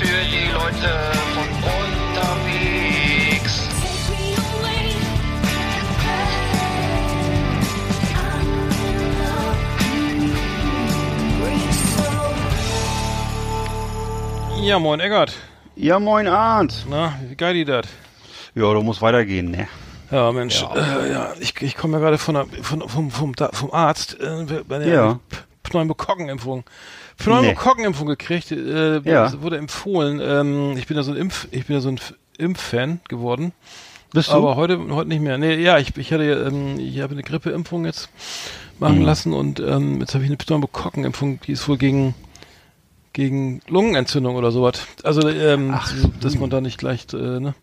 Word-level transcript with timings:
für 0.00 0.22
die 0.32 0.46
Leute 0.52 0.90
von 1.34 1.48
unterwegs. 1.78 3.54
Ja, 14.62 14.78
moin 14.78 15.00
Eggert. 15.00 15.32
Ja, 15.76 15.98
moin 15.98 16.26
Arndt. 16.28 16.84
Na, 16.88 17.14
wie 17.28 17.34
geil 17.34 17.54
die 17.54 17.64
das? 17.64 17.86
Ja, 18.54 18.72
du 18.74 18.82
musst 18.82 19.00
weitergehen, 19.00 19.50
ne? 19.50 19.68
Ja, 20.10 20.30
Mensch, 20.32 20.60
ja, 20.60 20.74
äh, 20.74 21.10
ja 21.12 21.32
ich, 21.38 21.54
ich 21.62 21.76
komme 21.76 21.94
ja 21.98 22.00
gerade 22.04 22.18
von, 22.18 22.34
der- 22.34 22.46
von, 22.62 22.86
vom, 22.88 23.10
vom, 23.10 23.32
vom 23.34 23.72
Arzt 23.72 24.18
äh, 24.20 24.44
bei 24.68 24.78
der 24.78 24.88
Ja. 24.88 25.18
Pneumokokkenimpfung. 25.70 26.64
Pneumokokkenimpfung 27.16 28.06
gekriegt, 28.08 28.52
äh, 28.52 28.98
Ja. 29.00 29.32
wurde 29.42 29.56
empfohlen. 29.56 30.20
Ähm, 30.22 30.76
ich 30.76 30.86
bin 30.86 30.96
ja 30.96 31.02
so 31.02 31.12
ein 31.12 31.16
Impf, 31.16 31.48
ich 31.50 31.66
bin 31.66 31.74
ja 31.76 31.80
so 31.80 31.88
ein 31.88 32.00
Impffan 32.38 33.00
geworden. 33.08 33.52
Bist 34.12 34.28
du? 34.28 34.32
Aber 34.32 34.56
heute, 34.56 34.78
heute 34.90 35.08
nicht 35.08 35.20
mehr. 35.22 35.38
Nee, 35.38 35.54
ja, 35.62 35.78
ich, 35.78 35.96
ich 35.96 36.12
hatte, 36.12 36.24
ähm, 36.24 36.78
ich 36.80 37.00
habe 37.00 37.12
eine 37.12 37.22
Grippeimpfung 37.22 37.84
jetzt 37.84 38.08
machen 38.78 38.98
Mhm. 38.98 39.04
lassen 39.04 39.32
und 39.32 39.60
ähm, 39.60 40.00
jetzt 40.00 40.14
habe 40.14 40.24
ich 40.24 40.30
eine 40.30 40.36
Pneumokokkenimpfung, 40.36 41.40
die 41.42 41.52
ist 41.52 41.68
wohl 41.68 41.78
gegen 41.78 42.14
gegen 43.12 43.60
Lungenentzündung 43.66 44.36
oder 44.36 44.52
sowas. 44.52 44.86
Also, 45.02 45.28
ähm, 45.28 45.72
Ach, 45.74 45.92
dass 46.20 46.36
man 46.36 46.48
da 46.48 46.60
nicht 46.60 46.78
gleich, 46.78 47.06
äh, 47.12 47.16
ne? 47.40 47.54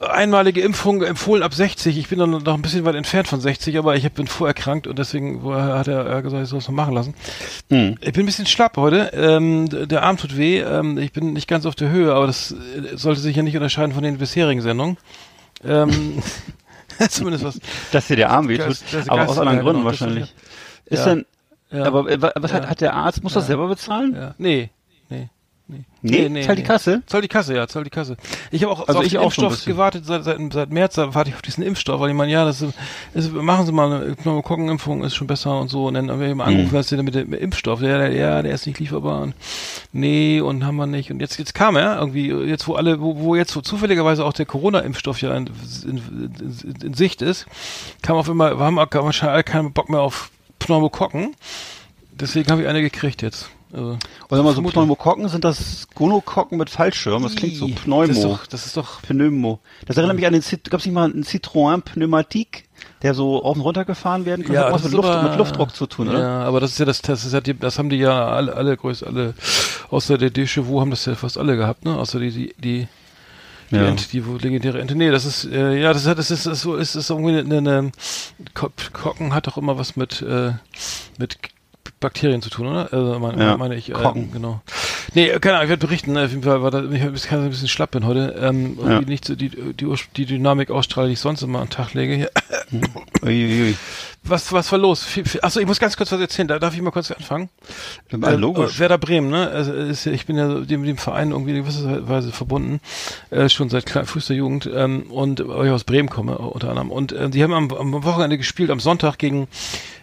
Einmalige 0.00 0.60
Impfung 0.60 1.02
empfohlen 1.02 1.42
ab 1.42 1.54
60. 1.54 1.96
Ich 1.98 2.08
bin 2.08 2.18
dann 2.18 2.30
noch 2.30 2.54
ein 2.54 2.62
bisschen 2.62 2.84
weit 2.84 2.94
entfernt 2.94 3.28
von 3.28 3.40
60, 3.40 3.78
aber 3.78 3.96
ich 3.96 4.10
bin 4.12 4.26
vorerkrankt 4.26 4.86
und 4.86 4.98
deswegen 4.98 5.42
hat 5.54 5.88
er, 5.88 6.04
er 6.04 6.22
gesagt, 6.22 6.42
ich 6.42 6.48
soll 6.50 6.58
es 6.58 6.68
noch 6.68 6.74
machen 6.74 6.94
lassen. 6.94 7.14
Hm. 7.70 7.96
Ich 8.00 8.12
bin 8.12 8.24
ein 8.24 8.26
bisschen 8.26 8.46
schlapp 8.46 8.76
heute. 8.76 9.10
Ähm, 9.14 9.68
der 9.88 10.02
Arm 10.02 10.16
tut 10.18 10.36
weh. 10.36 10.60
Ähm, 10.60 10.98
ich 10.98 11.12
bin 11.12 11.32
nicht 11.32 11.48
ganz 11.48 11.64
auf 11.66 11.74
der 11.74 11.90
Höhe, 11.90 12.12
aber 12.14 12.26
das 12.26 12.52
äh, 12.52 12.96
sollte 12.96 13.20
sich 13.20 13.36
ja 13.36 13.42
nicht 13.42 13.54
unterscheiden 13.56 13.92
von 13.92 14.02
den 14.02 14.18
bisherigen 14.18 14.60
Sendungen. 14.60 14.98
Ähm, 15.64 16.22
zumindest 17.08 17.44
was. 17.44 17.60
Dass 17.92 18.06
dir 18.08 18.16
der 18.16 18.30
Arm 18.30 18.48
wehtut, 18.48 18.68
Das- 18.68 18.84
das- 18.90 19.08
aber 19.08 19.28
aus 19.28 19.38
anderen 19.38 19.58
ja, 19.58 19.62
Gründen 19.62 19.78
genau, 19.80 19.90
wahrscheinlich. 19.90 20.34
Ist 20.86 21.00
Ja. 21.00 21.14
denn, 21.14 21.26
Ja. 21.70 21.84
aber 21.84 22.08
äh, 22.10 22.20
wa- 22.22 22.32
was 22.36 22.52
hat, 22.52 22.64
Ja. 22.64 22.70
hat 22.70 22.80
der 22.80 22.94
Arzt, 22.94 23.22
muss 23.22 23.32
das 23.32 23.46
selber 23.46 23.66
bezahlen? 23.68 24.14
Ja. 24.14 24.34
Nee. 24.38 24.70
Nee, 26.10 26.28
Nee? 26.28 26.42
Zahlt 26.42 26.58
die 26.58 26.62
Kasse? 26.62 27.02
Zahlt 27.06 27.24
die 27.24 27.28
Kasse, 27.28 27.54
ja, 27.54 27.66
zahlt 27.68 27.86
die 27.86 27.90
Kasse. 27.90 28.16
Ich 28.50 28.62
habe 28.62 28.72
auch 28.72 28.86
Also 28.88 29.00
auf 29.00 29.04
ich 29.04 29.12
den 29.12 29.18
auch 29.20 29.24
Impfstoff 29.24 29.52
bisschen. 29.52 29.72
gewartet, 29.72 30.04
seit, 30.06 30.24
seit, 30.24 30.38
seit 30.52 30.70
März 30.70 30.94
da 30.94 31.14
warte 31.14 31.30
ich 31.30 31.36
auf 31.36 31.42
diesen 31.42 31.62
Impfstoff, 31.64 32.00
weil 32.00 32.10
ich 32.10 32.16
meine, 32.16 32.32
ja, 32.32 32.44
das 32.44 32.62
ist, 32.62 33.32
machen 33.32 33.66
Sie 33.66 33.72
mal 33.72 33.92
eine 33.92 34.14
Pneumokokkenimpfung, 34.14 35.04
ist 35.04 35.14
schon 35.14 35.26
besser 35.26 35.58
und 35.60 35.68
so. 35.68 35.86
Und 35.86 35.94
dann 35.94 36.10
haben 36.10 36.20
wir 36.20 36.28
eben 36.28 36.40
angerufen, 36.40 36.70
Mhm. 36.72 36.76
was 36.76 36.86
ist 36.86 36.96
denn 36.96 37.04
mit 37.04 37.14
dem 37.14 37.32
Impfstoff? 37.32 37.80
Ja, 37.82 37.98
der, 37.98 38.12
ja, 38.12 38.42
der 38.42 38.52
ist 38.52 38.66
nicht 38.66 38.78
lieferbar 38.78 39.22
und 39.22 39.34
nee, 39.92 40.40
und 40.40 40.64
haben 40.64 40.76
wir 40.76 40.86
nicht. 40.86 41.10
Und 41.10 41.20
jetzt, 41.20 41.38
jetzt 41.38 41.54
kam 41.54 41.76
er 41.76 41.98
irgendwie, 41.98 42.30
jetzt 42.30 42.66
wo 42.68 42.74
alle, 42.74 43.00
wo, 43.00 43.18
wo 43.18 43.34
jetzt 43.36 43.52
so 43.52 43.60
zufälligerweise 43.60 44.24
auch 44.24 44.32
der 44.32 44.46
Corona-Impfstoff 44.46 45.20
ja 45.22 45.34
in, 45.36 45.48
in, 45.84 45.96
in, 46.40 46.74
in 46.82 46.94
Sicht 46.94 47.22
ist, 47.22 47.46
kam 48.02 48.16
auf 48.16 48.28
immer, 48.28 48.58
haben 48.58 48.76
wir 48.76 48.86
wahrscheinlich 48.92 49.32
alle 49.34 49.44
keinen 49.44 49.72
Bock 49.72 49.88
mehr 49.90 50.00
auf 50.00 50.30
Pneumokokken. 50.58 51.34
Deswegen 52.12 52.50
habe 52.50 52.62
ich 52.62 52.68
eine 52.68 52.80
gekriegt 52.80 53.22
jetzt. 53.22 53.50
Also, 53.72 53.90
Und 53.90 53.98
sag 54.30 54.42
mal, 54.44 54.54
so. 54.54 54.62
Pneumokokken 54.62 55.28
sind 55.28 55.44
das 55.44 55.88
Gonokokken 55.94 56.56
mit 56.58 56.70
Fallschirm. 56.70 57.22
Das 57.24 57.34
klingt 57.34 57.56
so 57.56 57.66
Pneumo. 57.68 58.06
Das 58.06 58.16
ist 58.16 58.24
doch, 58.24 58.46
das 58.46 58.66
ist 58.66 58.76
doch 58.76 59.02
Pneumo. 59.02 59.58
Das 59.86 59.96
erinnert 59.96 60.16
mich 60.16 60.26
an 60.26 60.32
den, 60.32 60.42
Cit- 60.42 60.70
gab's 60.70 60.84
nicht 60.86 60.94
mal 60.94 61.10
einen 61.10 61.24
Citroën 61.24 61.80
Pneumatik, 61.82 62.68
der 63.02 63.14
so 63.14 63.42
auf 63.42 63.56
und 63.56 63.62
runter 63.62 63.84
gefahren 63.84 64.24
werden 64.24 64.42
konnte? 64.44 64.54
Ja, 64.60 64.66
Hat 64.66 64.72
was 64.74 64.82
das 64.82 64.92
mit, 64.92 65.00
ist 65.00 65.04
Luft, 65.04 65.08
aber- 65.18 65.28
mit 65.30 65.38
Luftdruck 65.38 65.74
zu 65.74 65.86
tun, 65.86 66.08
oder? 66.08 66.20
Ja, 66.20 66.42
aber 66.44 66.60
das 66.60 66.72
ist 66.72 66.78
ja 66.78 66.84
das, 66.84 67.02
das 67.02 67.24
ist 67.24 67.32
ja 67.32 67.40
die, 67.40 67.54
das 67.58 67.78
haben 67.78 67.90
die 67.90 67.96
ja 67.96 68.26
alle, 68.28 68.54
alle 68.54 68.76
größt, 68.76 69.04
alle, 69.04 69.34
außer 69.90 70.16
der 70.16 70.30
Deschevaux 70.30 70.80
haben 70.80 70.90
das 70.90 71.04
ja 71.04 71.14
fast 71.14 71.36
alle 71.36 71.56
gehabt, 71.56 71.84
ne? 71.84 71.96
Außer 71.98 72.20
die, 72.20 72.30
die, 72.30 72.54
die, 72.58 72.88
die, 73.70 73.76
Ja. 73.76 73.86
Ente, 73.86 74.04
die 74.12 74.20
legendäre 74.20 74.80
Ente. 74.80 74.94
Nee, 74.94 75.10
das 75.10 75.24
ist, 75.24 75.44
äh, 75.44 75.74
ja, 75.76 75.92
das 75.92 76.06
hat, 76.06 76.18
das 76.18 76.30
ist, 76.30 76.46
das 76.46 76.58
ist 76.58 76.62
so, 76.62 76.76
ist, 76.76 76.94
ist 76.94 77.10
irgendwie 77.10 77.38
eine, 77.38 77.58
eine 77.58 77.92
Ko- 78.54 78.70
Kocken 78.92 79.34
hat 79.34 79.48
doch 79.48 79.56
immer 79.58 79.76
was 79.76 79.96
mit, 79.96 80.22
äh, 80.22 80.52
mit 81.18 81.36
Bakterien 82.00 82.42
zu 82.42 82.50
tun, 82.50 82.66
oder? 82.66 82.92
Also, 82.92 83.18
meine, 83.18 83.42
Ja, 83.42 83.56
meine 83.56 83.74
ich, 83.74 83.88
äh, 83.90 83.92
Kocken. 83.94 84.30
genau. 84.32 84.60
Nee, 85.14 85.28
keine 85.40 85.54
Ahnung, 85.54 85.64
ich 85.64 85.70
werde 85.70 85.86
berichten, 85.86 86.12
ne? 86.12 86.24
auf 86.24 86.30
jeden 86.30 86.42
Fall 86.42 86.70
da, 86.70 86.82
ich 86.82 87.02
ein 87.44 87.50
bisschen 87.50 87.68
schlapp 87.68 87.92
bin 87.92 88.04
heute, 88.04 88.34
ähm, 88.40 88.78
Ja. 88.84 89.00
nicht 89.00 89.24
so 89.24 89.34
die, 89.34 89.48
die, 89.48 89.86
die 90.16 90.26
Dynamik 90.26 90.70
ausstrahle, 90.70 91.06
die 91.08 91.14
ich 91.14 91.20
sonst 91.20 91.42
immer 91.42 91.60
an 91.60 91.66
den 91.68 91.70
Tag 91.70 91.94
lege 91.94 92.14
hier. 92.14 92.30
Uiuiui. 93.22 93.76
Was, 94.28 94.52
was 94.52 94.70
war 94.72 94.78
los? 94.78 95.06
Achso, 95.42 95.60
ich 95.60 95.66
muss 95.66 95.78
ganz 95.78 95.96
kurz 95.96 96.12
was 96.12 96.20
erzählen. 96.20 96.48
Da 96.48 96.58
darf 96.58 96.74
ich 96.74 96.82
mal 96.82 96.90
kurz 96.90 97.10
anfangen. 97.10 97.48
Ja, 98.10 98.30
logisch. 98.30 98.76
Äh, 98.76 98.80
Werder 98.80 98.98
Bremen, 98.98 99.30
ne? 99.30 99.48
Also, 99.48 99.72
ist, 99.72 100.06
ich 100.06 100.26
bin 100.26 100.36
ja 100.36 100.60
dem, 100.60 100.84
dem 100.84 100.96
Verein 100.96 101.30
irgendwie 101.30 101.52
in 101.52 101.62
gewisser 101.62 102.08
Weise 102.08 102.32
verbunden, 102.32 102.80
äh, 103.30 103.48
schon 103.48 103.68
seit 103.68 103.86
klein, 103.86 104.06
frühester 104.06 104.34
Jugend 104.34 104.68
ähm, 104.72 105.10
und 105.10 105.46
weil 105.46 105.66
ich 105.66 105.72
aus 105.72 105.84
Bremen 105.84 106.08
komme 106.08 106.32
äh, 106.32 106.36
unter 106.36 106.68
anderem. 106.68 106.90
Und 106.90 107.12
äh, 107.12 107.30
die 107.30 107.42
haben 107.42 107.52
am, 107.52 107.70
am 107.72 108.04
Wochenende 108.04 108.38
gespielt, 108.38 108.70
am 108.70 108.80
Sonntag 108.80 109.18
gegen 109.18 109.48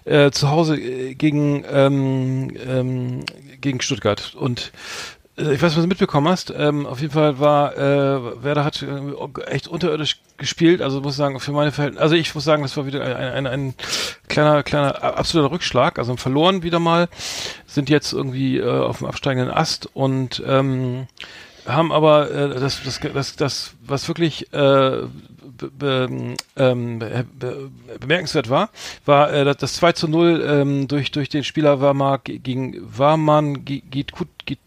äh, 0.05 0.31
zu 0.31 0.49
Hause 0.49 0.77
äh, 0.77 1.15
gegen 1.15 1.63
ähm, 1.69 2.51
ähm, 2.65 3.25
gegen 3.61 3.81
Stuttgart 3.81 4.35
und 4.35 4.71
äh, 4.71 5.22
ich 5.35 5.61
weiß, 5.61 5.75
was 5.75 5.81
du 5.81 5.87
mitbekommen 5.87 6.27
hast. 6.27 6.53
Ähm, 6.55 6.85
auf 6.85 7.01
jeden 7.01 7.13
Fall 7.13 7.39
war 7.39 7.75
äh, 7.75 8.43
Werder 8.43 8.63
hat 8.63 8.83
äh, 8.83 9.41
echt 9.47 9.67
unterirdisch 9.67 10.19
gespielt. 10.37 10.81
Also 10.81 11.01
muss 11.01 11.15
sagen, 11.15 11.39
für 11.39 11.51
meine 11.51 11.71
Verhältnisse, 11.71 12.03
also 12.03 12.15
ich 12.15 12.33
muss 12.35 12.43
sagen, 12.43 12.61
das 12.61 12.77
war 12.77 12.85
wieder 12.85 13.03
ein, 13.03 13.45
ein, 13.45 13.47
ein 13.47 13.73
kleiner, 14.27 14.61
kleiner 14.61 15.03
absoluter 15.03 15.51
Rückschlag. 15.51 15.97
Also 15.97 16.15
verloren 16.17 16.61
wieder 16.61 16.79
mal, 16.79 17.09
sind 17.65 17.89
jetzt 17.89 18.13
irgendwie 18.13 18.57
äh, 18.59 18.69
auf 18.69 18.99
dem 18.99 19.07
absteigenden 19.07 19.51
Ast 19.51 19.89
und 19.95 20.43
ähm, 20.45 21.07
haben 21.65 21.91
aber 21.91 22.29
äh, 22.29 22.59
das, 22.59 22.83
das, 22.83 22.99
das, 22.99 23.35
das, 23.35 23.73
was 23.85 24.07
wirklich 24.07 24.53
äh, 24.53 25.01
be, 25.79 26.35
ähm, 26.57 26.99
be, 26.99 27.25
be, 27.39 27.71
bemerkenswert 27.99 28.49
war, 28.49 28.69
war 29.05 29.31
äh, 29.33 29.45
das- 29.45 29.57
das 29.57 29.73
2 29.75 29.93
zu 29.93 30.07
0 30.07 30.43
ähm, 30.47 30.87
durch, 30.87 31.11
durch 31.11 31.29
den 31.29 31.43
Spieler 31.43 31.79
war 31.81 31.93
mal 31.93 32.17
gegen 32.23 32.75
Warman 32.97 33.65
Gitut 33.65 34.27
Gitut 34.45 34.59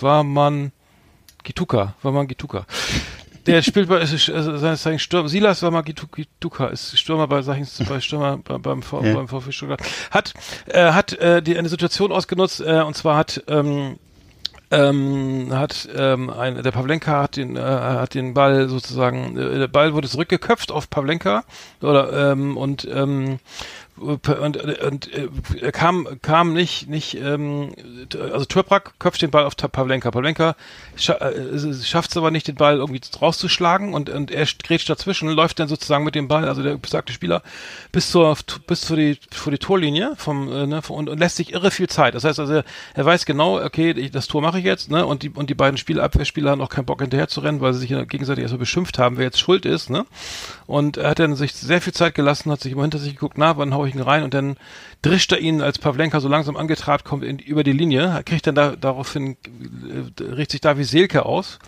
Warman 0.00 0.72
Gituka, 1.44 1.94
Warman 2.02 2.26
Gituka. 2.26 2.66
Der 3.46 3.62
spielt 3.62 3.88
bei, 3.88 4.00
ist, 4.00 4.28
also 4.28 4.56
seines 4.56 4.82
Zeichens 4.82 5.02
Stürmer, 5.02 5.28
Silas 5.28 5.62
Warman 5.62 5.84
Gitu- 5.84 6.08
Gituka 6.12 6.66
ist 6.66 6.98
Stürmer 6.98 7.28
bei, 7.28 7.38
ich, 7.40 7.88
bei 7.88 8.00
Stürmer 8.00 8.38
bei, 8.38 8.58
beim, 8.58 8.82
v, 8.82 9.04
Ja. 9.04 9.14
beim 9.14 9.28
VfB 9.28 9.52
Stuttgart. 9.52 9.80
Hat, 10.10 10.34
äh, 10.66 10.90
hat 10.92 11.12
äh, 11.12 11.40
die, 11.42 11.56
eine 11.56 11.68
Situation 11.68 12.10
ausgenutzt, 12.10 12.60
äh, 12.60 12.82
und 12.82 12.96
zwar 12.96 13.16
hat, 13.16 13.44
ähm, 13.46 13.98
ähm, 14.72 15.50
hat 15.52 15.88
ähm, 15.94 16.28
ein, 16.28 16.60
der 16.60 16.72
Pavlenka 16.72 17.22
hat 17.22 17.36
den 17.36 17.56
äh, 17.56 17.60
hat 17.60 18.14
den 18.14 18.34
Ball 18.34 18.68
sozusagen 18.68 19.36
äh, 19.38 19.58
der 19.60 19.68
Ball 19.68 19.94
wurde 19.94 20.08
zurückgeköpft 20.08 20.72
auf 20.72 20.90
Pavlenka 20.90 21.44
oder 21.82 22.32
ähm, 22.32 22.56
und 22.56 22.84
ähm, 22.92 23.38
und, 23.98 24.28
und, 24.28 25.12
äh, 25.12 25.72
kam 25.72 26.06
kam 26.20 26.52
nicht 26.52 26.88
nicht 26.88 27.14
ähm, 27.14 27.72
also 28.32 28.44
Turprak 28.44 28.98
köpft 28.98 29.22
den 29.22 29.30
Ball 29.30 29.44
auf 29.44 29.56
Pavlenka. 29.56 30.10
Pavlenka 30.10 30.54
scha 30.96 31.14
äh, 31.14 31.74
schafft 31.82 32.10
es 32.10 32.16
aber 32.16 32.30
nicht 32.30 32.46
den 32.46 32.56
Ball 32.56 32.76
irgendwie 32.76 33.00
rauszuschlagen 33.20 33.94
und 33.94 34.10
und 34.10 34.30
er 34.30 34.46
grätscht 34.62 34.90
dazwischen 34.90 35.30
läuft 35.30 35.58
dann 35.60 35.68
sozusagen 35.68 36.04
mit 36.04 36.14
dem 36.14 36.28
Ball 36.28 36.46
also 36.46 36.62
der 36.62 36.76
besagte 36.76 37.12
Spieler 37.12 37.42
bis 37.92 38.10
zur 38.10 38.36
bis 38.66 38.84
vor 38.84 38.96
die 38.96 39.18
vor 39.30 39.50
die 39.50 39.58
Torlinie 39.58 40.14
vom 40.16 40.52
äh, 40.52 40.66
ne, 40.66 40.82
und, 40.88 41.08
und 41.08 41.18
lässt 41.18 41.36
sich 41.36 41.52
irre 41.52 41.70
viel 41.70 41.88
Zeit. 41.88 42.14
Das 42.14 42.24
heißt 42.24 42.38
also 42.38 42.52
er, 42.52 42.64
er 42.94 43.04
weiß 43.04 43.24
genau 43.24 43.62
okay 43.62 43.92
ich, 43.92 44.10
das 44.10 44.26
Tor 44.26 44.42
mache 44.42 44.58
ich 44.58 44.64
jetzt 44.64 44.90
ne 44.90 45.06
und 45.06 45.22
die 45.22 45.30
und 45.30 45.48
die 45.48 45.54
beiden 45.54 45.78
Spieler 45.78 46.02
Abwehrspieler 46.02 46.50
haben 46.50 46.60
auch 46.60 46.68
keinen 46.68 46.86
Bock 46.86 47.00
hinterher 47.00 47.28
zu 47.28 47.40
rennen 47.40 47.60
weil 47.60 47.72
sie 47.72 47.80
sich 47.80 48.08
gegenseitig 48.08 48.42
erstmal 48.42 48.60
beschimpft 48.60 48.98
haben 48.98 49.16
wer 49.16 49.24
jetzt 49.24 49.40
schuld 49.40 49.64
ist 49.64 49.88
ne. 49.88 50.04
Und 50.66 50.96
er 50.98 51.10
hat 51.10 51.18
dann 51.18 51.34
sich 51.36 51.54
sehr 51.54 51.80
viel 51.80 51.94
Zeit 51.94 52.14
gelassen 52.14 52.52
hat 52.52 52.60
sich 52.60 52.72
immer 52.72 52.82
hinter 52.82 52.98
sich 52.98 53.14
geguckt 53.14 53.38
na 53.38 53.56
wann 53.56 53.72
hau 53.72 53.85
ich 53.85 53.85
ihn 53.94 54.00
rein 54.02 54.22
und 54.22 54.34
dann 54.34 54.56
drischt 55.02 55.32
er 55.32 55.38
ihn 55.38 55.62
als 55.62 55.78
Pavlenka 55.78 56.20
so 56.20 56.28
langsam 56.28 56.56
angetrabt 56.56 57.04
kommt 57.04 57.24
in, 57.24 57.38
über 57.38 57.62
die 57.64 57.72
Linie 57.72 58.22
kriegt 58.24 58.46
dann 58.46 58.54
da, 58.54 58.74
daraufhin 58.76 59.36
äh, 60.18 60.22
richtet 60.22 60.50
sich 60.52 60.60
Davi 60.60 60.84
Selke 60.84 61.24
aus 61.26 61.58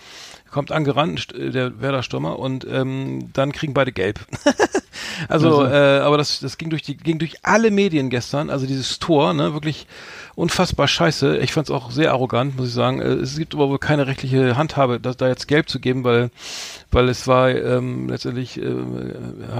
kommt 0.50 0.72
angerannt, 0.72 1.20
st- 1.20 1.50
der 1.50 1.78
Werder-Stürmer, 1.82 2.38
und 2.38 2.66
ähm, 2.70 3.30
dann 3.34 3.52
kriegen 3.52 3.74
beide 3.74 3.92
gelb. 3.92 4.20
also, 5.28 5.60
Also. 5.60 5.66
äh, 5.66 5.98
aber 6.00 6.16
das, 6.16 6.40
das 6.40 6.56
ging 6.56 6.70
durch 6.70 6.80
die, 6.80 6.96
ging 6.96 7.18
durch 7.18 7.44
alle 7.44 7.70
Medien 7.70 8.08
gestern, 8.08 8.48
also 8.48 8.66
dieses 8.66 8.98
Tor, 8.98 9.34
ne, 9.34 9.52
wirklich 9.52 9.86
unfassbar 10.38 10.86
scheiße. 10.86 11.38
Ich 11.38 11.52
fand 11.52 11.66
es 11.68 11.70
auch 11.74 11.90
sehr 11.90 12.12
arrogant, 12.12 12.56
muss 12.56 12.68
ich 12.68 12.74
sagen. 12.74 13.00
Äh, 13.00 13.06
Es 13.14 13.36
gibt 13.36 13.54
aber 13.54 13.68
wohl 13.68 13.78
keine 13.80 14.06
rechtliche 14.06 14.56
Handhabe, 14.56 15.00
das, 15.00 15.16
da 15.16 15.26
jetzt 15.26 15.48
gelb 15.48 15.68
zu 15.68 15.80
geben, 15.80 16.04
weil, 16.04 16.30
weil 16.92 17.08
es 17.08 17.26
war 17.26 17.50
ähm, 17.50 18.08
letztendlich 18.08 18.56
äh, 18.56 18.62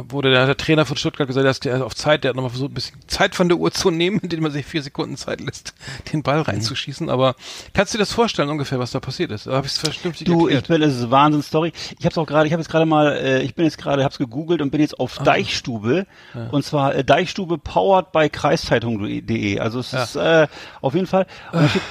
wurde 0.09 0.31
der, 0.31 0.47
der 0.47 0.57
Trainer 0.57 0.87
von 0.87 0.97
Stuttgart 0.97 1.27
gesagt, 1.27 1.47
dass 1.47 1.59
der 1.61 1.85
auf 1.85 1.95
Zeit, 1.97 2.23
der 2.23 2.29
hat 2.31 2.37
nochmal 2.37 2.51
versucht, 2.51 2.71
ein 2.71 2.75
bisschen 2.75 2.99
Zeit 3.09 3.35
von 3.35 3.49
der 3.49 3.59
Uhr 3.59 3.73
zu 3.73 3.91
nehmen, 3.91 4.19
indem 4.23 4.43
man 4.43 4.53
sich 4.53 4.65
vier 4.67 4.83
Sekunden 4.83 5.17
Zeit 5.17 5.41
lässt, 5.41 5.75
den 6.13 6.23
Ball 6.23 6.43
reinzuschießen. 6.43 7.11
Aber 7.11 7.35
kannst 7.75 7.93
du 7.93 7.99
dir 7.99 8.03
das 8.03 8.13
vorstellen 8.13 8.49
ungefähr, 8.49 8.79
was 8.79 8.93
da 8.93 9.01
passiert 9.01 9.33
ist? 9.33 9.47
Habe 9.49 9.67
ich 9.67 9.73
es 9.73 9.79
vernünftig 9.79 10.27
Du, 10.29 10.47
ich 10.49 10.63
bin, 10.63 10.81
es 10.83 10.95
ist 10.95 11.03
eine 11.03 11.11
Wahnsinnsstory. 11.11 11.73
Ich 11.99 12.07
habe 12.07 12.21
auch 12.21 12.27
gerade, 12.27 12.47
ich 12.47 12.53
habe 12.53 12.63
jetzt 12.63 12.71
gerade 12.71 12.87
mal, 12.87 13.17
äh, 13.17 13.43
ich 13.43 13.57
bin 13.57 13.65
jetzt 13.65 13.79
gerade, 13.79 14.05
habe 14.05 14.13
es 14.13 14.19
gegoogelt 14.19 14.63
und 14.63 14.71
bin 14.71 14.81
jetzt 14.81 14.99
auf 15.01 15.19
Ah. 15.21 15.25
Deichstube. 15.25 16.07
Und 16.53 16.65
zwar 16.65 16.95
äh, 16.95 17.03
Deichstube 17.05 17.59
powered 17.59 18.13
by 18.13 18.29
kreiszeitung.de. 18.29 19.59
Also 19.59 19.81
es 19.81 19.91
Ja. 19.93 20.05
ist 20.05 20.15
äh, 20.17 20.47
auf 20.81 20.95
jeden 20.95 21.07
Fall 21.07 21.27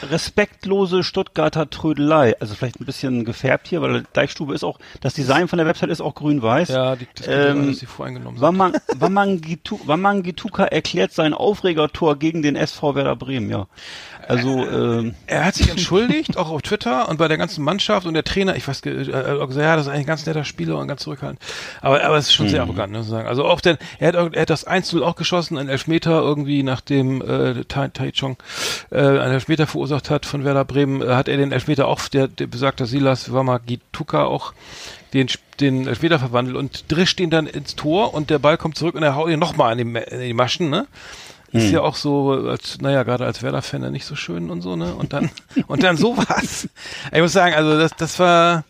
respektlose 0.10 1.04
Stuttgarter 1.04 1.70
Trödelei. 1.70 2.36
Also 2.40 2.56
vielleicht 2.56 2.80
ein 2.80 2.86
bisschen 2.86 3.26
gefärbt 3.26 3.68
hier, 3.68 3.82
weil 3.82 4.04
Deichstube 4.14 4.54
ist 4.54 4.64
auch, 4.64 4.80
das 5.02 5.14
Design 5.14 5.48
von 5.48 5.58
der 5.58 5.68
Website 5.68 5.90
ist 5.90 6.02
auch 6.02 6.16
grün-weiß. 6.16 6.70
Ja, 6.70 6.96
die, 6.96 7.08
das 7.16 7.28
Ähm, 7.28 7.68
dass 7.68 7.80
die 7.80 7.86
voreingenommen 7.86 8.38
sind. 8.38 8.44
Wamang, 8.44 8.74
Wamangitu, 8.96 9.80
Wamangituka 9.86 10.66
erklärt 10.66 11.14
sein 11.14 11.34
Aufregertor 11.34 12.18
gegen 12.18 12.42
den 12.42 12.56
SV 12.56 12.96
Werder 12.96 13.16
Bremen, 13.16 13.50
ja. 13.50 13.68
Also, 14.28 14.66
ähm, 14.68 15.16
Er 15.26 15.46
hat 15.46 15.56
sich 15.56 15.70
entschuldigt, 15.70 16.36
auch 16.36 16.50
auf 16.50 16.62
Twitter 16.62 17.08
und 17.08 17.18
bei 17.18 17.30
der 17.30 17.38
ganzen 17.38 17.64
Mannschaft 17.64 18.06
und 18.06 18.14
der 18.14 18.26
Trainer, 18.26 18.58
ich 18.58 18.68
weiß, 18.68 18.86
äh, 18.86 19.06
gesagt, 19.06 19.56
ja, 19.56 19.76
das 19.78 19.86
ist 19.86 19.88
eigentlich 19.92 20.04
ein 20.04 20.06
ganz 20.06 20.26
netter 20.26 20.44
Spieler 20.44 20.78
und 20.80 20.88
ganz 20.90 21.04
zurückhaltend. 21.04 21.40
Aber, 21.82 22.04
aber 22.04 22.18
es 22.18 22.26
ist 22.26 22.34
schon 22.34 22.50
sehr 22.50 22.64
Mhm. 22.64 22.72
arrogant, 22.72 22.92
muss 22.94 23.06
ich 23.06 23.10
sagen. 23.12 23.28
Also 23.28 23.46
auch 23.46 23.62
denn, 23.62 23.78
er 24.00 24.10
hat, 24.10 24.34
er 24.36 24.42
hat 24.42 24.50
das 24.50 24.68
1-0 24.68 25.02
auch 25.02 25.16
geschossen, 25.16 25.58
ein 25.58 25.70
Elfmeter 25.70 26.20
irgendwie, 26.22 26.62
nachdem 26.64 27.22
äh, 27.22 27.64
Tai, 27.66 27.88
tai 27.88 28.12
Chong 28.12 28.36
äh, 28.92 28.98
einen 29.00 29.34
Elfmeter 29.34 29.68
verursacht 29.68 30.10
hat 30.10 30.26
von 30.26 30.44
Werder 30.44 30.66
Bremen, 30.66 31.02
äh, 31.02 31.14
hat 31.16 31.28
er 31.28 31.38
den 31.38 31.52
Elfmeter 31.52 31.88
auch, 31.88 32.08
der, 32.08 32.28
der 32.28 32.48
besagter 32.48 32.86
Silas 32.86 33.32
Wamagituka 33.32 34.24
auch 34.26 34.54
den, 35.14 35.28
den 35.60 35.88
Elfmeter 35.88 36.20
verwandelt 36.20 36.58
und 36.58 36.92
drischt 36.92 37.20
ihn 37.20 37.30
dann 37.30 37.48
ins 37.48 37.76
Tor 37.76 38.14
und 38.14 38.30
der 38.30 38.40
Ball 38.40 38.58
kommt 38.58 38.78
zurück 38.78 38.96
und 38.96 39.04
er 39.04 39.16
haut 39.16 39.30
ihn 39.30 39.40
nochmal 39.40 39.72
in 39.74 39.78
die, 39.80 39.84
Ma- 39.86 40.00
in 40.00 40.20
die 40.22 40.34
Maschen, 40.34 40.70
ne? 40.70 40.88
Ist 41.54 41.72
ja 41.72 41.82
auch 41.82 41.96
so, 41.96 42.32
als, 42.50 42.82
naja, 42.82 43.04
gerade 43.04 43.26
als 43.26 43.42
Werder-Fan 43.42 43.82
ja 43.82 43.90
nicht 43.90 44.04
so 44.06 44.16
schön 44.18 44.50
und 44.52 44.62
so, 44.62 44.76
ne? 44.76 44.94
Und 44.94 45.14
dann, 45.14 45.30
und 45.68 45.82
dann 45.82 45.96
sowas. 45.96 46.68
Ich 47.14 47.22
muss 47.22 47.32
sagen, 47.32 47.56
also 47.56 47.78
das, 47.80 47.92
das 47.98 48.20
war, 48.20 48.66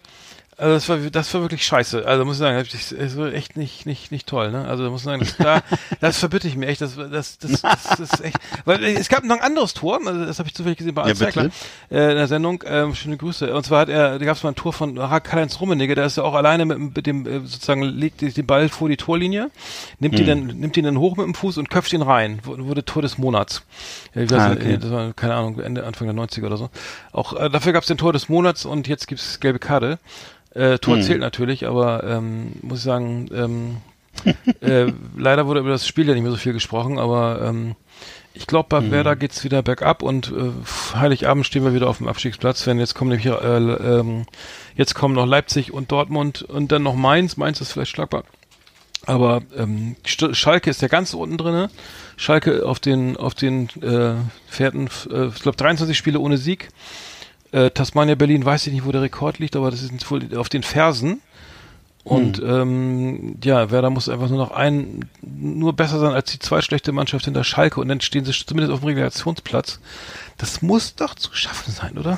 also 0.58 0.74
das 0.74 0.90
war, 0.90 0.98
das 1.12 1.34
war 1.34 1.42
wirklich 1.42 1.64
scheiße. 1.66 2.06
Also 2.08 2.26
muss 2.26 2.36
ich 2.36 2.40
sagen, 2.40 2.58
das 2.58 2.92
ist 2.92 3.18
echt 3.34 3.58
nicht, 3.58 3.86
nicht, 3.86 4.12
nicht 4.12 4.28
toll, 4.28 4.52
ne? 4.52 4.66
Also 4.68 4.90
muss 4.90 5.02
ich 5.02 5.06
sagen, 5.06 5.20
das, 5.20 5.38
da, 5.38 5.62
das 6.02 6.18
verbitte 6.18 6.48
ich 6.48 6.56
mir 6.56 6.66
echt. 6.68 6.82
Das, 6.82 6.96
das, 6.96 7.38
das, 7.38 7.62
das, 7.62 8.00
ist 8.00 8.22
echt, 8.24 8.38
weil 8.66 8.84
es 8.84 9.08
gab 9.10 9.24
noch 9.24 9.36
ein 9.38 9.42
anderes 9.44 9.74
Tor, 9.76 10.00
also 10.06 10.26
das 10.26 10.40
habe 10.40 10.50
ich 10.50 10.56
zufällig 10.56 10.78
gesehen 10.80 10.96
bei 10.96 11.04
Ja, 11.04 11.10
Anzeigler, 11.10 11.44
bitte. 11.44 11.56
äh, 11.92 12.10
in 12.12 12.18
der 12.18 12.28
Sendung. 12.28 12.64
Ähm, 12.66 12.96
schöne 12.96 13.18
Grüße. 13.18 13.54
Und 13.54 13.66
zwar 13.66 13.82
hat 13.82 13.90
er, 13.90 14.18
da 14.18 14.26
gab 14.26 14.36
es 14.36 14.44
mal 14.44 14.50
ein 14.50 14.56
Tor 14.56 14.74
von 14.74 14.96
Karl-Heinz 14.96 15.60
Rummenigge, 15.62 15.94
der 15.94 16.06
ist 16.06 16.18
ja 16.18 16.24
auch 16.24 16.34
alleine 16.34 16.66
mit, 16.66 16.78
dem- 16.78 16.92
mit 16.96 17.06
dem, 17.06 17.28
äh, 17.28 17.40
sozusagen 17.48 17.84
legt 17.84 18.22
den 18.22 18.46
Ball 18.48 18.68
vor 18.70 18.90
die 18.90 18.98
Torlinie, 18.98 19.52
nimmt 20.00 20.20
ihn 20.20 20.26
Mhm. 20.26 20.48
dann, 20.48 20.60
nimmt 20.60 20.78
ihn 20.78 20.86
dann 20.86 20.98
hoch 20.98 21.18
mit 21.18 21.26
dem 21.28 21.36
Fuß 21.36 21.58
und 21.60 21.70
köpft 21.70 21.94
ihn 21.94 22.02
rein. 22.02 22.40
Wurde 22.44 22.84
Tor 22.84 23.04
des 23.04 23.18
Monats. 23.20 23.62
Ja, 24.16 24.24
ich 24.24 24.32
weiß 24.32 24.40
Ah, 24.42 24.52
okay. 24.54 24.78
das 24.82 24.90
war, 24.90 25.14
keine 25.14 25.36
Ahnung, 25.36 25.60
Ende, 25.60 25.86
Anfang 25.86 26.08
der 26.08 26.16
90er 26.16 26.46
oder 26.48 26.58
so. 26.58 26.70
Auch 27.12 27.34
äh, 27.40 27.50
dafür 27.50 27.74
gab 27.74 27.84
es 27.84 27.88
den 27.88 27.98
Tor 27.98 28.12
des 28.12 28.28
Monats 28.28 28.66
und 28.66 28.88
jetzt 28.88 29.08
gibt's 29.08 29.40
gelbe 29.40 29.60
Karte. 29.60 30.00
Äh, 30.58 30.80
Tor 30.80 30.96
Hm. 30.96 31.04
zählt 31.04 31.20
natürlich, 31.20 31.68
aber 31.68 32.04
ähm, 32.04 32.54
muss 32.62 32.80
ich 32.80 32.84
sagen, 32.84 33.30
ähm, 33.34 33.78
äh, 34.62 34.92
leider 35.18 35.46
wurde 35.48 35.60
über 35.60 35.70
das 35.70 35.88
Spiel 35.88 36.08
ja 36.08 36.14
nicht 36.14 36.24
mehr 36.24 36.32
so 36.32 36.38
viel 36.38 36.54
gesprochen, 36.54 36.98
aber 37.00 37.42
ähm, 37.44 37.76
ich 38.34 38.46
glaube, 38.48 38.70
bei 38.70 38.92
Werder 38.92 39.16
geht's 39.16 39.44
wieder 39.44 39.62
bergab 39.64 40.04
und 40.04 40.32
äh, 40.32 40.52
Heiligabend 40.96 41.46
stehen 41.46 41.64
wir 41.64 41.74
wieder 41.74 41.90
auf 41.90 41.98
dem 41.98 42.08
Abstiegsplatz. 42.08 42.68
Wenn 42.68 42.78
jetzt 42.80 42.94
kommen 42.94 43.10
nämlich 43.10 43.26
äh, 43.26 43.58
ähm, 43.58 44.26
jetzt 44.76 44.94
kommen 44.94 45.16
noch 45.16 45.26
Leipzig 45.26 45.74
und 45.74 45.92
Dortmund 45.92 46.44
und 46.44 46.72
dann 46.72 46.84
noch 46.84 46.94
Mainz. 46.96 47.38
Mainz 47.38 47.62
ist 47.62 47.72
vielleicht 47.72 47.92
schlagbar. 47.92 48.24
Aber 49.08 49.42
ähm, 49.56 49.96
St- 50.06 50.36
Schalke 50.36 50.70
ist 50.70 50.82
ja 50.84 50.88
ganz 50.88 51.14
unten 51.16 51.38
drinne. 51.38 51.70
Schalke 52.16 52.64
auf 52.66 52.80
den 52.80 53.18
auf 53.18 53.34
den 53.34 53.70
äh, 53.82 54.16
Fährten, 54.48 54.88
äh, 55.12 55.28
ich 55.28 55.42
glaube 55.42 55.58
23 55.58 55.98
Spiele 55.98 56.20
ohne 56.20 56.38
Sieg. 56.38 56.70
Äh, 57.52 57.72
Tasmania 57.72 58.16
Berlin 58.16 58.46
weiß 58.46 58.68
ich 58.68 58.74
nicht, 58.74 58.86
wo 58.86 58.92
der 58.92 59.02
Rekord 59.02 59.40
liegt, 59.40 59.56
aber 59.56 59.72
das 59.72 59.82
ist 59.82 60.12
wohl 60.12 60.38
auf 60.38 60.50
den 60.50 60.64
Fersen. 60.64 61.22
Und 62.04 62.42
ähm, 62.42 63.38
ja, 63.44 63.70
Werder 63.70 63.90
muss 63.90 64.08
einfach 64.08 64.30
nur 64.30 64.38
noch 64.38 64.52
ein, 64.52 65.10
nur 65.22 65.74
besser 65.74 66.00
sein 66.00 66.14
als 66.14 66.32
die 66.32 66.40
zweitschlechte 66.40 66.94
Mannschaft 66.94 67.26
hinter 67.26 67.44
Schalke 67.44 67.82
und 67.82 67.90
dann 67.90 68.00
stehen 68.00 68.24
sie 68.24 68.32
zumindest 68.32 68.72
auf 68.72 68.80
dem 68.80 68.88
Relegationsplatz. 68.88 69.82
Das 70.38 70.62
muss 70.62 70.96
doch 70.96 71.16
zu 71.16 71.34
schaffen 71.34 71.74
sein, 71.74 71.98
oder? 71.98 72.18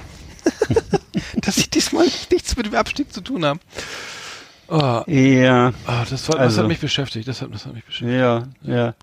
Dass 1.42 1.56
sie 1.56 1.72
diesmal 1.72 2.06
nichts 2.31 2.56
mit 2.56 2.68
dem 2.68 2.76
Abstieg 2.76 3.12
zu 3.12 3.22
tun 3.22 3.44
haben. 3.44 3.60
Oh, 4.68 5.02
ja, 5.08 5.74
ah, 5.88 6.06
das, 6.08 6.30
war, 6.30 6.36
das 6.36 6.46
Also. 6.46 6.62
hat 6.62 6.68
mich 6.68 6.80
beschäftigt. 6.80 7.28
Das 7.28 7.42
hat, 7.42 7.52
das 7.52 7.66
hat 7.66 7.74
mich 7.74 7.84
beschäftigt. 7.84 8.20
ja, 8.20 8.44
ja. 8.62 8.94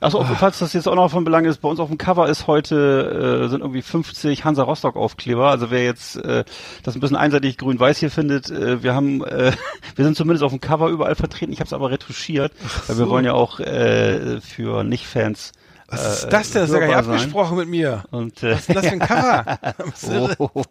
Achso, 0.00 0.24
falls 0.24 0.58
das 0.58 0.72
jetzt 0.72 0.86
auch 0.86 0.94
noch 0.94 1.10
von 1.10 1.24
Belang 1.24 1.44
ist, 1.44 1.58
bei 1.60 1.68
uns 1.68 1.80
auf 1.80 1.88
dem 1.88 1.98
Cover 1.98 2.28
ist 2.28 2.46
heute, 2.46 3.44
äh, 3.44 3.48
sind 3.48 3.60
irgendwie 3.60 3.82
50 3.82 4.44
Hansa 4.44 4.62
Rostock 4.62 4.96
Aufkleber. 4.96 5.50
Also 5.50 5.70
wer 5.70 5.84
jetzt 5.84 6.16
äh, 6.16 6.44
das 6.82 6.94
ein 6.94 7.00
bisschen 7.00 7.16
einseitig 7.16 7.58
grün-weiß 7.58 7.98
hier 7.98 8.10
findet, 8.10 8.50
äh, 8.50 8.82
wir 8.82 8.94
haben, 8.94 9.24
äh, 9.24 9.52
wir 9.96 10.04
sind 10.04 10.16
zumindest 10.16 10.44
auf 10.44 10.52
dem 10.52 10.60
Cover 10.60 10.88
überall 10.88 11.14
vertreten. 11.14 11.52
Ich 11.52 11.60
habe 11.60 11.66
es 11.66 11.72
aber 11.72 11.90
retuschiert, 11.90 12.52
weil 12.86 12.98
wir 12.98 13.04
so. 13.06 13.10
wollen 13.10 13.24
ja 13.24 13.32
auch 13.32 13.58
äh, 13.60 14.40
für 14.40 14.84
Nicht-Fans 14.84 15.52
Was 15.88 16.00
äh, 16.00 16.08
ist 16.08 16.32
das 16.32 16.50
denn? 16.52 16.62
Das 16.62 16.70
ist 16.70 16.74
ja 16.74 16.80
gar 16.80 16.86
nicht 16.88 16.96
sein. 17.06 17.14
abgesprochen 17.14 17.56
mit 17.58 17.68
mir. 17.68 18.04
Und 18.10 18.42
äh, 18.42 18.52
Was 18.52 18.68
ist 18.68 18.76
das 18.76 18.86
für 18.86 18.92
ein 18.92 18.98
Cover? 19.00 19.58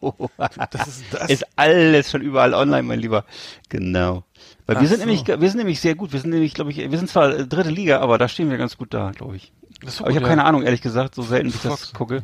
Oh, 0.02 0.30
Das 0.72 0.88
ist 0.88 1.04
das. 1.12 1.30
ist 1.30 1.46
alles 1.56 2.12
schon 2.12 2.22
überall 2.22 2.54
online, 2.54 2.84
mein 2.84 3.00
Lieber. 3.00 3.26
Genau. 3.70 4.24
Weil 4.68 4.76
wir 4.76 4.84
Ach 4.84 4.88
sind 4.88 5.00
so. 5.00 5.06
nämlich, 5.06 5.26
wir 5.28 5.50
sind 5.50 5.58
nämlich 5.58 5.80
sehr 5.80 5.96
gut. 5.96 6.14
Wir 6.14 6.20
sind 6.20 6.30
nämlich, 6.30 6.54
glaube 6.54 6.72
ich, 6.72 6.78
wir 6.78 6.98
sind 6.98 7.10
zwar 7.10 7.34
äh, 7.34 7.48
dritte 7.48 7.70
Liga, 7.70 8.00
aber 8.02 8.18
da 8.18 8.28
stehen 8.28 8.50
wir 8.50 8.58
ganz 8.58 8.78
gut 8.78 8.94
da, 8.94 9.12
glaube 9.12 9.38
ich. 9.38 9.52
das 9.82 9.92
ist 9.94 9.98
so 9.98 10.04
Aber 10.04 10.12
ich 10.12 10.16
gut, 10.18 10.24
habe 10.24 10.30
ja. 10.30 10.36
keine 10.36 10.46
Ahnung, 10.46 10.64
ehrlich 10.64 10.82
gesagt, 10.82 11.16
so 11.16 11.22
selten 11.24 11.48
wie 11.48 11.56
ich 11.56 11.62
das 11.62 11.72
Fox. 11.80 11.94
gucke. 11.94 12.24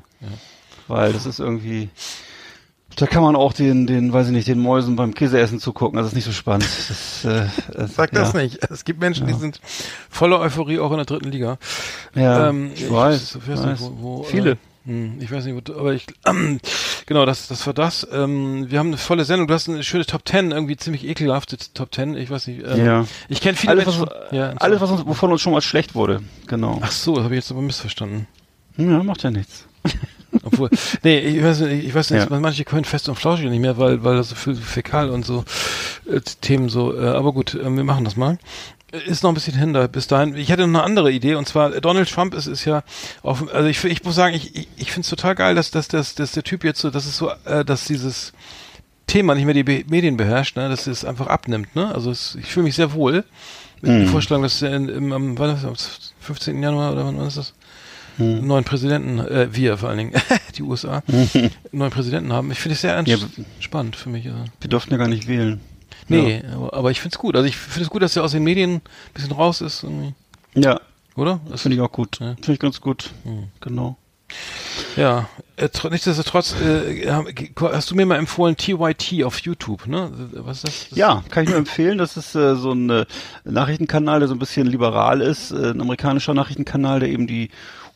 Weil 0.87 1.13
das 1.13 1.25
ist 1.25 1.39
irgendwie, 1.39 1.89
da 2.97 3.07
kann 3.07 3.23
man 3.23 3.35
auch 3.37 3.53
den, 3.53 3.87
den, 3.87 4.11
weiß 4.11 4.27
ich 4.27 4.33
nicht, 4.33 4.47
den 4.47 4.59
Mäusen 4.59 4.95
beim 4.97 5.13
Käseessen 5.13 5.59
zugucken. 5.59 5.97
Das 5.97 6.07
ist 6.07 6.13
nicht 6.15 6.25
so 6.25 6.33
spannend. 6.33 6.65
Das, 6.89 7.23
äh, 7.25 7.45
das, 7.73 7.95
Sag 7.95 8.11
das 8.11 8.33
ja. 8.33 8.41
nicht. 8.41 8.59
Es 8.69 8.83
gibt 8.83 8.99
Menschen, 8.99 9.25
die 9.25 9.33
sind 9.33 9.61
voller 10.09 10.39
Euphorie 10.41 10.79
auch 10.79 10.91
in 10.91 10.97
der 10.97 11.05
dritten 11.05 11.31
Liga. 11.31 11.57
Ja, 12.13 12.49
Ähm, 12.49 12.71
ich 12.75 12.91
weiß, 12.91 13.35
ich 13.41 13.47
weiß 13.47 13.59
weiß. 13.63 13.65
nicht, 13.79 13.81
wo, 13.81 13.97
wo, 14.19 14.23
Viele. 14.23 14.51
Äh, 14.51 14.55
hm, 14.85 15.17
ich 15.21 15.31
weiß 15.31 15.45
nicht, 15.45 15.55
wo, 15.69 15.79
aber 15.79 15.93
ich, 15.93 16.05
ähm, 16.27 16.59
genau, 17.05 17.25
das, 17.25 17.47
das 17.47 17.65
war 17.67 17.73
das. 17.73 18.07
Ähm, 18.11 18.69
wir 18.69 18.79
haben 18.79 18.87
eine 18.87 18.97
volle 18.97 19.25
Sendung. 19.25 19.47
Du 19.47 19.53
hast 19.53 19.69
eine 19.69 19.83
schöne 19.83 20.05
Top 20.05 20.25
Ten, 20.25 20.51
irgendwie 20.51 20.77
ziemlich 20.77 21.05
ekelhafte 21.07 21.57
Top 21.73 21.91
Ten. 21.91 22.15
Ich 22.15 22.29
weiß 22.29 22.47
nicht. 22.47 22.63
Ähm, 22.65 22.85
Ja. 22.85 23.05
Ich 23.29 23.41
kenne 23.41 23.55
viele 23.57 23.71
Alles, 23.73 23.85
was, 23.87 23.97
Menschen. 23.99 24.15
ja, 24.31 24.53
alles 24.57 24.81
was 24.81 24.89
uns, 24.91 25.05
wovon 25.05 25.31
uns 25.31 25.41
schon 25.41 25.53
mal 25.53 25.61
schlecht 25.61 25.95
wurde. 25.95 26.21
Genau. 26.47 26.79
Ach 26.81 26.91
so, 26.91 27.15
das 27.15 27.23
habe 27.25 27.35
ich 27.35 27.41
jetzt 27.43 27.51
aber 27.51 27.61
missverstanden. 27.61 28.27
Ja, 28.77 29.03
macht 29.03 29.23
ja 29.23 29.31
nichts. 29.31 29.65
Obwohl, 30.43 30.69
nee, 31.03 31.19
ich 31.19 31.43
weiß 31.43 31.59
nicht, 31.59 31.85
ich 31.85 31.93
weiß 31.93 32.09
nicht, 32.09 32.27
Ja. 32.29 32.39
manche 32.39 32.63
können 32.65 32.85
fest 32.85 33.07
und 33.07 33.15
flauschig 33.15 33.49
nicht 33.51 33.59
mehr, 33.59 33.77
weil, 33.77 34.03
weil 34.03 34.15
das 34.15 34.29
so 34.29 34.35
viel 34.35 34.55
Fäkal 34.55 35.11
und 35.11 35.23
so 35.23 35.45
äh, 36.09 36.21
Themen 36.41 36.69
so, 36.69 36.97
äh, 36.99 37.05
aber 37.05 37.33
gut, 37.33 37.53
äh, 37.53 37.63
wir 37.63 37.83
machen 37.83 38.03
das 38.03 38.15
mal. 38.15 38.39
Ist 39.07 39.23
noch 39.23 39.31
ein 39.31 39.33
bisschen 39.33 39.57
hin 39.57 39.73
da, 39.73 39.87
bis 39.87 40.05
dahin. 40.07 40.35
Ich 40.35 40.51
hatte 40.51 40.67
noch 40.67 40.79
eine 40.79 40.83
andere 40.83 41.11
Idee 41.11 41.33
und 41.35 41.47
zwar 41.47 41.73
äh, 41.73 41.81
Donald 41.81 42.09
Trump 42.11 42.33
ist, 42.35 42.45
ist 42.45 42.63
ja 42.65 42.83
auf, 43.23 43.51
also 43.53 43.67
ich, 43.67 43.83
ich 43.83 44.03
muss 44.03 44.13
sagen, 44.15 44.35
ich, 44.35 44.55
ich, 44.55 44.67
ich 44.77 44.91
finde 44.91 45.01
es 45.01 45.09
total 45.09 45.33
geil, 45.33 45.55
dass, 45.55 45.71
dass, 45.71 45.87
dass, 45.87 46.13
dass 46.13 46.31
der 46.33 46.43
Typ 46.43 46.63
jetzt 46.63 46.79
so, 46.79 46.91
dass 46.91 47.05
es 47.07 47.17
so, 47.17 47.31
äh, 47.45 47.65
dass 47.65 47.85
dieses 47.85 48.33
Thema 49.07 49.33
nicht 49.35 49.45
mehr 49.45 49.55
die 49.55 49.63
Be 49.63 49.83
Medien 49.89 50.15
beherrscht, 50.15 50.55
ne, 50.57 50.69
dass 50.69 50.85
es 50.87 51.05
einfach 51.05 51.27
abnimmt, 51.27 51.75
ne? 51.75 51.93
Also 51.93 52.11
es, 52.11 52.37
ich 52.39 52.45
fühle 52.45 52.65
mich 52.65 52.75
sehr 52.75 52.93
wohl 52.93 53.23
mit 53.81 53.91
Mhm. 53.91 53.99
der 54.01 54.07
Vorstellung, 54.09 54.43
dass 54.43 54.61
in, 54.61 54.87
im, 54.87 55.11
am, 55.11 55.37
wann 55.39 55.55
ist 55.57 55.65
am 55.65 55.75
15. 56.21 56.61
Januar 56.61 56.93
oder 56.93 57.05
wann 57.05 57.19
ist 57.27 57.37
das? 57.37 57.53
einen 58.19 58.45
neuen 58.45 58.63
Präsidenten, 58.63 59.19
äh, 59.19 59.47
wir 59.51 59.75
vor 59.79 59.89
allen 59.89 59.97
Dingen, 59.97 60.13
die 60.55 60.61
USA, 60.61 61.01
einen 61.07 61.49
neuen 61.71 61.91
Präsidenten 61.91 62.31
haben. 62.31 62.51
Ich 62.51 62.59
finde 62.59 62.75
es 62.75 62.81
sehr 62.81 63.01
Ja, 63.07 63.17
spannend 63.59 63.95
für 63.95 64.09
mich. 64.09 64.27
Also. 64.27 64.37
Wir 64.61 64.69
durften 64.69 64.91
ja 64.91 64.97
gar 64.97 65.07
nicht 65.07 65.27
wählen. 65.27 65.59
Nee, 66.07 66.43
aber, 66.53 66.73
aber 66.73 66.91
ich 66.91 67.01
finde 67.01 67.15
es 67.15 67.19
gut. 67.19 67.35
Also 67.35 67.47
ich 67.47 67.55
finde 67.57 67.83
es 67.85 67.89
gut, 67.89 68.01
dass 68.01 68.15
er 68.15 68.23
aus 68.23 68.31
den 68.31 68.43
Medien 68.43 68.75
ein 68.75 68.81
bisschen 69.13 69.31
raus 69.31 69.61
ist, 69.61 69.83
irgendwie. 69.83 70.13
Ja, 70.55 70.79
oder? 71.15 71.39
das 71.49 71.61
finde 71.61 71.75
ich 71.75 71.81
auch 71.81 71.91
gut. 71.91 72.19
Ja. 72.19 72.35
Finde 72.35 72.53
ich 72.53 72.59
ganz 72.59 72.81
gut. 72.81 73.11
Hm. 73.23 73.47
Genau. 73.61 73.97
Ja, 74.95 75.27
äh, 75.57 75.65
tr- 75.65 75.91
nichtsdestotrotz, 75.91 76.55
äh, 76.59 77.07
hast 77.61 77.91
du 77.91 77.95
mir 77.95 78.05
mal 78.05 78.17
empfohlen 78.17 78.55
TYT 78.57 79.23
auf 79.23 79.39
YouTube, 79.39 79.85
ne? 79.87 80.11
Was 80.33 80.57
ist 80.57 80.63
das? 80.67 80.89
das 80.89 80.97
Ja, 80.97 81.23
kann 81.29 81.43
ich 81.43 81.49
nur 81.49 81.59
empfehlen. 81.59 81.97
Das 81.99 82.17
ist 82.17 82.33
äh, 82.35 82.55
so 82.55 82.71
ein 82.71 82.89
äh, 82.89 83.05
Nachrichtenkanal, 83.43 84.19
der 84.19 84.27
so 84.27 84.33
ein 84.35 84.39
bisschen 84.39 84.65
liberal 84.67 85.21
ist. 85.21 85.51
Äh, 85.51 85.71
ein 85.71 85.81
amerikanischer 85.81 86.33
Nachrichtenkanal, 86.33 86.99
der 86.99 87.09
eben 87.09 87.27
die 87.27 87.49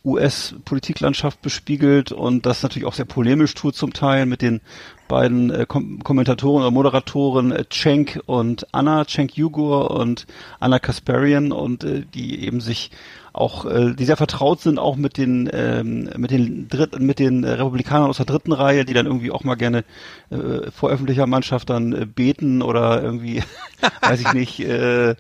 US-Politiklandschaft 0.08 1.42
bespiegelt 1.42 2.12
und 2.12 2.46
das 2.46 2.64
natürlich 2.64 2.88
auch 2.88 2.94
sehr 2.94 3.06
polemisch 3.06 3.54
tut 3.54 3.76
zum 3.76 3.92
Teil 3.92 4.26
mit 4.26 4.42
den 4.42 4.62
beiden 5.10 5.50
äh, 5.50 5.66
Kom 5.68 6.04
Kommentatoren 6.04 6.64
oder 6.64 6.72
Moderatoren 6.72 7.52
äh, 7.52 7.66
Cenk 7.70 8.22
und 8.26 8.74
Anna, 8.74 9.06
Cenk 9.06 9.34
Ugur 9.38 9.92
und 9.92 10.26
Anna 10.60 10.80
Kasparian 10.80 11.52
und 11.52 11.84
äh, 11.84 12.06
die 12.14 12.46
eben 12.46 12.62
sich 12.62 12.92
auch, 13.38 13.66
äh, 13.66 13.94
die 13.94 14.06
sehr 14.06 14.18
vertraut 14.18 14.62
sind 14.62 14.80
auch 14.80 14.96
mit 14.96 15.18
den 15.18 15.50
ähm, 15.52 16.10
mit 16.18 16.32
den 16.32 16.68
dritten, 16.68 17.06
mit 17.06 17.20
den 17.20 17.44
Republikanern 17.44 18.10
aus 18.10 18.18
der 18.18 18.26
dritten 18.26 18.52
Reihe, 18.52 18.86
die 18.86 18.94
dann 18.94 19.06
irgendwie 19.06 19.32
auch 19.32 19.44
mal 19.44 19.56
gerne 19.56 19.84
äh, 20.30 20.72
vor 20.72 20.90
öffentlicher 20.90 21.28
Mannschaft 21.28 21.70
dann 21.70 21.94
äh, 21.94 22.06
beten 22.06 22.62
oder 22.62 23.02
irgendwie, 23.02 23.44
weiß 24.02 24.22
ich 24.22 24.34
nicht, 24.34 24.60
äh, 24.60 25.16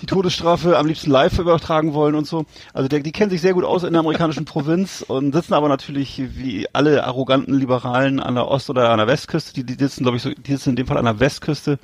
die 0.00 0.06
Todesstrafe 0.06 0.76
am 0.76 0.86
liebsten 0.86 1.10
live 1.10 1.38
übertragen 1.38 1.94
wollen 1.94 2.14
und 2.14 2.26
so. 2.26 2.44
Also 2.72 2.88
der, 2.88 3.00
die 3.00 3.12
kennen 3.12 3.30
sich 3.30 3.40
sehr 3.40 3.54
gut 3.54 3.64
aus 3.64 3.84
in 3.84 3.92
der 3.92 4.00
amerikanischen 4.00 4.44
Provinz 4.44 5.04
und 5.06 5.32
sitzen 5.32 5.54
aber 5.54 5.68
natürlich 5.68 6.22
wie 6.34 6.66
alle 6.72 7.04
arroganten 7.04 7.54
Liberalen 7.54 8.20
an 8.20 8.34
der 8.34 8.48
Ost- 8.48 8.70
oder 8.70 8.90
an 8.90 8.98
der 8.98 9.06
Westküste. 9.06 9.54
Die, 9.54 9.64
die 9.64 9.74
sitzen, 9.74 10.02
glaube 10.02 10.16
ich, 10.16 10.22
so, 10.22 10.30
die 10.30 10.52
sitzen 10.52 10.70
in 10.70 10.76
dem 10.76 10.86
Fall 10.86 10.98
an 10.98 11.04
der 11.04 11.20
Westküste 11.20 11.78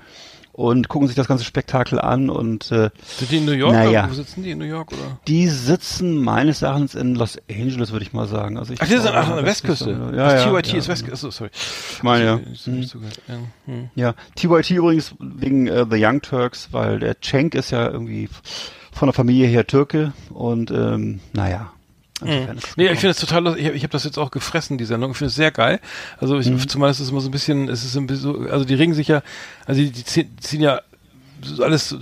und 0.55 0.89
gucken 0.89 1.09
sich 1.09 1.17
das 1.17 1.27
ganze 1.27 1.45
Spektakel 1.45 2.01
an 2.01 2.31
und 2.31 2.71
äh, 2.71 2.91
Sind 3.05 3.31
die 3.33 3.37
in 3.39 3.45
New 3.45 3.53
York? 3.53 3.73
Naja. 3.73 4.07
Wo 4.09 4.15
sitzen 4.15 4.45
die 4.45 4.53
in 4.53 4.59
New 4.59 4.65
York 4.65 4.93
oder? 4.93 5.19
die 5.27 5.49
sitzen 5.49 6.23
meines 6.23 6.63
Erachtens 6.63 6.95
in 6.95 7.17
Los 7.17 7.39
Angeles, 7.51 7.91
würde 7.91 8.05
ich 8.05 8.13
mal 8.13 8.29
sagen. 8.29 8.57
Also 8.57 8.73
ich 8.73 8.81
Ach, 8.81 8.87
die 8.87 8.97
sind 8.97 9.15
ach, 9.15 9.31
an 9.31 9.37
der 9.37 9.47
Westküste. 9.47 9.91
Ja, 9.91 10.27
Ach, 10.27 10.47
ja, 10.47 10.53
TYT 10.53 10.69
ja. 10.69 10.79
ist 10.79 10.89
Westküste. 10.89 11.27
Achso, 11.27 11.31
sorry. 11.31 11.51
Ich 11.53 12.03
meine, 12.05 12.25
ja. 12.25 12.41
Ich, 12.53 12.67
ja. 12.67 13.35
Hm. 13.67 13.91
Ja, 13.97 14.15
TYT 14.37 14.71
übrigens 14.71 15.15
wegen 15.19 15.67
äh, 15.67 15.87
The 15.91 16.05
Young 16.05 16.23
Turks, 16.23 16.69
weil 16.71 17.01
der 17.01 17.21
Cenk 17.21 17.57
ist 17.57 17.73
ja 17.73 17.89
irgendwie 17.91 18.29
von 18.93 19.09
der 19.09 19.13
Familie 19.13 19.49
her 19.49 19.67
Türke 19.67 20.13
und 20.31 20.71
ähm, 20.71 21.19
naja. 21.33 21.74
Es 22.29 22.77
Nee, 22.77 22.85
ich 22.87 22.99
finde 22.99 23.11
es 23.11 23.19
total 23.19 23.45
lustig. 23.45 23.63
Ich 23.65 23.69
habe 23.73 23.79
hab 23.83 23.91
das 23.91 24.05
jetzt 24.05 24.19
auch 24.19 24.31
gefressen, 24.31 24.79
die 24.79 24.85
Sendung. 24.85 25.13
Ich 25.13 25.17
finde 25.19 25.29
es 25.29 25.35
sehr 25.35 25.51
geil. 25.51 25.81
Also 26.19 26.39
ich, 26.39 26.49
Mhm. 26.51 26.69
zumal 26.69 26.91
ist 26.91 27.01
es 27.01 27.11
immer 27.11 27.21
so 27.21 27.29
ein 27.29 27.33
bisschen, 27.33 27.69
es 27.69 27.85
ist 27.85 27.97
ein 27.97 28.07
bisschen, 28.07 28.23
so- 28.45 28.51
also 28.51 28.65
die 28.65 28.75
regen 28.75 28.95
sich 28.95 29.09
ja, 29.09 29.23
also 29.67 29.81
die, 29.81 29.91
die 29.91 30.05
ziehen, 30.05 30.61
ja 30.61 30.81
so 31.43 31.63
alles, 31.63 31.95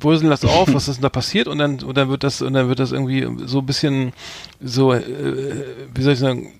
bröseln 0.00 0.28
das 0.30 0.44
auf, 0.44 0.74
was 0.74 0.88
ist 0.88 0.96
denn 0.96 1.02
da 1.02 1.08
passiert 1.08 1.46
und 1.46 1.58
dann, 1.58 1.80
und 1.84 1.96
dann 1.96 2.08
wird 2.08 2.24
das, 2.24 2.42
und 2.42 2.54
dann 2.54 2.68
wird 2.68 2.80
das 2.80 2.90
irgendwie 2.90 3.28
so 3.46 3.60
ein 3.60 3.66
bisschen 3.66 4.12
so, 4.60 4.92
äh, 4.92 5.02
wie 5.94 6.02
soll 6.02 6.14
ich 6.14 6.18
sagen, 6.18 6.52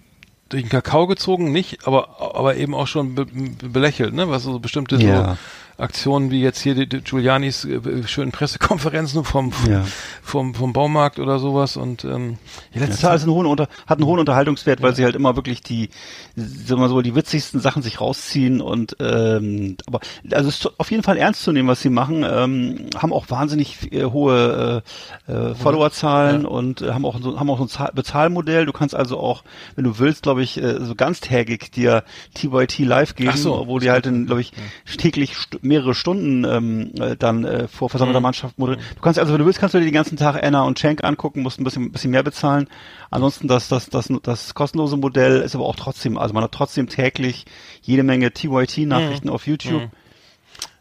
durch 0.49 0.63
den 0.63 0.69
Kakao 0.71 1.07
gezogen, 1.09 1.51
nicht, 1.53 1.87
aber, 1.87 2.35
aber 2.37 2.57
eben 2.57 2.75
auch 2.75 2.87
schon 2.87 3.15
be, 3.17 3.27
belächelt, 3.27 4.15
ne, 4.15 4.31
was 4.31 4.45
so 4.45 4.61
bestimmte 4.61 4.97
Ja. 4.97 5.33
so 5.33 5.39
Aktionen 5.79 6.31
wie 6.31 6.43
jetzt 6.43 6.61
hier 6.61 6.75
die, 6.75 6.89
die 6.89 7.01
Giulianis 7.01 7.65
äh, 7.65 7.81
schönen 8.07 8.33
Pressekonferenzen 8.33 9.25
vom, 9.25 9.53
Ja. 9.71 9.85
vom, 10.23 10.55
vom 10.55 10.73
Baumarkt 10.73 11.19
oder 11.19 11.39
sowas 11.39 11.77
und 11.77 12.05
ähm, 12.05 12.39
ja, 12.73 12.81
Ja, 12.81 12.87
letzte 12.87 12.89
das 12.89 13.05
hat, 13.05 13.11
alles 13.11 13.23
einen 13.23 13.33
hohen 13.33 13.47
Unter, 13.47 13.69
hat 13.87 13.99
einen 13.99 14.07
hohen 14.07 14.19
Unterhaltungswert, 14.21 14.83
weil 14.83 14.95
sie 14.95 15.05
halt 15.05 15.15
immer 15.15 15.37
wirklich 15.37 15.63
die, 15.63 15.91
sagen 16.37 16.81
wir 16.81 16.89
so, 16.89 17.01
die 17.01 17.15
witzigsten 17.15 17.61
Sachen 17.61 17.83
sich 17.83 18.01
rausziehen 18.01 18.61
und 18.61 18.97
ähm, 19.01 19.77
aber 19.87 20.01
also 20.33 20.49
es 20.49 20.57
ist 20.57 20.81
auf 20.81 20.91
jeden 20.91 21.03
Fall 21.03 21.17
ernst 21.17 21.43
zu 21.43 21.53
nehmen, 21.53 21.69
was 21.69 21.81
sie 21.81 21.91
machen, 21.91 22.25
ähm, 22.29 22.91
haben 22.97 23.13
auch 23.13 23.31
wahnsinnig 23.31 23.93
äh, 23.93 24.05
hohe 24.05 24.83
äh, 25.29 25.33
äh, 25.33 25.55
Followerzahlen 25.55 26.45
und 26.45 26.83
äh, 26.83 26.91
haben 26.93 27.05
auch 27.05 27.21
so, 27.21 27.39
haben 27.39 27.51
auch 27.51 27.59
so 27.59 27.65
ein 27.65 27.69
Zahl 27.69 27.93
Bezahlmodell. 27.95 28.67
Du 28.67 28.73
kannst 28.73 28.95
also 28.95 29.19
auch, 29.19 29.45
wenn 29.77 29.85
du 29.85 29.99
willst, 29.99 30.23
glaube 30.25 30.43
ich, 30.43 30.61
äh, 30.63 30.81
so 30.85 30.95
ganztägig 30.95 31.71
dir 31.71 32.03
TYT 32.35 32.81
live 32.81 33.15
geben, 33.15 33.37
so. 33.37 33.67
wo 33.69 33.79
die 33.79 33.91
halt, 33.91 34.05
glaube 34.05 34.41
ich, 34.41 34.53
täglich 34.97 35.37
st 35.37 35.59
mehrere 35.69 35.95
Stunden 35.95 36.45
ähm, 36.45 36.93
äh, 37.01 37.17
dann 37.17 37.45
äh, 37.45 37.69
vor 37.69 37.89
versammelter 37.91 38.21
Mannschaft 38.21 38.59
moderieren. 38.59 38.85
Du 38.97 39.01
kannst 39.01 39.19
also, 39.21 39.33
wenn 39.33 39.39
du 39.39 39.47
willst, 39.47 39.61
kannst 39.61 39.75
du 39.75 39.79
dir 39.79 39.85
den 39.85 39.95
ganzen 39.95 40.17
Tag 40.17 40.43
Anna 40.43 40.63
und 40.63 40.79
Schenk 40.79 41.05
angucken, 41.05 41.43
musst 41.43 41.61
ein 41.61 41.65
bisschen, 41.65 41.85
ein 41.85 41.93
bisschen 41.93 42.11
mehr 42.11 42.23
bezahlen. 42.23 42.69
Ansonsten 43.11 43.47
das, 43.49 43.69
das, 43.69 43.89
das, 43.91 44.11
das 44.23 44.55
kostenlose 44.55 44.97
Modell 44.97 45.41
ist 45.43 45.55
aber 45.55 45.65
auch 45.67 45.77
trotzdem, 45.77 46.19
also 46.19 46.35
man 46.35 46.43
hat 46.43 46.53
trotzdem 46.53 46.89
täglich 46.89 47.45
jede 47.83 48.03
Menge 48.03 48.33
TYT-Nachrichten 48.33 49.29
auf 49.29 49.47
YouTube. 49.47 49.83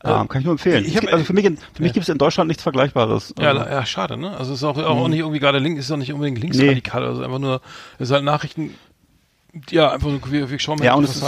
Ähm, 0.03 0.27
kann 0.27 0.39
ich 0.41 0.46
nur 0.46 0.53
empfehlen. 0.53 0.86
Ich 0.86 0.96
hab- 0.96 1.12
also 1.12 1.25
für 1.25 1.34
mich, 1.34 1.44
für 1.46 1.84
mich 1.84 1.94
gibt 1.94 2.03
es 2.03 2.10
in 2.10 2.17
Deutschland 2.17 2.48
nichts 2.48 2.63
Vergleichbares. 2.63 3.34
Ja, 3.39 3.50
Also, 3.50 3.65
ja, 3.65 3.86
schade, 3.86 4.15
ne? 4.17 4.32
Also 4.38 4.53
es 4.53 4.60
ist 4.60 4.63
auch, 4.63 4.77
auch 4.77 5.08
nicht 5.08 5.20
irgendwie 5.20 5.39
gerade 5.39 5.60
links, 5.60 5.82
ist 5.86 5.91
auch 5.91 5.98
nicht 5.98 6.13
unbedingt 6.13 6.39
linksradikal, 6.39 7.03
also 7.03 7.24
einfach 7.24 7.39
nur, 7.39 7.62
es 8.00 8.10
ist 8.10 8.13
halt 8.13 8.24
Nachrichten, 8.24 8.75
ja, 9.72 9.91
einfach 9.91 10.10
so, 10.10 10.32
wir, 10.32 10.50
wir 10.50 10.60
schauen 10.60 10.79
mal 10.79 10.86
ja, 10.86 10.94
und 10.94 11.03
es, 11.03 11.15
ist, 11.15 11.24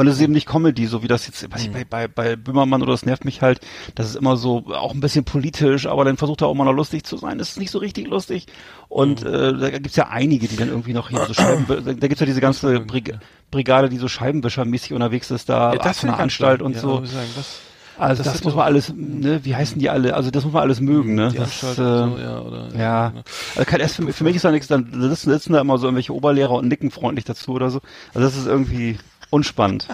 Und 0.00 0.06
es 0.06 0.16
ist 0.16 0.22
eben 0.22 0.32
nicht 0.32 0.46
Comedy, 0.48 0.86
so 0.86 1.02
wie 1.02 1.08
das 1.08 1.26
jetzt 1.26 1.52
weiß 1.52 1.60
ich, 1.60 1.68
Mhm. 1.68 1.72
bei, 1.74 1.84
bei, 1.84 2.08
bei 2.08 2.36
Böhmermann 2.36 2.80
oder 2.80 2.92
das 2.92 3.04
nervt 3.04 3.26
mich 3.26 3.42
halt, 3.42 3.60
das 3.96 4.06
ist 4.08 4.16
immer 4.16 4.38
so 4.38 4.64
auch 4.74 4.94
ein 4.94 5.00
bisschen 5.00 5.24
politisch, 5.24 5.86
aber 5.86 6.06
dann 6.06 6.16
versucht 6.16 6.40
er 6.40 6.46
auch 6.48 6.54
mal 6.54 6.64
noch 6.64 6.72
lustig 6.72 7.04
zu 7.04 7.18
sein. 7.18 7.36
Das 7.36 7.50
ist 7.50 7.58
nicht 7.58 7.70
so 7.70 7.78
richtig 7.78 8.08
lustig. 8.08 8.46
Und 8.88 9.22
Mhm. 9.22 9.34
äh, 9.34 9.52
da 9.58 9.70
gibt's 9.70 9.96
ja 9.96 10.08
einige, 10.08 10.48
die 10.48 10.56
dann 10.56 10.68
irgendwie 10.68 10.94
noch 10.94 11.10
hier 11.10 11.22
so 11.26 11.34
Scheiben, 11.34 11.66
da 11.68 11.92
gibt's 12.08 12.20
ja 12.20 12.24
diese 12.26 12.40
ganze 12.40 12.80
Brig 12.80 13.14
Brigade, 13.50 13.90
die 13.90 13.98
so 13.98 14.08
Scheibenwischermäßig 14.08 14.94
unterwegs 14.94 15.30
ist, 15.30 15.48
da 15.50 15.74
Ja, 15.74 15.82
von 15.82 15.92
find 15.92 16.12
der 16.12 16.20
Anstalt 16.20 16.62
und 16.62 16.76
ja, 16.76 16.80
so. 16.80 17.00
das, 17.00 17.60
Also 17.98 18.22
das 18.22 18.32
das, 18.32 18.44
muss 18.44 18.54
man 18.54 18.64
alles, 18.64 18.94
ne, 18.96 19.44
wie 19.44 19.54
heißen 19.54 19.78
die 19.78 19.90
alle? 19.90 20.14
Also 20.14 20.30
das 20.30 20.44
muss 20.44 20.54
man 20.54 20.62
alles 20.62 20.80
mögen, 20.80 21.14
ne? 21.14 21.28
die 21.30 21.36
Das, 21.36 21.62
äh, 21.62 21.74
so, 21.74 22.16
ja, 22.18 22.40
oder, 22.40 22.68
ja, 22.74 23.12
also 23.54 23.66
kein, 23.66 23.80
erst 23.80 23.96
für, 23.96 24.10
für 24.12 24.24
mich 24.24 24.36
ist 24.36 24.44
da 24.46 24.50
nichts, 24.50 24.68
dann 24.68 24.86
sitzen, 24.98 25.30
sitzen 25.30 25.52
da 25.52 25.60
immer 25.60 25.76
so 25.76 25.86
irgendwelche 25.88 26.14
Oberlehrer 26.14 26.52
und 26.54 26.68
nicken 26.68 26.90
freundlich 26.90 27.26
dazu 27.26 27.50
oder 27.52 27.68
so. 27.70 27.80
Also 28.14 28.26
das 28.26 28.36
ist 28.38 28.46
irgendwie 28.46 28.98
unspannend. 29.30 29.86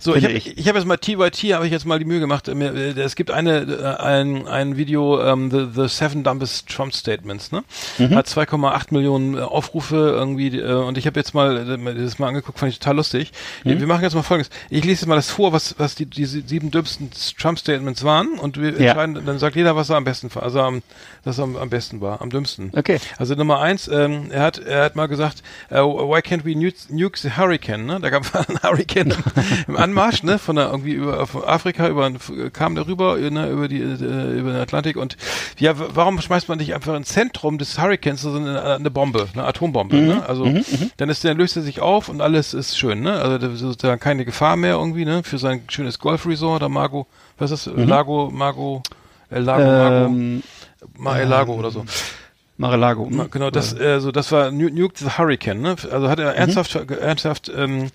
So, 0.00 0.14
ich 0.14 0.24
habe 0.24 0.34
ich. 0.34 0.58
ich 0.58 0.68
hab 0.68 0.76
jetzt 0.76 0.86
mal 0.86 0.96
TYT, 0.98 1.54
habe 1.54 1.66
ich 1.66 1.72
jetzt 1.72 1.86
mal 1.86 1.98
die 1.98 2.04
Mühe 2.04 2.20
gemacht. 2.20 2.48
äh, 2.48 2.52
äh, 2.52 3.00
Es 3.00 3.16
gibt 3.16 3.30
eine 3.30 3.60
äh, 3.62 4.02
ein, 4.02 4.46
ein 4.46 4.76
Video, 4.76 5.20
ähm, 5.22 5.50
the, 5.50 5.66
the 5.74 5.88
Seven 5.88 6.22
Dumbest 6.22 6.68
Trump 6.68 6.94
Statements, 6.94 7.52
ne? 7.52 7.64
Mhm. 7.98 8.14
Hat 8.14 8.26
2,8 8.26 8.86
Millionen 8.90 9.38
Aufrufe 9.38 9.96
irgendwie 9.96 10.62
und 10.62 10.98
ich 10.98 11.06
habe 11.06 11.18
jetzt 11.18 11.34
mal 11.34 11.64
das 11.94 12.18
mal 12.18 12.28
angeguckt, 12.28 12.58
fand 12.58 12.72
ich 12.72 12.78
total 12.78 12.96
lustig. 12.96 13.32
Mhm. 13.64 13.80
Wir, 13.80 13.86
machen 13.86 14.02
jetzt 14.02 14.14
mal 14.14 14.22
folgendes. 14.22 14.50
Ich 14.70 14.84
lese 14.84 15.02
jetzt 15.02 15.06
mal 15.08 15.16
das 15.16 15.30
vor, 15.30 15.52
was 15.52 15.74
was 15.78 15.94
die 15.94 16.06
diese 16.06 16.42
sieben 16.42 16.70
dümmsten 16.70 17.10
Trump 17.38 17.58
Statements 17.58 18.04
waren 18.04 18.38
und 18.38 18.60
wir 18.60 18.72
Ja. 18.72 18.88
entscheiden, 18.90 19.24
dann 19.24 19.38
sagt 19.38 19.56
jeder, 19.56 19.74
was 19.76 19.90
er 19.90 19.96
am 19.96 20.04
besten 20.04 20.34
war, 20.34 20.42
also 20.42 20.60
am, 20.60 20.82
das 21.24 21.38
am, 21.40 21.56
am 21.56 21.70
besten 21.70 22.00
war, 22.00 22.20
am 22.20 22.30
dümmsten. 22.30 22.70
Okay. 22.76 22.98
Also 23.18 23.34
Nummer 23.34 23.60
eins, 23.60 23.88
ähm, 23.88 24.30
er 24.30 24.42
hat 24.42 24.58
er 24.58 24.84
hat 24.84 24.96
mal 24.96 25.06
gesagt, 25.06 25.42
äh, 25.70 25.76
why 25.80 26.18
can't 26.20 26.44
we 26.44 26.54
nuke, 26.56 26.76
nuke 26.90 27.18
the 27.18 27.30
hurricane? 27.36 27.86
Ne? 27.86 27.98
Da 28.00 28.10
gab 28.10 28.24
es 28.24 28.34
einen 28.48 28.58
Hurricane 28.62 28.81
im, 28.94 29.12
im 29.68 29.76
Anmarsch, 29.76 30.22
ne? 30.22 30.38
Von 30.38 30.56
der 30.56 30.70
irgendwie 30.70 30.92
über 30.92 31.26
von 31.26 31.44
Afrika 31.44 31.88
über 31.88 32.10
kam 32.52 32.74
darüber 32.74 33.16
ne? 33.18 33.48
über 33.50 33.68
die 33.68 33.80
äh, 33.80 34.38
über 34.38 34.52
den 34.52 34.60
Atlantik 34.60 34.96
und 34.96 35.16
ja, 35.58 35.74
warum 35.76 36.20
schmeißt 36.20 36.48
man 36.48 36.58
nicht 36.58 36.74
einfach 36.74 36.94
ins 36.94 37.08
Zentrum 37.08 37.58
des 37.58 37.78
Hurricanes 37.80 38.22
so 38.22 38.34
eine, 38.34 38.62
eine 38.62 38.90
Bombe, 38.90 39.28
eine 39.32 39.44
Atombombe? 39.44 39.96
Ne? 39.96 40.26
Also 40.28 40.52
dann 40.96 41.08
ist 41.08 41.24
der 41.24 41.34
löst 41.34 41.56
er 41.56 41.62
sich 41.62 41.80
auf 41.80 42.08
und 42.08 42.20
alles 42.20 42.54
ist 42.54 42.78
schön, 42.78 43.00
ne? 43.00 43.12
Also 43.20 43.38
da 43.38 43.46
ist 43.48 43.60
sozusagen 43.60 44.00
keine 44.00 44.24
Gefahr 44.24 44.56
mehr 44.56 44.74
irgendwie, 44.74 45.04
ne? 45.04 45.22
Für 45.22 45.38
sein 45.38 45.62
schönes 45.68 45.98
Golfresort, 45.98 46.62
da 46.62 46.68
Mago, 46.68 47.06
was 47.38 47.50
ist 47.50 47.66
das? 47.66 47.74
Lago, 47.76 48.30
Mago, 48.32 48.82
El 49.30 49.42
Lago, 49.42 49.64
Mago, 49.64 50.06
Ähm, 50.06 50.42
Ma 50.98 51.18
El 51.18 51.28
Lago 51.28 51.54
oder 51.54 51.70
so. 51.70 51.84
Mar-a-Lago. 52.58 53.08
Ma- 53.10 53.26
Genau, 53.30 53.50
das, 53.50 53.72
äh, 53.72 53.98
so, 53.98 54.12
das 54.12 54.30
war 54.30 54.50
Nu- 54.52 54.68
Nuke 54.68 54.94
the 54.98 55.06
Hurricane, 55.18 55.60
ne? 55.60 55.74
Also 55.90 56.08
hat 56.08 56.18
Mhm. 56.18 56.24
er 56.26 56.34
ernsthaft, 56.36 56.74
ernsthaft 56.74 57.50
ähm, 57.56 57.88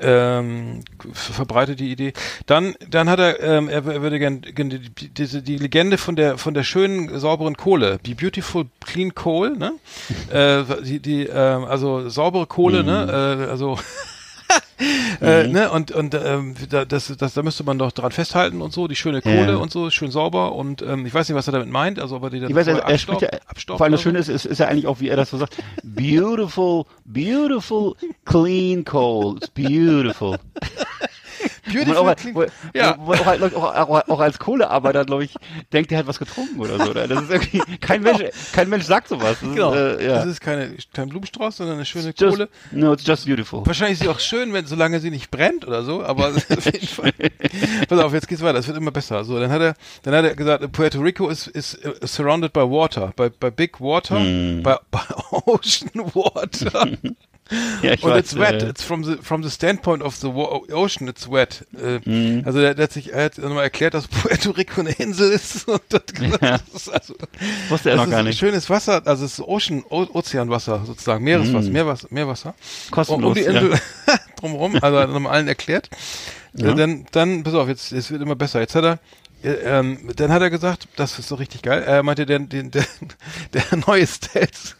ähm, 0.00 0.80
ver- 1.12 1.32
verbreitet 1.34 1.80
die 1.80 1.90
Idee. 1.90 2.12
Dann, 2.46 2.74
dann 2.90 3.08
hat 3.08 3.18
er, 3.20 3.40
ähm, 3.42 3.68
er, 3.68 3.86
er 3.86 4.02
würde 4.02 4.18
gerne 4.18 4.40
die, 4.40 4.78
die, 4.90 5.08
diese- 5.08 5.42
die 5.42 5.56
Legende 5.58 5.98
von 5.98 6.16
der 6.16 6.36
von 6.38 6.54
der 6.54 6.62
schönen 6.64 7.18
sauberen 7.18 7.56
Kohle, 7.56 7.98
die 8.04 8.14
beautiful 8.14 8.66
clean 8.84 9.14
coal, 9.14 9.56
ne? 9.56 9.72
äh, 10.32 10.64
die, 10.82 11.00
die 11.00 11.22
ähm, 11.26 11.64
also 11.64 12.08
saubere 12.08 12.46
Kohle, 12.46 12.82
ne? 12.84 13.46
Äh, 13.46 13.50
also 13.50 13.78
äh, 15.20 15.46
ne, 15.46 15.70
und 15.70 15.90
und 15.92 16.14
ähm, 16.14 16.54
da, 16.70 16.84
das, 16.84 17.12
das, 17.16 17.34
da 17.34 17.42
müsste 17.42 17.64
man 17.64 17.78
doch 17.78 17.92
dran 17.92 18.12
festhalten 18.12 18.60
und 18.62 18.72
so, 18.72 18.88
die 18.88 18.96
schöne 18.96 19.22
Kohle 19.22 19.52
Ja. 19.52 19.56
und 19.56 19.70
so, 19.70 19.90
schön 19.90 20.10
sauber 20.10 20.52
und 20.52 20.82
ähm, 20.82 21.06
ich 21.06 21.14
weiß 21.14 21.28
nicht, 21.28 21.36
was 21.36 21.46
er 21.48 21.52
damit 21.52 21.68
meint, 21.68 21.98
also 21.98 22.16
ob 22.16 22.24
er 22.24 22.30
die 22.30 22.40
dann 22.40 22.50
Ich 22.50 22.56
weiß, 22.56 22.66
er, 22.66 22.98
spricht 22.98 23.22
ja, 23.22 23.28
abstaubt- 23.28 23.40
abstaubt 23.50 23.78
vor 23.78 23.84
allem 23.84 23.92
das. 23.92 24.02
Schöne 24.02 24.18
ist, 24.18 24.28
ist, 24.28 24.44
ist 24.46 24.58
ja 24.58 24.66
eigentlich 24.68 24.86
auch, 24.86 25.00
wie 25.00 25.08
er 25.08 25.16
das 25.16 25.30
so 25.30 25.38
sagt, 25.38 25.56
beautiful, 25.82 26.84
beautiful, 27.04 27.94
clean 28.24 28.84
coal, 28.84 29.36
it's 29.36 29.48
beautiful. 29.50 30.38
Wo 31.66 31.84
man 31.84 31.96
auch, 31.96 32.04
Beautiful 32.14 32.34
wo, 32.34 32.78
ja. 32.78 32.96
wo, 32.98 33.06
wo 33.08 33.12
auch, 33.12 33.26
halt, 33.26 33.42
ich, 33.42 33.54
auch, 33.54 33.74
auch, 33.74 34.08
auch 34.08 34.20
als 34.20 34.38
Kohlearbeiter, 34.38 35.04
glaube 35.04 35.24
ich, 35.24 35.34
denkt, 35.72 35.92
er 35.92 35.98
hat 35.98 36.06
was 36.06 36.18
getrunken 36.18 36.60
oder 36.60 36.78
so. 36.84 36.90
Oder? 36.90 37.08
Das 37.08 37.22
ist 37.22 37.30
irgendwie, 37.30 37.62
kein 37.80 38.02
Mensch, 38.02 38.22
kein 38.52 38.68
Mensch 38.68 38.84
sagt 38.84 39.08
sowas. 39.08 39.38
Das 39.40 39.54
Genau. 39.54 39.72
ist, 39.72 40.00
äh, 40.00 40.06
ja. 40.06 40.14
Das 40.16 40.26
ist 40.26 40.40
keine, 40.40 40.76
kein 40.92 41.08
Blumenstrauß, 41.08 41.56
sondern 41.56 41.76
eine 41.76 41.84
schöne 41.84 42.12
just, 42.16 42.36
Kohle. 42.36 42.48
No, 42.72 42.92
it's 42.92 43.06
just 43.06 43.26
beautiful. 43.26 43.64
Wahrscheinlich 43.66 43.98
ist 43.98 44.04
sie 44.04 44.08
auch 44.08 44.20
schön, 44.20 44.52
wenn, 44.52 44.66
solange 44.66 45.00
sie 45.00 45.10
nicht 45.10 45.30
brennt 45.30 45.66
oder 45.66 45.82
so, 45.82 46.02
aber 46.04 46.28
auf 46.50 46.64
jeden 46.66 46.86
Fall. 46.86 47.12
Pass 47.88 47.98
auf, 47.98 48.12
jetzt 48.12 48.28
geht's 48.28 48.42
weiter, 48.42 48.58
es 48.58 48.66
wird 48.66 48.76
immer 48.76 48.90
besser. 48.90 49.24
So, 49.24 49.38
dann 49.40 49.50
hat 49.50 49.60
er, 49.62 49.74
dann 50.02 50.14
hat 50.14 50.24
er 50.24 50.34
gesagt, 50.34 50.70
Puerto 50.72 51.00
Rico 51.00 51.28
is, 51.28 51.46
is 51.46 51.78
uh, 51.84 52.06
surrounded 52.06 52.52
by 52.52 52.60
water, 52.62 53.12
by, 53.16 53.28
by 53.30 53.50
big 53.50 53.80
water, 53.80 54.18
Hm. 54.18 54.62
by, 54.62 54.74
by 54.90 54.98
ocean 55.46 55.90
water. 56.14 56.88
Ja, 57.82 57.92
ich 57.92 58.02
Und 58.02 58.10
weiß, 58.12 58.20
it's 58.20 58.38
wet. 58.38 58.62
äh, 58.62 58.68
It's 58.70 58.82
from 58.82 59.04
the 59.04 59.16
from 59.20 59.42
the 59.42 59.50
standpoint 59.50 60.02
of 60.02 60.16
the 60.16 60.28
ocean. 60.28 61.08
It's 61.08 61.30
wet. 61.30 61.66
Äh, 61.76 62.00
Hm. 62.04 62.42
Also 62.46 62.60
der, 62.60 62.74
der 62.74 62.84
hat 62.84 62.92
sich 62.92 63.12
er 63.12 63.24
hat 63.26 63.36
nochmal 63.38 63.64
erklärt, 63.64 63.92
dass 63.94 64.08
Puerto 64.08 64.50
Rico 64.52 64.80
eine 64.80 64.92
Insel 64.92 65.30
ist 65.32 65.68
und 65.68 65.82
gesagt, 65.90 66.12
Ja. 66.42 66.58
das 66.58 66.62
ist 66.74 66.88
also 66.88 67.14
wusste 67.68 67.90
er 67.90 67.96
das 67.96 68.02
noch 68.02 68.04
ist 68.06 68.10
gar 68.12 68.22
nicht. 68.22 68.38
schönes 68.38 68.70
Wasser, 68.70 69.02
also 69.06 69.24
es 69.26 69.32
ist 69.38 69.40
Ocean, 69.40 69.84
o 69.90 70.06
Ozeanwasser 70.12 70.84
sozusagen, 70.86 71.22
Meereswasser, 71.22 71.70
Meerwasser, 71.70 72.08
Meerwasser. 72.10 72.54
Kostenlos, 72.90 73.28
Um 73.28 73.34
die 73.34 73.40
Insel 73.42 73.78
drumherum, 74.40 74.76
also 74.80 74.98
hat 74.98 75.10
nochmal 75.10 75.32
allen 75.34 75.48
erklärt. 75.48 75.90
Ja. 76.54 76.70
Äh, 76.72 76.74
Dann, 76.76 77.06
dann, 77.12 77.42
pass 77.42 77.54
auf, 77.54 77.68
jetzt, 77.68 77.92
es 77.92 78.10
wird 78.10 78.22
immer 78.22 78.36
besser. 78.36 78.60
Jetzt 78.60 78.74
hat 78.74 78.84
er, 78.84 78.98
äh, 79.42 79.50
ähm, 79.78 79.98
dann 80.16 80.30
hat 80.32 80.40
er 80.40 80.48
gesagt, 80.50 80.88
das 80.96 81.18
ist 81.18 81.28
so 81.28 81.34
richtig 81.34 81.62
geil. 81.62 81.82
Er 81.82 82.02
meinte, 82.02 82.24
der, 82.26 82.38
der, 82.38 82.62
der, 82.62 82.84
der 83.52 83.64
neue 83.86 84.06
Stealth, 84.06 84.76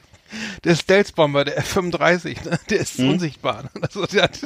der 0.65 0.75
Stealth-Bomber, 0.75 1.45
der 1.45 1.59
F-35, 1.59 2.49
ne, 2.49 2.59
der 2.71 2.81
ist 2.81 2.99
unsichtbar. 2.99 3.65
Also, 3.81 4.07
der, 4.07 4.23
hat- 4.25 4.39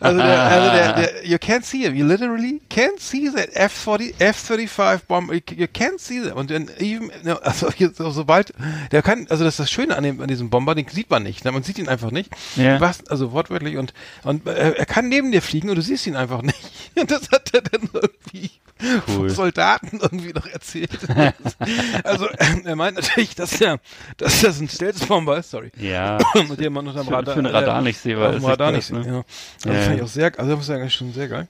also, 0.00 0.18
der, 0.18 0.42
also 0.42 0.70
der, 0.76 0.92
der, 0.94 1.26
you 1.26 1.36
can't 1.36 1.64
see 1.64 1.78
him. 1.82 1.94
You 1.94 2.06
literally 2.06 2.60
can't 2.70 2.98
see 2.98 3.30
that 3.34 3.50
F-40, 3.54 4.14
F-35 4.20 5.00
Bomber. 5.06 5.34
You, 5.34 5.40
you 5.56 5.66
can't 5.66 5.98
see 5.98 6.20
them. 6.20 6.36
Und 6.36 6.50
dann 6.50 6.68
even, 6.78 7.10
ne, 7.22 7.40
also, 7.42 7.68
sobald, 8.10 8.52
der 8.92 9.02
kann, 9.02 9.26
also 9.30 9.44
das 9.44 9.54
ist 9.54 9.60
das 9.60 9.70
Schöne 9.70 9.96
an, 9.96 10.04
dem, 10.04 10.20
an 10.20 10.28
diesem 10.28 10.50
Bomber, 10.50 10.74
den 10.74 10.86
sieht 10.88 11.10
man 11.10 11.22
nicht. 11.22 11.44
Ne? 11.44 11.52
Man 11.52 11.62
sieht 11.62 11.78
ihn 11.78 11.88
einfach 11.88 12.10
nicht. 12.10 12.30
Ja. 12.56 12.80
Was, 12.80 13.06
also 13.08 13.32
wortwörtlich 13.32 13.76
und, 13.76 13.92
und 14.22 14.46
äh, 14.46 14.72
er 14.72 14.86
kann 14.86 15.08
neben 15.08 15.32
dir 15.32 15.42
fliegen 15.42 15.68
und 15.70 15.76
du 15.76 15.82
siehst 15.82 16.06
ihn 16.06 16.16
einfach 16.16 16.42
nicht. 16.42 16.58
Und 16.96 17.10
das 17.10 17.30
hat 17.30 17.50
er 17.54 17.62
dann 17.62 17.88
irgendwie 17.92 18.50
Cool. 19.08 19.30
Soldaten 19.30 19.98
irgendwie 20.00 20.32
noch 20.32 20.46
erzählt. 20.46 20.90
also 22.04 22.26
er 22.64 22.76
meint 22.76 22.96
natürlich, 22.96 23.34
dass 23.34 23.60
er, 23.60 23.78
dass 24.16 24.40
das 24.40 24.60
ein 24.60 24.68
Stealth-Bomber 24.68 25.38
ist, 25.38 25.50
sorry. 25.50 25.70
Ja. 25.78 26.18
Mit 26.48 26.60
dem 26.60 26.72
man 26.72 26.86
unter 26.88 27.00
dem 27.02 27.06
Für- 27.08 27.14
Radar, 27.14 27.34
für 27.34 27.38
einen 27.40 27.54
Radar 27.54 27.82
nicht 27.82 27.98
sehbar 27.98 28.34
ist 28.34 28.44
Radar 28.44 28.72
das, 28.72 28.90
nicht 28.90 28.98
ne? 28.98 29.04
sehen, 29.04 29.14
ja. 29.14 29.24
Also 29.64 29.68
Ja, 29.68 29.74
das 29.74 29.84
fand 29.84 29.94
ich 29.94 29.98
ja. 29.98 30.04
auch 30.04 30.08
sehr, 30.08 30.26
also 30.38 30.50
das 30.50 30.56
muss 30.56 30.60
ich 30.60 30.66
sagen, 30.66 30.84
ist 30.86 30.94
schon 30.94 31.12
sehr 31.12 31.28
geil. 31.28 31.48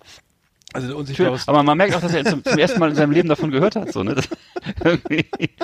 Also 0.74 0.88
der 0.88 0.96
unsichtbare 0.96 1.38
Aber 1.46 1.62
man 1.62 1.78
merkt 1.78 1.94
auch, 1.94 2.00
dass 2.00 2.12
er 2.12 2.24
zum, 2.24 2.44
zum 2.44 2.58
ersten 2.58 2.80
Mal 2.80 2.90
in 2.90 2.96
seinem 2.96 3.12
Leben 3.12 3.28
davon 3.28 3.52
gehört 3.52 3.76
hat. 3.76 3.92
So, 3.92 4.02
ne? 4.02 4.16
das, 4.16 4.28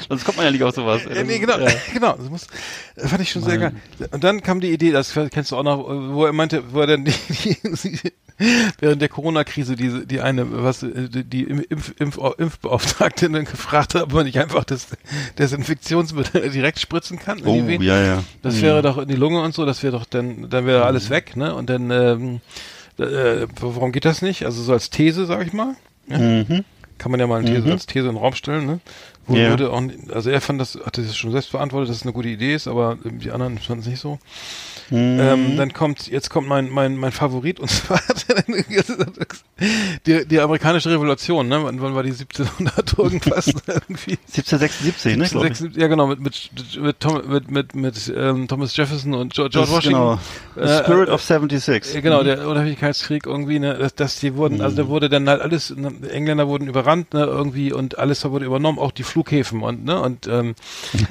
sonst 0.08 0.24
kommt 0.24 0.36
man 0.36 0.46
ja 0.46 0.52
nicht 0.52 0.62
auf 0.62 0.72
sowas. 0.72 1.02
Ja, 1.12 1.24
nee, 1.24 1.40
genau, 1.40 1.58
Ja. 1.58 1.68
genau. 1.92 2.12
Das 2.12 2.30
muss, 2.30 2.46
das 2.94 3.10
fand 3.10 3.20
ich 3.20 3.32
schon 3.32 3.42
sehr 3.42 3.58
geil. 3.58 3.72
Und 4.12 4.22
dann 4.22 4.40
kam 4.40 4.60
die 4.60 4.70
Idee, 4.70 4.92
das 4.92 5.12
kennst 5.32 5.50
du 5.50 5.56
auch 5.56 5.64
noch, 5.64 5.84
wo 6.14 6.24
er 6.24 6.32
meinte, 6.32 6.62
wo 6.72 6.80
er 6.80 6.86
dann 6.86 7.04
die, 7.04 7.12
die 7.34 8.12
während 8.78 9.02
der 9.02 9.08
Corona-Krise 9.08 9.76
diese, 9.76 10.06
die 10.06 10.20
eine, 10.20 10.62
was, 10.62 10.80
die, 10.80 11.24
die 11.24 11.42
Impf, 11.42 11.92
Impf, 11.98 12.18
Impfbeauftragte 12.38 13.28
dann 13.28 13.44
gefragt 13.44 13.94
hat, 13.94 14.02
ob 14.02 14.12
man 14.12 14.26
nicht 14.26 14.38
einfach 14.38 14.64
das 14.64 14.86
Desinfektionsmittel 15.38 16.50
direkt 16.50 16.78
spritzen 16.78 17.18
kann. 17.18 17.38
in 17.40 17.66
die 17.66 17.78
Oh, 17.78 17.82
ja, 17.82 18.00
ja. 18.00 18.24
Das 18.42 18.62
wäre 18.62 18.80
doch 18.80 18.98
in 18.98 19.08
die 19.08 19.16
Lunge 19.16 19.42
und 19.42 19.54
so, 19.54 19.66
das 19.66 19.82
wäre 19.82 19.92
doch 19.92 20.04
dann, 20.04 20.48
dann 20.48 20.66
wäre 20.66 20.84
alles 20.84 21.10
weg, 21.10 21.36
ne? 21.36 21.54
Und 21.54 21.68
dann, 21.68 21.90
ähm, 21.90 22.40
äh, 23.00 23.46
warum 23.60 23.92
geht 23.92 24.04
das 24.04 24.22
nicht? 24.22 24.44
Also 24.44 24.62
so 24.62 24.72
als 24.72 24.90
These, 24.90 25.26
sag 25.26 25.46
ich 25.46 25.52
mal. 25.52 25.74
Mhm. 26.06 26.64
Kann 26.98 27.10
man 27.10 27.20
ja 27.20 27.26
mal 27.26 27.40
eine 27.40 27.48
These, 27.50 27.66
Mhm. 27.66 27.72
als 27.72 27.86
These 27.86 28.08
in 28.08 28.14
den 28.14 28.18
Raum 28.22 28.34
stellen, 28.34 28.66
ne? 28.66 28.80
Wo 29.26 29.36
Ja. 29.36 29.48
würde 29.50 29.70
auch, 29.70 29.82
also 30.12 30.30
er 30.30 30.40
fand 30.40 30.60
das, 30.60 30.78
hat 30.84 30.98
das 30.98 31.16
schon 31.16 31.30
selbst 31.32 31.52
beantwortet, 31.52 31.88
dass 31.90 31.96
es 31.96 32.02
eine 32.02 32.12
gute 32.12 32.28
Idee 32.28 32.54
ist, 32.54 32.66
aber 32.68 32.98
die 33.04 33.30
anderen 33.30 33.58
fanden 33.58 33.82
es 33.82 33.88
nicht 33.88 34.00
so. 34.00 34.18
Mhm. 34.90 35.20
Ähm, 35.20 35.56
dann 35.56 35.72
kommt, 35.72 36.08
jetzt 36.08 36.30
kommt 36.30 36.48
mein, 36.48 36.68
mein, 36.68 36.96
mein 36.96 37.12
Favorit 37.12 37.60
und 37.60 37.70
zwar 37.70 38.00
die, 40.06 40.26
die 40.26 40.40
amerikanische 40.40 40.90
Revolution, 40.90 41.46
ne? 41.48 41.62
Wann, 41.62 41.80
wann 41.80 41.94
war 41.94 42.02
die 42.02 42.10
1700 42.10 42.98
irgendwas 42.98 43.46
irgendwie? 43.46 44.18
1776, 44.34 45.16
ne? 45.16 45.28
glaub 45.28 45.44
ich. 45.44 45.50
1776, 45.60 45.80
ja 45.80 45.86
genau, 45.86 46.08
mit, 46.08 46.20
mit, 46.20 46.50
mit, 46.80 47.00
Tom, 47.00 47.22
mit, 47.28 47.50
mit, 47.50 47.74
mit 47.76 48.12
ähm, 48.16 48.48
Thomas 48.48 48.76
Jefferson 48.76 49.14
und 49.14 49.32
George, 49.32 49.52
George 49.52 49.70
Washington. 49.70 50.18
Genau. 50.56 50.66
The 50.66 50.84
Spirit 50.84 51.08
äh, 51.08 51.12
of 51.12 51.22
76. 51.22 51.94
äh, 51.94 52.00
Genau, 52.02 52.24
der 52.24 52.48
Unabhängigkeitskrieg 52.48 53.26
irgendwie, 53.26 53.60
ne, 53.60 53.74
dass, 53.74 53.94
dass 53.94 54.18
die 54.18 54.34
wurden, 54.34 54.60
also 54.60 54.76
da 54.76 54.88
wurde 54.88 55.08
dann 55.08 55.28
halt 55.28 55.40
alles, 55.40 55.70
ne, 55.70 55.92
Engländer 56.10 56.48
wurden 56.48 56.66
überrannt, 56.66 57.14
ne, 57.14 57.24
irgendwie 57.24 57.72
und 57.72 57.98
alles 57.98 58.24
wurde 58.24 58.44
übernommen, 58.44 58.80
auch 58.80 58.90
die 58.90 59.04
Flughäfen 59.04 59.62
und, 59.62 59.84
ne, 59.84 60.00
und 60.00 60.26
ähm, 60.26 60.56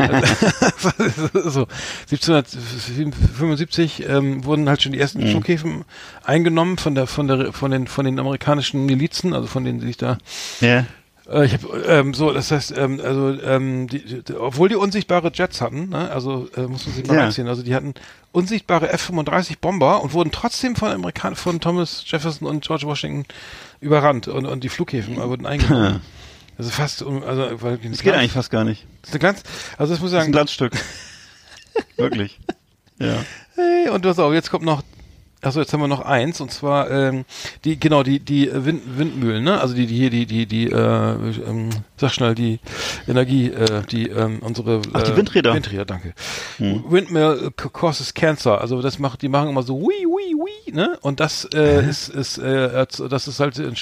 so 1.46 1.66
1775 2.12 3.69
ähm, 3.78 4.44
wurden 4.46 4.68
halt 4.70 4.82
schon 4.82 4.92
die 4.94 5.00
ersten 5.00 5.26
Flughäfen 5.28 5.86
eingenommen 6.24 6.78
von 6.78 6.96
der, 6.96 7.08
von 7.08 7.28
der, 7.28 7.54
von 7.54 7.72
den, 7.72 7.88
von 7.88 8.06
den 8.06 8.20
amerikanischen 8.20 8.86
Milizen, 8.86 9.34
also 9.34 9.48
von 9.48 9.64
denen 9.64 9.80
sich 9.80 9.98
da 9.98 10.18
Ja. 10.62 10.86
äh, 11.32 11.46
ich 11.46 11.54
habe 11.54 11.84
ähm, 11.88 12.14
so, 12.14 12.32
das 12.34 12.52
heißt, 12.52 12.74
ähm, 12.78 13.00
also 13.04 13.40
ähm, 13.42 13.88
die, 13.88 14.24
die, 14.24 14.34
obwohl 14.36 14.70
die 14.70 14.76
unsichtbare 14.76 15.32
Jets 15.34 15.62
hatten, 15.62 15.90
ne, 15.90 16.10
also 16.12 16.50
äh, 16.56 16.62
muss 16.62 16.86
man 16.86 16.96
sich 16.96 17.06
mal 17.06 17.16
Ja. 17.16 17.22
reinziehen, 17.24 17.48
also 17.48 17.62
die 17.64 17.76
hatten 17.76 17.94
unsichtbare 18.32 18.90
F-35 18.92 19.58
Bomber 19.62 20.02
und 20.02 20.14
wurden 20.14 20.32
trotzdem 20.32 20.76
von 20.76 20.92
Amerikan 20.92 21.36
von 21.36 21.60
Thomas 21.62 22.04
Jefferson 22.08 22.48
und 22.48 22.66
George 22.66 22.86
Washington 22.88 23.26
überrannt 23.82 24.28
und, 24.28 24.46
und 24.46 24.64
die 24.64 24.70
Flughäfen 24.70 25.18
wurden 25.18 25.46
eingenommen. 25.46 26.02
Also 26.58 26.72
fast, 26.72 27.02
also 27.04 27.62
weil 27.62 27.78
Das 27.78 28.02
geht 28.02 28.14
eigentlich 28.14 28.34
fast 28.34 28.52
gar 28.52 28.66
nicht. 28.66 28.86
Das 29.02 29.12
ist 29.12 29.16
eine 29.16 29.20
ganz, 29.22 29.44
also 29.78 29.94
das 29.94 30.02
muss 30.02 30.12
ich 30.12 30.12
Das 30.12 30.12
ist 30.12 30.14
ein 30.14 30.20
sagen, 30.24 30.32
Glanzstück. 30.34 30.74
Wirklich. 31.96 32.38
Ja. 33.00 33.16
Hey, 33.60 33.90
und 33.90 34.04
pass 34.04 34.20
auf, 34.20 34.34
jetzt 34.34 34.50
kommt 34.50 34.64
noch, 34.64 34.84
achso, 35.42 35.60
jetzt 35.60 35.74
haben 35.74 35.82
wir 35.82 35.88
noch 35.88 36.02
eins, 36.02 36.40
und 36.40 36.52
zwar, 36.52 36.90
ähm, 36.90 37.26
die, 37.66 37.78
genau, 37.78 38.04
die, 38.04 38.20
die 38.20 38.50
Wind, 38.54 38.98
Windmühlen, 38.98 39.44
ne? 39.44 39.60
Also 39.60 39.74
die, 39.74 39.86
die 39.86 39.96
hier, 39.96 40.10
die, 40.10 40.26
die, 40.26 40.46
die, 40.46 40.68
äh, 40.68 40.78
ähm, 40.78 41.70
sag 41.98 42.12
schnell, 42.12 42.36
die 42.36 42.60
Energie, 43.08 43.48
äh, 43.48 43.82
die, 43.92 44.08
ähm, 44.08 44.40
unsere, 44.42 44.82
Ach, 44.94 45.04
die 45.04 45.12
äh, 45.12 45.18
Windräder. 45.18 45.54
Windräder, 45.54 45.86
danke. 45.86 46.14
Hm. 46.58 46.86
Windmill 46.88 47.52
causes 47.56 48.14
cancer. 48.14 48.62
Also 48.62 48.82
das 48.82 48.98
macht, 48.98 49.22
die 49.22 49.30
machen 49.30 49.50
immer 49.50 49.64
so 49.64 49.82
wii, 49.82 50.06
wii, 50.06 50.36
wii, 50.36 50.74
ne? 50.74 50.98
Und 51.02 51.20
das, 51.20 51.46
äh, 51.54 51.86
ist, 51.86 52.08
ist, 52.10 52.38
äh, 52.38 52.86
das 53.10 53.28
ist 53.28 53.40
halt 53.42 53.60
ein 53.60 53.76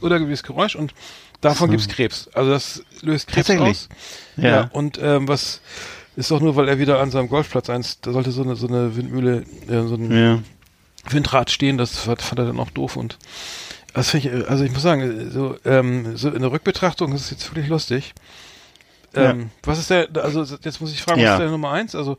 unergewisses 0.00 0.42
Geräusch 0.42 0.76
und 0.76 0.92
davon 1.40 1.70
gibt's 1.70 1.88
Krebs. 1.88 2.28
Also 2.34 2.50
das 2.50 2.82
löst 3.02 3.28
Krebs 3.28 3.50
aus. 3.50 3.88
Ja. 4.36 4.68
Und 4.72 4.98
ähm, 5.02 5.28
was 5.28 5.60
ist 6.16 6.30
doch 6.30 6.40
nur, 6.40 6.56
weil 6.56 6.68
er 6.68 6.78
wieder 6.78 7.00
an 7.00 7.10
seinem 7.10 7.28
Golfplatz 7.28 7.68
eins, 7.70 8.00
da 8.00 8.12
sollte 8.12 8.30
so 8.30 8.42
eine 8.42 8.56
so 8.56 8.66
eine 8.68 8.96
Windmühle, 8.96 9.44
äh, 9.68 9.82
so 9.86 9.94
ein 9.94 10.10
Ja. 10.10 10.42
Windrad 11.10 11.50
stehen, 11.50 11.76
das 11.78 11.98
fand, 11.98 12.22
fand 12.22 12.38
er 12.38 12.46
dann 12.46 12.58
auch 12.60 12.70
doof 12.70 12.96
und 12.96 13.18
ich, 14.14 14.26
äh, 14.26 14.44
also 14.48 14.64
ich 14.64 14.72
muss 14.72 14.82
sagen, 14.82 15.30
so, 15.30 15.56
ähm, 15.64 16.16
so 16.16 16.30
in 16.30 16.40
der 16.42 16.50
Rückbetrachtung 16.50 17.12
ist 17.12 17.22
es 17.22 17.30
jetzt 17.30 17.50
wirklich 17.50 17.68
lustig. 17.68 18.14
Ähm, 19.14 19.50
Was 19.62 19.78
ist 19.78 19.90
der, 19.90 20.08
also 20.16 20.42
jetzt 20.64 20.80
muss 20.80 20.92
ich 20.92 21.00
fragen, 21.02 21.20
Ja. 21.20 21.26
was 21.26 21.34
ist 21.34 21.40
der 21.44 21.50
Nummer 21.50 21.70
eins? 21.70 21.94
Also 21.94 22.16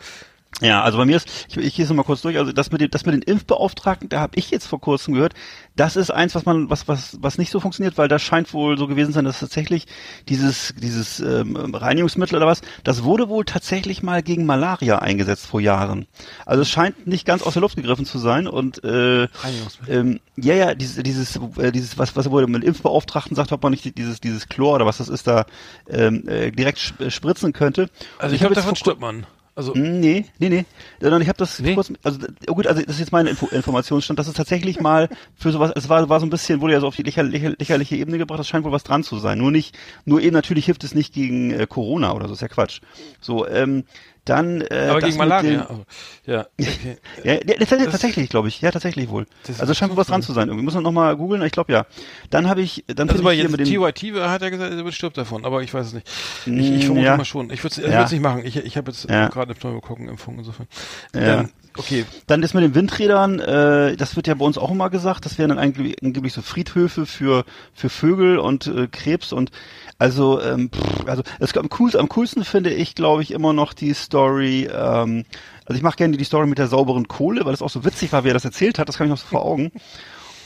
Ja, 0.61 0.83
also 0.83 0.97
bei 0.97 1.03
mir 1.05 1.17
ist, 1.17 1.27
ich, 1.49 1.57
ich 1.57 1.75
gehe 1.75 1.83
es 1.83 1.91
mal 1.91 2.03
kurz 2.03 2.21
durch, 2.21 2.37
also 2.37 2.53
das 2.53 2.71
mit 2.71 2.79
dem, 2.79 2.89
das 2.89 3.05
mit 3.05 3.13
den 3.13 3.21
Impfbeauftragten, 3.21 4.07
da 4.07 4.21
habe 4.21 4.37
ich 4.37 4.51
jetzt 4.51 4.65
vor 4.67 4.79
kurzem 4.79 5.13
gehört, 5.13 5.33
das 5.75 5.97
ist 5.97 6.11
eins, 6.11 6.33
was 6.33 6.45
man, 6.45 6.69
was, 6.69 6.87
was, 6.87 7.17
was 7.21 7.37
nicht 7.37 7.51
so 7.51 7.59
funktioniert, 7.59 7.97
weil 7.97 8.07
das 8.07 8.21
scheint 8.21 8.53
wohl 8.53 8.77
so 8.77 8.87
gewesen 8.87 9.11
sein, 9.11 9.25
dass 9.25 9.41
tatsächlich 9.41 9.85
dieses, 10.29 10.73
dieses 10.81 11.19
ähm, 11.19 11.57
Reinigungsmittel 11.75 12.37
oder 12.37 12.47
was, 12.47 12.61
das 12.85 13.03
wurde 13.03 13.27
wohl 13.27 13.43
tatsächlich 13.43 14.01
mal 14.01 14.23
gegen 14.23 14.45
Malaria 14.45 14.99
eingesetzt 14.99 15.45
vor 15.45 15.59
Jahren. 15.59 16.07
Also 16.45 16.61
es 16.61 16.69
scheint 16.69 17.05
nicht 17.05 17.25
ganz 17.25 17.43
aus 17.43 17.53
der 17.53 17.61
Luft 17.61 17.75
gegriffen 17.75 18.05
zu 18.05 18.17
sein 18.17 18.47
und 18.47 18.81
äh, 18.85 19.27
Reinigungsmittel. 19.43 19.93
ähm, 19.93 20.19
ja, 20.37 20.53
ja, 20.53 20.73
dieses, 20.73 21.03
dieses, 21.03 21.35
äh, 21.57 21.73
dieses, 21.73 21.97
was, 21.97 22.15
was 22.15 22.29
wurde 22.31 22.47
mit 22.47 22.63
Impfbeauftragten 22.63 23.35
sagt, 23.35 23.51
ob 23.51 23.61
man 23.61 23.71
nicht 23.71 23.97
dieses, 23.97 24.21
dieses 24.21 24.47
Chlor 24.47 24.75
oder 24.75 24.85
was 24.85 24.99
das 24.99 25.09
ist, 25.09 25.27
da 25.27 25.45
ähm, 25.89 26.25
äh, 26.29 26.51
direkt 26.51 26.79
sp- 26.79 27.11
spritzen 27.11 27.51
könnte. 27.51 27.89
also 28.19 28.29
Und 28.29 28.33
ich 28.35 28.39
glaube, 28.39 28.55
davon 28.55 28.77
stirbt 28.77 29.01
man. 29.01 29.25
Also 29.55 29.73
Hm, 29.73 30.01
Nee, 30.01 30.25
nee, 30.37 30.49
nee. 30.49 30.65
Sondern 30.99 31.21
ich 31.21 31.29
habe 31.29 31.37
das 31.37 31.59
Nee? 31.59 31.75
kurz, 31.75 31.91
also 32.03 32.19
oh 32.47 32.55
gut, 32.55 32.67
also 32.67 32.81
das 32.81 32.95
ist 32.95 32.99
jetzt 32.99 33.11
meine 33.13 33.29
Info 33.29 33.47
Informationsstand, 33.47 34.19
das 34.19 34.27
ist 34.27 34.35
tatsächlich 34.35 34.81
mal 34.81 35.07
für 35.35 35.51
sowas, 35.53 35.71
es 35.75 35.87
war, 35.87 36.09
war 36.09 36.19
so 36.19 36.25
ein 36.25 36.29
bisschen, 36.29 36.59
wurde 36.59 36.73
ja 36.73 36.81
so 36.81 36.87
auf 36.87 36.95
die 36.97 37.03
lächer, 37.03 37.23
lächer, 37.23 37.51
lächerliche 37.57 37.95
Ebene 37.95 38.17
gebracht, 38.17 38.39
das 38.39 38.49
scheint 38.49 38.65
wohl 38.65 38.73
was 38.73 38.83
dran 38.83 39.03
zu 39.03 39.17
sein. 39.17 39.37
Nur 39.37 39.51
nicht, 39.51 39.77
nur 40.03 40.21
eben 40.21 40.33
natürlich 40.33 40.65
hilft 40.65 40.83
es 40.83 40.93
nicht 40.93 41.13
gegen 41.13 41.51
äh, 41.51 41.67
Corona 41.67 42.13
oder 42.13 42.27
so, 42.27 42.33
ist 42.33 42.41
ja 42.41 42.49
Quatsch. 42.49 42.81
So, 43.21 43.47
ähm, 43.47 43.85
dann 44.25 44.61
äh, 44.61 44.87
aber 44.89 44.99
das 44.99 45.09
gegen 45.09 45.17
Malaria. 45.19 45.63
den- 45.65 45.85
ja, 46.25 46.47
okay. 46.59 46.97
ja, 47.23 47.33
ja, 47.33 47.39
tatsächlich, 47.59 47.89
tatsächlich 47.89 48.29
glaube 48.29 48.47
ich. 48.47 48.59
Ja, 48.61 48.71
tatsächlich 48.71 49.09
wohl. 49.09 49.27
Das 49.45 49.59
Also 49.61 49.73
scheint 49.73 49.91
wohl 49.91 49.97
was 49.97 50.07
dran 50.07 50.21
zu 50.23 50.33
sein. 50.33 50.47
Irgendwie 50.47 50.65
muss 50.65 50.73
man 50.73 50.83
noch 50.83 50.91
mal 50.91 51.15
googeln. 51.15 51.41
Ich 51.43 51.51
glaube 51.51 51.71
ja. 51.71 51.85
Dann 52.31 52.49
habe 52.49 52.61
ich, 52.61 52.83
dann 52.87 53.09
Also 53.09 53.29
ich 53.29 53.37
jetzt 53.39 53.51
mit 53.51 53.59
dem. 53.59 53.65
TYT 53.67 54.15
hat 54.27 54.41
er 54.41 54.51
gesagt, 54.51 54.73
er 54.73 54.91
stirbt 54.91 55.17
davon, 55.17 55.45
aber 55.45 55.61
ich 55.61 55.73
weiß 55.73 55.87
es 55.87 55.93
nicht. 55.93 56.07
Ich, 56.45 56.51
ich 56.51 56.83
Mm, 56.83 56.85
vermute 56.87 57.05
ja. 57.05 57.17
mal 57.17 57.25
schon. 57.25 57.49
Ich 57.51 57.63
würde 57.63 57.81
es 57.81 57.91
Ja. 57.91 58.01
nicht 58.09 58.21
machen. 58.21 58.41
Ich, 58.45 58.55
ich 58.57 58.77
habe 58.77 58.91
jetzt 58.91 59.09
Ja. 59.09 59.27
gerade 59.29 59.51
eine 59.51 59.55
Pneumokokken-Impfung 59.59 60.39
insofern. 60.39 60.67
Ja. 61.15 61.45
Okay, 61.77 62.05
Dann 62.27 62.41
das 62.41 62.53
mit 62.53 62.63
den 62.63 62.73
Windrädern, 62.73 63.39
äh, 63.41 63.97
das 63.97 64.15
wird 64.15 64.27
ja 64.27 64.33
bei 64.35 64.45
uns 64.45 64.57
auch 64.57 64.71
immer 64.71 64.89
gesagt, 64.89 65.25
das 65.25 65.37
wären 65.37 65.49
dann 65.49 65.59
eigentlich 65.59 66.01
angeblich 66.01 66.31
so 66.31 66.41
Friedhöfe 66.41 67.05
für 67.05 67.43
für 67.73 67.89
Vögel 67.89 68.37
und 68.39 68.67
äh, 68.67 68.87
Krebs 68.89 69.33
und 69.33 69.51
also 69.97 70.41
ähm, 70.41 70.69
pff, 70.71 71.07
also 71.07 71.23
es 71.39 71.55
am 71.55 71.69
coolsten, 71.69 71.99
am 71.99 72.09
coolsten 72.09 72.43
finde 72.43 72.73
ich, 72.73 72.95
glaube 72.95 73.21
ich, 73.21 73.31
immer 73.31 73.53
noch 73.53 73.73
die 73.73 73.93
Story. 73.93 74.69
Ähm, 74.71 75.25
also 75.65 75.77
ich 75.77 75.83
mache 75.83 75.97
gerne 75.97 76.17
die 76.17 76.23
Story 76.23 76.47
mit 76.47 76.57
der 76.57 76.67
sauberen 76.67 77.07
Kohle, 77.07 77.45
weil 77.45 77.53
es 77.53 77.61
auch 77.61 77.69
so 77.69 77.85
witzig 77.85 78.11
war, 78.11 78.23
wie 78.23 78.29
er 78.29 78.33
das 78.33 78.45
erzählt 78.45 78.77
hat. 78.77 78.89
Das 78.89 78.97
kann 78.97 79.07
ich 79.07 79.11
noch 79.11 79.17
so 79.17 79.27
vor 79.27 79.45
Augen. 79.45 79.71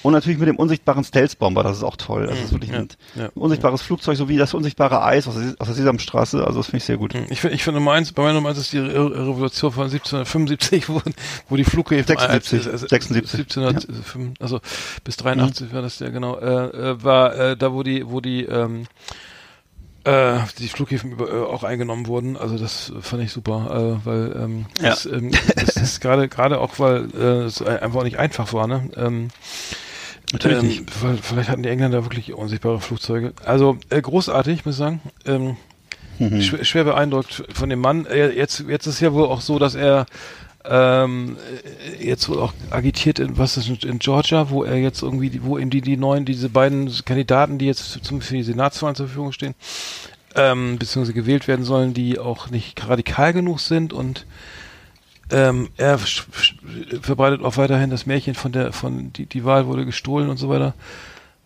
Und 0.01 0.13
natürlich 0.13 0.39
mit 0.39 0.47
dem 0.47 0.55
unsichtbaren 0.55 1.03
Stealth-Bomber, 1.03 1.61
das 1.61 1.77
ist 1.77 1.83
auch 1.83 1.97
toll. 1.97 2.21
Also 2.21 2.35
das 2.35 2.45
ist 2.45 2.51
wirklich 2.53 2.71
Ja, 2.71 2.77
ein 2.79 2.87
ja. 3.15 3.29
unsichtbares 3.35 3.81
Flugzeug, 3.81 4.15
so 4.15 4.29
wie 4.29 4.37
das 4.37 4.53
unsichtbare 4.53 5.03
Eis 5.03 5.27
aus 5.27 5.35
der, 5.35 5.55
aus 5.59 5.67
der 5.67 5.75
Sesamstraße. 5.75 6.45
Also 6.45 6.59
das 6.59 6.67
finde 6.67 6.77
ich 6.77 6.83
sehr 6.85 6.97
gut. 6.97 7.13
Ich 7.29 7.41
finde, 7.41 7.55
ich 7.55 7.63
finde 7.63 7.79
Nummer 7.79 7.93
eins, 7.93 8.13
bei 8.13 8.23
meiner 8.23 8.35
Nummer 8.35 8.49
eins 8.49 8.59
ist 8.59 8.71
die 8.71 8.77
Re 8.77 8.93
Revolution 8.93 9.71
von 9.71 9.83
1775, 9.85 10.87
wo, 10.87 11.01
wo 11.49 11.55
die 11.57 11.65
Flughäfen 11.65 12.07
76, 12.07 12.65
äh, 12.65 12.69
äh, 12.69 12.77
76, 12.77 13.39
1705, 13.57 14.39
also 14.39 14.61
bis 15.03 15.17
83 15.17 15.73
war 15.73 15.81
das 15.81 15.99
ja 15.99 16.09
genau, 16.09 16.37
äh, 16.39 16.91
äh, 16.91 17.03
war 17.03 17.35
äh, 17.35 17.57
da, 17.57 17.73
wo 17.73 17.83
die, 17.83 18.09
wo 18.09 18.21
die, 18.21 18.45
ähm, 18.45 18.85
äh, 20.09 20.39
die 20.59 20.67
Flughäfen 20.67 21.11
über, 21.11 21.29
äh, 21.29 21.41
auch 21.45 21.63
eingenommen 21.63 22.07
wurden. 22.07 22.37
Also 22.37 22.57
das 22.57 22.91
fand 23.01 23.23
ich 23.23 23.31
super, 23.31 23.99
äh, 24.01 24.05
weil 24.05 24.35
ähm, 24.35 24.65
Ja. 24.81 24.89
das, 24.89 25.05
ähm, 25.05 25.31
das 25.55 25.75
ist 25.77 26.01
gerade 26.01 26.27
gerade 26.27 26.59
auch, 26.59 26.79
weil 26.79 27.07
äh, 27.13 27.43
es 27.45 27.61
einfach 27.61 27.99
auch 27.99 28.03
nicht 28.03 28.17
einfach 28.19 28.53
war. 28.53 28.67
Ne? 28.67 28.89
Ähm, 28.95 29.27
Natürlich 30.31 30.59
ähm, 30.59 30.67
nicht. 30.67 31.03
Weil, 31.03 31.17
vielleicht 31.17 31.49
hatten 31.49 31.63
die 31.63 31.69
Engländer 31.69 32.03
wirklich 32.05 32.33
unsichtbare 32.33 32.79
Flugzeuge. 32.79 33.33
Also 33.45 33.77
äh, 33.89 34.01
großartig, 34.01 34.65
muss 34.65 34.75
ich 34.75 34.79
sagen. 34.79 35.01
Ähm, 35.25 35.57
Mhm. 36.19 36.41
schwer, 36.41 36.65
schwer 36.65 36.83
beeindruckt 36.83 37.45
von 37.53 37.69
dem 37.69 37.79
Mann. 37.79 38.05
Er, 38.05 38.35
jetzt, 38.35 38.65
jetzt 38.67 38.85
ist 38.87 38.99
ja 38.99 39.13
wohl 39.13 39.23
auch 39.27 39.39
so, 39.39 39.57
dass 39.57 39.73
er 39.73 40.05
ähm, 40.65 41.37
äh, 41.99 42.05
jetzt 42.05 42.27
wohl 42.29 42.39
auch 42.39 42.53
agitiert 42.69 43.19
in 43.19 43.37
was 43.37 43.57
ist 43.57 43.83
in 43.83 43.99
Georgia, 43.99 44.49
wo 44.49 44.63
er 44.63 44.77
jetzt 44.77 45.01
irgendwie, 45.01 45.41
wo 45.43 45.57
ihm 45.57 45.69
die 45.69 45.81
die 45.81 45.97
neuen 45.97 46.25
diese 46.25 46.49
beiden 46.49 46.91
Kandidaten, 47.05 47.57
die 47.57 47.65
jetzt 47.65 48.03
zum 48.03 48.21
für 48.21 48.35
die 48.35 48.43
Senatswahlen 48.43 48.95
zur 48.95 49.07
Verfügung 49.07 49.31
stehen, 49.31 49.55
ähm, 50.35 50.77
beziehungsweise 50.77 51.13
gewählt 51.13 51.47
werden 51.47 51.65
sollen, 51.65 51.93
die 51.93 52.19
auch 52.19 52.49
nicht 52.49 52.87
radikal 52.87 53.33
genug 53.33 53.59
sind 53.61 53.93
und 53.93 54.25
ähm, 55.31 55.69
er 55.77 55.99
verbreitet 55.99 57.43
auch 57.43 57.57
weiterhin 57.57 57.91
das 57.91 58.05
Märchen 58.05 58.33
von 58.33 58.51
der 58.51 58.73
von 58.73 59.13
die 59.13 59.27
die 59.27 59.45
Wahl 59.45 59.67
wurde 59.67 59.85
gestohlen 59.85 60.29
und 60.29 60.37
so 60.37 60.49
weiter. 60.49 60.73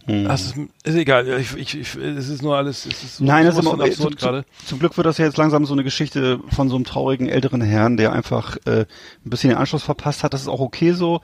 Hm. 0.05 0.29
Ist, 0.29 0.55
ist 0.83 0.95
egal, 0.95 1.27
ich, 1.39 1.55
ich, 1.55 1.79
ich, 1.79 1.95
es 1.95 2.27
ist 2.27 2.41
nur 2.41 2.57
alles, 2.57 2.85
es 2.85 3.03
ist 3.03 3.17
so, 3.17 3.23
Nein, 3.23 3.45
das 3.45 3.57
ist 3.57 3.65
immer 3.65 3.81
absurd 3.81 4.17
gerade. 4.17 4.43
Zum 4.65 4.79
Glück 4.79 4.97
wird 4.97 5.07
das 5.07 5.17
ja 5.17 5.25
jetzt 5.25 5.37
langsam 5.37 5.65
so 5.65 5.73
eine 5.73 5.85
Geschichte 5.85 6.39
von 6.49 6.67
so 6.67 6.75
einem 6.75 6.83
traurigen 6.83 7.29
älteren 7.29 7.61
Herrn, 7.61 7.95
der 7.95 8.11
einfach 8.11 8.57
äh, 8.65 8.81
ein 8.81 9.29
bisschen 9.29 9.51
den 9.51 9.57
Anschluss 9.57 9.83
verpasst 9.83 10.23
hat. 10.23 10.33
Das 10.33 10.41
ist 10.41 10.49
auch 10.49 10.59
okay 10.59 10.91
so. 10.91 11.21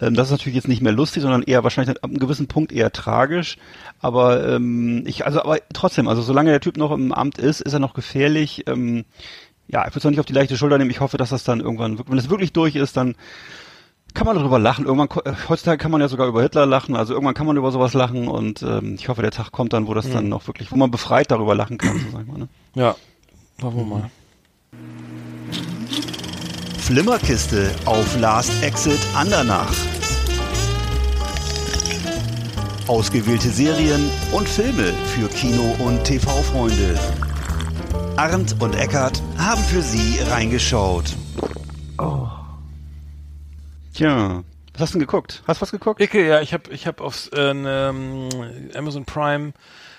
Ähm, 0.00 0.14
das 0.14 0.28
ist 0.28 0.32
natürlich 0.32 0.56
jetzt 0.56 0.68
nicht 0.68 0.80
mehr 0.80 0.92
lustig, 0.92 1.22
sondern 1.22 1.42
eher 1.42 1.62
wahrscheinlich 1.62 1.94
ab 1.96 2.08
einem 2.08 2.18
gewissen 2.18 2.46
Punkt 2.48 2.72
eher 2.72 2.90
tragisch. 2.90 3.58
Aber 4.00 4.48
ähm, 4.48 5.04
ich, 5.06 5.26
also 5.26 5.42
aber 5.42 5.58
trotzdem, 5.74 6.08
also 6.08 6.22
solange 6.22 6.50
der 6.50 6.60
Typ 6.60 6.78
noch 6.78 6.92
im 6.92 7.12
Amt 7.12 7.36
ist, 7.36 7.60
ist 7.60 7.74
er 7.74 7.80
noch 7.80 7.92
gefährlich. 7.92 8.64
Ähm, 8.66 9.04
ja, 9.68 9.82
ich 9.82 9.90
würde 9.90 9.98
es 9.98 10.04
noch 10.04 10.10
nicht 10.10 10.20
auf 10.20 10.26
die 10.26 10.32
leichte 10.32 10.56
Schulter 10.56 10.78
nehmen. 10.78 10.90
Ich 10.90 11.00
hoffe, 11.00 11.18
dass 11.18 11.30
das 11.30 11.44
dann 11.44 11.60
irgendwann, 11.60 11.98
wenn 12.06 12.18
es 12.18 12.30
wirklich 12.30 12.52
durch 12.52 12.76
ist, 12.76 12.96
dann 12.96 13.14
kann 14.14 14.26
man 14.26 14.36
darüber 14.36 14.58
lachen. 14.58 14.84
Irgendwann, 14.84 15.08
äh, 15.24 15.32
heutzutage 15.48 15.78
kann 15.78 15.90
man 15.90 16.00
ja 16.00 16.08
sogar 16.08 16.26
über 16.26 16.42
Hitler 16.42 16.66
lachen. 16.66 16.96
Also 16.96 17.14
irgendwann 17.14 17.34
kann 17.34 17.46
man 17.46 17.56
über 17.56 17.70
sowas 17.70 17.94
lachen 17.94 18.28
und 18.28 18.62
ähm, 18.62 18.94
ich 18.94 19.08
hoffe, 19.08 19.22
der 19.22 19.30
Tag 19.30 19.52
kommt 19.52 19.72
dann, 19.72 19.86
wo 19.86 19.94
das 19.94 20.06
mhm. 20.06 20.12
dann 20.12 20.32
auch 20.32 20.46
wirklich, 20.46 20.72
wo 20.72 20.76
man 20.76 20.90
befreit 20.90 21.30
darüber 21.30 21.54
lachen 21.54 21.78
kann, 21.78 21.98
so 21.98 22.10
sag 22.12 22.22
ich 22.22 22.26
mal. 22.26 22.38
Ne? 22.38 22.48
Ja, 22.74 22.96
machen 23.60 23.76
wir 23.76 23.84
mal. 23.84 24.10
Flimmerkiste 26.78 27.70
auf 27.84 28.18
Last 28.20 28.62
Exit 28.62 28.98
Andernach. 29.14 29.72
Ausgewählte 32.88 33.48
Serien 33.48 34.10
und 34.32 34.48
Filme 34.48 34.92
für 35.14 35.28
Kino- 35.28 35.76
und 35.78 36.02
TV-Freunde. 36.04 36.98
Arndt 38.16 38.56
und 38.60 38.74
Eckart 38.74 39.22
haben 39.38 39.62
für 39.62 39.80
Sie 39.80 40.18
reingeschaut. 40.28 41.14
Oh. 41.98 42.41
Tja, 43.94 44.42
was 44.72 44.80
hast 44.80 44.94
du 44.94 44.98
denn 44.98 45.06
geguckt? 45.06 45.42
Hast 45.46 45.60
du 45.60 45.62
was 45.62 45.70
geguckt? 45.70 46.00
Ich, 46.00 46.12
ja, 46.14 46.40
ich 46.40 46.54
habe 46.54 46.72
ich 46.72 46.86
hab 46.86 47.00
auf 47.00 47.30
äh, 47.34 47.50
ähm, 47.50 48.28
Amazon 48.74 49.04
Prime 49.04 49.52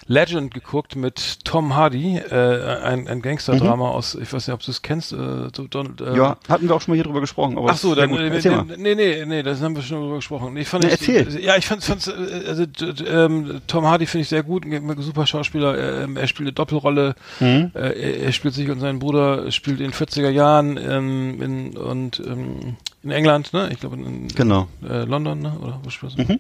Legend 0.08 0.54
geguckt 0.54 0.96
mit 0.96 1.46
Tom 1.46 1.76
Hardy, 1.76 2.18
äh, 2.18 2.82
ein, 2.84 3.08
ein 3.08 3.22
Gangsterdrama 3.22 3.88
mhm. 3.88 3.96
aus, 3.96 4.16
ich 4.16 4.34
weiß 4.34 4.48
nicht, 4.48 4.54
ob 4.54 4.62
du 4.62 4.72
es 4.72 4.82
kennst. 4.82 5.14
Äh, 5.14 5.50
so, 5.56 5.68
Don, 5.68 5.96
äh, 6.00 6.18
ja, 6.18 6.38
hatten 6.50 6.68
wir 6.68 6.76
auch 6.76 6.82
schon 6.82 6.92
mal 6.92 6.96
hier 6.96 7.06
drüber 7.06 7.22
gesprochen. 7.22 7.58
Aber 7.58 7.70
Ach 7.70 7.78
so, 7.78 7.96
dann, 7.96 8.12
äh, 8.14 8.42
nee, 8.78 8.96
nee, 8.96 9.26
nee, 9.26 9.44
das 9.44 9.62
haben 9.62 9.76
wir 9.76 9.84
schon 9.84 10.02
drüber 10.02 10.16
gesprochen. 10.16 10.54
Nee, 10.56 10.66
fand 10.66 10.84
nee, 10.84 10.90
ich, 10.94 11.08
erzähl. 11.08 11.40
Ja, 11.40 11.56
ich 11.56 11.66
fand, 11.66 11.84
fand's, 11.84 12.08
äh, 12.08 12.44
also 12.48 12.66
ähm, 13.08 13.62
Tom 13.68 13.86
Hardy 13.86 14.08
finde 14.08 14.24
ich 14.24 14.30
sehr 14.30 14.44
gut, 14.44 14.66
super 14.98 15.26
Schauspieler. 15.26 15.78
Er, 15.78 16.04
ähm, 16.04 16.18
er 16.18 16.28
spielt 16.28 16.48
eine 16.48 16.54
Doppelrolle. 16.54 17.16
Mhm. 17.40 17.72
Äh, 17.74 17.80
er, 17.80 18.20
er, 18.24 18.32
spielt 18.34 18.56
sich 18.56 18.70
und 18.70 18.80
seinen 18.80 19.00
Bruder 19.00 19.52
spielt 19.52 19.80
in 19.80 19.92
40er 19.92 20.30
Jahren 20.30 20.78
ähm, 20.78 21.42
in, 21.42 21.78
und 21.78 22.20
ähm, 22.20 22.78
in 23.04 23.12
England, 23.12 23.52
ne? 23.52 23.70
Ich 23.72 23.82
glaube 23.82 23.98
in, 23.98 24.30
genau. 24.30 24.68
äh, 24.88 25.04
London, 25.04 25.40
ne? 25.40 25.54
Oder 25.62 25.80
wo 25.84 25.90
spielst 25.90 26.18
du? 26.18 26.24
Mhm. 26.24 26.40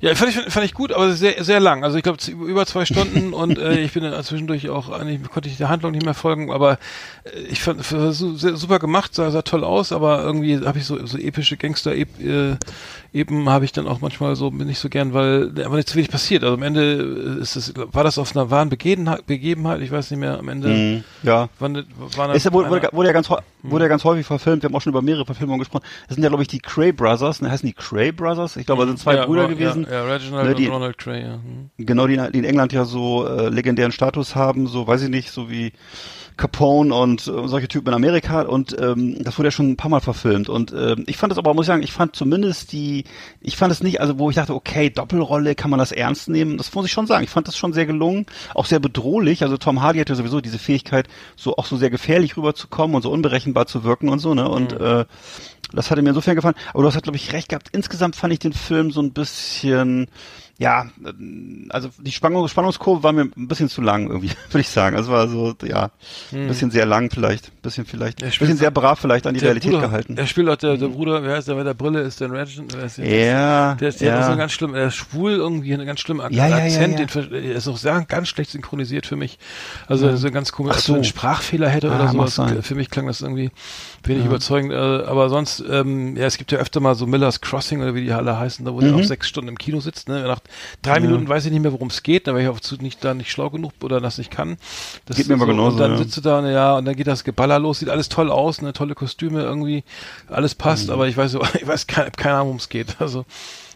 Ja, 0.00 0.14
fand 0.16 0.30
ich, 0.30 0.52
fand 0.52 0.66
ich 0.66 0.74
gut, 0.74 0.92
aber 0.92 1.12
sehr, 1.12 1.44
sehr 1.44 1.60
lang. 1.60 1.84
Also 1.84 1.96
ich 1.96 2.02
glaube 2.02 2.18
über 2.32 2.66
zwei 2.66 2.84
Stunden 2.84 3.32
und 3.32 3.58
äh, 3.58 3.78
ich 3.80 3.92
bin 3.92 4.02
dann 4.02 4.20
zwischendurch 4.24 4.68
auch 4.70 4.90
eigentlich 4.90 5.22
konnte 5.30 5.48
ich 5.48 5.56
der 5.56 5.68
Handlung 5.68 5.92
nicht 5.92 6.04
mehr 6.04 6.14
folgen, 6.14 6.50
aber 6.50 6.78
äh, 7.24 7.40
ich 7.48 7.62
fand 7.62 7.84
super 7.84 8.78
gemacht, 8.80 9.14
sah, 9.14 9.30
sah 9.30 9.42
toll 9.42 9.62
aus, 9.62 9.92
aber 9.92 10.24
irgendwie 10.24 10.58
habe 10.66 10.78
ich 10.78 10.84
so 10.84 11.06
so 11.06 11.16
epische 11.16 11.56
Gangster 11.56 11.92
-Ep 11.92 12.08
äh, 12.20 12.56
eben 13.12 13.48
habe 13.48 13.64
ich 13.64 13.70
dann 13.70 13.86
auch 13.86 14.00
manchmal 14.00 14.34
so 14.34 14.50
bin 14.50 14.68
ich 14.68 14.80
so 14.80 14.88
gern, 14.88 15.14
weil 15.14 15.52
aber 15.64 15.76
nicht 15.76 15.88
zu 15.88 15.94
wenig 15.94 16.10
passiert. 16.10 16.42
Also 16.42 16.54
am 16.54 16.62
Ende 16.64 17.38
ist 17.40 17.54
es 17.54 17.72
war 17.76 18.02
das 18.02 18.18
auf 18.18 18.34
einer 18.34 18.50
wahren 18.50 18.68
Begebenheit, 18.68 19.26
Begebenheit, 19.26 19.80
ich 19.80 19.92
weiß 19.92 20.10
nicht 20.10 20.18
mehr 20.18 20.40
am 20.40 20.48
Ende. 20.48 20.68
Mhm. 20.68 21.04
Ja. 21.22 21.48
Wann, 21.60 21.84
wann 22.16 22.32
ist 22.32 22.44
ja, 22.44 22.52
wurde, 22.52 22.68
wurde, 22.68 22.88
wurde 22.90 23.08
ja 23.08 23.12
ganz 23.12 23.28
wurde 23.62 23.84
ja 23.84 23.88
ganz 23.88 24.02
häufig 24.02 24.26
verfilmt. 24.26 24.62
Wir 24.62 24.68
haben 24.68 24.74
auch 24.74 24.82
schon 24.82 24.92
über 24.92 25.02
mehrere 25.02 25.24
Verfilmungen 25.24 25.60
gesprochen 25.60 25.83
das 26.08 26.14
sind 26.16 26.22
ja, 26.22 26.28
glaube 26.28 26.42
ich, 26.42 26.48
die 26.48 26.60
Cray 26.60 26.92
Brothers. 26.92 27.40
Ne, 27.40 27.50
heißen 27.50 27.66
die 27.66 27.72
Cray 27.72 28.12
Brothers? 28.12 28.56
Ich 28.56 28.66
glaube, 28.66 28.82
das 28.82 28.90
sind 28.90 28.98
zwei 28.98 29.16
ja, 29.16 29.26
Brüder 29.26 29.48
gewesen. 29.48 29.86
Ja, 29.88 30.04
ja 30.06 30.12
Reginald 30.12 30.48
ne, 30.48 30.54
die, 30.54 30.66
und 30.66 30.72
Ronald 30.72 30.98
Cray, 30.98 31.22
ja. 31.22 31.34
Hm. 31.34 31.70
Genau, 31.78 32.06
die, 32.06 32.16
die 32.32 32.38
in 32.38 32.44
England 32.44 32.72
ja 32.72 32.84
so 32.84 33.26
äh, 33.26 33.48
legendären 33.48 33.92
Status 33.92 34.34
haben, 34.34 34.66
so, 34.66 34.86
weiß 34.86 35.02
ich 35.02 35.08
nicht, 35.08 35.30
so 35.30 35.50
wie 35.50 35.72
Capone 36.36 36.94
und 36.94 37.26
äh, 37.26 37.48
solche 37.48 37.68
Typen 37.68 37.88
in 37.88 37.94
Amerika 37.94 38.42
und 38.42 38.76
ähm, 38.80 39.22
das 39.22 39.38
wurde 39.38 39.48
ja 39.48 39.52
schon 39.52 39.70
ein 39.70 39.76
paar 39.76 39.90
Mal 39.90 40.00
verfilmt 40.00 40.48
und 40.48 40.72
ähm, 40.72 41.04
ich 41.06 41.16
fand 41.16 41.30
das 41.30 41.38
aber, 41.38 41.54
muss 41.54 41.64
ich 41.64 41.68
sagen, 41.68 41.82
ich 41.82 41.92
fand 41.92 42.16
zumindest 42.16 42.72
die, 42.72 43.04
ich 43.40 43.56
fand 43.56 43.72
es 43.72 43.82
nicht, 43.82 44.00
also 44.00 44.18
wo 44.18 44.30
ich 44.30 44.36
dachte, 44.36 44.54
okay, 44.54 44.90
Doppelrolle, 44.90 45.54
kann 45.54 45.70
man 45.70 45.78
das 45.78 45.92
ernst 45.92 46.28
nehmen? 46.28 46.56
Das 46.56 46.74
muss 46.74 46.86
ich 46.86 46.92
schon 46.92 47.06
sagen. 47.06 47.24
Ich 47.24 47.30
fand 47.30 47.48
das 47.48 47.56
schon 47.56 47.72
sehr 47.72 47.86
gelungen, 47.86 48.26
auch 48.54 48.66
sehr 48.66 48.80
bedrohlich. 48.80 49.42
Also 49.42 49.56
Tom 49.56 49.82
Hardy 49.82 49.98
hatte 49.98 50.14
sowieso 50.14 50.40
diese 50.40 50.58
Fähigkeit, 50.58 51.08
so 51.36 51.56
auch 51.56 51.66
so 51.66 51.76
sehr 51.76 51.90
gefährlich 51.90 52.36
rüberzukommen 52.36 52.96
und 52.96 53.02
so 53.02 53.10
unberechenbar 53.10 53.66
zu 53.66 53.84
wirken 53.84 54.08
und 54.08 54.18
so, 54.18 54.34
ne? 54.34 54.48
Und 54.48 54.78
mhm. 54.78 54.84
äh, 54.84 55.04
das 55.72 55.90
hatte 55.90 56.02
mir 56.02 56.10
insofern 56.10 56.36
gefallen. 56.36 56.54
Aber 56.72 56.82
du 56.82 56.88
hast 56.88 56.94
halt, 56.94 57.04
glaube 57.04 57.16
ich, 57.16 57.32
recht 57.32 57.48
gehabt. 57.48 57.68
Insgesamt 57.72 58.16
fand 58.16 58.32
ich 58.32 58.38
den 58.38 58.52
Film 58.52 58.90
so 58.90 59.00
ein 59.00 59.12
bisschen, 59.12 60.08
ja, 60.56 60.86
also 61.70 61.90
die 61.98 62.12
Spannung, 62.12 62.46
Spannungskurve 62.46 63.02
war 63.02 63.12
mir 63.12 63.22
ein 63.22 63.48
bisschen 63.48 63.68
zu 63.68 63.82
lang 63.82 64.06
irgendwie, 64.06 64.30
würde 64.50 64.60
ich 64.60 64.68
sagen. 64.68 64.96
Also 64.96 65.10
war 65.10 65.26
so, 65.26 65.52
ja, 65.64 65.90
ein 66.32 66.38
hm. 66.38 66.48
bisschen 66.48 66.70
sehr 66.70 66.86
lang 66.86 67.10
vielleicht, 67.10 67.48
ein 67.48 67.62
bisschen 67.62 67.86
vielleicht, 67.86 68.22
ein 68.22 68.30
bisschen 68.30 68.56
sehr 68.56 68.70
brav 68.70 69.00
vielleicht 69.00 69.26
an 69.26 69.34
die 69.34 69.40
Realität 69.40 69.72
Bruder, 69.72 69.88
gehalten. 69.88 70.16
Er 70.16 70.26
spielt 70.28 70.48
auch 70.48 70.56
der, 70.56 70.76
der 70.76 70.88
Bruder, 70.88 71.24
wer 71.24 71.36
heißt 71.36 71.48
der 71.48 71.56
mit 71.56 71.66
der 71.66 71.74
Brille, 71.74 72.02
ist 72.02 72.20
der 72.20 72.30
Regent, 72.30 72.72
der 72.72 72.84
ist 72.84 72.98
ja, 72.98 73.74
der 73.74 73.88
ist, 73.88 74.00
ja. 74.00 74.18
hat 74.18 74.30
so 74.30 74.36
ganz 74.36 74.52
schlimm, 74.52 74.74
er 74.74 74.86
ist 74.86 74.94
schwul 74.94 75.32
irgendwie, 75.32 75.74
einen 75.74 75.86
ganz 75.86 76.00
schlimmen 76.00 76.20
Ak 76.20 76.30
ja, 76.30 76.46
ja, 76.46 76.56
Akzent, 76.56 77.00
ja, 77.00 77.06
ja. 77.06 77.22
Den, 77.22 77.44
er 77.44 77.56
ist 77.56 77.66
auch 77.66 77.76
sehr, 77.76 78.00
ganz 78.02 78.28
schlecht 78.28 78.50
synchronisiert 78.50 79.06
für 79.06 79.16
mich. 79.16 79.38
Also 79.88 80.06
ja. 80.06 80.16
so 80.16 80.28
ein 80.28 80.32
ganz 80.32 80.52
komisch, 80.52 80.76
so. 80.76 80.94
einen 80.94 81.02
Sprachfehler 81.02 81.68
hätte 81.68 81.90
ah, 81.90 82.12
oder 82.12 82.28
so. 82.28 82.62
Für 82.62 82.74
mich 82.76 82.90
klang 82.90 83.08
das 83.08 83.22
irgendwie 83.22 83.50
wenig 84.04 84.22
ja. 84.22 84.28
überzeugend, 84.28 84.72
äh, 84.72 84.76
aber 84.76 85.30
sonst, 85.30 85.64
ähm, 85.68 86.16
ja, 86.16 86.26
es 86.26 86.38
gibt 86.38 86.52
ja 86.52 86.58
öfter 86.58 86.78
mal 86.78 86.94
so 86.94 87.06
Miller's 87.06 87.40
Crossing 87.40 87.82
oder 87.82 87.94
wie 87.94 88.04
die 88.04 88.12
alle 88.12 88.38
heißen, 88.38 88.64
da 88.64 88.72
wo 88.72 88.80
mhm. 88.80 88.84
der 88.84 88.94
auch 88.94 89.02
sechs 89.02 89.28
Stunden 89.28 89.48
im 89.48 89.58
Kino 89.58 89.80
sitzt, 89.80 90.08
ne, 90.08 90.22
nach 90.22 90.43
drei 90.82 91.00
Minuten 91.00 91.22
und 91.22 91.28
weiß 91.28 91.44
ich 91.46 91.52
nicht 91.52 91.62
mehr, 91.62 91.72
worum 91.72 91.88
es 91.88 92.02
geht, 92.02 92.26
weil 92.26 92.42
ich 92.42 92.48
auch 92.48 92.60
nicht 92.80 93.04
da 93.04 93.14
nicht 93.14 93.30
schlau 93.30 93.50
genug 93.50 93.72
oder 93.82 94.00
das 94.00 94.18
nicht 94.18 94.30
kann. 94.30 94.56
Das 95.06 95.16
geht 95.16 95.28
mir 95.28 95.34
aber 95.34 95.46
so, 95.46 95.52
genauso. 95.52 95.72
Und 95.72 95.80
dann 95.80 95.92
ja. 95.92 95.98
sitzt 95.98 96.16
du 96.16 96.20
da, 96.20 96.48
ja, 96.48 96.76
und 96.76 96.84
dann 96.84 96.96
geht 96.96 97.06
das 97.06 97.24
Geballer 97.24 97.58
los, 97.58 97.80
sieht 97.80 97.88
alles 97.88 98.08
toll 98.08 98.30
aus, 98.30 98.62
ne, 98.62 98.72
tolle 98.72 98.94
Kostüme 98.94 99.42
irgendwie, 99.42 99.84
alles 100.28 100.54
passt, 100.54 100.86
mhm. 100.88 100.94
aber 100.94 101.08
ich 101.08 101.16
weiß, 101.16 101.34
ich 101.54 101.66
weiß 101.66 101.86
keine, 101.86 102.10
keine 102.10 102.34
Ahnung, 102.36 102.46
worum 102.46 102.58
es 102.58 102.68
geht. 102.68 102.96
Also 103.00 103.24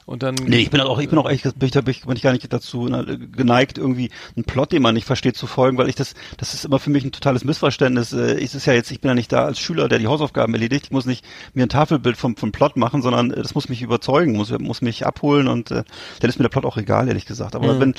und 0.09 0.23
dann. 0.23 0.35
Nee, 0.37 0.61
ich 0.61 0.71
bin 0.71 0.81
auch, 0.81 0.99
ich 0.99 1.11
bin 1.11 1.18
auch 1.18 1.29
echt, 1.29 1.44
bin 1.59 1.68
ich, 1.68 2.03
bin 2.05 2.16
ich 2.16 2.23
gar 2.23 2.33
nicht 2.33 2.51
dazu 2.51 2.85
geneigt, 3.33 3.77
irgendwie 3.77 4.11
einen 4.35 4.44
Plot, 4.44 4.73
den 4.73 4.81
man 4.81 4.94
nicht 4.94 5.05
versteht, 5.05 5.37
zu 5.37 5.47
folgen, 5.47 5.77
weil 5.77 5.88
ich 5.88 5.97
das, 5.97 6.14
das 6.38 6.55
ist 6.55 6.64
immer 6.64 6.79
für 6.79 6.88
mich 6.88 7.05
ein 7.05 7.12
totales 7.12 7.44
Missverständnis. 7.44 8.14
Äh, 8.14 8.42
es 8.42 8.55
ist 8.55 8.66
ja 8.66 8.73
jetzt, 8.73 8.90
ich 8.90 9.01
bin 9.01 9.11
ja 9.11 9.14
nicht 9.14 9.31
da 9.31 9.44
als 9.44 9.59
Schüler, 9.59 9.88
der 9.88 9.99
die 9.99 10.07
Hausaufgaben 10.07 10.55
erledigt. 10.55 10.87
Ich 10.87 10.92
muss 10.92 11.05
nicht 11.05 11.27
mir 11.53 11.64
ein 11.64 11.68
Tafelbild 11.68 12.16
vom, 12.16 12.37
vom 12.37 12.53
Plot 12.53 12.77
machen, 12.77 13.03
sondern 13.03 13.33
äh, 13.33 13.42
das 13.42 13.55
muss 13.55 13.68
mich 13.68 13.83
überzeugen, 13.83 14.33
muss, 14.33 14.51
muss 14.59 14.81
mich 14.81 15.07
abholen 15.07 15.47
und 15.47 15.71
äh, 15.71 15.85
dann 16.21 16.31
ist 16.31 16.38
mir 16.38 16.44
der 16.44 16.51
Plot 16.51 16.64
auch 16.64 16.79
egal, 16.79 17.09
ehrlich 17.09 17.27
gesagt. 17.27 17.55
Aber 17.55 17.75
mhm. 17.75 17.81
wenn, 17.81 17.94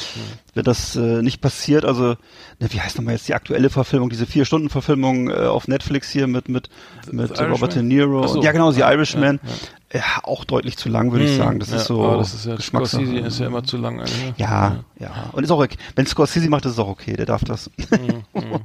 wenn 0.55 0.63
das 0.63 0.95
äh, 0.95 1.21
nicht 1.21 1.41
passiert, 1.41 1.85
also, 1.85 2.15
ne, 2.59 2.67
wie 2.69 2.81
heißt 2.81 2.97
nochmal 2.97 3.13
jetzt 3.13 3.27
die 3.27 3.35
aktuelle 3.35 3.69
Verfilmung, 3.69 4.09
diese 4.09 4.25
Vier-Stunden-Verfilmung 4.25 5.29
äh, 5.29 5.33
auf 5.33 5.67
Netflix 5.67 6.09
hier 6.09 6.25
mit, 6.25 6.49
mit, 6.49 6.69
mit 7.11 7.39
Robert 7.39 7.75
De 7.75 7.83
Niro. 7.83 8.25
So. 8.25 8.39
Und, 8.39 8.43
ja, 8.43 8.51
genau, 8.51 8.71
The 8.71 8.81
Irishman. 8.81 9.39
Ja, 9.43 9.49
ja 9.49 9.78
ja, 9.91 10.03
auch 10.23 10.45
deutlich 10.45 10.77
zu 10.77 10.89
lang, 10.89 11.11
würde 11.11 11.25
ich 11.25 11.31
hm, 11.31 11.37
sagen. 11.37 11.59
Das 11.59 11.71
ja, 11.71 11.77
ist 11.77 11.85
so. 11.85 12.17
Das 12.17 12.33
ist 12.33 12.45
ja, 12.45 12.59
Scorsese 12.59 13.17
ist 13.17 13.39
ja 13.39 13.47
immer 13.47 13.63
zu 13.63 13.77
lang. 13.77 13.99
Eigentlich. 13.99 14.33
Ja, 14.37 14.47
ja, 14.47 14.83
ja. 14.99 15.29
Und 15.31 15.43
ist 15.43 15.51
auch 15.51 15.59
okay. 15.59 15.77
Wenn 15.95 16.05
Scorsese 16.05 16.49
macht, 16.49 16.65
ist 16.65 16.73
es 16.73 16.79
auch 16.79 16.89
okay. 16.89 17.13
Der 17.13 17.25
darf 17.25 17.43
das. 17.43 17.69
Hm, 17.99 18.23
hm, 18.33 18.59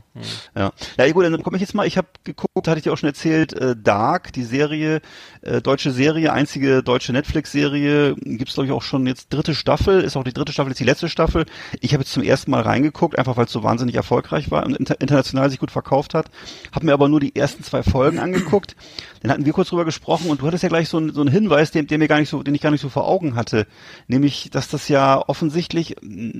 ja. 0.54 0.72
Ja, 0.96 1.12
gut, 1.12 1.24
dann 1.24 1.42
komme 1.42 1.56
ich 1.56 1.60
jetzt 1.62 1.74
mal. 1.74 1.86
Ich 1.86 1.96
habe 1.96 2.08
geguckt, 2.22 2.68
hatte 2.68 2.78
ich 2.78 2.84
dir 2.84 2.92
auch 2.92 2.98
schon 2.98 3.08
erzählt, 3.08 3.52
äh, 3.54 3.74
Dark, 3.74 4.32
die 4.32 4.44
Serie, 4.44 5.00
äh, 5.40 5.60
deutsche 5.60 5.90
Serie, 5.90 6.32
einzige 6.32 6.82
deutsche 6.82 7.12
Netflix-Serie, 7.12 8.14
gibt's 8.14 8.54
glaube 8.54 8.66
ich 8.66 8.72
auch 8.72 8.82
schon 8.82 9.06
jetzt 9.06 9.32
dritte 9.32 9.54
Staffel, 9.54 10.02
ist 10.02 10.16
auch 10.16 10.22
die 10.22 10.32
dritte 10.32 10.52
Staffel, 10.52 10.70
ist 10.70 10.80
die 10.80 10.84
letzte 10.84 11.08
Staffel. 11.08 11.46
Ich 11.80 11.94
habe 11.94 12.02
jetzt 12.02 12.12
zum 12.12 12.22
ersten 12.22 12.50
Mal 12.50 12.62
reingeguckt, 12.62 13.18
einfach 13.18 13.36
weil 13.36 13.46
es 13.46 13.52
so 13.52 13.62
wahnsinnig 13.62 13.94
erfolgreich 13.94 14.50
war 14.50 14.64
und 14.64 14.76
inter 14.76 15.00
international 15.00 15.50
sich 15.50 15.58
gut 15.58 15.70
verkauft 15.70 16.14
hat. 16.14 16.26
Habe 16.72 16.86
mir 16.86 16.92
aber 16.92 17.08
nur 17.08 17.20
die 17.20 17.34
ersten 17.34 17.64
zwei 17.64 17.82
Folgen 17.82 18.18
angeguckt. 18.18 18.76
Dann 19.22 19.32
hatten 19.32 19.46
wir 19.46 19.54
kurz 19.54 19.70
drüber 19.70 19.86
gesprochen 19.86 20.30
und 20.30 20.42
du 20.42 20.46
hattest 20.46 20.62
ja 20.62 20.68
gleich 20.68 20.88
so 20.88 20.98
ein 20.98 21.14
so 21.14 21.22
ein 21.22 21.28
Hinweis, 21.28 21.70
den, 21.70 21.86
den 21.86 21.98
mir 21.98 22.08
gar 22.08 22.18
nicht 22.18 22.28
so, 22.28 22.42
den 22.42 22.54
ich 22.54 22.60
gar 22.60 22.70
nicht 22.70 22.82
so 22.82 22.90
vor 22.90 23.08
Augen 23.08 23.36
hatte, 23.36 23.66
nämlich, 24.06 24.50
dass 24.50 24.68
das 24.68 24.88
ja 24.88 25.22
offensichtlich 25.26 25.96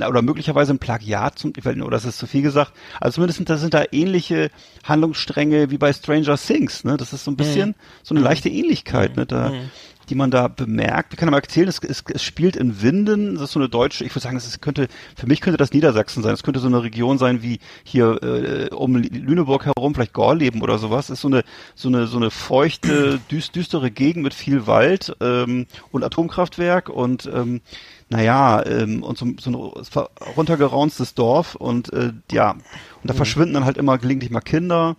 oder 0.09 0.23
möglicherweise 0.23 0.73
ein 0.73 0.79
Plagiat 0.79 1.39
zum, 1.39 1.53
oder 1.65 1.91
das 1.91 2.05
ist 2.05 2.19
zu 2.19 2.27
viel 2.27 2.43
gesagt, 2.43 2.73
also 3.01 3.17
zumindest 3.17 3.39
sind, 3.39 3.49
das 3.49 3.61
sind 3.61 3.75
da 3.75 3.85
ähnliche 3.93 4.51
Handlungsstränge 4.85 5.71
wie 5.71 5.79
bei 5.79 5.93
Stranger 5.93 6.37
Things, 6.37 6.85
ne? 6.85 6.97
Das 6.97 7.13
ist 7.13 7.25
so 7.25 7.31
ein 7.31 7.37
bisschen 7.37 7.71
mhm. 7.71 7.75
so 8.03 8.15
eine 8.15 8.25
leichte 8.25 8.49
Ähnlichkeit, 8.49 9.17
ne? 9.17 9.27
Da, 9.27 9.51
mhm 9.51 9.71
die 10.09 10.15
man 10.15 10.31
da 10.31 10.49
bemerkt. 10.49 11.13
Wir 11.13 11.17
können 11.17 11.31
mal 11.31 11.39
erzählen, 11.39 11.69
es, 11.69 11.79
es, 11.79 12.05
es 12.13 12.23
spielt 12.23 12.57
in 12.57 12.83
Winden, 12.83 13.35
das 13.35 13.45
ist 13.45 13.53
so 13.53 13.61
eine 13.61 13.69
deutsche, 13.69 14.05
ich 14.05 14.11
würde 14.11 14.21
sagen, 14.21 14.37
es 14.37 14.61
könnte, 14.61 14.89
für 15.17 15.27
mich 15.27 15.41
könnte 15.41 15.57
das 15.57 15.73
Niedersachsen 15.73 16.23
sein. 16.23 16.35
Es 16.35 16.43
könnte 16.43 16.61
so 16.61 16.67
eine 16.67 16.83
Region 16.83 17.19
sein 17.19 17.43
wie 17.43 17.59
hier 17.83 18.23
äh, 18.23 18.75
um 18.75 18.97
Lüneburg 18.97 19.67
herum, 19.67 19.95
vielleicht 19.95 20.13
Gorleben 20.13 20.63
oder 20.63 20.79
sowas. 20.79 21.07
Es 21.07 21.15
ist 21.15 21.21
so 21.23 21.29
eine, 21.29 21.45
so 21.75 21.89
eine, 21.89 22.07
so 22.07 22.17
eine 22.17 22.31
feuchte, 22.31 23.21
düst, 23.31 23.57
düstere 23.57 23.91
Gegend 23.91 24.23
mit 24.23 24.35
viel 24.35 24.67
Wald 24.67 25.17
ähm, 25.21 25.67
und 25.91 26.05
Atomkraftwerk 26.05 26.89
und 26.89 27.27
ähm, 27.33 27.61
naja, 28.09 28.65
ähm, 28.67 29.03
und 29.03 29.19
so, 29.19 29.27
so 29.41 29.51
ein 29.51 30.07
runtergeraunstes 30.37 31.15
Dorf 31.15 31.55
und 31.55 31.93
äh, 31.93 32.13
ja, 32.31 32.53
und 32.53 32.63
da 33.03 33.15
mhm. 33.15 33.19
verschwinden 33.19 33.55
dann 33.55 33.65
halt 33.65 33.79
immer 33.79 33.99
gelegentlich 33.99 34.31
mal 34.31 34.41
Kinder 34.41 34.97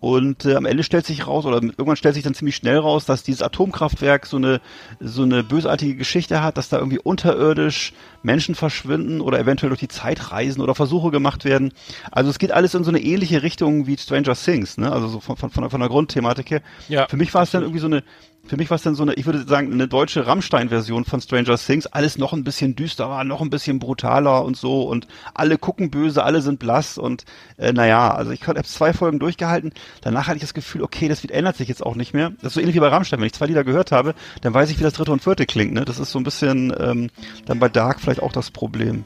Und 0.00 0.46
äh, 0.46 0.54
am 0.54 0.64
Ende 0.64 0.82
stellt 0.82 1.04
sich 1.04 1.26
raus, 1.26 1.44
oder 1.44 1.62
irgendwann 1.62 1.96
stellt 1.96 2.14
sich 2.14 2.24
dann 2.24 2.32
ziemlich 2.32 2.56
schnell 2.56 2.78
raus, 2.78 3.04
dass 3.04 3.22
dieses 3.22 3.42
Atomkraftwerk 3.42 4.24
so 4.24 4.38
eine, 4.38 4.62
so 4.98 5.22
eine 5.22 5.44
bösartige 5.44 5.94
Geschichte 5.94 6.42
hat, 6.42 6.56
dass 6.56 6.70
da 6.70 6.78
irgendwie 6.78 6.98
unterirdisch 6.98 7.92
Menschen 8.22 8.54
verschwinden 8.54 9.20
oder 9.20 9.38
eventuell 9.38 9.70
durch 9.70 9.80
die 9.80 9.88
Zeit 9.88 10.30
reisen 10.30 10.60
oder 10.60 10.74
Versuche 10.74 11.10
gemacht 11.10 11.44
werden. 11.44 11.72
Also 12.10 12.30
es 12.30 12.38
geht 12.38 12.52
alles 12.52 12.74
in 12.74 12.84
so 12.84 12.90
eine 12.90 13.00
ähnliche 13.00 13.42
Richtung 13.42 13.86
wie 13.86 13.96
Stranger 13.96 14.34
Things, 14.34 14.76
ne? 14.76 14.92
Also 14.92 15.08
so 15.08 15.20
von, 15.20 15.36
von, 15.36 15.50
von 15.70 15.80
der 15.80 15.88
Grundthematik 15.88 16.50
her. 16.50 16.62
Ja. 16.88 17.06
Für 17.08 17.16
mich 17.16 17.32
war 17.34 17.42
es 17.42 17.50
dann 17.50 17.62
irgendwie 17.62 17.80
so 17.80 17.86
eine, 17.86 18.02
für 18.46 18.56
mich 18.56 18.70
war 18.70 18.76
es 18.76 18.82
dann 18.82 18.94
so 18.94 19.02
eine, 19.02 19.14
ich 19.14 19.26
würde 19.26 19.46
sagen, 19.46 19.72
eine 19.72 19.86
deutsche 19.86 20.26
Rammstein-Version 20.26 21.04
von 21.04 21.20
Stranger 21.20 21.56
Things. 21.56 21.86
Alles 21.86 22.18
noch 22.18 22.32
ein 22.32 22.42
bisschen 22.42 22.74
düsterer, 22.74 23.22
noch 23.22 23.42
ein 23.42 23.50
bisschen 23.50 23.78
brutaler 23.78 24.44
und 24.44 24.56
so 24.56 24.82
und 24.82 25.06
alle 25.34 25.58
gucken 25.58 25.90
böse, 25.90 26.24
alle 26.24 26.42
sind 26.42 26.58
blass 26.58 26.98
und 26.98 27.24
äh, 27.58 27.72
naja, 27.72 28.12
also 28.12 28.32
ich 28.32 28.46
habe 28.46 28.62
zwei 28.64 28.92
Folgen 28.92 29.18
durchgehalten. 29.18 29.72
Danach 30.00 30.26
hatte 30.26 30.36
ich 30.36 30.42
das 30.42 30.54
Gefühl, 30.54 30.82
okay, 30.82 31.06
das 31.08 31.22
wird, 31.22 31.32
ändert 31.32 31.56
sich 31.56 31.68
jetzt 31.68 31.84
auch 31.84 31.94
nicht 31.94 32.12
mehr. 32.12 32.30
Das 32.40 32.48
ist 32.48 32.54
so 32.54 32.60
ähnlich 32.60 32.74
wie 32.74 32.80
bei 32.80 32.88
Rammstein. 32.88 33.20
Wenn 33.20 33.26
ich 33.26 33.34
zwei 33.34 33.46
Lieder 33.46 33.62
gehört 33.62 33.92
habe, 33.92 34.14
dann 34.40 34.52
weiß 34.52 34.70
ich, 34.70 34.78
wie 34.78 34.84
das 34.84 34.94
dritte 34.94 35.12
und 35.12 35.22
vierte 35.22 35.46
klingt. 35.46 35.72
Ne? 35.72 35.84
Das 35.84 35.98
ist 35.98 36.10
so 36.10 36.18
ein 36.18 36.24
bisschen 36.24 36.74
ähm, 36.78 37.10
dann 37.46 37.60
bei 37.60 37.68
Dark 37.68 38.00
vielleicht 38.00 38.09
auch 38.18 38.32
das 38.32 38.50
Problem. 38.50 39.04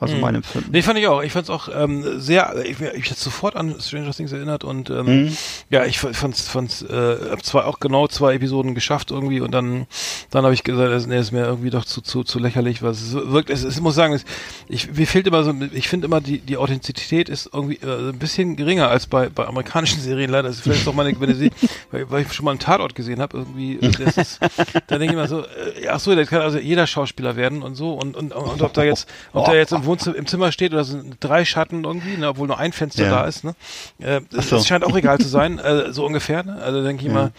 Also 0.00 0.14
Mhm. 0.14 0.20
mein 0.22 0.34
Empfinden. 0.36 0.70
Nee, 0.72 0.80
fand 0.82 0.98
ich 0.98 1.06
auch. 1.06 1.22
Ich 1.22 1.32
fand's 1.32 1.50
auch 1.50 1.68
ähm, 1.74 2.18
sehr, 2.18 2.54
ich, 2.64 2.80
ich 2.80 3.06
jetzt 3.10 3.20
sofort 3.20 3.54
an 3.54 3.74
Stranger 3.80 4.12
Things 4.12 4.32
erinnert 4.32 4.64
und 4.64 4.88
ähm, 4.90 5.24
Mhm. 5.24 5.36
ja, 5.68 5.84
ich 5.84 5.98
fand's, 5.98 6.48
fand's, 6.48 6.82
äh, 6.82 7.16
hab 7.30 7.44
zwar 7.44 7.66
auch 7.66 7.80
genau 7.80 8.08
zwei 8.08 8.34
Episoden 8.34 8.74
geschafft 8.74 9.10
irgendwie 9.10 9.40
und 9.40 9.50
dann, 9.52 9.86
dann 10.30 10.44
habe 10.44 10.54
ich 10.54 10.64
gesagt, 10.64 11.06
nee, 11.06 11.18
ist 11.18 11.32
mir 11.32 11.44
irgendwie 11.44 11.68
doch 11.70 11.84
zu, 11.84 12.00
zu, 12.00 12.24
zu 12.24 12.38
lächerlich, 12.38 12.82
weil 12.82 12.92
es 12.92 13.12
wirkt, 13.12 13.50
es, 13.50 13.62
es 13.62 13.76
ich 13.76 13.82
muss 13.82 13.94
sagen, 13.94 14.14
es, 14.14 14.24
ich, 14.68 14.90
mir 14.92 15.06
fehlt 15.06 15.26
immer 15.26 15.44
so, 15.44 15.54
ich 15.72 15.88
finde 15.88 16.06
immer 16.06 16.20
die, 16.22 16.38
die 16.38 16.56
Authentizität 16.56 17.28
ist 17.28 17.50
irgendwie 17.52 17.76
äh, 17.86 18.08
ein 18.10 18.18
bisschen 18.18 18.56
geringer 18.56 18.88
als 18.88 19.06
bei, 19.06 19.28
bei 19.28 19.46
amerikanischen 19.46 20.00
Serien 20.02 20.30
leider. 20.30 20.48
Das 20.48 20.56
ist 20.56 20.62
vielleicht 20.62 20.88
auch 20.88 20.94
meine, 20.94 21.18
wenn 21.20 21.34
sie, 21.34 21.50
weil, 21.90 22.10
weil 22.10 22.22
ich 22.22 22.32
schon 22.32 22.44
mal 22.46 22.52
einen 22.52 22.60
Tatort 22.60 22.94
gesehen 22.94 23.20
habe, 23.20 23.36
irgendwie, 23.36 23.78
das 24.02 24.16
ist, 24.16 24.40
da 24.86 24.96
denke 24.98 25.06
ich 25.06 25.12
immer 25.12 25.28
so, 25.28 25.40
äh, 25.42 25.88
ach 25.90 26.00
so, 26.00 26.14
das 26.14 26.28
kann 26.28 26.40
also 26.40 26.58
jeder 26.58 26.86
Schauspieler 26.86 27.36
werden 27.36 27.62
und 27.62 27.74
so 27.74 27.92
und, 27.92 28.16
und, 28.16 28.32
und 28.32 28.62
ob 28.62 28.72
da 28.72 28.82
jetzt, 28.82 29.06
ob 29.34 29.44
da 29.44 29.54
jetzt 29.54 29.72
im 29.72 29.84
Wohnzimmer, 29.90 30.16
im 30.16 30.26
Zimmer 30.26 30.52
steht 30.52 30.72
oder 30.72 30.84
sind 30.84 31.16
drei 31.20 31.44
Schatten 31.44 31.84
irgendwie, 31.84 32.16
ne, 32.16 32.28
obwohl 32.28 32.46
nur 32.46 32.58
ein 32.58 32.72
Fenster 32.72 33.04
Ja. 33.04 33.10
da 33.10 33.24
ist, 33.24 33.44
ne? 33.44 33.54
Äh, 33.98 34.20
so. 34.30 34.56
es 34.56 34.66
scheint 34.66 34.84
auch 34.84 34.96
egal 34.96 35.18
zu 35.18 35.28
sein, 35.28 35.58
äh, 35.60 35.92
so 35.92 36.06
ungefähr, 36.06 36.42
ne? 36.44 36.60
Also 36.62 36.82
denke 36.82 37.02
ich 37.02 37.08
Ja. 37.08 37.14
mal, 37.14 37.32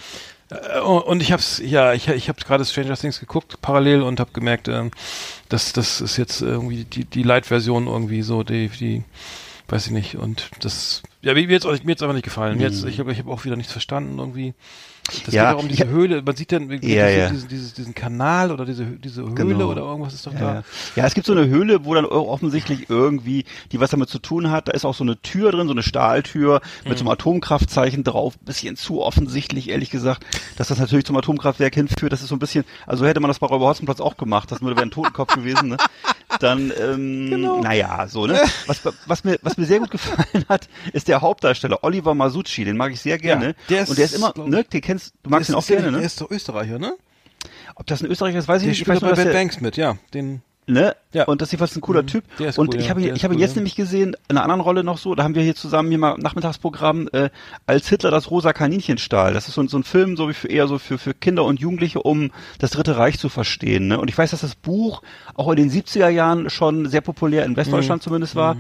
äh, 0.50 0.80
und 0.82 1.22
ich 1.22 1.32
hab's, 1.32 1.62
ja, 1.64 1.94
ich, 1.94 2.08
ich 2.10 2.28
habe 2.30 2.42
gerade 2.42 2.66
Stranger 2.66 2.96
Things 2.98 3.20
geguckt, 3.20 3.62
parallel, 3.62 4.02
und 4.02 4.20
habe 4.20 4.32
gemerkt, 4.34 4.68
ähm, 4.68 4.92
dass 5.50 5.74
das 5.74 6.02
ist 6.02 6.18
jetzt 6.18 6.42
irgendwie 6.42 6.84
die, 6.84 7.06
die 7.06 7.24
Light-Version 7.24 7.88
irgendwie 7.88 8.22
so, 8.22 8.44
die, 8.44 8.68
die, 8.70 9.04
weiß 9.70 9.86
ich 9.88 9.92
nicht, 9.92 10.16
und 10.16 10.50
das, 10.60 11.02
ja, 11.22 11.34
mir 11.34 11.42
jetzt, 11.42 11.66
mir 11.66 11.80
jetzt 11.92 12.02
einfach 12.04 12.14
nicht 12.14 12.24
gefallen. 12.26 12.58
Mir 12.58 12.66
jetzt, 12.66 12.84
ich 12.84 13.00
habe 13.00 13.12
ich 13.12 13.20
hab 13.20 13.28
auch 13.28 13.46
wieder 13.46 13.56
nichts 13.56 13.72
verstanden 13.72 14.20
irgendwie. 14.20 14.54
Das 15.26 15.34
Ja, 15.34 15.50
geht 15.50 15.58
auch 15.58 15.64
um 15.64 15.68
diese 15.68 15.84
ich- 15.84 15.90
Höhle, 15.90 16.22
man 16.22 16.36
sieht 16.36 16.52
dann 16.52 16.70
Ja, 16.82 17.08
ja. 17.10 17.30
Diesen, 17.30 17.48
diesen, 17.50 17.74
diesen 17.76 17.96
Kanal 17.96 18.52
oder 18.52 18.66
diese, 18.66 18.86
diese 18.86 19.24
Höhle 19.24 19.34
Genau. 19.34 19.70
oder 19.72 19.82
irgendwas 19.82 20.14
ist 20.14 20.26
doch 20.26 20.34
Ja, 20.34 20.40
da. 20.40 20.54
ja. 20.56 20.64
ja, 20.96 21.06
es 21.06 21.14
gibt 21.16 21.26
so 21.28 21.34
eine 21.34 21.48
Höhle, 21.48 21.84
wo 21.86 21.94
dann 21.96 22.06
offensichtlich 22.06 22.90
irgendwie, 22.90 23.44
die 23.72 23.80
was 23.80 23.90
damit 23.90 24.10
zu 24.10 24.20
tun 24.20 24.52
hat, 24.52 24.68
da 24.68 24.72
ist 24.72 24.86
auch 24.86 24.94
so 24.96 25.04
eine 25.04 25.20
Tür 25.22 25.52
drin, 25.52 25.68
so 25.68 25.74
eine 25.74 25.84
Stahltür 25.84 26.62
mit 26.86 26.94
Mhm. 26.94 26.98
so 26.98 27.02
einem 27.04 27.10
Atomkraftzeichen 27.10 28.04
drauf, 28.04 28.38
bisschen 28.40 28.76
zu 28.78 29.02
offensichtlich, 29.02 29.70
ehrlich 29.70 29.90
gesagt, 29.90 30.24
dass 30.56 30.68
das 30.70 30.80
natürlich 30.80 31.06
zum 31.06 31.18
Atomkraftwerk 31.18 31.74
hinführt, 31.74 32.14
das 32.14 32.22
ist 32.22 32.30
so 32.30 32.36
ein 32.36 32.40
bisschen, 32.40 32.64
also 32.86 33.06
hätte 33.06 33.20
man 33.20 33.28
das 33.30 33.40
bei 33.40 33.48
Räuber 33.48 33.68
Hotzenplotz 33.68 34.00
auch 34.00 34.16
gemacht, 34.18 34.52
das 34.52 34.62
wäre 34.62 34.80
ein 34.82 34.92
Totenkopf 34.92 35.34
gewesen, 35.36 35.70
ne? 35.70 35.78
Dann, 36.40 36.72
ähm, 36.80 37.30
Genau. 37.30 37.62
naja, 37.62 38.08
so, 38.08 38.26
ne? 38.28 38.40
Was, 38.68 38.82
was 39.06 39.24
mir, 39.24 39.38
was 39.42 39.58
mir 39.58 39.66
sehr 39.66 39.80
gut 39.80 39.92
gefallen 39.92 40.46
hat, 40.50 40.68
ist 40.94 41.08
der 41.08 41.22
Hauptdarsteller, 41.22 41.84
Oliver 41.84 42.14
Masucci, 42.16 42.64
den 42.64 42.78
mag 42.78 42.92
ich 42.92 43.02
sehr 43.02 43.18
gerne. 43.18 43.48
Ja, 43.48 43.54
der 43.70 43.82
ist, 43.84 43.90
Und 43.90 43.98
der 43.98 44.06
ist 44.06 44.16
immer, 44.16 44.34
ne, 44.38 44.64
den 44.64 44.82
kennst, 44.82 45.14
du 45.24 45.30
magst 45.30 45.50
ihn 45.50 45.56
auch 45.56 45.66
gerne, 45.66 45.84
Der 45.84 45.92
ne? 45.92 46.02
ist 46.02 46.20
doch 46.22 46.30
Österreicher, 46.32 46.80
ne? 46.80 46.96
Ob 47.76 47.88
das 47.88 48.02
ein 48.04 48.10
Österreicher 48.10 48.40
ist, 48.40 48.48
weiß 48.48 48.62
ich 48.62 48.66
Der 48.66 48.70
nicht. 48.70 48.78
Ich 48.82 48.86
spielt 48.86 48.96
weiß 48.96 49.00
doch 49.02 49.08
nur, 49.08 49.16
bei 49.16 49.24
Bad 49.24 49.34
der, 49.34 49.40
Banks 49.40 49.62
mit, 49.62 49.78
ja. 49.78 49.98
Den, 50.14 50.42
Ne? 50.68 50.96
Ja. 51.12 51.26
Und 51.26 51.42
das 51.42 51.48
ist 51.48 51.54
jedenfalls 51.54 51.76
ein 51.76 51.82
cooler 51.82 52.06
Typ. 52.06 52.24
der 52.38 52.50
ist 52.50 52.60
und 52.60 52.70
cool, 52.74 52.80
ich 52.80 52.86
ja. 52.86 52.90
habe 52.92 53.02
ihn, 53.02 53.06
Der 53.08 53.14
ich 53.16 53.20
ist 53.20 53.24
habe 53.24 53.34
ihn 53.34 53.38
cool, 53.38 53.42
jetzt 53.42 53.52
ja. 53.52 53.56
nämlich 53.58 53.76
gesehen, 53.76 54.16
in 54.30 54.38
einer 54.38 54.44
anderen 54.44 54.62
Rolle 54.62 54.84
noch 54.84 54.98
so, 55.00 55.16
da 55.16 55.24
haben 55.24 55.34
wir 55.36 55.42
hier 55.42 55.56
zusammen 55.56 55.90
hier 55.90 55.98
mal 55.98 56.16
Nachmittagsprogramm, 56.20 57.10
äh, 57.12 57.30
als 57.66 57.90
Hitler 57.90 58.12
das 58.12 58.30
rosa 58.32 58.54
Kaninchen 58.54 58.98
stahl. 59.00 59.34
Das 59.34 59.48
ist 59.48 59.56
so, 59.56 59.62
ein- 59.62 59.68
so 59.68 59.78
ein 59.78 59.84
Film, 59.84 60.16
so 60.16 60.30
wie 60.30 60.34
für 60.34 60.48
eher 60.48 60.68
so 60.68 60.78
für, 60.78 60.98
für 60.98 61.14
Kinder 61.14 61.44
und 61.46 61.60
Jugendliche, 61.60 62.02
um 62.04 62.32
das 62.60 62.72
Dritte 62.72 62.96
Reich 62.98 63.18
zu 63.20 63.28
verstehen. 63.28 63.88
Ne? 63.88 64.00
Und 64.00 64.08
ich 64.10 64.18
weiß, 64.18 64.32
dass 64.32 64.42
das 64.42 64.56
Buch 64.56 65.02
auch 65.34 65.50
in 65.50 65.58
den 65.58 65.70
70er 65.72 66.10
Jahren 66.10 66.50
schon 66.50 66.88
sehr 66.88 67.02
populär 67.02 67.44
in 67.44 67.52
Mhm. 67.52 67.58
Westdeutschland 67.58 68.04
zumindest 68.04 68.36
war. 68.36 68.56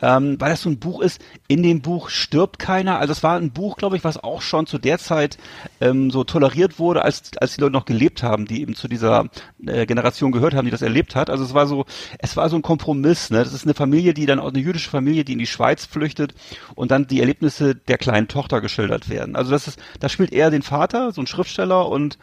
Ähm, 0.00 0.40
weil 0.40 0.50
das 0.50 0.62
so 0.62 0.70
ein 0.70 0.78
Buch 0.78 1.00
ist, 1.00 1.20
in 1.48 1.62
dem 1.62 1.82
Buch 1.82 2.08
stirbt 2.08 2.58
keiner. 2.58 2.98
Also 2.98 3.12
es 3.12 3.22
war 3.22 3.36
ein 3.36 3.50
Buch, 3.50 3.76
glaube 3.76 3.96
ich, 3.96 4.04
was 4.04 4.22
auch 4.22 4.42
schon 4.42 4.66
zu 4.66 4.78
der 4.78 4.98
Zeit 4.98 5.38
ähm, 5.80 6.10
so 6.10 6.24
toleriert 6.24 6.78
wurde, 6.78 7.02
als, 7.02 7.30
als 7.40 7.54
die 7.54 7.60
Leute 7.60 7.72
noch 7.72 7.84
gelebt 7.84 8.22
haben, 8.22 8.46
die 8.46 8.60
eben 8.60 8.74
zu 8.74 8.88
dieser 8.88 9.26
äh, 9.66 9.86
Generation 9.86 10.32
gehört 10.32 10.54
haben, 10.54 10.64
die 10.64 10.70
das 10.70 10.82
erlebt 10.82 11.16
hat. 11.16 11.30
Also 11.30 11.44
es 11.44 11.54
war 11.54 11.66
so, 11.66 11.84
es 12.18 12.36
war 12.36 12.48
so 12.48 12.56
ein 12.56 12.62
Kompromiss. 12.62 13.30
Ne? 13.30 13.38
Das 13.38 13.52
ist 13.52 13.64
eine 13.64 13.74
Familie, 13.74 14.14
die 14.14 14.26
dann 14.26 14.38
auch 14.38 14.48
eine 14.48 14.58
jüdische 14.58 14.90
Familie, 14.90 15.24
die 15.24 15.32
in 15.32 15.38
die 15.38 15.46
Schweiz 15.46 15.84
flüchtet 15.84 16.34
und 16.74 16.90
dann 16.90 17.06
die 17.06 17.20
Erlebnisse 17.20 17.74
der 17.74 17.98
kleinen 17.98 18.28
Tochter 18.28 18.60
geschildert 18.60 19.08
werden. 19.08 19.36
Also 19.36 19.50
das 19.50 19.68
ist, 19.68 19.80
da 20.00 20.08
spielt 20.08 20.32
er 20.32 20.50
den 20.50 20.62
Vater, 20.62 21.12
so 21.12 21.20
ein 21.20 21.26
Schriftsteller 21.26 21.88
und 21.88 22.18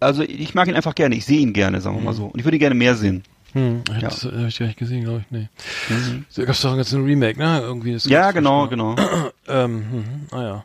also 0.00 0.22
ich 0.22 0.54
mag 0.54 0.68
ihn 0.68 0.74
einfach 0.74 0.94
gerne, 0.94 1.14
ich 1.14 1.24
sehe 1.24 1.38
ihn 1.38 1.52
gerne, 1.52 1.80
sagen 1.80 1.96
wir 1.96 2.02
mal 2.02 2.12
so. 2.12 2.26
Und 2.26 2.38
ich 2.38 2.44
würde 2.44 2.56
ihn 2.56 2.60
gerne 2.60 2.74
mehr 2.74 2.96
sehen. 2.96 3.22
Hm, 3.52 3.82
Ja. 3.92 4.00
das 4.00 4.24
hab 4.24 4.32
ich 4.48 4.58
gar 4.58 4.66
nicht 4.66 4.78
gesehen, 4.78 5.04
glaube 5.04 5.24
ich, 5.24 5.30
nee. 5.30 5.48
Da 6.36 6.44
gab's 6.44 6.60
doch 6.62 6.76
jetzt 6.76 6.92
ein 6.92 7.04
Remake, 7.04 7.38
ne? 7.38 7.60
Irgendwie. 7.60 7.92
Das 7.92 8.04
Ja, 8.04 8.30
genau, 8.32 8.60
frisch, 8.66 8.70
genau. 8.70 8.94
Ähm, 9.48 9.74
mhm, 9.74 10.04
ah 10.30 10.42
ja. 10.42 10.64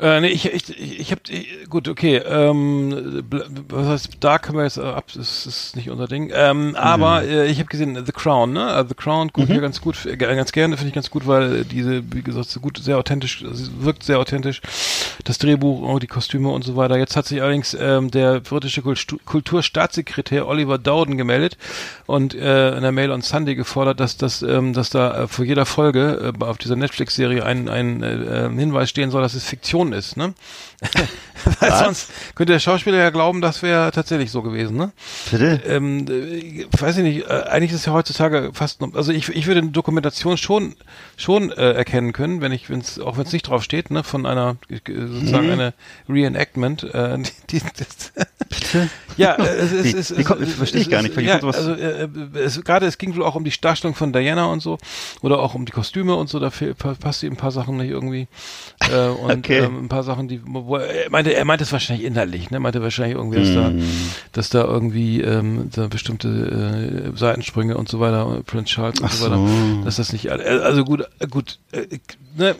Äh, 0.00 0.20
nee, 0.20 0.26
ich, 0.26 0.52
ich, 0.52 0.68
ich, 0.70 1.00
ich 1.00 1.12
hab, 1.12 1.20
ich, 1.28 1.70
gut, 1.70 1.86
okay, 1.86 2.16
ähm, 2.16 3.22
was 3.68 3.86
heißt, 3.86 4.08
da 4.18 4.40
können 4.40 4.58
wir 4.58 4.64
jetzt 4.64 4.76
äh, 4.76 4.80
ab, 4.82 5.04
das 5.14 5.46
ist 5.46 5.76
nicht 5.76 5.88
unser 5.88 6.08
Ding, 6.08 6.32
ähm, 6.34 6.74
aber 6.74 7.22
äh, 7.22 7.46
ich 7.46 7.60
habe 7.60 7.68
gesehen, 7.68 8.04
The 8.04 8.10
Crown, 8.10 8.54
ne, 8.54 8.74
äh, 8.74 8.84
The 8.88 8.96
Crown 8.96 9.32
gucke 9.32 9.46
ich 9.46 9.54
ja 9.54 9.60
ganz 9.60 9.80
gut, 9.80 10.04
äh, 10.04 10.16
ganz 10.16 10.50
gerne, 10.50 10.76
finde 10.76 10.88
ich 10.88 10.94
ganz 10.96 11.10
gut, 11.10 11.28
weil 11.28 11.64
diese, 11.64 12.02
wie 12.12 12.22
gesagt, 12.22 12.48
so 12.50 12.58
gut, 12.58 12.78
sehr 12.78 12.98
authentisch, 12.98 13.44
sie 13.52 13.70
wirkt 13.84 14.02
sehr 14.02 14.18
authentisch, 14.18 14.62
das 15.22 15.38
Drehbuch, 15.38 15.88
oh, 15.88 16.00
die 16.00 16.08
Kostüme 16.08 16.48
und 16.48 16.64
so 16.64 16.74
weiter. 16.74 16.98
Jetzt 16.98 17.14
hat 17.16 17.26
sich 17.26 17.40
allerdings 17.40 17.76
ähm, 17.78 18.10
der 18.10 18.40
britische 18.40 18.80
Kultu- 18.80 19.20
Kulturstaatssekretär 19.24 20.48
Oliver 20.48 20.76
Dowden 20.78 21.16
gemeldet 21.16 21.56
und 22.06 22.34
äh, 22.34 22.74
in 22.74 22.82
der 22.82 22.90
Mail 22.90 23.12
on 23.12 23.22
Sunday 23.22 23.54
gefordert, 23.54 24.00
dass, 24.00 24.16
dass, 24.16 24.42
ähm, 24.42 24.72
dass 24.72 24.90
da 24.90 25.22
äh, 25.22 25.28
vor 25.28 25.44
jeder 25.44 25.66
Folge 25.66 26.32
äh, 26.40 26.44
auf 26.44 26.58
dieser 26.58 26.74
Netflix-Serie 26.74 27.46
ein, 27.46 27.68
ein 27.68 28.02
äh, 28.02 28.50
Hinweis 28.50 28.90
stehen 28.90 29.12
soll, 29.12 29.22
dass 29.22 29.34
es 29.34 29.44
Fiktion 29.44 29.83
ist, 29.92 30.16
ne? 30.16 30.34
Weil 31.60 31.70
Was? 31.70 31.78
sonst 31.80 32.10
könnte 32.34 32.52
der 32.54 32.60
Schauspieler 32.60 32.96
ja 32.98 33.10
glauben, 33.10 33.40
das 33.40 33.62
wäre 33.62 33.90
tatsächlich 33.92 34.30
so 34.30 34.42
gewesen, 34.42 34.76
ne? 34.76 34.92
Bitte? 35.30 35.60
Ähm, 35.66 36.06
äh, 36.08 36.66
weiß 36.80 36.96
ich 36.98 37.02
nicht, 37.02 37.26
äh, 37.28 37.44
eigentlich 37.48 37.72
ist 37.72 37.80
es 37.80 37.86
ja 37.86 37.92
heutzutage 37.92 38.50
fast, 38.54 38.80
also 38.94 39.12
ich, 39.12 39.28
ich 39.28 39.46
würde 39.46 39.60
eine 39.60 39.70
Dokumentation 39.70 40.36
schon 40.36 40.74
schon 41.16 41.50
äh, 41.52 41.72
erkennen 41.72 42.12
können, 42.12 42.40
wenn 42.40 42.52
ich, 42.52 42.70
wenn's, 42.70 42.98
auch 42.98 43.16
wenn 43.16 43.26
es 43.26 43.32
nicht 43.32 43.48
drauf 43.48 43.62
steht, 43.62 43.90
ne, 43.90 44.02
von 44.04 44.26
einer 44.26 44.56
äh, 44.68 44.78
sozusagen 44.86 45.46
Mhm. 45.46 45.52
eine 45.52 45.74
Reenactment, 46.08 46.82
äh, 46.84 47.18
die, 47.50 47.58
die, 47.58 47.62
das, 47.76 48.12
Bitte? 48.48 48.88
ja, 49.16 49.34
äh, 49.34 49.46
es, 49.56 49.84
Wie- 49.84 49.90
es, 49.96 50.10
es, 50.10 50.54
verstehe 50.54 50.80
ich 50.80 50.90
gar 50.90 51.02
nicht, 51.02 51.16
Ja, 51.20 51.38
also 51.40 51.72
äh, 51.74 52.08
es, 52.34 52.62
gerade 52.62 52.86
es 52.86 52.98
ging 52.98 53.14
wohl 53.16 53.24
auch 53.24 53.34
um 53.34 53.44
die 53.44 53.52
Darstellung 53.60 53.94
von 53.94 54.12
Diana 54.12 54.46
und 54.46 54.60
so 54.60 54.78
oder 55.22 55.38
auch 55.40 55.54
um 55.54 55.64
die 55.66 55.72
Kostüme 55.72 56.14
und 56.14 56.28
so. 56.28 56.38
Da 56.40 56.50
passt 57.00 57.22
ihm 57.22 57.32
ein 57.32 57.36
paar 57.36 57.50
Sachen 57.52 57.76
nicht 57.76 57.90
irgendwie 57.90 58.28
äh, 58.90 59.08
und 59.08 59.44
Okay. 59.44 59.58
ähm, 59.58 59.73
ein 59.78 59.88
paar 59.88 60.02
Sachen, 60.02 60.28
die 60.28 60.40
wo 60.44 60.76
er 60.76 61.10
meinte, 61.10 61.34
er 61.34 61.44
meinte 61.44 61.64
es 61.64 61.72
wahrscheinlich 61.72 62.06
innerlich, 62.06 62.50
ne? 62.50 62.60
Meinte 62.60 62.82
wahrscheinlich 62.82 63.16
irgendwie, 63.16 63.38
dass 63.38 63.54
da, 63.54 63.70
Mm. 63.70 63.82
dass 64.32 64.50
da 64.50 64.64
irgendwie 64.64 65.20
ähm, 65.20 65.70
da 65.74 65.86
bestimmte 65.88 66.28
äh, 67.14 67.16
Seitensprünge 67.18 67.76
und 67.76 67.88
so 67.88 68.00
weiter, 68.00 68.42
Prince 68.46 68.72
Charles 68.72 69.00
und 69.00 69.06
Ach 69.06 69.12
so 69.12 69.24
weiter, 69.24 69.36
so. 69.36 69.84
dass 69.84 69.96
das 69.96 70.12
nicht, 70.12 70.30
also 70.30 70.84
gut, 70.84 71.04
äh, 71.18 71.26
gut, 71.26 71.58
äh, 71.72 71.86
ne? 72.36 72.54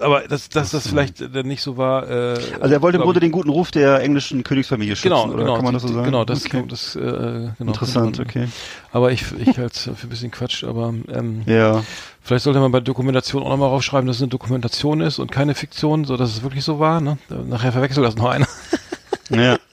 Aber 0.00 0.20
dass, 0.26 0.48
dass 0.48 0.70
das 0.70 0.86
vielleicht 0.88 1.20
äh, 1.20 1.42
nicht 1.42 1.62
so 1.62 1.76
war. 1.76 2.08
Äh, 2.08 2.38
Also 2.60 2.74
er 2.74 2.82
wollte 2.82 2.96
im 2.98 3.02
Grunde 3.04 3.18
ich- 3.18 3.24
den 3.24 3.32
guten 3.32 3.50
Ruf 3.50 3.70
der 3.70 4.00
englischen 4.00 4.42
Königsfamilie 4.42 4.96
schützen, 4.96 5.08
Genau, 5.10 5.26
oder 5.28 5.42
genau, 5.44 5.54
kann 5.56 5.64
man 5.64 5.74
das 5.74 5.82
so 5.82 5.88
sagen? 5.88 6.04
Genau, 6.06 6.24
das, 6.24 6.46
okay. 6.46 6.64
das 6.68 6.96
äh, 6.96 7.00
genau, 7.00 7.52
Interessant, 7.58 8.18
man- 8.18 8.26
okay. 8.26 8.48
Aber 8.92 9.12
ich, 9.12 9.24
ich 9.38 9.58
halte 9.58 9.66
es 9.74 9.82
für 9.82 10.06
ein 10.06 10.08
bisschen 10.08 10.30
Quatsch, 10.30 10.64
aber 10.64 10.94
ähm, 11.12 11.42
Ja. 11.46 11.82
vielleicht 12.22 12.44
sollte 12.44 12.60
man 12.60 12.72
bei 12.72 12.80
Dokumentation 12.80 13.42
auch 13.42 13.50
nochmal 13.50 13.68
raufschreiben, 13.68 14.06
dass 14.06 14.16
es 14.16 14.22
eine 14.22 14.30
Dokumentation 14.30 15.00
ist 15.00 15.18
und 15.18 15.30
keine 15.30 15.54
Fiktion, 15.54 16.04
so 16.04 16.16
dass 16.16 16.30
es 16.30 16.42
wirklich 16.42 16.64
so 16.64 16.78
war. 16.80 17.00
Ne? 17.00 17.18
Nachher 17.28 17.72
verwechselt 17.72 18.06
das 18.06 18.16
noch 18.16 18.28
einer. 18.30 18.48
Ja. 19.30 19.56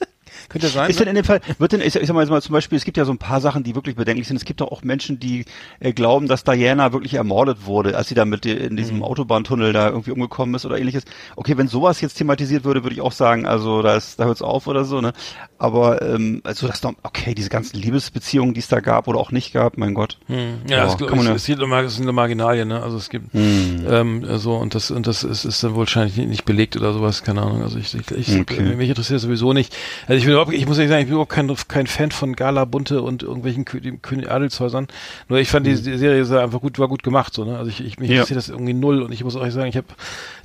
Könnte 0.48 0.68
sein. 0.68 0.88
Ist 0.88 0.98
ne? 0.98 1.04
denn 1.04 1.10
in 1.10 1.14
dem 1.16 1.24
Fall, 1.24 1.40
wird 1.58 1.72
denn, 1.72 1.80
ich 1.80 1.92
sag 1.92 2.00
ich 2.02 2.08
sag 2.08 2.14
mal, 2.14 2.40
zum 2.42 2.52
Beispiel, 2.52 2.76
es 2.78 2.84
gibt 2.84 2.96
ja 2.96 3.04
so 3.04 3.12
ein 3.12 3.18
paar 3.18 3.40
Sachen, 3.40 3.64
die 3.64 3.74
wirklich 3.74 3.96
bedenklich 3.96 4.26
sind. 4.28 4.36
Es 4.38 4.44
gibt 4.44 4.60
doch 4.60 4.72
auch 4.72 4.82
Menschen, 4.82 5.20
die 5.20 5.44
äh, 5.80 5.92
glauben, 5.92 6.26
dass 6.28 6.44
Diana 6.44 6.92
wirklich 6.92 7.14
ermordet 7.14 7.66
wurde, 7.66 7.96
als 7.96 8.08
sie 8.08 8.14
da 8.14 8.24
mit 8.24 8.46
in 8.46 8.76
diesem 8.76 8.96
Mhm. 8.96 9.02
Autobahntunnel 9.02 9.72
da 9.72 9.88
irgendwie 9.90 10.10
umgekommen 10.12 10.54
ist 10.54 10.64
oder 10.64 10.78
ähnliches. 10.78 11.04
Okay, 11.36 11.56
wenn 11.58 11.68
sowas 11.68 12.00
jetzt 12.00 12.14
thematisiert 12.14 12.64
würde, 12.64 12.82
würde 12.82 12.94
ich 12.94 13.00
auch 13.02 13.12
sagen, 13.12 13.46
also 13.46 13.82
da 13.82 13.96
ist, 13.96 14.18
da 14.18 14.24
hört's 14.24 14.42
auf 14.42 14.66
oder 14.66 14.84
so, 14.84 15.00
ne? 15.00 15.12
Aber 15.58 16.00
ähm, 16.02 16.40
also 16.44 16.66
das 16.66 16.80
doch, 16.80 16.94
okay, 17.02 17.34
diese 17.34 17.50
ganzen 17.50 17.76
Liebesbeziehungen, 17.78 18.54
die 18.54 18.60
es 18.60 18.68
da 18.68 18.80
gab 18.80 19.08
oder 19.08 19.18
auch 19.18 19.32
nicht 19.32 19.52
gab, 19.52 19.76
mein 19.76 19.92
Gott. 19.94 20.18
Hm. 20.28 20.60
Ja, 20.68 20.76
Ja, 20.78 20.86
es, 20.86 20.96
kann 20.96 21.08
man 21.10 21.18
ich, 21.20 21.24
ja- 21.26 21.34
es, 21.34 21.44
sind 21.44 21.60
immer, 21.60 21.82
es 21.82 21.94
sind 21.96 22.04
nur 22.04 22.14
Marginalien, 22.14 22.68
ne? 22.68 22.82
Also 22.82 22.96
es 22.96 23.08
gibt 23.10 23.34
ähm, 23.34 24.24
so 24.38 24.54
und 24.56 24.74
das 24.74 24.90
und 24.90 25.06
das 25.06 25.24
ist, 25.24 25.44
ist 25.44 25.62
dann 25.62 25.72
wohl 25.72 25.80
wahrscheinlich 25.80 26.16
nicht, 26.16 26.44
belegt 26.44 26.76
oder 26.76 26.92
sowas, 26.92 27.22
keine 27.22 27.42
Ahnung. 27.42 27.62
Also 27.62 27.78
ich, 27.78 27.94
ich, 27.94 28.10
ich 28.12 28.40
Okay. 28.40 28.62
mich 28.76 28.88
interessiert 28.88 29.16
das 29.16 29.22
sowieso 29.22 29.52
nicht. 29.52 29.74
Also 30.06 30.18
ich 30.18 30.24
bin 30.24 30.34
überhaupt, 30.38 30.54
ich 30.56 30.66
muss 30.66 30.78
ehrlich 30.78 30.90
sagen, 30.90 31.00
ich 31.02 31.06
bin 31.06 31.14
überhaupt 31.14 31.32
kein, 31.32 31.54
kein 31.68 31.86
Fan 31.86 32.10
von 32.10 32.34
Gala 32.34 32.64
Bunte 32.64 33.02
und 33.02 33.22
irgendwelchen 33.22 33.64
König 33.64 34.30
Adelshäusern. 34.30 34.88
Nur 35.28 35.38
ich 35.38 35.48
fand 35.48 35.66
die, 35.66 35.74
die 35.74 35.98
Serie 35.98 36.20
ist 36.20 36.30
einfach 36.32 36.60
gut, 36.60 36.78
war 36.78 36.88
gut 36.88 37.02
gemacht, 37.02 37.34
so, 37.34 37.44
ne? 37.44 37.58
Also 37.58 37.70
ich, 37.70 37.84
ich 37.84 37.98
mich 37.98 38.10
Ja. 38.10 38.24
das 38.24 38.48
irgendwie 38.48 38.74
null 38.74 39.02
und 39.02 39.12
ich 39.12 39.24
muss 39.24 39.36
auch 39.36 39.48
sagen, 39.50 39.68
ich 39.68 39.76
habe 39.76 39.86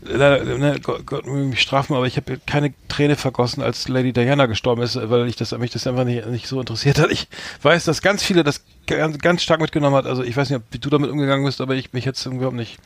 leider, 0.01 0.43
ne, 0.43 0.79
Gott, 0.81 1.05
Gott 1.05 1.25
mich 1.27 1.61
strafen, 1.61 1.95
aber 1.95 2.07
ich 2.07 2.17
habe 2.17 2.39
keine 2.45 2.73
Träne 2.87 3.15
vergossen, 3.15 3.61
als 3.61 3.87
Lady 3.87 4.13
Diana 4.13 4.45
gestorben 4.47 4.81
ist, 4.81 4.97
weil 5.09 5.27
ich 5.27 5.35
das 5.35 5.57
mich 5.57 5.71
das 5.71 5.87
einfach 5.87 6.05
nicht, 6.05 6.25
nicht 6.27 6.47
so 6.47 6.59
interessiert 6.59 6.99
hat. 6.99 7.11
Ich 7.11 7.27
weiß, 7.61 7.85
dass 7.85 8.01
ganz 8.01 8.23
viele 8.23 8.43
das 8.43 8.63
ganz, 8.87 9.17
ganz 9.19 9.43
stark 9.43 9.61
mitgenommen 9.61 9.95
hat. 9.95 10.05
Also 10.05 10.23
ich 10.23 10.35
weiß 10.35 10.49
nicht, 10.49 10.57
ob 10.57 10.63
wie 10.71 10.79
du 10.79 10.89
damit 10.89 11.09
umgegangen 11.09 11.45
bist, 11.45 11.61
aber 11.61 11.75
ich 11.75 11.93
mich 11.93 12.05
jetzt 12.05 12.25
irgendwie 12.25 12.41
überhaupt 12.41 12.57
nicht 12.57 12.77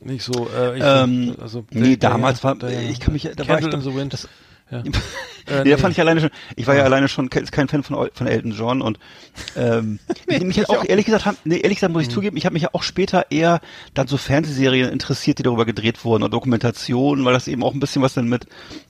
nicht 0.00 0.24
so 0.24 0.48
äh, 0.56 0.76
ich, 0.76 0.82
Ähm, 0.84 1.36
also 1.40 1.64
nee, 1.70 1.96
damals 1.96 2.44
war, 2.44 2.56
ich 2.62 3.00
kann 3.00 3.14
mich, 3.14 3.22
da 3.34 3.48
war 3.48 3.56
ich, 3.58 3.62
Candle 3.62 3.72
in 3.78 3.80
the 3.80 3.94
Wind. 3.94 4.12
das, 4.12 4.28
ja. 4.70 4.82
nee, 4.82 4.90
Äh, 5.48 5.62
da 5.70 5.76
fand 5.76 5.92
ich 5.92 6.00
alleine 6.00 6.20
schon, 6.20 6.30
ich 6.56 6.66
war 6.66 6.74
ja 6.74 6.82
alleine 6.82 7.06
schon 7.06 7.30
ke- 7.30 7.44
kein 7.44 7.68
Fan 7.68 7.84
von, 7.84 8.08
von 8.12 8.26
Elton 8.26 8.50
John 8.50 8.82
und 8.82 8.98
ähm, 9.54 10.00
nee, 10.26 10.40
mich 10.40 10.58
hat 10.58 10.68
auch 10.70 10.84
ehrlich 10.84 11.04
gesagt, 11.06 11.24
haben, 11.24 11.36
nee, 11.44 11.58
ehrlich 11.60 11.78
gesagt 11.78 11.92
muss 11.92 12.02
ich 12.02 12.10
zugeben, 12.10 12.36
ich 12.36 12.44
habe 12.46 12.54
mich 12.54 12.64
ja 12.64 12.70
auch 12.72 12.82
später 12.82 13.26
eher 13.30 13.60
dann 13.94 14.08
so 14.08 14.16
Fernsehserien 14.16 14.90
interessiert, 14.90 15.38
die 15.38 15.44
darüber 15.44 15.64
gedreht 15.64 16.04
wurden 16.04 16.24
und 16.24 16.34
Dokumentationen, 16.34 17.24
weil 17.24 17.32
das 17.32 17.46
eben 17.46 17.62
auch 17.62 17.74
ein 17.74 17.78
bisschen 17.80 18.02
was 18.02 18.14
dann 18.14 18.28
mit 18.28 18.46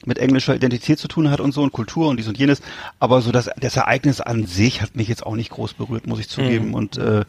mit 0.07 0.17
englischer 0.19 0.55
Identität 0.55 0.99
zu 0.99 1.09
tun 1.09 1.31
hat 1.31 1.41
und 1.41 1.53
so 1.53 1.62
und 1.62 1.73
Kultur 1.73 2.09
und 2.09 2.17
dies 2.17 2.29
und 2.29 2.39
jenes. 2.39 2.62
Aber 3.01 3.21
so 3.21 3.31
das, 3.31 3.51
das 3.61 3.77
Ereignis 3.77 4.23
an 4.23 4.47
sich 4.47 4.81
hat 4.81 4.97
mich 4.97 5.09
jetzt 5.09 5.27
auch 5.27 5.37
nicht 5.37 5.51
groß 5.51 5.75
berührt, 5.75 6.07
muss 6.07 6.21
ich 6.21 6.31
zugeben 6.31 6.73
und 6.73 6.97
äh, 6.97 7.25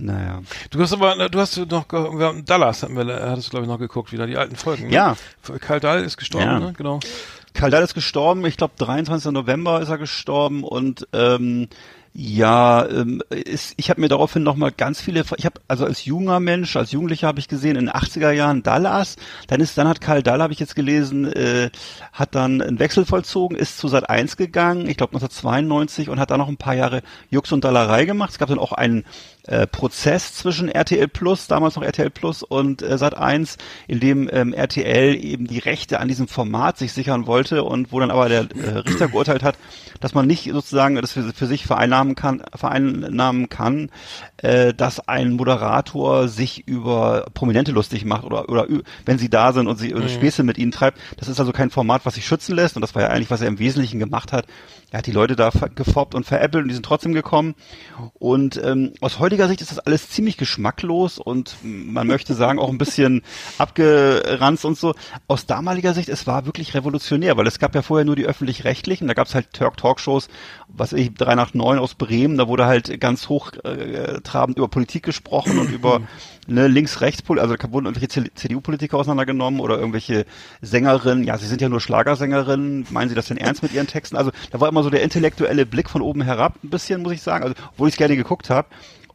naja. 0.00 0.42
Du 0.70 0.80
hast 0.80 0.92
aber, 0.92 1.28
du 1.28 1.40
hast 1.40 1.56
noch, 1.56 1.88
ge- 1.88 2.18
wir 2.18 2.26
haben 2.26 2.44
Dallas 2.44 2.82
hatten 2.84 2.96
wir, 2.96 3.04
hattest 3.30 3.48
du 3.48 3.50
glaube 3.50 3.66
ich 3.66 3.68
noch 3.70 3.78
geguckt, 3.80 4.12
wieder 4.12 4.26
die 4.28 4.36
alten 4.36 4.54
Folgen. 4.54 4.88
Ne? 4.88 4.92
Ja. 4.94 5.16
Karl 5.60 5.80
Dahl 5.80 6.04
ist 6.04 6.16
gestorben, 6.16 6.46
Ja. 6.46 6.58
ne? 6.60 6.72
Genau. 6.76 7.00
Karl 7.54 7.70
Dahl 7.70 7.82
ist 7.82 7.94
gestorben, 7.94 8.44
ich 8.46 8.56
glaube 8.56 8.74
23. 8.78 9.32
November 9.32 9.80
ist 9.80 9.88
er 9.88 9.98
gestorben 9.98 10.64
und 10.64 11.06
ähm, 11.12 11.68
ja, 12.20 12.84
ähm, 12.88 13.22
ist, 13.30 13.74
ich 13.76 13.90
habe 13.90 14.00
mir 14.00 14.08
daraufhin 14.08 14.42
noch 14.42 14.56
mal 14.56 14.72
ganz 14.72 15.00
viele, 15.00 15.24
ich 15.36 15.44
habe 15.44 15.60
also 15.68 15.84
als 15.84 16.04
junger 16.04 16.40
Mensch, 16.40 16.74
als 16.74 16.90
Jugendlicher 16.90 17.28
habe 17.28 17.38
ich 17.38 17.46
gesehen 17.46 17.76
in 17.76 17.86
den 17.86 17.94
80er 17.94 18.32
Jahren 18.32 18.62
Dallas, 18.62 19.16
dann 19.46 19.60
ist 19.60 19.78
dann 19.78 19.86
hat 19.86 20.00
Karl 20.00 20.22
Dahl 20.22 20.42
habe 20.42 20.52
ich 20.52 20.58
jetzt 20.58 20.74
gelesen, 20.74 21.32
äh, 21.32 21.70
hat 22.12 22.34
dann 22.34 22.60
einen 22.60 22.78
Wechsel 22.80 23.04
vollzogen, 23.04 23.56
ist 23.56 23.78
zu 23.78 23.86
Sat 23.88 24.10
1 24.10 24.36
gegangen, 24.36 24.88
ich 24.88 24.96
glaube 24.96 25.14
1992 25.14 26.08
und 26.08 26.18
hat 26.18 26.30
dann 26.30 26.40
noch 26.40 26.48
ein 26.48 26.56
paar 26.56 26.74
Jahre 26.74 27.02
Jux 27.30 27.52
und 27.52 27.62
Dallerei 27.62 28.04
gemacht. 28.04 28.32
Es 28.32 28.38
gab 28.38 28.48
dann 28.48 28.58
auch 28.58 28.72
einen 28.72 29.04
äh, 29.48 29.66
Prozess 29.66 30.34
zwischen 30.34 30.68
RTL 30.68 31.08
Plus, 31.08 31.46
damals 31.46 31.76
noch 31.76 31.82
RTL 31.82 32.10
Plus 32.10 32.42
und 32.42 32.82
äh, 32.82 32.98
Sat 32.98 33.16
1, 33.16 33.56
in 33.86 34.00
dem 34.00 34.28
ähm, 34.32 34.52
RTL 34.52 35.14
eben 35.16 35.46
die 35.46 35.58
Rechte 35.58 36.00
an 36.00 36.08
diesem 36.08 36.28
Format 36.28 36.78
sich 36.78 36.92
sichern 36.92 37.26
wollte 37.26 37.64
und 37.64 37.90
wo 37.92 38.00
dann 38.00 38.10
aber 38.10 38.28
der 38.28 38.40
äh, 38.40 38.78
Richter 38.78 39.08
geurteilt 39.08 39.42
hat, 39.42 39.56
dass 40.00 40.14
man 40.14 40.26
nicht 40.26 40.50
sozusagen 40.52 40.96
das 40.96 41.12
für, 41.12 41.32
für 41.32 41.46
sich 41.46 41.66
vereinnahmen 41.66 42.14
kann, 42.14 42.42
vereinnahmen 42.54 43.48
kann, 43.48 43.90
äh, 44.38 44.74
dass 44.74 45.08
ein 45.08 45.32
Moderator 45.32 46.28
sich 46.28 46.68
über 46.68 47.26
Prominente 47.34 47.72
lustig 47.72 48.04
macht 48.04 48.24
oder 48.24 48.48
oder 48.48 48.66
wenn 49.04 49.18
sie 49.18 49.30
da 49.30 49.52
sind 49.52 49.66
und 49.66 49.78
sie 49.78 49.94
oder 49.94 50.08
Späße 50.08 50.42
mit 50.42 50.58
ihnen 50.58 50.72
treibt. 50.72 50.98
Das 51.16 51.28
ist 51.28 51.40
also 51.40 51.52
kein 51.52 51.70
Format, 51.70 52.04
was 52.04 52.14
sich 52.14 52.26
schützen 52.26 52.54
lässt 52.54 52.76
und 52.76 52.82
das 52.82 52.94
war 52.94 53.02
ja 53.02 53.08
eigentlich, 53.08 53.30
was 53.30 53.40
er 53.40 53.48
im 53.48 53.58
Wesentlichen 53.58 53.98
gemacht 53.98 54.32
hat. 54.32 54.46
Er 54.90 54.98
hat 54.98 55.06
die 55.06 55.12
Leute 55.12 55.36
da 55.36 55.50
gefoppt 55.74 56.14
und 56.14 56.24
veräppelt 56.24 56.62
und 56.62 56.68
die 56.68 56.74
sind 56.74 56.86
trotzdem 56.86 57.12
gekommen. 57.12 57.54
Und 58.14 58.58
ähm, 58.64 58.94
aus 59.02 59.18
heutiger 59.18 59.46
Sicht 59.46 59.60
ist 59.60 59.70
das 59.70 59.80
alles 59.80 60.08
ziemlich 60.08 60.38
geschmacklos 60.38 61.18
und 61.18 61.56
man 61.62 62.06
möchte 62.06 62.32
sagen 62.32 62.58
auch 62.58 62.70
ein 62.70 62.78
bisschen 62.78 63.22
abgeranzt 63.58 64.64
und 64.64 64.78
so. 64.78 64.94
Aus 65.26 65.44
damaliger 65.44 65.92
Sicht, 65.92 66.08
es 66.08 66.26
war 66.26 66.46
wirklich 66.46 66.74
revolutionär, 66.74 67.36
weil 67.36 67.46
es 67.46 67.58
gab 67.58 67.74
ja 67.74 67.82
vorher 67.82 68.06
nur 68.06 68.16
die 68.16 68.24
öffentlich-rechtlichen, 68.24 69.08
da 69.08 69.14
gab 69.14 69.26
es 69.26 69.34
halt 69.34 69.52
Talk 69.52 69.76
Talkshows, 69.76 70.28
was 70.68 70.94
ich, 70.94 71.12
3 71.12 71.34
nach 71.34 71.52
9 71.52 71.78
aus 71.78 71.94
Bremen, 71.94 72.38
da 72.38 72.48
wurde 72.48 72.64
halt 72.64 72.98
ganz 72.98 73.28
hochtrabend 73.28 74.56
über 74.56 74.68
Politik 74.68 75.02
gesprochen 75.02 75.58
und 75.58 75.70
über 75.70 76.00
ne, 76.48 76.66
links-rechts, 76.66 77.22
also 77.28 77.56
da 77.56 77.72
wurden 77.72 77.86
irgendwelche 77.86 78.32
CDU-Politiker 78.34 78.96
auseinandergenommen 78.96 79.60
oder 79.60 79.78
irgendwelche 79.78 80.24
Sängerinnen, 80.62 81.24
ja, 81.24 81.38
sie 81.38 81.46
sind 81.46 81.60
ja 81.60 81.68
nur 81.68 81.80
Schlagersängerinnen, 81.80 82.86
meinen 82.90 83.08
sie 83.08 83.14
das 83.14 83.26
denn 83.26 83.36
ernst 83.36 83.62
mit 83.62 83.72
ihren 83.72 83.86
Texten? 83.86 84.16
Also 84.16 84.30
da 84.50 84.60
war 84.60 84.68
immer 84.68 84.82
so 84.82 84.90
der 84.90 85.02
intellektuelle 85.02 85.66
Blick 85.66 85.88
von 85.90 86.02
oben 86.02 86.22
herab, 86.22 86.56
ein 86.64 86.70
bisschen, 86.70 87.02
muss 87.02 87.12
ich 87.12 87.22
sagen, 87.22 87.44
also 87.44 87.54
obwohl 87.72 87.88
ich 87.88 87.94
es 87.94 87.98
gerne 87.98 88.16
geguckt 88.16 88.50
habe. 88.50 88.68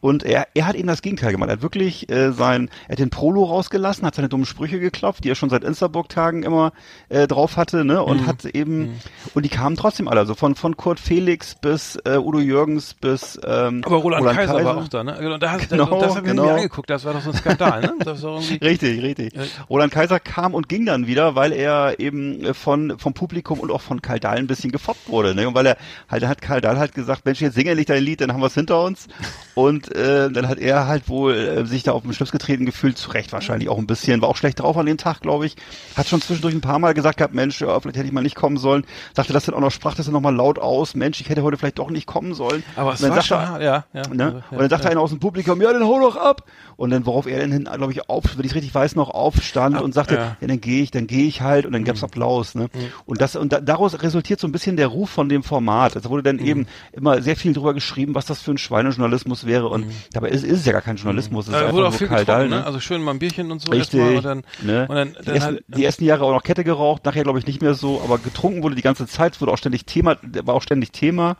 Und 0.04 0.22
er, 0.22 0.48
er 0.52 0.66
hat 0.66 0.76
eben 0.76 0.86
das 0.86 1.00
Gegenteil 1.00 1.32
gemacht. 1.32 1.48
Er 1.48 1.54
hat 1.54 1.62
wirklich 1.62 2.10
äh, 2.10 2.30
sein, 2.30 2.68
er 2.88 2.92
hat 2.92 2.98
den 2.98 3.08
Prolo 3.08 3.42
rausgelassen, 3.44 4.04
hat 4.04 4.14
seine 4.14 4.28
dummen 4.28 4.44
Sprüche 4.44 4.78
geklopft, 4.78 5.24
die 5.24 5.30
er 5.30 5.34
schon 5.34 5.48
seit 5.48 5.64
Instaburg-Tagen 5.64 6.42
immer 6.42 6.74
äh, 7.08 7.26
drauf 7.26 7.56
hatte, 7.56 7.86
ne? 7.86 8.02
Und 8.02 8.26
hat 8.26 8.44
eben, 8.44 9.00
und 9.32 9.46
die 9.46 9.48
kamen 9.48 9.76
trotzdem 9.76 10.06
alle, 10.06 10.20
also 10.20 10.34
von 10.34 10.56
von 10.56 10.76
Kurt 10.76 11.00
Felix 11.00 11.54
bis 11.54 11.96
äh, 12.04 12.18
Udo 12.18 12.38
Jürgens 12.38 12.92
bis 12.92 13.40
ähm, 13.46 13.80
Aber 13.86 13.96
Roland, 13.96 14.26
Kaiser, 14.26 14.62
war 14.62 14.76
auch 14.76 14.88
da, 14.88 15.04
ne? 15.04 15.16
Genau, 15.18 15.38
da 15.38 15.52
hast, 15.52 15.70
Genau, 15.70 15.98
das 15.98 16.16
habe 16.16 16.26
ich 16.26 16.32
genau. 16.32 16.44
mir 16.44 16.52
angeguckt, 16.52 16.90
das 16.90 17.06
war 17.06 17.14
doch 17.14 17.22
so 17.22 17.30
ein 17.30 17.36
Skandal, 17.38 17.80
ne? 17.80 17.94
Das 18.04 18.22
Richtig, 18.60 19.02
richtig. 19.02 19.32
Roland 19.70 19.90
Kaiser 19.90 20.20
kam 20.20 20.52
und 20.52 20.68
ging 20.68 20.84
dann 20.84 21.06
wieder, 21.06 21.34
weil 21.34 21.52
er 21.52 21.98
eben 21.98 22.44
äh, 22.44 22.52
von 22.52 22.98
vom 22.98 23.14
Publikum 23.14 23.58
und 23.58 23.70
auch 23.70 23.80
von 23.80 24.02
Karl 24.02 24.20
Dahl 24.20 24.36
ein 24.36 24.48
bisschen 24.48 24.70
gefoppt 24.70 25.08
wurde, 25.08 25.34
ne? 25.34 25.48
Und 25.48 25.54
weil 25.54 25.64
er 25.64 25.78
halt 26.10 26.26
hat 26.26 26.42
Karl 26.42 26.60
Dahl 26.60 26.76
halt 26.76 26.94
gesagt, 26.94 27.24
Mensch, 27.24 27.40
jetzt 27.40 27.54
singe 27.54 27.74
nicht 27.74 27.88
dein 27.88 28.02
Lied, 28.02 28.20
dann 28.20 28.34
haben 28.34 28.40
wir 28.40 28.48
es 28.48 28.54
hinter 28.54 28.82
uns. 28.82 29.08
Und 29.54 29.93
äh, 29.94 30.30
dann 30.30 30.48
hat 30.48 30.58
er 30.58 30.86
halt 30.86 31.08
wohl 31.08 31.34
äh, 31.34 31.66
sich 31.66 31.82
da 31.82 31.92
auf 31.92 32.02
den 32.02 32.12
Schlips 32.12 32.32
getreten 32.32 32.66
gefühlt, 32.66 32.98
zu 32.98 33.10
Recht 33.10 33.32
wahrscheinlich 33.32 33.68
auch 33.68 33.78
ein 33.78 33.86
bisschen, 33.86 34.20
war 34.22 34.28
auch 34.28 34.36
schlecht 34.36 34.60
drauf 34.60 34.76
an 34.76 34.86
dem 34.86 34.98
Tag, 34.98 35.20
glaube 35.20 35.46
ich. 35.46 35.56
Hat 35.96 36.08
schon 36.08 36.20
zwischendurch 36.20 36.54
ein 36.54 36.60
paar 36.60 36.78
Mal 36.78 36.94
gesagt 36.94 37.18
gehabt, 37.18 37.34
Mensch, 37.34 37.60
ja, 37.60 37.78
vielleicht 37.80 37.96
hätte 37.96 38.06
ich 38.06 38.12
mal 38.12 38.22
nicht 38.22 38.34
kommen 38.36 38.56
sollen. 38.56 38.84
Sagte 39.14 39.32
das 39.32 39.44
dann 39.46 39.54
auch 39.54 39.60
noch, 39.60 39.70
sprach 39.70 39.94
das 39.94 40.06
dann 40.06 40.12
nochmal 40.12 40.34
laut 40.34 40.58
aus, 40.58 40.94
Mensch, 40.94 41.20
ich 41.20 41.28
hätte 41.28 41.42
heute 41.42 41.56
vielleicht 41.56 41.78
doch 41.78 41.90
nicht 41.90 42.06
kommen 42.06 42.34
sollen. 42.34 42.62
aber 42.76 42.94
es 42.94 43.08
war 43.08 43.22
schon, 43.22 43.38
er- 43.38 43.60
ja, 43.62 43.84
ja. 43.92 44.02
Ne? 44.12 44.24
Also, 44.24 44.36
ja, 44.38 44.44
und 44.50 44.58
dann 44.58 44.70
sagte 44.70 44.84
ja. 44.86 44.90
einer 44.90 45.00
aus 45.00 45.10
dem 45.10 45.20
Publikum, 45.20 45.60
ja, 45.62 45.72
dann 45.72 45.84
hau 45.84 46.00
doch 46.00 46.16
ab. 46.16 46.44
Und 46.76 46.90
dann, 46.90 47.06
worauf 47.06 47.26
er 47.26 47.38
dann 47.38 47.52
hin, 47.52 47.68
glaube 47.72 47.92
ich, 47.92 48.08
auf, 48.08 48.24
wenn 48.36 48.44
ich 48.44 48.54
richtig 48.54 48.74
weiß, 48.74 48.96
noch 48.96 49.10
aufstand 49.10 49.76
Ab- 49.76 49.82
und 49.82 49.94
sagte, 49.94 50.16
ja. 50.16 50.36
ja, 50.40 50.46
dann 50.48 50.60
gehe 50.60 50.82
ich, 50.82 50.90
dann 50.90 51.06
gehe 51.06 51.26
ich 51.26 51.40
halt 51.40 51.66
und 51.66 51.72
dann 51.72 51.84
gab's 51.84 52.02
Applaus. 52.02 52.54
Ne? 52.56 52.68
Und 53.06 53.20
das 53.20 53.36
und 53.36 53.52
da, 53.52 53.60
daraus 53.60 54.02
resultiert 54.02 54.40
so 54.40 54.48
ein 54.48 54.52
bisschen 54.52 54.76
der 54.76 54.88
Ruf 54.88 55.10
von 55.10 55.28
dem 55.28 55.44
Format. 55.44 55.94
Es 55.94 56.08
wurde 56.08 56.24
dann 56.24 56.38
eben 56.40 56.66
immer 56.92 57.22
sehr 57.22 57.36
viel 57.36 57.52
drüber 57.52 57.74
geschrieben, 57.74 58.14
was 58.16 58.26
das 58.26 58.42
für 58.42 58.50
ein 58.50 58.58
Schweinejournalismus 58.58 59.46
wäre. 59.46 59.68
Und 59.68 59.83
dabei 60.12 60.28
ist, 60.28 60.44
ist 60.44 60.60
es 60.60 60.66
ja 60.66 60.72
gar 60.72 60.82
kein 60.82 60.96
Journalismus. 60.96 61.46
Es 61.46 61.54
ist 61.54 61.60
Da 61.60 61.66
einfach 61.66 61.72
nur 61.72 61.90
Karl 61.90 61.98
getrunken, 61.98 62.26
Dahl, 62.26 62.48
ne? 62.48 62.64
Also 62.64 62.80
schön 62.80 63.02
mal 63.02 63.12
ein 63.12 63.18
Bierchen 63.18 63.50
und 63.50 63.60
so 63.60 63.70
Richtig. 63.70 64.00
erstmal 64.00 64.16
und 64.16 64.24
dann, 64.24 64.42
ne? 64.62 64.86
und 64.88 64.94
dann, 64.94 65.08
die, 65.08 65.24
dann 65.24 65.34
ersten, 65.34 65.54
halt, 65.54 65.64
die 65.68 65.84
ersten 65.84 66.04
Jahre 66.04 66.24
auch 66.24 66.32
noch 66.32 66.42
Kette 66.42 66.64
geraucht, 66.64 67.04
nachher 67.04 67.22
glaube 67.22 67.38
ich 67.38 67.46
nicht 67.46 67.62
mehr 67.62 67.74
so, 67.74 68.00
aber 68.02 68.18
getrunken 68.18 68.62
wurde 68.62 68.74
die 68.74 68.82
ganze 68.82 69.06
Zeit, 69.06 69.40
wurde 69.40 69.52
auch 69.52 69.58
ständig 69.58 69.86
Thema, 69.86 70.16
war 70.44 70.54
auch 70.54 70.62
ständig 70.62 70.92
Thema. 70.92 71.36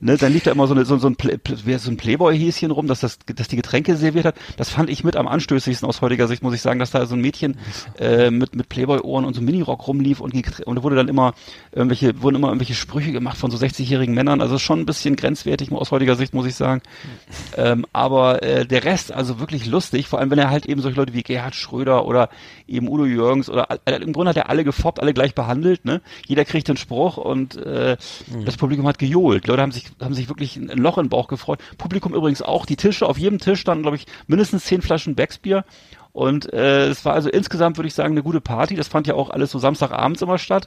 ne? 0.00 0.16
Dann 0.16 0.32
lief 0.32 0.44
da 0.44 0.52
immer 0.52 0.66
so, 0.66 0.74
eine, 0.74 0.84
so, 0.84 0.96
so 0.98 1.08
ein, 1.08 1.16
Play, 1.16 1.38
so 1.78 1.90
ein 1.90 1.96
Playboy-Häschen 1.96 2.70
rum, 2.70 2.86
dass, 2.86 3.00
das, 3.00 3.18
dass 3.26 3.48
die 3.48 3.56
Getränke 3.56 3.96
serviert 3.96 4.24
hat. 4.24 4.36
Das 4.56 4.70
fand 4.70 4.90
ich 4.90 5.04
mit 5.04 5.16
am 5.16 5.28
anstößigsten 5.28 5.88
aus 5.88 6.00
heutiger 6.00 6.28
Sicht, 6.28 6.42
muss 6.42 6.54
ich 6.54 6.62
sagen, 6.62 6.78
dass 6.78 6.90
da 6.90 7.06
so 7.06 7.14
ein 7.14 7.20
Mädchen 7.20 7.58
äh, 7.98 8.30
mit, 8.30 8.54
mit 8.54 8.68
Playboy-Ohren 8.68 9.24
und 9.24 9.34
so 9.34 9.40
einem 9.40 9.46
Minirock 9.46 9.86
rumlief 9.86 10.20
und, 10.20 10.34
die 10.34 10.44
und 10.64 10.76
da 10.76 10.82
wurde 10.82 10.96
dann 10.96 11.08
immer 11.08 11.34
irgendwelche, 11.72 12.22
wurden 12.22 12.36
immer 12.36 12.48
irgendwelche 12.48 12.74
Sprüche 12.74 13.12
gemacht 13.12 13.36
von 13.38 13.50
so 13.50 13.56
60-jährigen 13.56 14.14
Männern. 14.14 14.40
Also 14.40 14.58
schon 14.58 14.80
ein 14.80 14.86
bisschen 14.86 15.16
grenzwertig 15.16 15.70
aus 15.72 15.90
heutiger 15.90 16.16
Sicht, 16.16 16.34
muss 16.34 16.46
ich 16.46 16.54
sagen. 16.54 16.82
Ähm, 17.56 17.86
aber 17.92 18.42
äh, 18.42 18.66
der 18.66 18.84
Rest, 18.84 19.12
also 19.12 19.40
wirklich 19.40 19.66
lustig, 19.66 20.08
vor 20.08 20.18
allem 20.18 20.30
wenn 20.30 20.38
er 20.38 20.50
halt 20.50 20.66
eben 20.66 20.80
solche 20.80 20.96
Leute 20.96 21.14
wie 21.14 21.22
Gerhard 21.22 21.54
Schröder 21.54 22.06
oder 22.06 22.28
eben 22.68 22.88
Udo 22.88 23.06
Jürgens 23.06 23.48
oder 23.48 23.68
äh, 23.84 23.96
im 23.96 24.12
Grunde 24.12 24.30
hat 24.30 24.36
er 24.36 24.50
alle 24.50 24.64
gefoppt, 24.64 25.00
alle 25.00 25.14
gleich 25.14 25.34
behandelt, 25.34 25.84
ne? 25.84 26.02
Jeder 26.26 26.44
kriegt 26.44 26.68
den 26.68 26.76
Spruch 26.76 27.16
und 27.16 27.56
äh, 27.56 27.96
das 28.44 28.56
Publikum 28.56 28.86
hat 28.86 28.98
gejohlt. 28.98 29.44
Die 29.44 29.48
Leute 29.48 29.62
haben 29.62 29.72
sich, 29.72 29.86
haben 30.00 30.14
sich 30.14 30.28
wirklich 30.28 30.56
ein 30.56 30.68
Loch 30.78 30.98
im 30.98 31.08
Bauch 31.08 31.28
gefreut. 31.28 31.60
Publikum 31.78 32.14
übrigens 32.14 32.42
auch, 32.42 32.66
die 32.66 32.76
Tische, 32.76 33.06
auf 33.06 33.18
jedem 33.18 33.38
Tisch 33.38 33.60
standen, 33.60 33.82
glaube 33.82 33.96
ich, 33.96 34.06
mindestens 34.26 34.64
zehn 34.64 34.82
Flaschen 34.82 35.14
Becksbier. 35.14 35.64
Und 36.16 36.50
äh, 36.54 36.86
es 36.86 37.04
war 37.04 37.12
also 37.12 37.28
insgesamt, 37.28 37.76
würde 37.76 37.88
ich 37.88 37.94
sagen, 37.94 38.14
eine 38.14 38.22
gute 38.22 38.40
Party. 38.40 38.74
Das 38.74 38.88
fand 38.88 39.06
ja 39.06 39.12
auch 39.12 39.28
alles 39.28 39.50
so 39.50 39.58
Samstagabends 39.58 40.22
immer 40.22 40.38
statt. 40.38 40.66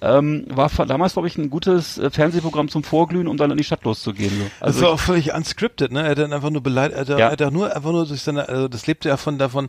Ähm, 0.00 0.44
war 0.48 0.68
damals, 0.86 1.12
glaube 1.12 1.28
ich, 1.28 1.38
ein 1.38 1.50
gutes 1.50 1.98
äh, 1.98 2.10
Fernsehprogramm 2.10 2.68
zum 2.68 2.82
Vorglühen, 2.82 3.28
um 3.28 3.36
dann 3.36 3.52
in 3.52 3.56
die 3.58 3.62
Stadt 3.64 3.84
loszugehen. 3.84 4.30
So. 4.36 4.44
Also 4.58 4.80
das 4.80 4.88
war 4.88 4.94
auch 4.94 4.98
völlig 5.00 5.32
unscripted, 5.32 5.92
ne? 5.92 6.02
Er 6.02 6.10
hat 6.10 6.18
dann 6.18 6.32
einfach 6.32 6.50
nur 6.50 6.64
beleidigt, 6.64 7.08
er, 7.10 7.16
Ja. 7.18 7.28
er 7.28 7.30
hat 7.46 7.52
nur 7.52 7.72
einfach 7.74 7.92
nur 7.92 8.06
durch 8.06 8.22
seine, 8.22 8.48
also 8.48 8.66
das 8.66 8.88
lebte 8.88 9.08
ja 9.08 9.16
von 9.16 9.38
davon, 9.38 9.68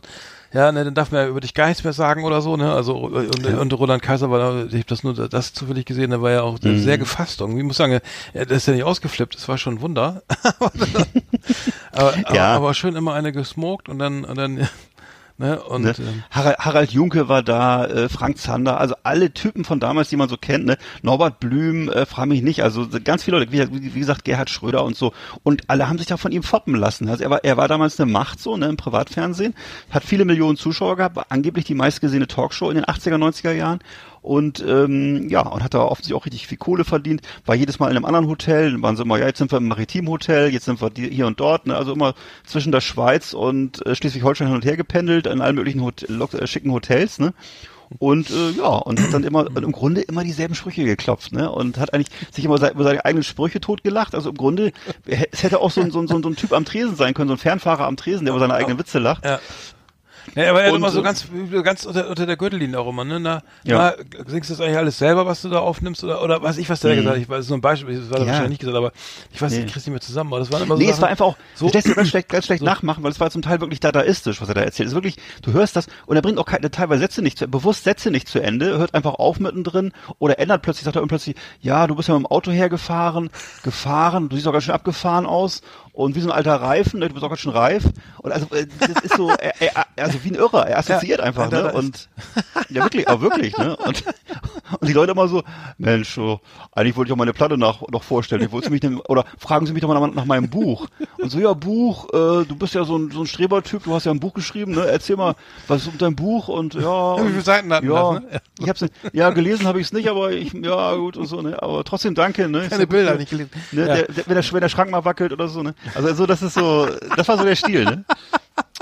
ja, 0.52 0.72
ne, 0.72 0.84
dann 0.84 0.94
darf 0.94 1.12
man 1.12 1.20
ja 1.22 1.28
über 1.28 1.40
dich 1.40 1.54
gar 1.54 1.68
nichts 1.68 1.84
mehr 1.84 1.92
sagen 1.92 2.24
oder 2.24 2.42
so, 2.42 2.56
ne? 2.56 2.72
Also 2.72 2.96
und, 2.96 3.46
und 3.46 3.72
Roland 3.72 4.02
Kaiser 4.02 4.32
war, 4.32 4.38
da- 4.40 4.64
ich 4.66 4.72
habe 4.74 4.84
das 4.88 5.04
nur 5.04 5.14
das 5.14 5.52
zufällig 5.52 5.86
gesehen, 5.86 6.10
der 6.10 6.22
war 6.22 6.32
ja 6.32 6.42
auch 6.42 6.58
Mhm. 6.60 6.80
sehr 6.80 6.98
gefasst 6.98 7.40
irgendwie. 7.40 7.60
Ich 7.60 7.66
muss 7.66 7.76
sagen, 7.76 8.00
er 8.34 8.50
ist 8.50 8.66
ja 8.66 8.72
nicht 8.72 8.82
ausgeflippt, 8.84 9.36
das 9.36 9.48
war 9.48 9.58
schon 9.58 9.74
ein 9.76 9.80
Wunder. 9.80 10.22
aber, 11.92 12.14
aber, 12.24 12.34
Ja. 12.34 12.54
aber 12.56 12.74
schön 12.74 12.96
immer 12.96 13.14
eine 13.14 13.30
gesmoked 13.32 13.88
und 13.88 13.98
dann 14.00 14.24
und 14.24 14.36
dann 14.36 14.68
ne 15.40 15.60
und 15.62 15.82
Ne? 15.82 15.94
ähm, 15.98 16.22
Harald, 16.30 16.58
Harald 16.58 16.90
Junke 16.92 17.28
war 17.28 17.42
da, 17.42 17.86
äh, 17.86 18.08
Frank 18.08 18.38
Zander, 18.38 18.78
also 18.78 18.94
alle 19.02 19.32
Typen 19.32 19.64
von 19.64 19.80
damals, 19.80 20.10
die 20.10 20.16
man 20.16 20.28
so 20.28 20.36
kennt, 20.36 20.66
ne? 20.66 20.76
Norbert 21.02 21.40
Blüm, 21.40 21.88
äh, 21.88 22.06
frag 22.06 22.26
mich 22.26 22.42
nicht, 22.42 22.62
also 22.62 22.86
ganz 23.02 23.24
viele 23.24 23.38
Leute, 23.38 23.50
wie, 23.52 23.94
wie 23.94 23.98
gesagt, 23.98 24.24
Gerhard 24.24 24.50
Schröder 24.50 24.84
und 24.84 24.96
so. 24.96 25.12
Und 25.42 25.62
alle 25.68 25.88
haben 25.88 25.98
sich 25.98 26.06
da 26.06 26.16
von 26.16 26.32
ihm 26.32 26.42
foppen 26.42 26.74
lassen. 26.74 27.08
Also 27.08 27.24
er 27.24 27.30
war, 27.30 27.44
er 27.44 27.56
war 27.56 27.66
damals 27.68 27.98
eine 27.98 28.10
Macht 28.10 28.40
so, 28.40 28.56
ne, 28.56 28.66
im 28.66 28.76
Privatfernsehen, 28.76 29.54
hat 29.90 30.04
viele 30.04 30.24
Millionen 30.24 30.56
Zuschauer 30.56 30.96
gehabt, 30.96 31.16
war 31.16 31.26
angeblich 31.30 31.64
die 31.64 31.74
meistgesehene 31.74 32.26
Talkshow 32.26 32.70
in 32.70 32.76
den 32.76 32.84
80er, 32.84 33.16
90er 33.16 33.52
Jahren. 33.52 33.80
Und 34.22 34.62
ähm, 34.66 35.28
ja, 35.28 35.40
und 35.40 35.64
hat 35.64 35.74
da 35.74 35.80
offensichtlich 35.80 36.14
auch 36.14 36.26
richtig 36.26 36.46
viel 36.46 36.58
Kohle 36.58 36.84
verdient, 36.84 37.22
war 37.46 37.54
jedes 37.54 37.78
Mal 37.78 37.90
in 37.90 37.96
einem 37.96 38.04
anderen 38.04 38.28
Hotel, 38.28 38.72
dann 38.72 38.82
waren 38.82 38.96
sie 38.96 39.02
immer, 39.02 39.18
ja, 39.18 39.26
jetzt 39.26 39.38
sind 39.38 39.50
wir 39.50 39.58
im 39.58 39.68
Maritimhotel, 39.68 40.52
jetzt 40.52 40.66
sind 40.66 40.80
wir 40.80 40.90
hier 40.94 41.26
und 41.26 41.40
dort, 41.40 41.66
ne, 41.66 41.76
also 41.76 41.92
immer 41.92 42.14
zwischen 42.44 42.72
der 42.72 42.80
Schweiz 42.80 43.32
und 43.32 43.84
äh, 43.86 43.94
Schleswig-Holstein 43.94 44.48
hin 44.48 44.56
und 44.56 44.64
her 44.64 44.76
gependelt, 44.76 45.26
in 45.26 45.40
allen 45.40 45.56
möglichen 45.56 45.82
Hot 45.82 46.02
äh, 46.02 46.46
schicken 46.46 46.72
Hotels, 46.72 47.18
ne? 47.18 47.32
Und 47.98 48.30
äh, 48.30 48.50
ja, 48.52 48.68
und 48.68 49.00
hat 49.00 49.12
dann 49.12 49.24
immer 49.24 49.48
im 49.56 49.72
Grunde 49.72 50.02
immer 50.02 50.22
dieselben 50.22 50.54
Sprüche 50.54 50.84
geklopft, 50.84 51.32
ne? 51.32 51.50
Und 51.50 51.78
hat 51.78 51.92
eigentlich 51.92 52.10
sich 52.30 52.44
immer 52.44 52.54
über 52.70 52.84
seine 52.84 53.04
eigenen 53.04 53.24
Sprüche 53.24 53.60
totgelacht. 53.60 54.14
Also 54.14 54.30
im 54.30 54.36
Grunde, 54.36 54.72
es 55.32 55.42
hätte 55.42 55.60
auch 55.60 55.72
so 55.72 55.80
ein, 55.80 55.90
so, 55.90 56.00
ein, 56.00 56.06
so, 56.06 56.14
ein, 56.14 56.22
so 56.22 56.28
ein 56.28 56.36
Typ 56.36 56.52
am 56.52 56.64
Tresen 56.64 56.94
sein 56.94 57.14
können, 57.14 57.28
so 57.28 57.34
ein 57.34 57.38
Fernfahrer 57.38 57.86
am 57.86 57.96
Tresen, 57.96 58.26
der 58.26 58.32
über 58.32 58.40
seine 58.40 58.54
eigenen 58.54 58.78
Witze 58.78 59.00
lacht. 59.00 59.24
ja. 59.24 59.40
Ja, 60.34 60.50
aber 60.50 60.62
er 60.62 60.68
hat 60.70 60.76
immer 60.76 60.90
so 60.90 61.02
ganz, 61.02 61.26
ganz 61.64 61.84
unter, 61.86 62.08
unter 62.08 62.26
der 62.26 62.36
Gürtellinie 62.36 62.78
auch 62.78 62.88
immer, 62.88 63.04
ne? 63.04 63.18
Na, 63.20 63.42
Ja. 63.64 63.94
na, 63.96 64.24
singst 64.26 64.50
du 64.50 64.54
das 64.54 64.60
eigentlich 64.60 64.76
alles 64.78 64.98
selber, 64.98 65.26
was 65.26 65.42
du 65.42 65.48
da 65.48 65.58
aufnimmst? 65.60 66.04
Oder, 66.04 66.22
oder 66.22 66.42
weiß 66.42 66.58
ich, 66.58 66.68
was 66.70 66.80
der 66.80 66.94
gesagt 66.96 67.16
hat? 67.16 67.22
Ich 67.22 67.28
weiß, 67.28 67.46
so 67.46 67.54
ein 67.54 67.60
Beispiel, 67.60 67.98
das 67.98 68.10
war 68.10 68.18
Mhm. 68.20 68.24
Ja. 68.26 68.30
wahrscheinlich 68.32 68.50
nicht 68.50 68.60
gesagt, 68.60 68.76
aber 68.76 68.92
ich 69.32 69.40
weiß, 69.42 69.52
Nee. 69.52 69.58
ich 69.60 69.72
krieg's 69.72 69.86
nicht 69.86 69.90
mehr 69.90 70.00
zusammen, 70.00 70.32
aber 70.32 70.40
das 70.40 70.52
waren 70.52 70.62
immer 70.62 70.76
so 70.76 70.82
Nee, 70.82 70.86
es 70.88 70.92
Sachen- 70.96 71.02
war 71.02 71.08
einfach 71.08 71.24
auch, 71.26 71.36
so- 71.54 71.66
so, 71.66 71.72
du 71.72 71.78
lässt 71.78 71.94
ganz 71.96 72.08
schlecht, 72.08 72.28
ganz 72.28 72.46
schlecht 72.46 72.62
nachmachen, 72.62 73.02
weil 73.02 73.10
es 73.10 73.18
war 73.20 73.30
zum 73.30 73.42
Teil 73.42 73.60
wirklich 73.60 73.80
dadaistisch, 73.80 74.40
was 74.40 74.48
er 74.48 74.54
da 74.54 74.60
erzählt. 74.62 74.86
Es 74.86 74.92
ist 74.92 74.96
wirklich, 74.96 75.16
du 75.42 75.52
hörst 75.52 75.74
das 75.76 75.86
und 76.06 76.16
er 76.16 76.22
bringt 76.22 76.38
auch 76.38 76.46
keine, 76.46 76.70
teilweise 76.70 77.00
Sätze 77.00 77.22
nicht 77.22 77.38
zu, 77.38 77.48
bewusst 77.48 77.84
Sätze 77.84 78.10
nicht 78.10 78.28
zu 78.28 78.40
Ende, 78.40 78.78
hört 78.78 78.94
einfach 78.94 79.14
auf 79.14 79.40
mittendrin 79.40 79.92
oder 80.18 80.38
ändert 80.38 80.62
plötzlich, 80.62 80.84
sagt 80.84 80.96
er 80.96 81.06
plötzlich, 81.06 81.36
ja, 81.60 81.86
du 81.86 81.94
bist 81.96 82.08
ja 82.08 82.14
mit 82.14 82.22
dem 82.24 82.26
Auto 82.30 82.50
hergefahren, 82.50 83.30
gefahren, 83.62 84.28
du 84.28 84.36
siehst 84.36 84.46
auch 84.48 84.52
ganz 84.52 84.64
schön 84.64 84.74
abgefahren 84.74 85.26
aus 85.26 85.62
und 86.00 86.14
wie 86.14 86.20
so 86.20 86.28
ein 86.28 86.34
alter 86.34 86.56
Reifen, 86.56 87.00
ne, 87.00 87.08
du 87.08 87.14
bist 87.14 87.24
auch 87.24 87.28
ganz 87.28 87.40
schön 87.40 87.52
reif 87.52 87.84
und 88.18 88.32
also, 88.32 88.46
äh, 88.54 88.66
das 88.78 89.04
ist 89.04 89.16
so, 89.16 89.30
er, 89.30 89.60
er, 89.60 89.86
also 89.96 90.22
wie 90.24 90.30
ein 90.30 90.34
Irrer, 90.34 90.66
er 90.66 90.78
assoziiert 90.78 91.20
Ja, 91.20 91.26
einfach, 91.26 91.44
ein 91.44 91.50
ne, 91.50 91.72
und, 91.72 92.08
ja 92.68 92.82
wirklich, 92.82 93.08
aber 93.08 93.22
wirklich, 93.22 93.56
ne, 93.58 93.76
und, 93.76 94.04
und 94.80 94.88
die 94.88 94.92
Leute 94.92 95.12
immer 95.12 95.28
so, 95.28 95.42
Mensch, 95.78 96.14
so, 96.14 96.40
eigentlich 96.72 96.96
wollte 96.96 97.08
ich 97.08 97.12
auch 97.12 97.18
meine 97.18 97.32
Platte 97.32 97.58
nach, 97.58 97.82
noch 97.88 98.02
vorstellen. 98.02 98.42
Ich 98.42 98.52
wollte 98.52 98.70
mich 98.70 98.80
denn, 98.80 98.98
oder 99.00 99.24
fragen 99.38 99.66
Sie 99.66 99.72
mich 99.72 99.82
doch 99.82 99.88
mal 99.88 99.98
nach, 99.98 100.14
nach 100.14 100.24
meinem 100.24 100.48
Buch. 100.48 100.86
Und 101.18 101.30
so, 101.30 101.38
ja, 101.38 101.52
Buch, 101.52 102.08
äh, 102.12 102.44
du 102.44 102.56
bist 102.56 102.74
ja 102.74 102.84
so 102.84 102.96
ein, 102.96 103.10
so 103.10 103.20
ein 103.20 103.26
Strebertyp, 103.26 103.84
du 103.84 103.94
hast 103.94 104.06
ja 104.06 104.12
ein 104.12 104.20
Buch 104.20 104.34
geschrieben, 104.34 104.72
ne? 104.72 104.86
Erzähl 104.86 105.16
mal, 105.16 105.34
was 105.68 105.82
ist 105.82 105.88
um 105.88 105.98
dein 105.98 106.14
Buch 106.14 106.48
und 106.48 106.74
ja. 106.74 107.16
wie 107.24 107.28
viele 107.30 107.42
Seiten 107.42 107.72
hatten 107.72 107.90
ja, 107.90 108.12
das, 108.12 108.22
ne? 108.22 108.40
ich 108.60 108.68
hab's, 108.68 108.84
ja, 109.12 109.30
gelesen 109.30 109.66
habe 109.66 109.80
ich 109.80 109.86
es 109.86 109.92
nicht, 109.92 110.08
aber 110.08 110.32
ich, 110.32 110.52
ja, 110.52 110.94
gut 110.94 111.16
und 111.16 111.26
so, 111.26 111.42
ne? 111.42 111.60
Aber 111.60 111.84
trotzdem 111.84 112.14
danke, 112.14 112.48
ne? 112.48 112.68
Keine 112.68 112.84
gut, 112.84 112.90
Bilder 112.90 113.12
ne? 113.12 113.18
nicht 113.18 113.30
gelesen. 113.30 113.50
Ne, 113.72 113.86
Ja. 113.86 113.94
der, 113.94 114.06
der, 114.06 114.26
wenn, 114.26 114.34
der, 114.34 114.52
wenn 114.52 114.60
der 114.60 114.68
Schrank 114.68 114.90
mal 114.90 115.04
wackelt 115.04 115.32
oder 115.32 115.48
so, 115.48 115.62
ne? 115.62 115.74
Also 115.94 116.14
so, 116.14 116.26
das 116.26 116.42
ist 116.42 116.54
so, 116.54 116.88
das 117.16 117.26
war 117.28 117.36
so 117.38 117.44
der 117.44 117.56
Stil, 117.56 117.84
ne? 117.84 118.04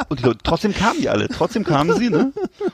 Und 0.09 0.21
die 0.21 0.25
Leute, 0.25 0.39
trotzdem 0.45 0.73
kamen 0.75 1.01
die 1.01 1.09
alle, 1.09 1.29
trotzdem 1.29 1.65
kamen 1.65 1.97
sie, 1.99 2.09
ne? 2.11 2.33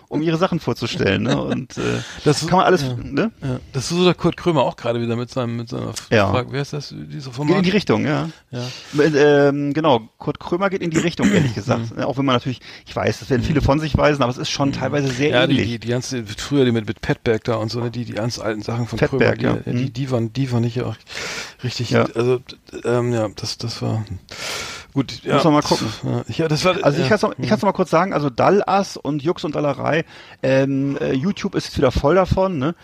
Um 0.08 0.20
ihre 0.22 0.36
Sachen 0.36 0.60
vorzustellen, 0.60 1.22
ne? 1.22 1.40
Und 1.42 1.78
äh, 1.78 1.82
Das- 2.24 2.46
kann 2.46 2.58
man 2.58 2.66
alles, 2.66 2.82
ja. 2.82 2.94
ne? 3.02 3.30
Ja, 3.42 3.60
das 3.72 3.84
ist 3.84 3.96
so 3.96 4.04
der 4.04 4.14
Kurt 4.14 4.36
Krömer 4.36 4.62
auch 4.62 4.76
gerade 4.76 5.00
wieder 5.00 5.16
mit 5.16 5.30
seinem, 5.30 5.56
mit 5.56 5.68
seiner 5.68 5.92
Ja. 6.10 6.30
Frage, 6.30 6.48
wer 6.52 6.62
ist 6.62 6.72
das, 6.72 6.94
diese 6.94 7.30
Geht 7.30 7.56
in 7.56 7.62
die 7.62 7.70
Richtung, 7.70 8.04
ja. 8.04 8.28
ja. 8.50 8.62
Ähm, 8.98 9.72
genau, 9.72 10.08
Kurt 10.18 10.38
Krömer 10.38 10.68
geht 10.70 10.82
in 10.82 10.90
die 10.90 10.98
Richtung, 10.98 11.30
ehrlich 11.32 11.54
gesagt. 11.56 11.98
Auch 12.02 12.18
wenn 12.18 12.24
man 12.26 12.34
natürlich, 12.36 12.60
ich 12.86 12.94
weiß, 12.94 13.20
das 13.20 13.30
werden 13.30 13.42
viele 13.42 13.62
von 13.62 13.80
sich 13.80 13.96
weisen, 13.96 14.22
aber 14.22 14.30
es 14.30 14.38
ist 14.38 14.50
schon 14.50 14.72
teilweise 14.72 15.08
sehr 15.08 15.30
Ja, 15.30 15.46
die, 15.46 15.54
ähnlich. 15.54 15.68
die, 15.70 15.78
die 15.78 15.88
ganze, 15.88 16.24
früher 16.26 16.64
die 16.64 16.72
mit, 16.72 16.86
mit 16.86 17.00
Petberg 17.00 17.44
da 17.44 17.54
und 17.56 17.70
so, 17.70 17.80
ne, 17.80 17.90
die, 17.90 18.04
die 18.04 18.12
ganz 18.12 18.38
alten 18.38 18.62
Sachen 18.62 18.86
von 18.86 18.98
Fettberg, 18.98 19.38
Krömer, 19.38 19.54
die, 19.64 19.70
ja. 19.70 19.72
die, 19.72 19.84
Mhm. 19.84 19.92
die 19.92 20.10
waren, 20.10 20.32
die 20.32 20.52
waren 20.52 20.60
nicht 20.62 20.82
auch 20.82 20.96
richtig, 21.62 21.90
Ja. 21.90 22.04
also, 22.14 22.40
ähm, 22.84 23.12
ja, 23.12 23.28
das, 23.34 23.56
das 23.58 23.80
war, 23.82 24.04
gut, 24.94 25.22
ja. 25.24 25.34
Muss 25.34 25.44
man 25.44 25.52
mal 25.52 25.62
gucken. 25.62 25.86
Ja, 26.04 26.22
ich- 26.26 26.38
ja, 26.38 26.48
das 26.48 26.64
war, 26.64 26.76
Also 26.82 26.98
ich 27.02 27.10
ja. 27.10 27.16
kann 27.18 27.34
es 27.58 27.62
mal 27.62 27.72
kurz 27.72 27.90
sagen, 27.90 28.14
also 28.14 28.30
Dallas 28.30 28.96
und 28.96 29.22
Jux 29.22 29.44
und 29.44 29.54
Dallerei, 29.54 30.04
ähm, 30.42 30.96
äh, 31.00 31.12
YouTube 31.12 31.54
ist 31.54 31.66
jetzt 31.66 31.76
wieder 31.76 31.92
voll 31.92 32.14
davon, 32.14 32.58
ne? 32.58 32.74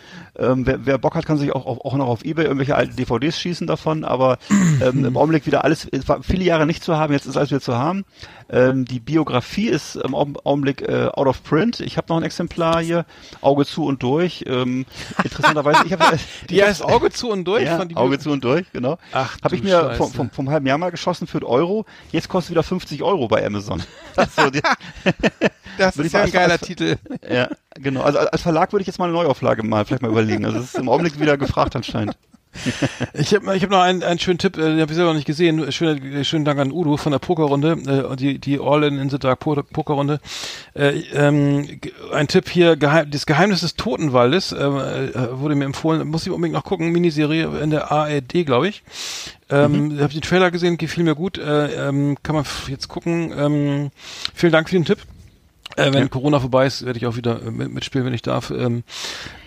Ähm, 0.41 0.67
wer, 0.67 0.87
wer 0.87 0.99
Bock 0.99 1.15
hat, 1.15 1.27
kann 1.27 1.37
sich 1.39 1.53
auch, 1.55 1.67
auch, 1.67 1.95
noch 1.95 2.09
auf 2.09 2.25
Ebay 2.25 2.45
irgendwelche 2.45 2.75
alten 2.75 2.97
DVDs 2.97 3.39
schießen 3.39 3.67
davon, 3.67 4.05
aber 4.05 4.39
ähm, 4.83 5.05
im 5.05 5.17
Augenblick 5.17 5.47
wieder 5.47 5.65
alles, 5.65 5.87
es 5.93 6.09
war 6.09 6.23
viele 6.23 6.45
Jahre 6.45 6.67
nicht 6.67 6.83
zu 6.83 6.97
haben, 6.97 7.13
jetzt 7.13 7.27
ist 7.27 7.37
alles 7.37 7.51
wieder 7.51 7.61
zu 7.61 7.77
haben. 7.77 8.05
Ähm, 8.49 8.85
die 8.85 8.99
Biografie 9.01 9.69
ist 9.69 9.97
im 9.97 10.15
Augen- 10.15 10.37
Augenblick 10.43 10.83
äh, 10.83 11.09
out 11.13 11.27
of 11.29 11.43
print. 11.45 11.81
Ich 11.81 11.97
habe 11.97 12.07
noch 12.09 12.17
ein 12.17 12.23
Exemplar 12.25 12.83
hier, 12.83 13.05
Auge 13.43 13.65
zu 13.67 13.85
und 13.85 14.03
durch. 14.03 14.43
Ähm, 14.47 14.87
interessanterweise, 15.23 15.83
ich 15.87 15.93
habe 15.93 16.19
die 16.51 16.63
heißt 16.63 16.83
Auge 16.83 17.11
zu 17.11 17.29
und 17.31 17.45
durch 17.45 17.65
ja, 17.65 17.77
von 17.77 17.89
die 17.89 17.97
Auge 17.97 18.19
zu 18.19 18.31
und 18.31 18.43
durch, 18.43 18.65
genau. 18.73 18.99
Ach, 19.13 19.37
Habe 19.45 19.55
ich 19.55 19.63
mir 19.63 19.93
vom, 19.97 20.11
vom, 20.13 20.31
vom 20.31 20.51
halben 20.51 20.67
Jahr 20.67 20.79
mal 20.79 20.91
geschossen 20.91 21.27
für 21.27 21.39
einen 21.39 21.47
Euro. 21.47 21.85
Jetzt 22.13 22.29
kostet 22.29 22.53
wieder 22.53 22.63
50 22.63 23.03
Euro 23.03 23.29
bei 23.29 23.45
Amazon. 23.47 23.83
Also, 24.17 24.51
die, 24.51 24.63
Das 25.79 25.97
ist 25.97 26.13
ja 26.13 26.23
ein 26.23 26.33
geiler 26.33 26.53
als- 26.55 26.63
Titel. 26.63 26.97
ja, 27.31 27.49
genau. 27.83 28.03
Also 28.03 28.19
als 28.19 28.43
Verlag 28.43 28.73
würde 28.73 28.83
ich 28.83 28.87
jetzt 28.87 28.99
mal 28.99 29.07
eine 29.07 29.15
Neuauflage 29.15 29.63
mal 29.63 29.85
vielleicht 29.85 30.03
mal 30.03 30.11
überlegen. 30.11 30.45
Also 30.45 30.59
es 30.59 30.67
ist 30.67 30.79
im 30.79 30.89
Augenblick 30.89 31.21
wieder 31.21 31.37
gefragt 31.37 31.77
anscheinend. 31.77 32.17
Ich 33.15 33.33
habe 33.33 33.55
ich 33.57 33.63
hab 33.63 33.71
noch 33.71 33.81
einen, 33.81 34.03
einen 34.03 34.19
schönen 34.19 34.39
Tipp, 34.39 34.57
äh, 34.59 34.63
den 34.63 34.81
habe 34.81 34.91
ich 34.91 34.97
selber 34.97 35.11
noch 35.13 35.17
nicht 35.17 35.27
gesehen. 35.27 35.71
Schönen, 35.71 36.25
schönen 36.25 36.45
Dank 36.45 36.59
an 36.59 36.73
Udo 36.73 36.97
von 36.97 37.13
der 37.13 37.21
Pokerrunde, 37.21 38.09
äh, 38.13 38.17
die, 38.17 38.41
die 38.41 38.59
All-in 38.59 38.99
in 38.99 39.09
the 39.09 39.21
Dark 39.21 39.39
Po- 39.39 39.63
Pokerrunde. 39.63 40.19
Äh, 40.75 40.99
ähm, 41.15 41.79
ein 42.13 42.27
Tipp 42.27 42.49
hier, 42.49 42.75
Geheim, 42.77 43.09
das 43.09 43.27
Geheimnis 43.27 43.61
des 43.61 43.77
Totenwaldes, 43.77 44.51
äh, 44.51 44.57
äh, 44.65 45.39
wurde 45.39 45.55
mir 45.55 45.65
empfohlen, 45.65 46.09
muss 46.09 46.27
ich 46.27 46.33
unbedingt 46.33 46.55
noch 46.57 46.65
gucken, 46.65 46.91
Miniserie 46.91 47.45
in 47.63 47.71
der 47.71 47.93
ARD, 47.93 48.45
glaube 48.45 48.67
ich. 48.67 48.83
Ähm, 49.49 50.01
Habe 50.01 50.13
den 50.13 50.21
Trailer 50.23 50.51
gesehen, 50.51 50.77
gefiel 50.77 51.05
mir 51.05 51.15
gut, 51.15 51.39
äh, 51.39 51.89
ähm, 51.89 52.17
kann 52.25 52.35
man 52.35 52.45
jetzt 52.67 52.89
gucken. 52.89 53.33
Ähm, 53.37 53.91
vielen 54.35 54.53
Dank 54.53 54.69
für 54.69 54.75
den 54.77 54.85
Tipp. 54.85 54.99
Äh, 55.89 55.93
wenn 55.93 56.03
Ja. 56.03 56.09
Corona 56.09 56.41
vorbei 56.41 56.67
ist, 56.67 56.85
werde 56.85 56.99
ich 56.99 57.07
auch 57.07 57.17
wieder 57.17 57.43
äh, 57.43 57.51
mit, 57.51 57.73
mitspielen, 57.73 58.07
wenn 58.07 58.15
ich 58.15 58.23
darf. 58.23 58.51
Ähm, 58.51 58.85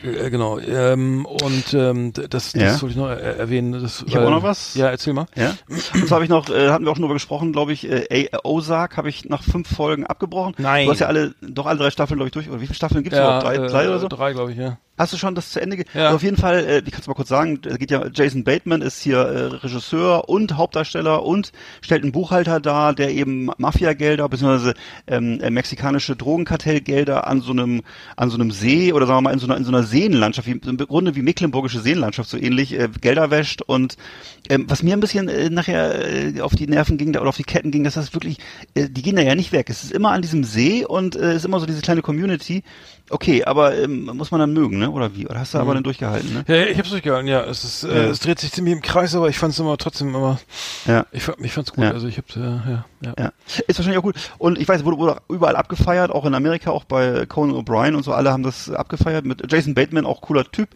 äh, 0.04 0.30
genau. 0.30 0.60
Ähm, 0.60 1.26
und 1.26 1.74
ähm, 1.74 2.14
das, 2.14 2.28
das 2.30 2.54
Ja. 2.54 2.72
wollte 2.82 2.88
ich 2.88 2.96
noch 2.96 3.10
er 3.10 3.38
erwähnen. 3.38 3.72
Das, 3.82 4.04
Ich 4.08 4.16
hab 4.16 4.24
auch 4.26 4.30
noch 4.30 4.44
was. 4.44 4.76
Ja, 4.76 4.90
erzähl 4.90 5.14
mal. 5.14 5.26
Ja. 5.36 5.56
Und 5.94 6.08
zwar 6.08 6.16
habe 6.18 6.24
ich 6.26 6.30
noch, 6.30 6.50
äh, 6.50 6.70
hatten 6.70 6.86
wir 6.86 6.92
auch 6.92 6.96
schon 6.96 7.04
drüber 7.04 7.14
gesprochen, 7.16 7.52
glaube 7.54 7.74
ich, 7.74 7.90
äh, 7.90 8.30
Ozark 8.44 8.98
habe 8.98 9.10
ich 9.10 9.26
nach 9.26 9.44
fünf 9.44 9.68
Folgen 9.74 10.06
abgebrochen. 10.06 10.56
Nein. 10.58 10.86
Du 10.86 10.92
hast 10.92 11.00
ja 11.00 11.08
alle, 11.08 11.34
doch 11.42 11.66
alle 11.66 11.80
drei 11.80 11.92
Staffeln, 11.92 12.18
glaube 12.18 12.28
ich, 12.28 12.34
durch. 12.34 12.50
Oder 12.50 12.62
wie 12.62 12.66
viele 12.68 12.76
Staffeln 12.76 13.04
gibt's 13.04 13.18
Ja, 13.18 13.24
überhaupt? 13.40 13.46
Drei, 13.46 13.56
äh, 13.56 13.68
drei 13.68 13.88
oder 13.88 14.00
so? 14.00 14.08
Drei, 14.08 14.34
glaube 14.34 14.52
ich, 14.52 14.58
ja. 14.58 14.78
Hast 14.96 15.12
du 15.12 15.18
schon 15.18 15.34
das 15.34 15.50
zu 15.50 15.60
Ende? 15.60 15.84
Ja. 15.96 16.06
Also 16.06 16.18
auf 16.18 16.24
jeden 16.24 16.38
Fall, 16.38 16.66
äh, 16.66 16.84
ich 16.86 16.92
kann 16.92 17.02
es 17.02 17.08
mal 17.08 17.16
kurz 17.16 17.30
sagen, 17.30 17.60
da 17.62 17.78
geht 17.78 17.90
ja 17.90 18.06
Jason 18.14 18.44
Bateman 18.44 18.84
ist 18.84 19.02
hier 19.02 19.18
äh, 19.18 19.46
Regisseur 19.46 20.30
und 20.30 20.56
Hauptdarsteller 20.56 21.24
und 21.24 21.52
stellt 21.82 22.04
einen 22.04 22.12
Buchhalter 22.12 22.60
dar, 22.60 22.94
der 22.94 23.10
eben 23.10 23.50
Mafiagelder 23.58 24.30
bzw. 24.30 24.74
Ähm, 25.08 25.40
äh, 25.42 25.50
mexikanische 25.50 26.16
Drogenkartellgelder 26.16 27.26
an 27.26 27.42
so 27.42 27.54
einem 27.54 27.82
an 28.18 28.30
so 28.30 28.36
einem 28.36 28.52
See 28.52 28.94
oder 28.94 29.08
sagen 29.08 29.18
wir 29.18 29.22
mal 29.24 29.34
in 29.34 29.40
so 29.40 29.48
einer 29.48 29.58
in 29.58 29.64
so 29.64 29.72
einer 29.72 29.82
Seenlandschaft, 29.82 30.48
wie, 30.48 30.52
im 30.52 30.78
Grunde 30.78 31.16
wie 31.16 31.24
mecklenburgische 31.24 31.80
Seenlandschaft 31.80 32.30
so 32.30 32.38
ähnlich, 32.38 32.78
äh, 32.80 32.88
Gelder 33.02 33.32
wäscht 33.32 33.64
und 33.64 33.98
ähm, 34.50 34.66
was 34.68 34.84
mir 34.84 34.94
ein 34.94 35.00
bisschen 35.00 35.30
äh, 35.30 35.50
nachher 35.50 36.36
äh, 36.36 36.42
auf 36.42 36.54
die 36.54 36.68
Nerven 36.68 36.98
ging 36.98 37.10
oder 37.10 37.30
auf 37.30 37.38
die 37.38 37.44
Ketten 37.44 37.72
ging, 37.72 37.84
dass 37.84 37.94
das 37.94 38.14
wirklich, 38.14 38.38
äh, 38.74 38.90
die 38.90 39.02
gehen 39.02 39.16
da 39.16 39.22
ja 39.22 39.36
nicht 39.36 39.54
weg. 39.54 39.70
Es 39.70 39.84
ist 39.84 39.92
immer 39.92 40.12
an 40.12 40.22
diesem 40.22 40.44
See 40.44 40.86
und 40.86 41.16
äh, 41.16 41.32
es 41.32 41.38
ist 41.38 41.46
immer 41.46 41.60
so 41.60 41.66
diese 41.66 41.82
kleine 41.82 42.02
Community. 42.02 42.64
Okay, 43.10 43.44
aber 43.44 43.78
ähm, 43.78 44.06
muss 44.14 44.32
man 44.32 44.40
dann 44.40 44.54
mögen, 44.54 44.80
ne? 44.80 44.83
Oder 44.90 45.16
wie? 45.16 45.28
Oder 45.28 45.40
hast 45.40 45.54
du 45.54 45.58
aber 45.60 45.74
dann 45.74 45.84
durchgehalten, 45.84 46.34
ne? 46.34 46.44
Ja, 46.48 46.66
ich 46.66 46.78
hab's 46.78 46.90
durchgehalten, 46.90 47.28
ja. 47.28 47.44
Es 47.44 47.64
ist, 47.64 47.84
äh, 47.84 48.06
Ja. 48.06 48.10
es 48.10 48.20
dreht 48.20 48.40
sich 48.40 48.52
ziemlich 48.52 48.74
im 48.74 48.82
Kreis, 48.82 49.16
aber 49.16 49.30
ich 49.30 49.38
fand's 49.38 49.60
immer 49.60 49.78
trotzdem 49.78 50.10
immer, 50.10 50.40
Ja. 50.86 51.06
ich, 51.12 51.28
ich 51.40 51.52
fand's 51.54 51.72
gut. 51.74 51.84
Ja. 51.84 51.92
Also 51.92 52.08
ich 52.08 52.18
hab, 52.18 52.36
äh, 52.36 52.40
ja, 52.40 52.86
ja. 53.06 53.14
Ja, 53.18 53.32
ist 53.68 53.78
wahrscheinlich 53.80 53.98
auch 54.00 54.04
gut. 54.04 54.16
Und 54.38 54.58
ich 54.58 54.68
weiß, 54.68 54.84
wurde, 54.86 54.98
wurde 54.98 55.18
überall 55.30 55.56
abgefeiert, 55.56 56.12
auch 56.12 56.26
in 56.26 56.34
Amerika, 56.36 56.72
auch 56.72 56.84
bei 56.84 57.26
Conan 57.26 57.56
O'Brien 57.56 57.96
und 57.96 58.04
so, 58.04 58.14
alle 58.14 58.32
haben 58.32 58.44
das 58.44 58.70
abgefeiert. 58.70 59.26
Mit 59.26 59.52
Jason 59.52 59.74
Bateman, 59.76 60.06
auch 60.06 60.22
cooler 60.22 60.44
Typ. 60.52 60.70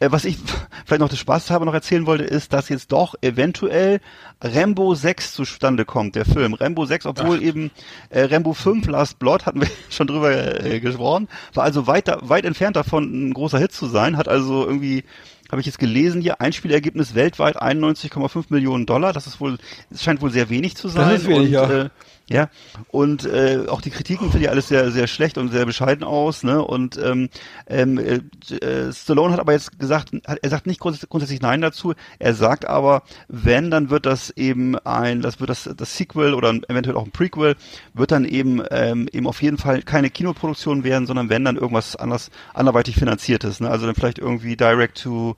Äh, 0.00 0.10
was 0.10 0.24
ich 0.24 0.38
vielleicht 0.86 1.00
noch 1.00 1.08
des 1.08 1.18
Spaß 1.18 1.50
habe 1.50 1.64
noch 1.64 1.74
erzählen 1.74 2.06
wollte, 2.06 2.24
ist, 2.24 2.52
dass 2.52 2.68
jetzt 2.68 2.92
doch 2.92 3.14
eventuell 3.20 4.00
Rambo 4.40 4.94
6 4.94 5.32
zustande 5.32 5.84
kommt, 5.84 6.14
der 6.14 6.24
Film. 6.24 6.54
Rambo 6.54 6.84
6, 6.84 7.06
obwohl 7.06 7.38
Ach. 7.38 7.42
eben 7.42 7.70
äh, 8.10 8.22
Rambo 8.24 8.52
5 8.52 8.86
Last 8.88 9.18
Blood, 9.18 9.46
hatten 9.46 9.60
wir 9.60 9.68
schon 9.90 10.06
drüber 10.06 10.64
äh, 10.64 10.80
gesprochen, 10.80 11.28
war 11.54 11.64
also 11.64 11.86
weit, 11.86 12.10
weit 12.20 12.44
entfernt 12.44 12.76
davon, 12.76 13.28
ein 13.28 13.34
großer 13.34 13.58
Hit 13.58 13.72
zu 13.72 13.86
sein, 13.86 14.16
hat 14.16 14.28
also 14.28 14.66
irgendwie 14.66 15.04
habe 15.50 15.60
ich 15.60 15.66
jetzt 15.66 15.78
gelesen 15.78 16.20
hier, 16.20 16.40
Einspielergebnis 16.40 17.14
weltweit 17.14 17.60
91,5 17.60 18.46
Millionen 18.50 18.84
Dollar. 18.84 19.14
Das 19.14 19.26
ist 19.26 19.40
wohl, 19.40 19.56
es 19.90 20.02
scheint 20.02 20.20
wohl 20.20 20.30
sehr 20.30 20.50
wenig 20.50 20.76
zu 20.76 20.88
sein. 20.88 21.08
Das 21.08 21.22
ist 21.22 21.28
wenig, 21.28 21.46
und, 21.46 21.50
ja. 21.50 21.70
Äh, 21.84 21.88
ja, 22.30 22.50
und 22.88 23.24
äh, 23.24 23.64
auch 23.68 23.80
die 23.80 23.90
Kritiken 23.90 24.30
finde 24.30 24.44
ich 24.44 24.50
alles 24.50 24.68
sehr, 24.68 24.90
sehr 24.90 25.06
schlecht 25.06 25.38
und 25.38 25.50
sehr 25.50 25.64
bescheiden 25.64 26.04
aus. 26.04 26.42
Ne? 26.42 26.62
Und 26.62 26.98
ähm, 27.02 27.30
ähm, 27.66 27.98
äh, 27.98 28.92
Stallone 28.92 29.32
hat 29.32 29.40
aber 29.40 29.52
jetzt 29.52 29.78
gesagt, 29.78 30.10
er 30.24 30.50
sagt 30.50 30.66
nicht 30.66 30.78
grunds 30.78 31.06
grundsätzlich 31.08 31.40
Nein 31.40 31.62
dazu. 31.62 31.94
Er 32.18 32.34
sagt 32.34 32.66
aber, 32.66 33.02
wenn, 33.28 33.70
dann 33.70 33.88
wird 33.88 34.04
das 34.04 34.28
eben 34.30 34.78
ein, 34.78 35.22
das 35.22 35.40
wird 35.40 35.48
das, 35.48 35.70
das 35.74 35.96
Sequel 35.96 36.34
oder 36.34 36.50
eventuell 36.68 36.96
auch 36.96 37.06
ein 37.06 37.12
Prequel, 37.12 37.56
wird 37.94 38.10
dann 38.10 38.26
eben 38.26 38.62
ähm, 38.70 39.08
eben 39.10 39.26
auf 39.26 39.40
jeden 39.40 39.56
Fall 39.56 39.82
keine 39.82 40.10
Kinoproduktion 40.10 40.84
werden, 40.84 41.06
sondern 41.06 41.30
wenn 41.30 41.44
dann 41.44 41.56
irgendwas 41.56 41.96
anders 41.96 42.30
anderweitig 42.52 42.96
finanziertes. 42.96 43.60
Ne? 43.60 43.70
Also 43.70 43.86
dann 43.86 43.94
vielleicht 43.94 44.18
irgendwie 44.18 44.56
Direct 44.56 45.02
to 45.02 45.36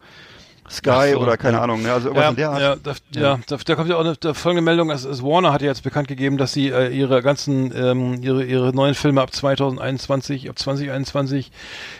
Sky 0.70 1.10
so, 1.12 1.18
oder 1.18 1.36
keine 1.36 1.56
ja. 1.56 1.62
Ahnung, 1.62 1.82
ne? 1.82 1.92
also 1.92 2.08
irgendwas 2.08 2.24
ja, 2.24 2.30
in 2.30 2.36
der 2.36 2.50
Art. 2.50 2.60
Ja, 2.60 2.76
da, 2.76 2.92
ja. 3.14 3.20
ja 3.20 3.40
da, 3.46 3.56
da, 3.56 3.74
kommt 3.74 3.88
ja 3.88 3.96
auch 3.96 4.00
eine 4.00 4.14
da 4.16 4.34
folgende 4.34 4.62
Meldung, 4.62 4.90
es, 4.90 5.04
es 5.04 5.22
Warner 5.22 5.52
hat 5.52 5.62
ja 5.62 5.68
jetzt 5.68 5.82
bekannt 5.82 6.08
gegeben, 6.08 6.38
dass 6.38 6.52
sie 6.52 6.68
äh, 6.68 6.88
ihre 6.88 7.22
ganzen, 7.22 7.72
ähm, 7.76 8.22
ihre, 8.22 8.44
ihre 8.44 8.72
neuen 8.72 8.94
Filme 8.94 9.20
ab 9.20 9.34
2021, 9.34 10.48
ab 10.48 10.58
2021 10.58 11.50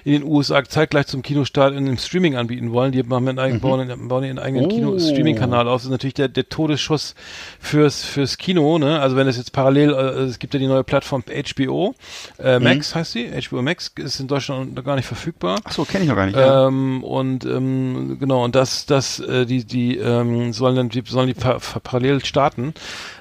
in 0.05 0.13
den 0.13 0.25
USA 0.25 0.63
zeitgleich 0.65 1.07
zum 1.09 1.23
Kinostart 1.23 1.75
in 1.75 1.87
dem 1.87 1.99
Streaming 1.99 2.37
anbieten 2.37 2.73
wollen. 2.73 2.93
Die 2.93 3.03
machen 3.03 3.29
einen 3.29 3.39
eigenen, 3.39 3.61
mhm. 3.61 3.63
bauen, 3.63 4.09
bauen 4.09 4.25
ihren 4.25 4.39
eigenen 4.39 4.67
oh. 4.67 4.69
Kino-Streaming-Kanal 4.69 5.67
auf. 5.67 5.81
Das 5.81 5.85
ist 5.85 5.91
natürlich 5.91 6.15
der, 6.15 6.29
der 6.29 6.49
Todesschuss 6.49 7.15
fürs, 7.59 8.05
fürs 8.05 8.39
Kino, 8.39 8.79
ne? 8.79 9.01
Also 9.01 9.17
wenn 9.17 9.27
es 9.27 9.37
jetzt 9.37 9.53
parallel, 9.53 9.91
äh, 9.91 10.23
es 10.23 10.39
gibt 10.39 10.55
ja 10.55 10.61
die 10.61 10.69
neue 10.69 10.85
Plattform 10.85 11.25
HBO, 11.25 11.95
äh, 12.39 12.59
Max 12.59 12.95
mhm. 12.95 12.99
heißt 12.99 13.13
sie, 13.13 13.31
HBO 13.49 13.63
Max 13.63 13.93
ist 13.97 14.21
in 14.21 14.29
Deutschland 14.29 14.75
noch 14.75 14.85
gar 14.85 14.97
nicht 14.97 15.07
verfügbar. 15.07 15.59
Ach 15.65 15.73
so, 15.73 15.85
kenne 15.85 16.05
ich 16.05 16.09
noch 16.09 16.17
gar 16.17 16.27
nicht. 16.27 16.39
Ähm, 16.39 17.03
und 17.03 17.45
ähm, 17.45 18.19
genau, 18.21 18.45
und 18.45 18.55
dass, 18.61 18.85
dass 18.85 19.21
äh, 19.21 19.47
die, 19.47 19.65
die 19.65 19.97
ähm, 19.97 20.53
sollen 20.53 20.77
dann 20.77 20.89
die, 20.91 21.03
sollen 21.07 21.29
die 21.29 21.35
pa 21.35 21.59
parallel 21.83 22.23
starten. 22.23 22.75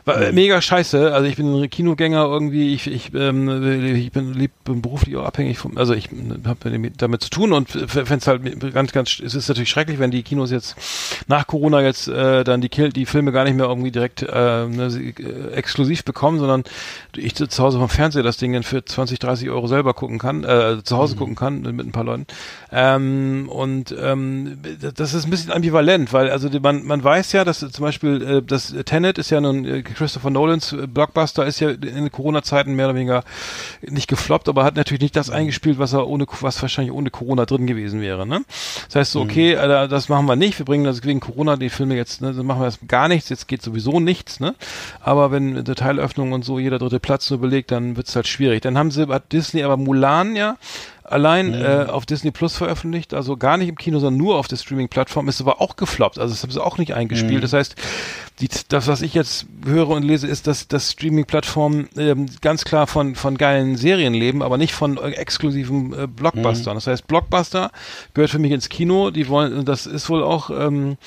War, 0.09 0.21
äh, 0.21 0.31
mega 0.31 0.61
scheiße. 0.61 1.13
Also 1.13 1.27
ich 1.27 1.35
bin 1.35 1.53
ein 1.53 1.69
Kinogänger 1.69 2.25
irgendwie, 2.25 2.73
ich, 2.73 2.87
ich, 2.87 3.13
ähm, 3.13 3.95
ich 3.95 4.11
bin, 4.11 4.33
lieb, 4.33 4.51
bin 4.65 4.81
beruflich 4.81 5.15
auch 5.17 5.25
abhängig 5.25 5.57
vom, 5.57 5.77
also 5.77 5.93
ich 5.93 6.09
habe 6.45 6.91
damit 6.97 7.21
zu 7.21 7.29
tun 7.29 7.53
und 7.53 7.69
fände 7.69 8.15
es 8.15 8.27
halt 8.27 8.73
ganz, 8.73 8.91
ganz, 8.91 9.19
es 9.19 9.35
ist 9.35 9.47
natürlich 9.47 9.69
schrecklich, 9.69 9.99
wenn 9.99 10.11
die 10.11 10.23
Kinos 10.23 10.51
jetzt 10.51 10.75
nach 11.27 11.47
Corona 11.47 11.81
jetzt 11.81 12.07
äh, 12.07 12.43
dann 12.43 12.61
die, 12.61 12.69
die 12.69 13.05
Filme 13.05 13.31
gar 13.31 13.43
nicht 13.43 13.55
mehr 13.55 13.67
irgendwie 13.67 13.91
direkt 13.91 14.23
äh, 14.23 14.65
ne, 14.67 15.13
äh, 15.19 15.53
exklusiv 15.53 16.03
bekommen, 16.03 16.39
sondern 16.39 16.63
ich 17.15 17.35
zu 17.35 17.63
Hause 17.63 17.79
vom 17.79 17.89
Fernseher 17.89 18.23
das 18.23 18.37
Ding 18.37 18.53
dann 18.53 18.63
für 18.63 18.83
20, 18.83 19.19
30 19.19 19.49
Euro 19.49 19.67
selber 19.67 19.93
gucken 19.93 20.19
kann, 20.19 20.43
äh, 20.43 20.83
zu 20.83 20.97
Hause 20.97 21.15
mhm. 21.15 21.19
gucken 21.19 21.35
kann 21.35 21.61
mit 21.61 21.85
ein 21.85 21.91
paar 21.91 22.03
Leuten. 22.03 22.25
Ähm, 22.71 23.49
und 23.49 23.95
ähm, 23.99 24.59
das 24.95 25.13
ist 25.13 25.25
ein 25.25 25.31
bisschen 25.31 25.51
ambivalent, 25.51 26.13
weil 26.13 26.29
also 26.29 26.49
man, 26.59 26.85
man 26.85 27.03
weiß 27.03 27.31
ja, 27.33 27.43
dass 27.45 27.59
zum 27.59 27.83
Beispiel 27.83 28.21
äh, 28.21 28.41
das 28.41 28.73
Tenet 28.85 29.17
ist 29.17 29.29
ja 29.29 29.41
nun 29.41 29.65
äh, 29.65 29.83
Christopher 29.99 30.29
Nolans 30.29 30.71
äh, 30.71 30.87
Blockbuster 30.87 31.45
ist 31.45 31.59
ja 31.59 31.69
in 31.69 32.11
Corona-Zeiten 32.11 32.73
mehr 32.73 32.87
oder 32.87 32.95
weniger 32.95 33.23
nicht 33.81 34.07
gefloppt, 34.07 34.47
aber 34.47 34.63
hat 34.63 34.75
natürlich 34.75 35.01
nicht 35.01 35.15
das 35.15 35.29
eingespielt, 35.29 35.77
was 35.77 35.93
er 35.93 36.07
ohne, 36.07 36.25
was 36.39 36.61
wahrscheinlich 36.61 36.93
ohne 36.93 37.11
Corona 37.11 37.45
drin 37.45 37.67
gewesen 37.67 38.01
wäre. 38.01 38.25
Ne? 38.25 38.41
Das 38.87 38.95
heißt 38.95 39.11
so, 39.11 39.23
mhm. 39.23 39.29
okay, 39.29 39.55
mhm. 39.55 39.89
das 39.89 40.07
machen 40.09 40.25
wir 40.25 40.35
nicht, 40.35 40.57
wir 40.57 40.65
bringen 40.65 40.85
das 40.85 41.03
wegen 41.03 41.19
Corona 41.19 41.57
die 41.57 41.69
Filme 41.69 41.95
jetzt, 41.95 42.21
ne, 42.21 42.33
dann 42.33 42.45
machen 42.45 42.61
wir 42.61 42.65
das 42.65 42.79
gar 42.87 43.09
nichts, 43.09 43.29
jetzt 43.29 43.47
geht 43.47 43.61
sowieso 43.61 43.99
nichts, 43.99 44.39
ne? 44.39 44.55
Aber 45.01 45.31
wenn 45.31 45.63
Detailöffnung 45.63 46.31
und 46.31 46.45
so 46.45 46.59
jeder 46.59 46.79
dritte 46.79 46.99
Platz 46.99 47.29
nur 47.29 47.39
belegt, 47.39 47.71
dann 47.71 47.97
wird 47.97 48.07
es 48.07 48.15
halt 48.15 48.27
schwierig. 48.27 48.61
Dann 48.61 48.77
haben 48.77 48.91
sie, 48.91 49.07
hat 49.07 49.31
Disney 49.31 49.63
aber 49.63 49.77
Mulan 49.77 50.35
ja 50.35 50.55
allein 51.11 51.49
mhm. 51.49 51.65
äh, 51.65 51.85
auf 51.85 52.05
Disney 52.05 52.31
Plus 52.31 52.55
veröffentlicht, 52.55 53.13
also 53.13 53.37
gar 53.37 53.57
nicht 53.57 53.69
im 53.69 53.75
Kino, 53.75 53.99
sondern 53.99 54.21
nur 54.21 54.37
auf 54.37 54.47
der 54.47 54.57
Streaming-Plattform, 54.57 55.27
ist 55.27 55.41
aber 55.41 55.61
auch 55.61 55.75
gefloppt, 55.75 56.19
also 56.19 56.33
das 56.33 56.43
haben 56.43 56.51
sie 56.51 56.63
auch 56.63 56.77
nicht 56.77 56.93
eingespielt. 56.93 57.37
Mhm. 57.37 57.41
Das 57.41 57.53
heißt, 57.53 57.75
die, 58.39 58.47
das, 58.69 58.87
was 58.87 59.01
ich 59.01 59.13
jetzt 59.13 59.47
höre 59.65 59.89
und 59.89 60.03
lese, 60.03 60.27
ist, 60.27 60.47
dass, 60.47 60.67
dass 60.67 60.91
Streaming-Plattformen 60.91 61.89
ähm, 61.97 62.27
ganz 62.41 62.63
klar 62.63 62.87
von, 62.87 63.15
von 63.15 63.37
geilen 63.37 63.75
Serien 63.75 64.13
leben, 64.13 64.41
aber 64.41 64.57
nicht 64.57 64.73
von 64.73 64.97
äh, 64.97 65.11
exklusiven 65.11 65.93
äh, 65.93 66.07
Blockbustern. 66.07 66.73
Mhm. 66.73 66.77
Das 66.77 66.87
heißt, 66.87 67.07
Blockbuster 67.07 67.71
gehört 68.13 68.31
für 68.31 68.39
mich 68.39 68.51
ins 68.51 68.69
Kino, 68.69 69.11
die 69.11 69.27
wollen, 69.27 69.65
das 69.65 69.85
ist 69.85 70.09
wohl 70.09 70.23
auch 70.23 70.49
ähm, 70.51 70.97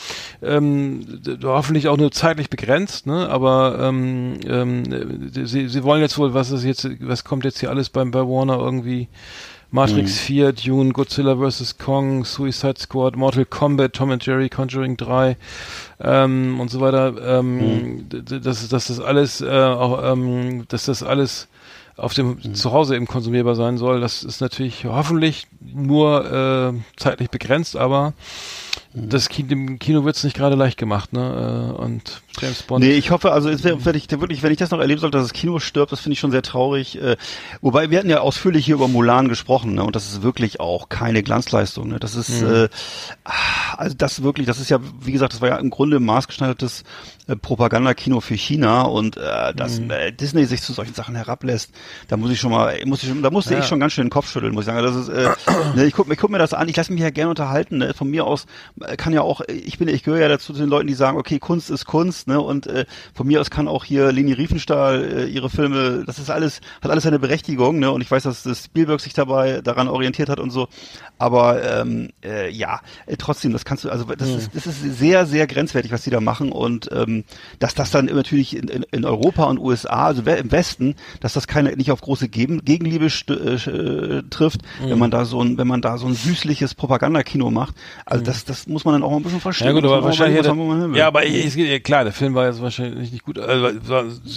ähm, 0.43 1.23
hoffentlich 1.43 1.89
auch 1.89 1.97
nur 1.97 2.13
zeitlich 2.13 2.51
begrenzt, 2.51 3.07
ne? 3.07 3.29
aber 3.29 3.79
ähm, 3.81 4.41
ähm, 4.47 5.31
sie, 5.33 5.69
sie 5.69 5.83
wollen 5.85 6.03
jetzt 6.03 6.19
wohl, 6.19 6.35
was 6.35 6.51
ist 6.51 6.65
jetzt, 6.65 6.89
was 7.01 7.25
kommt 7.25 7.45
jetzt 7.45 7.61
hier 7.61 7.71
alles 7.71 7.89
beim 7.89 8.11
bei 8.11 8.21
Warner 8.21 8.59
irgendwie 8.59 9.09
Matrix 9.73 10.13
mhm. 10.13 10.27
4, 10.27 10.53
Dune, 10.53 10.93
Godzilla 10.93 11.35
vs. 11.37 11.79
Kong, 11.79 12.25
Suicide 12.27 12.79
Squad, 12.79 13.17
Mortal 13.17 13.47
Kombat, 13.47 13.95
Tom 13.95 14.11
and 14.11 14.25
Jerry, 14.25 14.51
Conjuring 14.51 14.99
3 14.99 15.37
ähm, 16.01 16.61
und 16.61 16.71
so 16.71 16.81
weiter. 16.81 17.15
Ähm, 17.39 17.57
mhm. 17.57 18.09
dass, 18.43 18.69
dass 18.69 18.87
das 18.87 19.01
alles 19.01 19.41
äh, 19.41 19.49
auch, 19.49 20.13
ähm, 20.13 20.67
dass 20.69 20.85
das 20.85 21.03
alles 21.03 21.49
auf 21.97 22.13
dem 22.13 22.39
mhm. 22.43 22.55
Zuhause 22.55 22.97
eben 22.97 23.07
konsumierbar 23.07 23.55
sein 23.55 23.79
soll. 23.79 24.01
Das 24.01 24.25
ist 24.25 24.43
natürlich 24.43 24.85
hoffentlich 24.85 25.47
nur 25.61 26.75
äh, 26.75 27.01
zeitlich 27.01 27.31
begrenzt, 27.31 27.75
aber 27.75 28.13
das 28.95 29.29
Kino, 29.31 29.49
dem 29.49 29.79
Kino 29.79 30.05
wird's 30.05 30.23
nicht 30.23 30.37
gerade 30.37 30.55
leicht 30.55 30.77
gemacht, 30.77 31.13
ne? 31.13 31.75
Äh, 31.79 31.83
und 31.83 32.23
James 32.39 32.63
Bond. 32.63 32.85
Nee, 32.85 32.93
ich 32.93 33.11
hoffe, 33.11 33.33
also 33.33 33.49
es 33.49 33.65
wäre 33.65 33.85
wirklich, 33.85 34.11
wirklich, 34.11 34.43
wenn 34.43 34.53
ich 34.53 34.59
das 34.59 34.71
noch 34.71 34.81
erleben 34.81 35.01
sollte, 35.01 35.17
dass 35.17 35.29
das 35.29 35.33
Kino 35.33 35.59
stirbt, 35.61 35.93
das 35.93 36.01
finde 36.01 36.15
ich 36.15 36.21
schon 36.21 36.31
sehr 36.31 36.43
traurig. 36.43 37.01
Äh, 37.01 37.17
wobei 37.63 37.91
wir 37.91 37.99
hatten 37.99 38.11
ja 38.11 38.21
ausführlich 38.21 38.67
hier 38.67 38.75
über 38.75 38.89
Mulan 38.89 39.29
gesprochen, 39.29 39.75
ne? 39.75 39.85
Und 39.85 39.97
das 39.97 40.13
ist 40.13 40.23
wirklich 40.23 40.61
auch 40.61 40.91
keine 40.91 41.23
Glanzleistung, 41.23 41.89
ne? 41.89 42.01
Das 42.01 42.15
ist 42.15 42.43
mhm. 42.43 42.53
äh, 42.53 42.69
also 43.77 43.97
das 43.97 44.23
wirklich, 44.23 44.47
das 44.47 44.61
ist 44.61 44.69
ja, 44.69 44.79
wie 45.01 45.13
gesagt, 45.13 45.33
das 45.33 45.41
war 45.41 45.49
ja 45.49 45.57
im 45.57 45.71
Grunde 45.71 45.99
maßgeschneidertes 45.99 46.85
äh, 47.29 47.37
Propagandakino 47.37 48.21
für 48.21 48.35
China 48.35 48.83
und 48.83 49.17
äh, 49.17 49.55
dass 49.55 49.81
mhm. 49.81 49.91
äh, 49.91 50.13
Disney 50.13 50.45
sich 50.45 50.63
zu 50.63 50.73
solchen 50.73 50.95
Sachen 50.95 51.15
herablässt, 51.15 51.71
da 52.09 52.17
muss 52.17 52.33
ich 52.33 52.41
schon 52.41 52.51
mal, 52.51 52.77
muss 52.85 53.03
ich 53.03 53.09
schon, 53.09 53.23
da 53.23 53.31
musste 53.31 53.55
ja. 53.55 53.61
ich 53.61 53.67
schon 53.67 53.79
ganz 53.79 53.93
schön 53.93 54.07
den 54.07 54.11
Kopf 54.11 54.29
schütteln, 54.29 54.53
muss 54.53 54.63
ich 54.63 54.67
sagen. 54.67 54.83
Das 54.85 54.97
ist, 54.97 55.09
äh, 55.09 55.31
ne, 55.77 55.85
ich 55.85 55.95
guck, 55.95 56.11
ich 56.11 56.19
guck 56.19 56.31
mir 56.31 56.39
das 56.39 56.53
an, 56.53 56.69
ich 56.69 56.77
lasse 56.77 56.93
mich 56.93 57.01
ja 57.01 57.11
gerne 57.11 57.31
unterhalten. 57.31 57.79
Ne? 57.79 57.95
Von 57.95 58.11
mir 58.11 58.27
aus 58.27 58.47
äh, 58.81 58.97
kann 58.97 59.13
ja 59.13 59.23
auch, 59.23 59.41
ich 59.49 59.79
bin, 59.79 59.87
ich 59.89 60.03
gehöre 60.03 60.21
ja 60.21 60.29
dazu 60.29 60.53
zu 60.53 60.59
den 60.59 60.69
Leuten, 60.69 60.89
die 60.89 60.95
sagen, 60.95 61.17
okay, 61.17 61.39
Kunst 61.39 61.71
ist 61.71 61.85
Kunst, 61.85 62.27
ne? 62.27 62.41
Und 62.41 62.67
äh, 62.67 62.87
von 63.15 63.27
mir 63.27 63.41
aus 63.41 63.51
kann 63.51 63.69
auch 63.69 63.85
hier 63.85 64.11
Leni 64.11 64.33
Riefenstahl 64.33 65.05
äh, 65.05 65.25
ihre 65.27 65.49
Filme, 65.49 66.03
das 66.07 66.19
ist 66.19 66.31
alles, 66.31 66.61
hat 66.81 66.91
alles 66.91 67.07
eine 67.07 67.21
Berechtigung, 67.21 67.79
ne? 67.79 67.91
Und 67.93 68.01
ich 68.01 68.11
weiß, 68.11 68.25
dass 68.25 68.43
das 68.43 68.65
Spielberg 68.65 69.01
sich 69.01 69.13
dabei 69.13 69.61
daran 69.61 69.87
orientiert 69.89 70.29
hat 70.29 70.41
und 70.41 70.51
so. 70.51 70.69
Aber 71.19 71.63
ähm, 71.63 72.11
äh, 72.25 72.51
ja, 72.51 72.81
äh, 73.07 73.17
trotzdem, 73.17 73.53
das 73.53 73.65
kannst 73.65 73.85
du, 73.85 73.91
also 73.91 74.05
das, 74.05 74.29
mhm. 74.29 74.39
ist, 74.39 74.51
das 74.55 74.67
ist 74.67 74.83
sehr, 74.99 75.25
sehr 75.27 75.47
grenzwertig, 75.47 75.93
was 75.93 76.03
die 76.03 76.11
da 76.11 76.21
machen 76.21 76.51
und 76.51 76.89
ähm, 76.93 77.12
dass 77.59 77.75
das 77.75 77.91
dann 77.91 78.07
natürlich 78.07 78.57
in, 78.57 78.69
in, 78.69 78.85
in 78.91 79.05
Europa 79.05 79.45
und 79.45 79.59
USA, 79.59 80.07
also 80.07 80.23
im 80.23 80.53
Westen, 80.53 80.95
dass 81.21 81.33
das 81.33 81.47
keine 81.47 81.77
nicht 81.77 81.91
auf 81.91 82.01
große 82.01 82.29
Gegen 82.29 82.65
Gegenliebe 82.65 83.07
äh, 83.07 84.23
trifft, 84.31 84.63
mhm. 84.83 84.91
wenn 84.91 84.99
man 84.99 85.11
da 85.11 85.25
so 85.25 85.43
ein, 85.43 85.59
wenn 85.59 85.67
man 85.67 85.83
da 85.83 85.99
so 85.99 86.07
ein 86.07 86.15
süßliches 86.15 86.75
Propagandakino 86.75 87.51
macht. 87.51 87.75
Also 88.07 88.23
mhm. 88.23 88.27
das, 88.27 88.45
das 88.45 88.67
muss 88.67 88.85
man 88.85 88.95
dann 88.95 89.03
auch 89.03 89.11
mal 89.11 89.19
ein 89.19 89.23
bisschen 89.23 89.41
verstehen. 89.41 89.69
Ja 89.69 89.73
gut, 89.73 89.85
aber 89.85 90.03
wahrscheinlich, 90.05 90.43
der, 90.43 90.55
ja, 90.95 91.07
aber 91.07 91.25
ich, 91.25 91.57
ich, 91.57 91.83
klar, 91.83 92.05
der 92.05 92.13
Film 92.13 92.35
war 92.35 92.47
jetzt 92.47 92.61
wahrscheinlich 92.63 93.13
nicht 93.13 93.25
gut. 93.25 93.39
Also, 93.39 93.69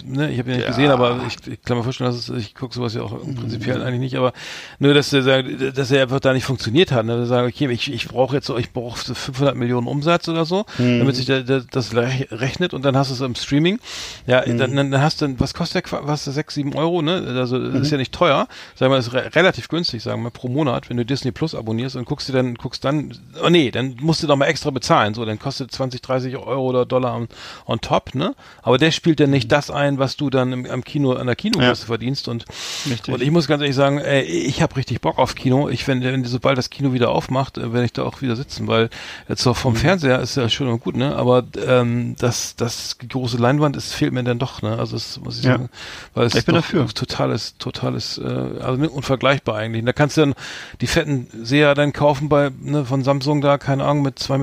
ne, 0.05 0.31
ich 0.31 0.39
habe 0.39 0.49
ihn 0.49 0.55
nicht 0.55 0.63
ja. 0.63 0.67
gesehen, 0.67 0.91
aber 0.91 1.21
ich, 1.27 1.47
ich 1.47 1.61
kann 1.63 1.77
mir 1.77 1.83
vorstellen, 1.83 2.11
dass 2.11 2.29
es, 2.29 2.37
ich 2.37 2.55
gucke 2.55 2.73
sowas 2.73 2.93
ja 2.93 3.01
auch 3.01 3.17
prinzipiell 3.19 3.81
eigentlich 3.81 3.99
nicht, 3.99 4.15
aber 4.15 4.33
nur, 4.79 4.93
dass 4.93 5.13
er, 5.13 5.43
dass 5.43 5.91
er 5.91 6.03
einfach 6.03 6.19
da 6.19 6.33
nicht 6.33 6.45
funktioniert 6.45 6.91
hat. 6.91 7.05
Ne? 7.05 7.25
Sagen, 7.25 7.47
okay, 7.47 7.69
ich, 7.71 7.91
ich 7.91 8.07
brauche 8.07 8.35
jetzt 8.35 8.49
ich 8.49 8.71
brauche 8.71 8.97
500 8.97 9.55
Millionen 9.55 9.87
Umsatz 9.87 10.27
oder 10.27 10.45
so, 10.45 10.65
mhm. 10.77 10.99
damit 10.99 11.15
sich 11.15 11.25
der, 11.25 11.43
der, 11.43 11.61
das 11.69 11.95
rechnet 11.95 12.64
und 12.73 12.83
dann 12.83 12.95
hast 12.97 13.09
du 13.09 13.13
es 13.13 13.21
im 13.21 13.35
Streaming. 13.35 13.79
Ja, 14.27 14.43
mhm. 14.45 14.57
dann, 14.57 14.75
dann 14.75 15.01
hast 15.01 15.21
du, 15.21 15.39
was 15.39 15.53
kostet 15.53 15.91
der, 15.91 16.07
was, 16.07 16.25
6, 16.25 16.53
7 16.53 16.75
Euro, 16.75 17.01
ne? 17.01 17.23
Also, 17.37 17.59
das 17.59 17.73
mhm. 17.73 17.81
ist 17.81 17.91
ja 17.91 17.97
nicht 17.97 18.13
teuer. 18.13 18.47
Sagen 18.75 18.91
wir, 18.91 18.97
das 18.97 19.07
ist 19.07 19.13
re 19.13 19.31
relativ 19.35 19.67
günstig, 19.67 20.03
sagen 20.03 20.23
wir, 20.23 20.29
pro 20.31 20.47
Monat, 20.47 20.89
wenn 20.89 20.97
du 20.97 21.05
Disney 21.05 21.31
Plus 21.31 21.55
abonnierst 21.55 21.95
und 21.95 22.05
guckst 22.05 22.29
dir 22.29 22.33
dann, 22.33 22.55
guckst 22.55 22.83
dann, 22.85 23.17
oh 23.43 23.49
nee, 23.49 23.71
dann 23.71 23.97
musst 24.01 24.23
du 24.23 24.27
noch 24.27 24.35
mal 24.35 24.45
extra 24.45 24.69
bezahlen. 24.69 25.13
So, 25.13 25.25
dann 25.25 25.39
kostet 25.39 25.71
20, 25.71 26.01
30 26.01 26.37
Euro 26.37 26.61
oder 26.63 26.85
Dollar 26.85 27.15
on, 27.15 27.27
on 27.65 27.81
top, 27.81 28.15
ne? 28.15 28.35
Aber 28.61 28.77
der 28.77 28.91
spielt 28.91 29.19
dann 29.19 29.29
nicht 29.31 29.51
das 29.51 29.69
ein, 29.71 29.99
was 29.99 30.17
du 30.17 30.29
dann 30.29 30.51
im, 30.53 30.65
am 30.69 30.83
Kino, 30.83 31.13
an 31.13 31.27
der 31.27 31.35
Kinokasse 31.35 31.81
Ja. 31.83 31.87
verdienst. 31.87 32.27
Und, 32.27 32.45
Richtig. 32.89 33.13
und 33.13 33.21
ich 33.21 33.31
muss 33.31 33.47
ganz 33.47 33.61
ehrlich 33.61 33.75
sagen, 33.75 33.97
ey, 33.99 34.21
ich 34.23 34.61
habe 34.61 34.75
richtig 34.75 35.01
Bock 35.01 35.17
auf 35.17 35.35
Kino. 35.35 35.69
Ich, 35.69 35.87
wenn, 35.87 36.03
wenn 36.03 36.23
sobald 36.25 36.57
das 36.57 36.69
Kino 36.69 36.93
wieder 36.93 37.09
aufmacht, 37.09 37.57
äh, 37.57 37.73
werde 37.73 37.85
ich 37.85 37.93
da 37.93 38.03
auch 38.03 38.21
wieder 38.21 38.35
sitzen, 38.35 38.67
weil 38.67 38.89
jetzt 39.27 39.41
so 39.43 39.51
Mhm. 39.51 39.55
vom 39.55 39.75
Fernseher 39.75 40.19
ist 40.19 40.35
ja 40.37 40.47
schön 40.49 40.67
und 40.67 40.81
gut, 40.81 40.95
ne? 40.95 41.15
Aber 41.15 41.43
ähm, 41.67 42.15
das, 42.19 42.54
das 42.57 42.97
große 43.09 43.37
Leinwand 43.37 43.75
ist, 43.75 43.93
fehlt 43.93 44.13
mir 44.13 44.23
dann 44.23 44.39
doch, 44.39 44.61
ne? 44.61 44.77
Also 44.79 44.95
das 44.95 45.19
muss 45.19 45.39
ich 45.39 45.45
Ja. 45.45 45.53
sagen. 45.53 45.69
Weil 46.13 46.27
es 46.27 46.35
Ich 46.35 46.45
bin 46.45 46.55
dafür. 46.55 46.87
totales, 46.87 47.57
totales, 47.57 48.17
äh, 48.17 48.23
also 48.23 48.79
ne, 48.81 48.89
unvergleichbar 48.89 49.55
eigentlich. 49.57 49.81
Und 49.81 49.85
da 49.87 49.93
kannst 49.93 50.17
du 50.17 50.21
dann 50.21 50.33
die 50.81 50.87
fetten 50.87 51.27
Seher 51.43 51.75
dann 51.75 51.93
kaufen 51.93 52.29
bei 52.29 52.51
ne, 52.61 52.85
von 52.85 53.03
Samsung 53.03 53.41
da, 53.41 53.57
keine 53.57 53.83
Ahnung, 53.83 54.03
mit 54.03 54.17
2,48 54.19 54.37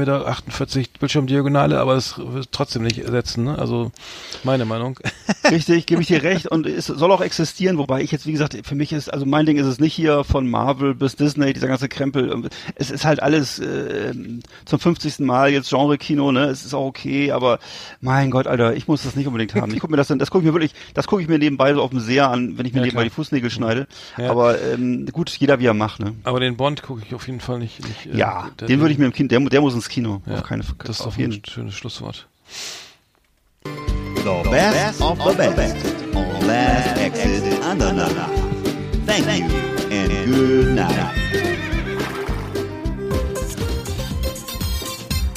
Meter 0.79 0.89
Bildschirmdiagonale, 1.01 1.81
aber 1.81 1.95
das 1.95 2.19
wird 2.19 2.51
trotzdem 2.53 2.83
nicht 2.83 2.99
ersetzen, 2.99 3.45
ne? 3.45 3.59
Also 3.59 3.91
meine 4.45 4.65
Meinung. 4.65 4.99
Richtig, 5.51 5.87
gebe 5.87 6.03
ich 6.03 6.09
dir 6.09 6.23
recht. 6.23 6.47
Und 6.47 6.67
es 6.67 6.87
soll 6.87 7.11
auch 7.13 7.21
existieren, 7.21 7.79
wobei 7.79 8.03
ich 8.03 8.13
jetzt, 8.13 8.27
wie 8.27 8.33
gesagt, 8.33 8.57
für 8.65 8.75
mich 8.75 8.93
ist, 8.93 9.13
also 9.13 9.27
mein 9.27 9.47
Ding 9.47 9.57
ist 9.57 9.67
es 9.67 9.79
nicht 9.81 9.95
hier 9.95 10.25
von 10.25 10.49
Marvel 10.49 10.95
bis 10.95 11.17
Disney, 11.17 11.53
dieser 11.53 11.69
ganze 11.69 11.89
Krempel. 11.89 12.49
Es 12.75 12.91
ist 12.91 13.05
halt 13.05 13.23
alles 13.23 13.59
äh, 13.59 14.13
zum 14.65 14.79
50. 14.79 15.21
Mal 15.21 15.51
jetzt 15.51 15.69
Genre-Kino, 15.71 16.33
ne? 16.33 16.45
Es 16.47 16.65
ist 16.65 16.75
auch 16.75 16.87
okay, 16.87 17.33
aber 17.33 17.59
mein 18.03 18.31
Gott, 18.31 18.47
Alter, 18.49 18.75
ich 18.75 18.89
muss 18.89 19.05
das 19.05 19.17
nicht 19.17 19.27
unbedingt 19.29 19.55
haben. 19.55 19.73
Ich 19.73 19.81
gucke 19.81 19.91
mir 19.93 19.97
das 19.97 20.09
dann, 20.09 20.19
das 20.19 20.31
gucke 20.31 20.43
ich 20.43 20.47
mir 20.47 20.53
wirklich, 20.53 20.75
das 20.93 21.07
gucke 21.07 21.23
ich 21.23 21.29
mir 21.29 21.39
nebenbei 21.39 21.73
so 21.73 21.81
auf 21.83 21.91
dem 21.91 22.01
Seher 22.01 22.29
an, 22.31 22.59
wenn 22.59 22.67
ich 22.67 22.73
mir 22.73 22.81
Ja, 22.81 22.85
nebenbei 22.87 23.03
klar. 23.03 23.05
die 23.05 23.11
Fußnägel 23.11 23.49
schneide. 23.51 23.87
Ja. 24.19 24.31
Aber 24.31 24.61
ähm, 24.61 25.07
gut, 25.13 25.31
jeder 25.31 25.61
wie 25.61 25.67
er 25.67 25.73
macht, 25.75 26.01
ne? 26.01 26.13
Aber 26.25 26.41
den 26.41 26.57
Bond 26.57 26.83
gucke 26.83 27.03
ich 27.07 27.15
auf 27.15 27.27
jeden 27.29 27.41
Fall 27.41 27.61
nicht. 27.61 27.81
nicht 27.87 28.07
äh, 28.13 28.19
Ja, 28.19 28.49
der- 28.61 28.69
den 28.69 28.81
würde 28.81 28.93
ich 28.93 28.99
mir 28.99 29.07
im 29.07 29.13
Kino, 29.13 29.29
der, 29.29 29.41
der 29.41 29.61
muss 29.61 29.75
ins 29.75 29.89
Kino. 29.89 30.21
ja, 30.27 30.35
auf 30.35 30.43
keine 30.43 30.65
Das 30.79 31.01
ist 31.01 31.07
auf 31.07 31.17
jeden 31.17 31.33
ein 31.35 31.43
schönes 31.49 31.75
Schlusswort. 31.75 32.27
The 33.65 34.49
best 34.51 35.01
of 35.01 35.19
the 35.23 35.49
best 35.57 35.77
on 36.15 36.47
Last 36.47 36.99
Exit. 36.99 37.43
Thank 39.07 39.27
you 39.27 39.47
and 39.91 40.27
good 40.27 40.75
night. 40.75 41.22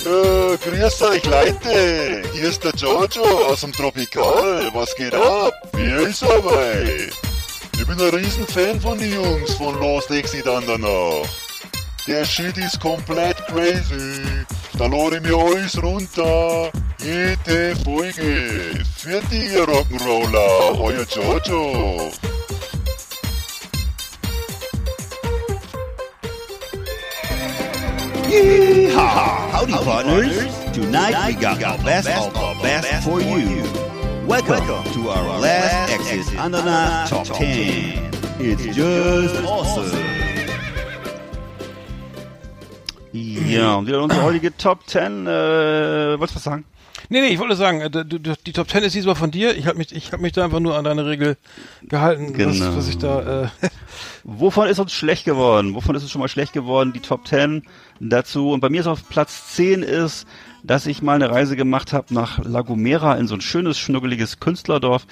Äh, 0.05 0.57
grüß 0.57 1.01
euch 1.01 1.25
Leute, 1.25 2.21
hier 2.31 2.49
ist 2.49 2.63
der 2.63 2.75
Jojo 2.75 3.23
aus 3.47 3.61
dem 3.61 3.73
Tropikal. 3.73 4.69
Was 4.71 4.95
geht 4.95 5.15
ab? 5.15 5.51
Wie 5.73 6.05
ist 6.07 6.21
dabei? 6.21 7.09
Ich 7.73 7.87
bin 7.87 7.99
ein 7.99 8.09
Riesenfan 8.13 8.79
von 8.79 8.99
den 8.99 9.15
Jungs 9.15 9.55
von 9.55 9.79
Lost 9.79 10.11
Exit 10.11 10.47
Andernach. 10.47 11.27
Der 12.05 12.23
Shit 12.23 12.55
ist 12.57 12.79
komplett 12.79 13.37
crazy. 13.47 14.21
Da 14.77 14.85
lade 14.85 15.17
ich 15.17 15.23
mir 15.23 15.37
alles 15.37 15.81
runter. 15.81 16.71
Jede 16.99 17.75
Folge. 17.83 18.83
Für 18.97 19.21
die 19.31 19.57
Rock'n'Roller, 19.57 20.79
euer 20.81 21.05
Jojo. 21.15 22.11
Yeehaw! 28.35 29.49
Howdy, 29.51 29.71
partners. 29.71 30.35
Tonight 30.73 31.27
we 31.27 31.33
got 31.35 31.57
the 31.57 31.83
best 31.85 32.09
of 32.09 32.33
the 32.33 32.59
best 32.61 33.07
for 33.07 33.21
you. 33.21 33.63
Welcome 34.27 34.65
to 34.91 35.09
our 35.09 35.39
Last 35.39 35.93
Exit 35.93 36.37
Andernach 36.37 37.07
Top 37.07 37.25
10. 37.27 38.11
It's 38.39 38.75
just 38.75 39.41
awesome. 39.45 39.89
Ja, 43.13 43.75
und 43.75 43.87
wieder 43.87 44.03
unsere 44.03 44.21
heutige 44.23 44.57
Top 44.57 44.85
10, 44.85 45.27
uh, 45.27 45.29
äh, 45.29 46.19
wolltest 46.19 46.31
du 46.31 46.35
was 46.35 46.43
sagen? 46.43 46.65
Nee, 47.09 47.21
nee, 47.21 47.27
ich 47.27 47.39
wollte 47.39 47.55
sagen, 47.55 47.81
äh, 47.81 47.89
die 48.05 48.53
Top 48.53 48.69
10 48.69 48.83
ist 48.83 48.95
diesmal 48.95 49.15
von 49.15 49.31
dir. 49.31 49.55
Ich 49.57 49.67
habe 49.67 49.77
mich, 49.77 49.93
ich 49.95 50.11
hab 50.11 50.21
mich 50.21 50.31
da 50.31 50.45
einfach 50.45 50.59
nur 50.59 50.75
an 50.77 50.83
deine 50.85 51.05
Regel 51.05 51.37
gehalten, 51.83 52.33
Genau. 52.33 52.49
was, 52.51 52.75
was 52.77 52.87
ich 52.87 52.97
da. 52.97 53.43
Äh, 53.43 53.47
Wovon 54.23 54.67
ist 54.67 54.79
uns 54.79 54.93
schlecht 54.93 55.25
geworden? 55.25 55.75
Wovon 55.75 55.95
ist 55.95 56.03
uns 56.03 56.11
schon 56.11 56.21
mal 56.21 56.27
schlecht 56.29 56.53
geworden? 56.53 56.93
Die 56.93 56.99
Top 57.01 57.27
10 57.27 57.63
dazu. 57.99 58.51
Und 58.51 58.59
bei 58.61 58.69
mir 58.69 58.81
ist 58.81 58.87
auf 58.87 59.07
Platz 59.09 59.53
10 59.55 59.83
ist, 59.83 60.25
dass 60.67 60.87
ich 60.87 61.01
mal 61.01 61.15
eine 61.15 61.29
Reise 61.29 61.55
gemacht 61.55 61.93
habe 61.93 62.13
nach 62.13 62.43
La 62.43 62.61
Gomera 62.61 63.15
in 63.15 63.27
so 63.27 63.35
ein 63.35 63.41
schönes, 63.41 63.77
schnuckeliges 63.77 64.39
Künstlerdorf. 64.39 65.05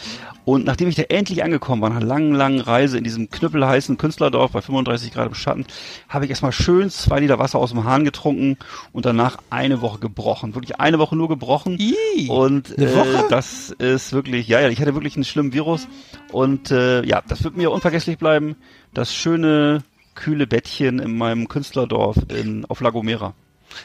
Und 0.46 0.66
nachdem 0.66 0.90
ich 0.90 0.96
da 0.96 1.04
endlich 1.04 1.44
angekommen 1.44 1.82
war, 1.82 1.90
nach 1.90 1.98
einer 1.98 2.06
langen, 2.06 2.34
langen 2.34 2.60
Reise 2.60 2.98
in 2.98 3.04
diesem 3.04 3.30
knüppelheißen 3.30 3.98
Künstlerdorf 3.98 4.52
bei 4.52 4.62
35 4.62 5.14
Grad 5.14 5.28
im 5.28 5.36
Schatten, 5.36 5.66
habe 6.10 6.26
ich 6.26 6.32
erstmal 6.32 6.52
schön 6.52 6.90
zwei 6.90 7.20
Liter 7.20 7.40
Wasser 7.40 7.60
aus 7.60 7.72
dem 7.72 7.84
Hahn 7.84 8.04
getrunken 8.04 8.58
und 8.92 9.06
danach 9.06 9.38
eine 9.50 9.82
Woche 9.82 10.00
gebrochen. 10.00 10.56
Wirklich 10.56 10.80
eine 10.80 11.00
Woche 11.00 11.16
nur 11.16 11.30
gebrochen. 11.30 11.78
Ih, 11.80 12.28
und 12.30 12.78
äh, 12.78 12.90
das 13.30 13.70
ist 13.72 14.14
wirklich, 14.14 14.48
ja, 14.48 14.60
ja, 14.60 14.70
ich 14.70 14.82
hatte 14.82 14.96
wirklich 14.96 15.16
einen 15.16 15.26
schlimmen 15.26 15.54
Virus. 15.54 15.88
Und 16.32 16.72
äh, 16.72 17.06
ja, 17.06 17.22
das 17.28 17.44
wird 17.44 17.58
mir 17.58 17.72
unvergesslich 17.72 18.18
bleiben. 18.18 18.56
Das 18.94 19.14
schöne, 19.14 19.84
kühle 20.16 20.48
Bettchen 20.48 21.00
in 21.00 21.18
meinem 21.18 21.48
Künstlerdorf 21.48 22.18
in, 22.30 22.66
auf 22.66 22.82
La 22.82 22.90
Gomera. 22.90 23.34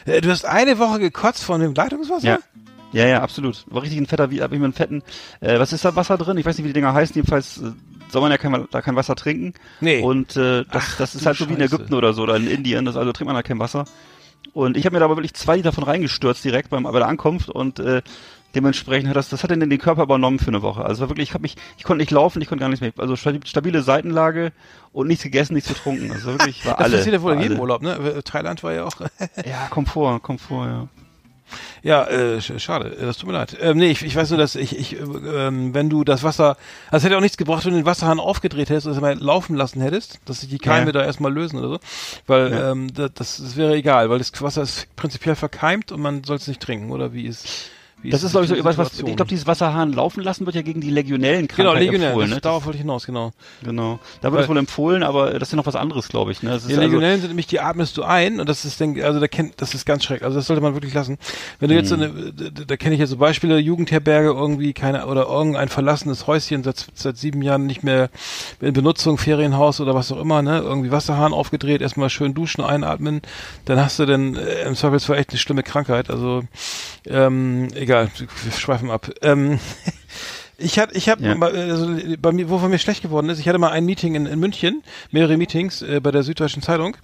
Äh, 0.05 0.21
du 0.21 0.29
hast 0.29 0.45
eine 0.45 0.79
Woche 0.79 0.99
gekotzt 0.99 1.43
von 1.43 1.61
dem 1.61 1.73
Leitungswasser? 1.73 2.27
Ja. 2.27 2.39
Ja, 2.91 3.05
ja, 3.05 3.21
absolut. 3.21 3.65
War 3.67 3.83
richtig 3.83 3.99
ein 3.99 4.07
fetter, 4.07 4.31
wie, 4.31 4.41
hab 4.41 4.51
ich 4.51 4.57
mir 4.57 4.65
einen 4.65 4.73
fetten, 4.73 5.03
äh, 5.41 5.59
was 5.59 5.73
ist 5.73 5.85
da 5.85 5.95
Wasser 5.95 6.17
drin? 6.17 6.37
Ich 6.37 6.45
weiß 6.45 6.57
nicht, 6.57 6.63
wie 6.63 6.69
die 6.69 6.73
Dinger 6.73 6.93
heißen, 6.93 7.15
jedenfalls 7.15 7.59
äh, 7.59 7.71
soll 8.11 8.21
man 8.21 8.31
ja 8.31 8.37
kein, 8.37 8.65
da 8.71 8.81
kein 8.81 8.95
Wasser 8.95 9.15
trinken. 9.15 9.53
Nee. 9.79 10.01
Und 10.01 10.35
äh, 10.35 10.65
das, 10.71 10.83
Ach, 10.83 10.97
das 10.97 11.15
ist 11.15 11.25
halt 11.25 11.37
so 11.37 11.47
wie 11.49 11.53
in. 11.53 11.61
Ägypten 11.61 11.93
oder 11.93 12.13
so, 12.13 12.23
oder 12.23 12.35
in 12.35 12.47
Indien, 12.47 12.85
das, 12.85 12.97
also 12.97 13.11
trinkt 13.11 13.27
man 13.27 13.35
da 13.35 13.43
kein 13.43 13.59
Wasser. 13.59 13.85
Und 14.53 14.77
ich 14.77 14.85
habe 14.85 14.95
mir 14.95 14.99
da 14.99 15.05
aber 15.05 15.17
wirklich 15.17 15.35
zwei 15.35 15.57
Liter 15.57 15.71
von 15.71 15.83
reingestürzt 15.83 16.43
direkt 16.43 16.69
beim, 16.69 16.83
bei 16.83 16.91
der 16.97 17.07
Ankunft 17.07 17.49
und 17.49 17.79
äh, 17.79 18.01
dementsprechend 18.55 19.09
hat 19.09 19.15
das, 19.15 19.29
das 19.29 19.43
hat 19.43 19.51
dann 19.51 19.59
den 19.59 19.77
Körper 19.77 20.03
übernommen 20.03 20.39
für 20.39 20.47
eine 20.47 20.61
Woche. 20.61 20.83
Also 20.83 21.01
war 21.01 21.09
wirklich, 21.09 21.29
ich 21.29 21.33
habe 21.33 21.41
mich, 21.43 21.55
ich 21.77 21.83
konnte 21.83 22.01
nicht 22.01 22.11
laufen, 22.11 22.41
ich 22.41 22.47
konnte 22.47 22.61
gar 22.61 22.69
nichts 22.69 22.81
mehr. 22.81 22.91
Also 22.97 23.13
stabi- 23.15 23.45
stabile 23.45 23.81
Seitenlage 23.83 24.51
und 24.91 25.07
nichts 25.07 25.23
gegessen, 25.23 25.53
nichts 25.53 25.69
getrunken. 25.69 26.11
Also 26.11 26.27
wirklich 26.31 26.65
war 26.65 26.73
Das 26.77 26.85
alle. 26.85 26.97
passiert 26.97 27.15
ja 27.15 27.21
wohl 27.21 27.33
in 27.33 27.41
jedem 27.41 27.53
alle. 27.53 27.61
Urlaub, 27.61 27.81
ne? 27.81 27.93
Äh, 28.17 28.21
Thailand 28.23 28.63
war 28.63 28.73
ja 28.73 28.85
auch. 28.85 28.95
Ja, 29.45 29.67
Komfort, 29.69 30.19
Komfort, 30.21 30.65
ja. 30.67 30.87
Ja, 31.81 32.03
äh, 32.05 32.37
sch- 32.37 32.59
schade, 32.59 32.95
äh, 32.95 33.05
das 33.05 33.17
tut 33.17 33.27
mir 33.27 33.33
leid. 33.33 33.57
Ähm, 33.59 33.77
nee, 33.77 33.89
ich, 33.89 34.03
ich 34.03 34.15
weiß 34.15 34.29
nur, 34.29 34.37
dass 34.37 34.53
ich, 34.55 34.77
ich 34.77 34.99
äh, 34.99 35.03
ähm, 35.03 35.73
wenn 35.73 35.89
du 35.89 36.03
das 36.03 36.21
Wasser, 36.21 36.57
also 36.91 36.97
es 36.97 37.03
hätte 37.05 37.17
auch 37.17 37.21
nichts 37.21 37.37
gebracht, 37.37 37.65
wenn 37.65 37.71
du 37.73 37.79
den 37.79 37.85
Wasserhahn 37.87 38.19
aufgedreht 38.19 38.69
hättest 38.69 38.85
und 38.85 38.93
es 38.93 39.01
mal 39.01 39.17
laufen 39.17 39.55
lassen 39.55 39.81
hättest, 39.81 40.19
dass 40.25 40.41
sich 40.41 40.49
die 40.49 40.59
Keime 40.59 40.87
Ja. 40.87 40.91
da 40.91 41.03
erstmal 41.05 41.33
lösen 41.33 41.57
oder 41.57 41.69
so. 41.69 41.79
Weil 42.27 42.51
Ja. 42.51 42.71
ähm, 42.71 42.93
das, 42.93 43.11
das, 43.15 43.37
das 43.37 43.55
wäre 43.55 43.73
egal, 43.75 44.11
weil 44.11 44.19
das 44.19 44.31
Wasser 44.43 44.61
ist 44.61 44.95
prinzipiell 44.95 45.33
verkeimt 45.35 45.91
und 45.91 46.01
man 46.01 46.23
soll 46.23 46.35
es 46.35 46.47
nicht 46.47 46.59
trinken, 46.61 46.91
oder 46.91 47.13
wie 47.13 47.25
ist 47.25 47.47
wie 48.01 48.09
Das 48.09 48.23
ist, 48.23 48.31
glaube 48.31 48.45
ich, 48.45 48.49
so, 48.51 48.63
weiß 48.63 48.77
was, 48.77 48.99
ich 48.99 49.05
glaube, 49.15 49.25
dieses 49.27 49.45
Wasserhahn 49.47 49.93
laufen 49.93 50.23
lassen 50.23 50.45
wird 50.45 50.55
ja 50.55 50.61
gegen 50.61 50.81
die 50.81 50.89
legionellen 50.89 51.47
Genau, 51.47 51.71
Krankheit 51.71 51.79
Legionellen, 51.83 52.03
empfohlen, 52.11 52.29
das, 52.29 52.37
ne? 52.37 52.41
darauf 52.41 52.65
wollte 52.65 52.77
ich 52.77 52.81
hinaus, 52.81 53.05
genau. 53.05 53.31
Genau. 53.63 53.99
Da 54.21 54.31
wird 54.31 54.43
es 54.43 54.49
wohl 54.49 54.57
empfohlen, 54.57 55.03
aber 55.03 55.31
das 55.33 55.49
ist 55.49 55.51
ja 55.51 55.57
noch 55.57 55.65
was 55.65 55.75
anderes, 55.75 56.07
glaube 56.07 56.31
ich. 56.31 56.41
Ne? 56.43 56.51
Das 56.51 56.65
Die 56.65 56.69
also, 56.73 56.81
Legionellen 56.81 57.19
sind 57.21 57.29
nämlich, 57.29 57.47
die 57.47 57.59
atmest 57.59 57.97
du 57.97 58.03
ein 58.03 58.39
und 58.39 58.47
das 58.47 58.65
ist, 58.65 58.79
denk, 58.79 59.01
also 59.03 59.19
da 59.19 59.27
kennt, 59.27 59.61
das 59.61 59.73
ist 59.73 59.85
ganz 59.85 60.03
schrecklich. 60.03 60.25
Also 60.25 60.37
das 60.37 60.47
sollte 60.47 60.61
man 60.61 60.73
wirklich 60.73 60.93
lassen. 60.93 61.17
Wenn 61.59 61.69
du 61.69 61.75
jetzt 61.75 61.89
so 61.89 61.97
Mhm. 61.97 62.03
eine, 62.03 62.33
da, 62.51 62.63
da 62.65 62.77
kenne 62.77 62.93
ich 62.95 63.01
ja 63.01 63.07
so 63.07 63.17
Beispiele, 63.17 63.57
Jugendherberge 63.57 64.29
irgendwie 64.29 64.73
keine 64.73 65.05
oder 65.07 65.27
irgendein 65.27 65.67
verlassenes 65.69 66.27
Häuschen 66.27 66.63
seit, 66.63 66.85
seit 66.93 67.17
sieben 67.17 67.41
Jahren 67.41 67.65
nicht 67.65 67.83
mehr 67.83 68.09
in 68.61 68.73
Benutzung, 68.73 69.17
Ferienhaus 69.17 69.81
oder 69.81 69.93
was 69.93 70.11
auch 70.11 70.19
immer, 70.21 70.41
ne? 70.41 70.59
Irgendwie 70.59 70.91
Wasserhahn 70.91 71.33
aufgedreht, 71.33 71.81
erstmal 71.81 72.09
schön 72.09 72.33
duschen, 72.33 72.63
einatmen, 72.63 73.21
dann 73.65 73.79
hast 73.79 73.99
du 73.99 74.05
dann 74.05 74.35
äh, 74.35 74.63
im 74.63 74.75
Zweifelsfall 74.75 75.17
echt 75.17 75.31
eine 75.31 75.39
schlimme 75.39 75.63
Krankheit. 75.63 76.09
Also 76.09 76.43
ähm, 77.05 77.67
egal, 77.89 78.11
wir 78.43 78.51
schweifen 78.51 78.91
ab. 78.91 79.09
Ähm, 79.21 79.59
Ich 80.61 80.77
hatte, 80.77 80.95
ich 80.97 81.07
habe, 81.07 81.23
Ja. 81.23 81.39
also 81.39 81.87
bei 82.19 82.31
mir, 82.33 82.49
wovon 82.49 82.69
mir 82.69 82.79
schlecht 82.79 83.01
geworden 83.01 83.29
ist, 83.29 83.39
ich 83.39 83.47
hatte 83.47 83.59
mal 83.59 83.71
ein 83.71 83.85
Meeting 83.85 84.15
in, 84.15 84.25
in 84.25 84.39
München, 84.39 84.83
mehrere 85.09 85.37
Meetings 85.37 85.81
äh, 85.81 86.01
bei 86.01 86.11
der 86.11 86.23
Süddeutschen 86.23 86.61
Zeitung 86.61 86.97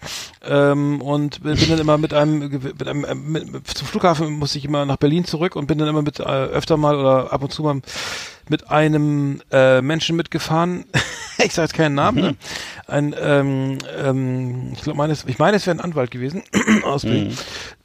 ähm, 0.46 1.02
und 1.02 1.42
bin 1.42 1.58
dann 1.70 1.80
immer 1.80 1.98
mit 1.98 2.14
einem, 2.14 2.40
mit 2.50 2.86
einem 2.86 3.06
äh, 3.06 3.16
mit, 3.16 3.52
mit, 3.52 3.68
zum 3.68 3.88
Flughafen 3.88 4.34
musste 4.34 4.58
ich 4.58 4.66
immer 4.66 4.86
nach 4.86 4.98
Berlin 4.98 5.24
zurück 5.24 5.56
und 5.56 5.68
bin 5.68 5.78
dann 5.78 5.88
immer 5.88 6.02
mit 6.02 6.20
äh, 6.20 6.24
öfter 6.24 6.76
mal 6.76 6.98
oder 6.98 7.32
ab 7.32 7.44
und 7.44 7.54
zu 7.54 7.64
mal 7.64 7.80
mit 8.50 8.70
einem 8.70 9.42
äh, 9.52 9.82
Menschen 9.82 10.18
mitgefahren. 10.18 10.84
ich 11.38 11.54
sage 11.54 11.68
jetzt 11.68 11.74
keinen 11.76 11.96
Namen. 11.96 12.22
Ne? 12.22 12.36
Ein, 12.88 13.16
ähm, 13.20 13.80
ähm, 13.98 14.72
ich 14.74 14.82
glaube, 14.84 14.98
meines, 14.98 15.26
ich 15.26 15.40
meine, 15.40 15.58
es 15.58 15.66
wäre 15.66 15.76
ein 15.76 15.82
Anwalt 15.82 16.12
gewesen 16.12 16.44
aus 16.84 17.02
Berlin, 17.02 17.36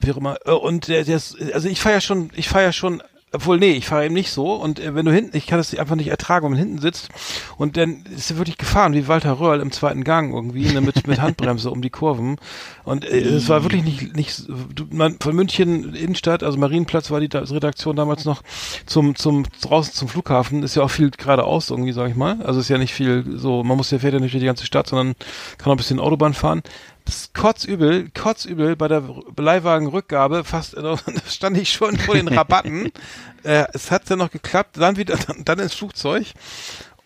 wie 0.01 0.12
auch 0.12 0.16
immer. 0.18 0.36
Äh, 0.44 0.51
Und 0.51 0.88
der, 0.88 1.05
der 1.05 1.16
ist, 1.16 1.36
also 1.53 1.68
ich 1.68 1.80
ja 1.92 2.01
schon, 2.01 2.30
ich 2.34 2.48
ja 2.62 2.72
schon 2.72 3.03
obwohl, 3.33 3.59
nee, 3.59 3.72
ich 3.72 3.87
fahre 3.87 4.07
eben 4.07 4.14
nicht 4.14 4.31
so. 4.33 4.55
Und 4.55 4.81
äh, 4.81 4.95
wenn 4.95 5.07
du 5.07 5.12
hinten, 5.12 5.37
ich 5.37 5.47
kann 5.47 5.59
das 5.59 5.74
einfach 5.76 5.95
nicht 5.95 6.09
ertragen, 6.09 6.45
wenn 6.45 6.53
man 6.53 6.59
hinten 6.59 6.78
sitzt. 6.78 7.11
Und 7.57 7.76
dann 7.76 8.05
ist 8.14 8.37
wirklich 8.37 8.59
gefahren, 8.59 8.93
wie 8.93 9.07
Walter 9.07 9.39
Röhrl 9.39 9.61
im 9.61 9.70
zweiten 9.70 10.03
Gang 10.03 10.35
irgendwie, 10.35 10.66
ne, 10.72 10.81
mit, 10.81 11.07
mit 11.07 11.20
Handbremse 11.20 11.70
um 11.70 11.81
die 11.81 11.91
Kurven. 11.91 12.37
Und 12.83 13.05
äh, 13.05 13.20
es 13.20 13.49
war 13.49 13.62
wirklich 13.62 13.85
nicht, 13.85 14.16
nicht, 14.16 14.45
man, 14.91 15.16
von 15.20 15.37
München 15.37 15.95
Innenstadt, 15.95 16.43
also 16.43 16.59
Marienplatz 16.59 17.11
war 17.11 17.20
die 17.20 17.28
da, 17.28 17.41
Redaktion 17.41 17.95
damals 17.95 18.24
noch 18.24 18.43
zum, 18.87 19.14
zum, 19.14 19.45
draußen 19.61 19.95
zum 19.95 20.09
Flughafen, 20.09 20.64
ist 20.64 20.74
ja 20.74 20.83
auch 20.83 20.91
viel 20.91 21.11
geradeaus 21.11 21.70
irgendwie, 21.70 21.93
sag 21.93 22.11
ich 22.11 22.16
mal. 22.16 22.43
Also 22.43 22.59
ist 22.59 22.68
ja 22.68 22.78
nicht 22.78 22.95
viel 22.95 23.24
so, 23.37 23.62
man 23.62 23.76
muss 23.76 23.93
ja 23.93 24.01
fährt 24.01 24.14
ja 24.14 24.20
nicht 24.20 24.33
durch 24.33 24.41
die 24.43 24.47
ganze 24.47 24.66
Stadt, 24.66 24.89
sondern 24.89 25.14
kann 25.59 25.68
auch 25.68 25.74
ein 25.74 25.76
bisschen 25.76 26.01
Autobahn 26.01 26.35
fahren 26.35 26.62
kotzübel, 27.35 28.11
kotzübel 28.11 28.77
bei 28.77 28.89
der 28.89 29.03
Leihwagenrückgabe, 29.37 30.45
fast, 30.45 30.77
äh, 30.77 30.83
da 30.83 30.97
stand 31.29 31.57
ich 31.57 31.73
schon 31.73 31.97
vor 31.99 32.15
den 32.15 32.29
Rabatten. 32.29 32.93
äh, 33.45 33.65
es 33.73 33.91
hat 33.91 34.11
dann 34.11 34.19
noch 34.19 34.31
geklappt, 34.31 34.77
dann 34.79 34.97
wieder, 34.97 35.17
dann, 35.17 35.45
dann 35.45 35.59
ins 35.59 35.75
Flugzeug. 35.75 36.27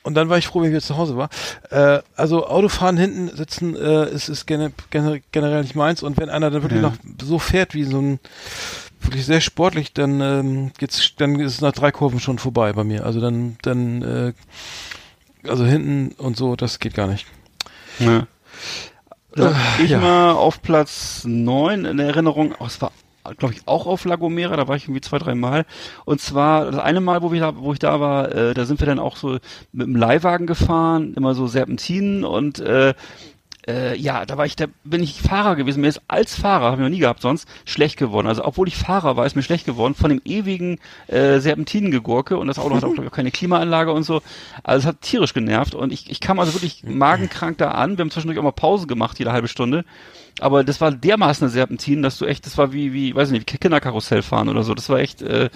Und 0.03 0.15
dann 0.15 0.29
war 0.29 0.37
ich 0.37 0.47
froh, 0.47 0.61
wenn 0.61 0.67
ich 0.69 0.73
wieder 0.73 0.83
zu 0.83 0.99
Hause 0.99 1.17
war. 1.17 1.31
Äh, 1.71 2.03
also 2.15 2.47
Autofahren 2.47 2.99
hinten 2.99 3.35
sitzen 3.35 3.75
äh, 3.75 4.11
ist, 4.11 4.29
ist 4.29 4.45
gene, 4.47 4.71
generell 4.91 5.63
nicht 5.63 5.75
meins. 5.75 6.03
Und 6.03 6.19
wenn 6.19 6.29
einer 6.29 6.51
dann 6.51 6.63
wirklich 6.63 6.83
Ja. 6.83 6.91
noch 6.91 6.97
so 7.23 7.39
fährt 7.39 7.73
wie 7.73 7.85
so 7.85 8.01
ein 8.01 8.21
wirklich 9.01 9.25
sehr 9.25 9.41
sportlich, 9.41 9.95
dann 9.95 10.21
ähm, 10.21 10.73
geht's, 10.79 11.15
dann 11.17 11.41
ist 11.41 11.55
es 11.55 11.61
nach 11.63 11.73
drei 11.73 11.91
Kurven 11.91 12.21
schon 12.21 12.39
vorbei 12.39 12.73
bei 12.75 12.85
mir. 12.85 13.07
Also 13.07 13.21
dann, 13.21 13.57
dann, 13.63 14.03
äh, 14.03 14.33
also 15.49 15.65
hinten 15.65 16.13
und 16.19 16.37
so, 16.37 16.55
das 16.55 16.79
geht 16.81 16.95
gar 16.95 17.07
nicht. 17.07 17.27
Ja. 17.99 18.27
Ich 19.83 19.91
ja. 19.91 19.99
mal 19.99 20.33
auf 20.33 20.63
Platz 20.63 21.25
neun 21.27 21.85
in 21.85 21.99
Erinnerung, 21.99 22.55
oh, 22.59 22.67
es 22.67 22.81
war 22.81 22.93
glaube 23.39 23.55
ich 23.55 23.63
auch 23.67 23.87
auf 23.87 24.05
La 24.05 24.17
Gomera, 24.17 24.57
da 24.57 24.69
war 24.69 24.77
ich 24.77 24.85
irgendwie 24.85 25.01
zwei, 25.01 25.19
drei 25.19 25.35
Mal. 25.35 25.65
Und 26.05 26.21
zwar 26.21 26.67
das 26.71 26.79
eine 26.79 27.01
Mal, 27.01 27.23
wo 27.23 27.33
ich 27.33 27.41
da, 27.41 27.57
wo 27.57 27.73
ich 27.73 27.79
da 27.79 27.99
war, 27.99 28.31
äh, 28.35 28.55
da 28.55 28.67
sind 28.67 28.81
wir 28.81 28.87
dann 28.87 28.99
auch 28.99 29.17
so 29.17 29.39
mit 29.73 29.87
dem 29.87 29.97
Leihwagen 29.97 30.47
gefahren, 30.47 31.15
immer 31.15 31.35
so 31.35 31.47
Serpentinen 31.47 32.25
und 32.25 32.59
äh, 32.61 32.93
äh, 33.67 33.97
ja, 33.97 34.27
da 34.27 34.37
war 34.37 34.47
ich, 34.47 34.57
da 34.57 34.67
bin 34.85 35.03
ich 35.03 35.21
Fahrer 35.21 35.57
gewesen. 35.57 35.81
Mir 35.81 35.89
ist 35.89 36.03
als 36.09 36.37
Fahrer, 36.37 36.67
habe 36.67 36.77
ich 36.77 36.83
noch 36.83 36.89
nie 36.89 36.99
gehabt 36.99 37.21
sonst, 37.21 37.49
schlecht 37.65 37.97
geworden. 37.97 38.27
Also 38.27 38.45
obwohl 38.45 38.69
ich 38.69 38.77
Fahrer 38.77 39.17
war, 39.17 39.27
ist 39.27 39.37
mir 39.37 39.43
schlecht 39.43 39.67
geworden 39.67 39.95
von 39.95 40.11
dem 40.11 40.21
ewigen 40.25 40.79
äh, 41.07 41.39
Serpentinengegurke 41.39 42.37
und 42.37 42.47
das 42.49 42.59
Auto 42.59 42.77
hat 42.77 42.85
auch 42.85 42.93
glaub 42.93 43.05
ich, 43.05 43.11
auch 43.11 43.17
keine 43.17 43.31
Klimaanlage 43.31 43.93
und 43.93 44.03
so. 44.03 44.23
Also 44.63 44.81
es 44.81 44.87
hat 44.87 45.01
tierisch 45.01 45.35
genervt 45.35 45.75
und 45.75 45.93
ich, 45.93 46.11
ich 46.11 46.21
kam 46.21 46.39
also 46.39 46.55
wirklich 46.55 46.83
magenkrank 46.87 47.59
da 47.59 47.73
an. 47.73 47.97
Wir 47.97 48.03
haben 48.03 48.11
zwischendurch 48.11 48.39
auch 48.39 48.45
mal 48.45 48.53
Pause 48.53 48.87
gemacht, 48.87 49.19
jede 49.19 49.33
halbe 49.33 49.49
Stunde. 49.49 49.85
Aber 50.41 50.65
das 50.65 50.81
war 50.81 50.91
dermaßen 50.91 51.45
eine 51.45 51.53
Serpentin, 51.53 52.03
dass 52.03 52.19
du 52.19 52.25
echt, 52.27 52.45
das 52.45 52.59
war 52.59 52.73
wie, 52.73 52.93
wie, 52.93 53.15
weiß 53.15 53.29
ich 53.29 53.33
nicht, 53.39 53.53
wie 53.53 53.57
Kinderkarussell 53.59 54.21
fahren 54.23 54.49
oder 54.49 54.65
so. 54.65 54.75
Das 54.75 54.89
war 54.89 54.99
echt, 54.99 55.23
äh, 55.23 55.49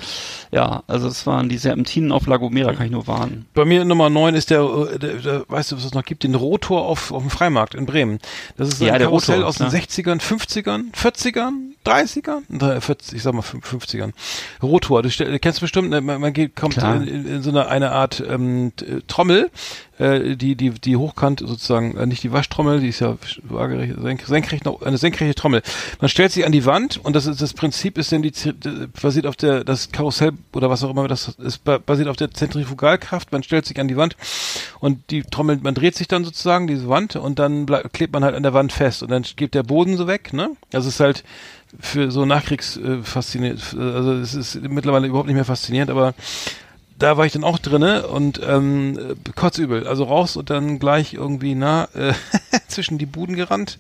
ja, 0.53 0.85
also 0.87 1.09
das 1.09 1.27
waren 1.27 1.49
die 1.49 1.59
Serpentinen 1.59 2.13
auf 2.13 2.27
La 2.29 2.37
Gomera, 2.37 2.73
kann 2.75 2.87
ich 2.87 2.93
nur 2.93 3.09
warnen. 3.09 3.47
Bei 3.55 3.65
mir 3.65 3.85
Nummer 3.85 4.09
9 4.09 4.35
ist 4.37 4.51
der, 4.51 4.61
äh, 4.61 4.99
der, 5.01 5.15
der, 5.15 5.45
weißt 5.49 5.73
du, 5.73 5.77
was 5.77 5.85
es 5.85 5.95
noch 5.95 6.05
gibt, 6.05 6.23
den 6.23 6.37
Rotor 6.37 6.87
auf, 6.87 7.11
auf 7.11 7.23
dem 7.23 7.31
Freimarkt 7.31 7.75
in 7.75 7.87
Bremen. 7.87 8.21
Das 8.57 8.69
ist 8.69 8.81
Ja, 8.81 8.93
ein 8.93 9.01
der 9.01 9.09
Karussell 9.09 9.37
Rotor, 9.43 9.49
aus 9.49 9.57
den 9.57 9.69
klar. 9.69 9.83
60ern, 9.83 10.21
50ern, 10.21 10.93
40ern, 10.95 11.53
30ern, 11.85 12.43
Drei- 12.59 12.81
40, 12.81 13.15
ich 13.17 13.23
sag 13.25 13.35
mal 13.35 13.43
fün- 13.43 13.63
50ern. 13.65 14.13
Rotor, 14.63 15.03
du, 15.03 15.09
kennst 15.41 15.61
bestimmt, 15.61 15.91
ne, 15.91 16.01
man, 16.01 16.21
man 16.21 16.33
geht, 16.33 16.55
kommt 16.55 16.77
in, 16.77 17.27
in, 17.27 17.43
so 17.43 17.51
eine, 17.51 17.67
eine 17.69 17.91
Art 17.91 18.23
ähm, 18.29 18.73
Trommel, 19.09 19.51
äh, 19.99 20.37
die, 20.37 20.55
die, 20.57 20.71
die 20.71 20.97
hochkant 20.97 21.41
sozusagen, 21.41 21.97
äh, 21.97 22.07
nicht 22.07 22.23
die 22.23 22.33
Waschtrommel, 22.33 22.81
die 22.81 22.89
ist 22.89 23.01
ja 23.01 23.17
waagerecht, 23.43 23.95
senk, 24.01 24.23
senkrecht, 24.27 24.65
noch- 24.65 24.83
eine 24.83 24.99
senkrechte 24.99 25.35
Trommel. 25.35 25.63
Man 26.01 26.09
stellt 26.09 26.33
sie 26.33 26.45
an 26.45 26.53
die 26.53 26.65
Wand 26.65 26.99
und 27.03 27.15
das 27.17 27.27
ist 27.27 27.41
das 27.43 27.55
Prinzip 27.55 27.99
ist 27.99 28.13
denn 28.13 28.23
die 28.23 28.33
basiert 29.01 29.27
auf 29.27 29.37
der 29.37 29.65
das 29.65 29.91
Karussell 29.93 30.33
oder 30.53 30.71
was 30.71 30.83
auch 30.85 30.91
immer 30.91 31.09
das 31.09 31.29
ist 31.39 31.65
ba- 31.65 31.79
basiert 31.79 32.09
auf 32.09 32.17
der 32.17 32.31
Zentrifugalkraft. 32.31 33.33
Man 33.33 33.43
stellt 33.43 33.67
sich 33.67 33.79
an 33.81 33.89
die 33.89 33.97
Wand 33.97 34.17
und 34.81 35.11
die 35.11 35.23
Trommel, 35.23 35.59
man 35.63 35.75
dreht 35.75 35.95
sich 35.97 36.09
dann 36.09 36.25
sozusagen 36.25 36.67
diese 36.67 36.89
Wand 36.89 37.17
und 37.17 37.39
dann 37.39 37.67
bleib, 37.67 37.93
klebt 37.93 38.13
man 38.13 38.25
halt 38.25 38.35
an 38.35 38.43
der 38.43 38.55
Wand 38.55 38.73
fest 38.73 39.03
und 39.03 39.11
dann 39.11 39.25
geht 39.37 39.55
der 39.55 39.63
Boden 39.63 39.97
so 39.97 40.07
weg, 40.07 40.33
ne? 40.33 40.51
Es 40.71 40.87
ist 40.87 41.01
halt 41.01 41.25
für 41.79 42.11
so 42.11 42.25
Nachkriegs 42.25 42.77
äh, 42.79 43.03
faszinierend, 43.03 43.77
also 43.79 44.13
es 44.15 44.35
ist 44.35 44.63
mittlerweile 44.63 45.07
überhaupt 45.07 45.27
nicht 45.27 45.35
mehr 45.37 45.45
faszinierend, 45.45 45.91
aber 45.91 46.15
da 46.99 47.17
war 47.17 47.27
ich 47.27 47.33
dann 47.33 47.45
auch 47.45 47.59
drinne 47.59 48.07
und 48.09 48.41
ähm, 48.47 48.99
äh, 48.99 49.31
kotzübel. 49.35 49.87
Also 49.87 50.05
raus 50.05 50.37
und 50.37 50.51
dann 50.51 50.79
gleich 50.79 51.15
irgendwie 51.15 51.55
na 51.55 51.89
äh, 51.95 52.13
zwischen 52.69 52.99
die 52.99 53.07
Buden 53.07 53.37
gerannt. 53.37 53.79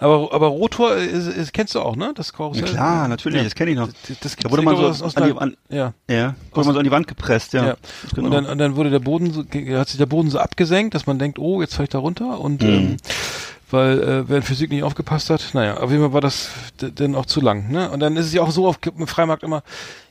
Aber 0.00 0.32
aber 0.32 0.46
Rotor 0.46 0.94
ist, 0.94 1.26
ist, 1.26 1.52
kennst 1.52 1.74
du 1.74 1.80
auch, 1.80 1.96
ne? 1.96 2.12
Das 2.14 2.28
Ja, 2.28 2.36
Karussell. 2.36 2.64
klar, 2.68 3.08
natürlich, 3.08 3.38
Ja. 3.38 3.44
das 3.44 3.54
kenne 3.56 3.72
ich 3.72 3.76
noch. 3.76 3.88
Das, 3.88 4.18
das 4.20 4.36
Da 4.36 4.48
wurde 4.50 4.62
man 4.62 4.76
so 4.76 4.86
aus, 4.86 5.02
aus 5.02 5.16
an 5.16 5.24
die, 5.28 5.36
an, 5.36 5.56
ja. 5.70 5.92
ja, 6.08 6.36
wurde 6.52 6.66
man 6.66 6.74
so 6.74 6.78
an 6.78 6.84
die 6.84 6.90
Wand 6.92 7.08
gepresst, 7.08 7.52
ja. 7.52 7.66
Ja. 7.66 7.76
Genau. 8.14 8.26
Und 8.26 8.32
dann 8.32 8.46
und 8.46 8.58
dann 8.58 8.76
wurde 8.76 8.90
der 8.90 9.00
Boden 9.00 9.32
so, 9.32 9.42
hat 9.42 9.88
sich 9.88 9.98
der 9.98 10.06
Boden 10.06 10.30
so 10.30 10.38
abgesenkt, 10.38 10.94
dass 10.94 11.06
man 11.06 11.18
denkt, 11.18 11.40
oh, 11.40 11.60
jetzt 11.62 11.74
ich 11.80 11.88
da 11.88 11.98
runter 11.98 12.38
und 12.40 12.62
Mhm. 12.62 12.68
ähm, 12.68 12.96
weil 13.70 14.02
äh, 14.02 14.28
wer 14.28 14.38
in 14.38 14.42
Physik 14.42 14.70
nicht 14.70 14.82
aufgepasst 14.82 15.30
hat, 15.30 15.50
naja, 15.52 15.76
auf 15.78 15.90
jeden 15.90 16.02
Fall 16.02 16.12
war 16.12 16.20
das 16.20 16.50
dann 16.78 17.14
auch 17.14 17.26
zu 17.26 17.40
lang, 17.40 17.70
ne? 17.70 17.90
Und 17.90 18.00
dann 18.00 18.16
ist 18.16 18.26
es 18.26 18.32
ja 18.32 18.42
auch 18.42 18.50
so 18.50 18.66
auf 18.66 18.78
im 18.96 19.06
Freimarkt 19.06 19.42
immer, 19.42 19.62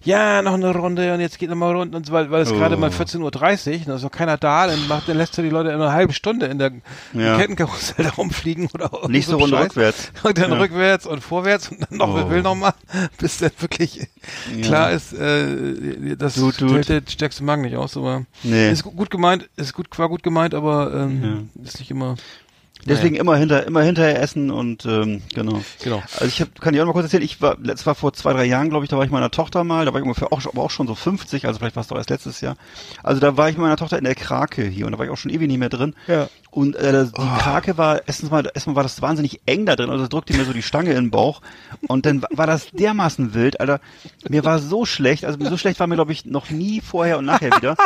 ja, 0.04 0.42
noch 0.42 0.54
eine 0.54 0.74
Runde 0.74 1.14
und 1.14 1.20
jetzt 1.20 1.40
geht 1.40 1.50
noch 1.50 1.56
mal 1.58 1.76
rund 1.76 1.94
und 1.96 2.06
so, 2.06 2.14
weil, 2.14 2.30
weil 2.32 2.42
es 2.44 2.52
Oh. 2.52 2.56
gerade 2.56 2.78
mal 2.78 2.90
14.30 2.92 3.20
Uhr, 3.20 3.26
und 3.80 3.88
da 3.88 3.96
ist 3.96 4.04
noch 4.04 4.12
keiner 4.12 4.38
da, 4.38 4.68
dann 4.68 4.88
macht, 4.88 5.10
dann 5.10 5.18
lässt 5.18 5.38
er 5.38 5.44
die 5.44 5.50
Leute 5.50 5.70
immer 5.72 5.86
eine 5.86 5.94
halbe 5.94 6.14
Stunde 6.14 6.46
in 6.46 6.60
der 6.60 6.72
Ja. 7.14 7.38
Kettenkarussell 7.38 8.06
da 8.06 8.12
rumfliegen 8.12 8.70
oder 8.74 8.92
irgend 8.94 9.10
Nächste 9.12 9.32
so 9.32 9.38
Runde 9.38 9.56
Scheiß. 9.58 9.66
rückwärts. 9.66 10.12
Und 10.24 10.38
dann 10.38 10.52
Ja. 10.52 10.58
rückwärts 10.60 11.06
und 11.08 11.22
vorwärts 11.22 11.70
und 11.70 11.82
dann 11.82 11.98
noch, 11.98 12.10
Oh. 12.26 12.30
will 12.30 12.42
noch 12.44 12.56
mal, 12.56 12.74
bis 13.18 13.40
dann 13.40 13.52
wirklich 13.60 14.08
klar 14.62 14.92
ist, 14.92 15.14
äh, 15.14 16.16
das 16.16 16.36
Tut, 16.36 16.58
tut. 16.58 16.72
hält 16.74 16.90
der 16.90 17.02
stärkste 17.08 17.44
Magen 17.44 17.64
nicht 17.64 17.76
aus, 17.76 17.98
aber 17.98 18.24
Nee. 18.44 18.72
ist 18.72 18.84
gu- 18.84 18.92
gut 18.92 19.10
gemeint, 19.10 19.50
ist 19.58 19.74
gut, 19.74 19.88
war 19.98 20.08
gut 20.10 20.24
gemeint, 20.24 20.54
aber 20.54 20.94
ähm, 20.94 21.50
ist 21.64 21.80
nicht 21.80 21.92
immer. 21.92 22.16
Deswegen 22.86 23.16
immer 23.16 23.36
hinter, 23.36 23.66
immer 23.68 23.82
hinterher 23.82 24.22
essen 24.22 24.50
und 24.52 24.86
ähm, 24.86 25.22
genau. 25.34 25.62
Genau. 25.84 26.02
Also 26.14 26.26
ich 26.28 26.42
hab, 26.42 26.62
kann 26.62 26.74
dir 26.74 26.82
auch 26.84 26.86
mal 26.88 26.94
kurz 26.94 27.06
erzählen, 27.06 27.24
ich 27.24 27.42
war, 27.42 27.58
das 27.58 27.86
war 27.86 27.96
vor 27.96 28.14
zwei, 28.14 28.34
drei 28.34 28.46
Jahren, 28.46 28.70
glaube 28.70 28.86
ich, 28.86 28.90
da 28.90 28.98
war 28.98 29.04
ich 29.04 29.12
meiner 29.12 29.32
Tochter 29.32 29.64
mal, 29.64 29.86
da 29.86 29.94
war 29.94 30.00
ich 30.00 30.06
ungefähr 30.06 30.32
auch, 30.32 30.40
schon- 30.42 30.52
aber 30.54 30.62
auch 30.64 30.70
schon 30.72 30.88
so 30.88 30.96
50, 30.96 31.46
also 31.48 31.60
vielleicht 31.60 31.76
war 31.76 31.82
es 31.82 31.88
doch 31.88 31.98
erst 31.98 32.10
letztes 32.10 32.40
Jahr. 32.42 32.56
Also 33.04 33.20
da 33.20 33.36
war 33.36 33.50
ich 33.50 33.56
mit 33.58 33.64
meiner 33.64 33.78
Tochter 33.78 33.98
in 33.98 34.04
der 34.06 34.16
Krake 34.16 34.64
hier 34.66 34.86
und 34.86 34.92
da 34.94 34.98
war 35.00 35.06
ich 35.06 35.12
auch 35.12 35.18
schon 35.18 35.32
ewig 35.32 35.48
nicht 35.48 35.58
mehr 35.60 35.70
drin. 35.70 35.96
Ja. 36.08 36.30
Und 36.50 36.76
äh, 36.76 36.92
das- 36.92 37.12
die 37.12 37.22
Krake 37.40 37.78
war, 37.78 38.02
erstens 38.08 38.32
mal, 38.32 38.50
erstmal 38.54 38.76
war 38.76 38.84
das 38.84 39.02
wahnsinnig 39.02 39.42
eng 39.46 39.66
da 39.66 39.76
drin, 39.76 39.90
also 39.90 40.04
es 40.04 40.10
drückte 40.10 40.36
mir 40.36 40.46
so 40.46 40.54
die 40.54 40.64
Stange 40.64 40.90
in 40.92 40.96
den 40.96 41.12
Bauch. 41.12 41.42
Und 41.88 42.06
dann 42.06 42.22
wa- 42.22 42.28
war 42.32 42.48
das 42.48 42.72
dermaßen 42.72 43.34
wild, 43.34 43.60
Alter. 43.60 43.80
Mir 44.28 44.44
war 44.46 44.60
so 44.60 44.86
schlecht, 44.86 45.26
also 45.26 45.38
so 45.46 45.58
schlecht 45.58 45.80
war 45.80 45.88
mir, 45.88 45.96
glaube 45.96 46.12
ich, 46.14 46.26
noch 46.26 46.50
nie 46.50 46.82
vorher 46.82 47.18
und 47.18 47.26
nachher 47.26 47.56
wieder. 47.58 47.76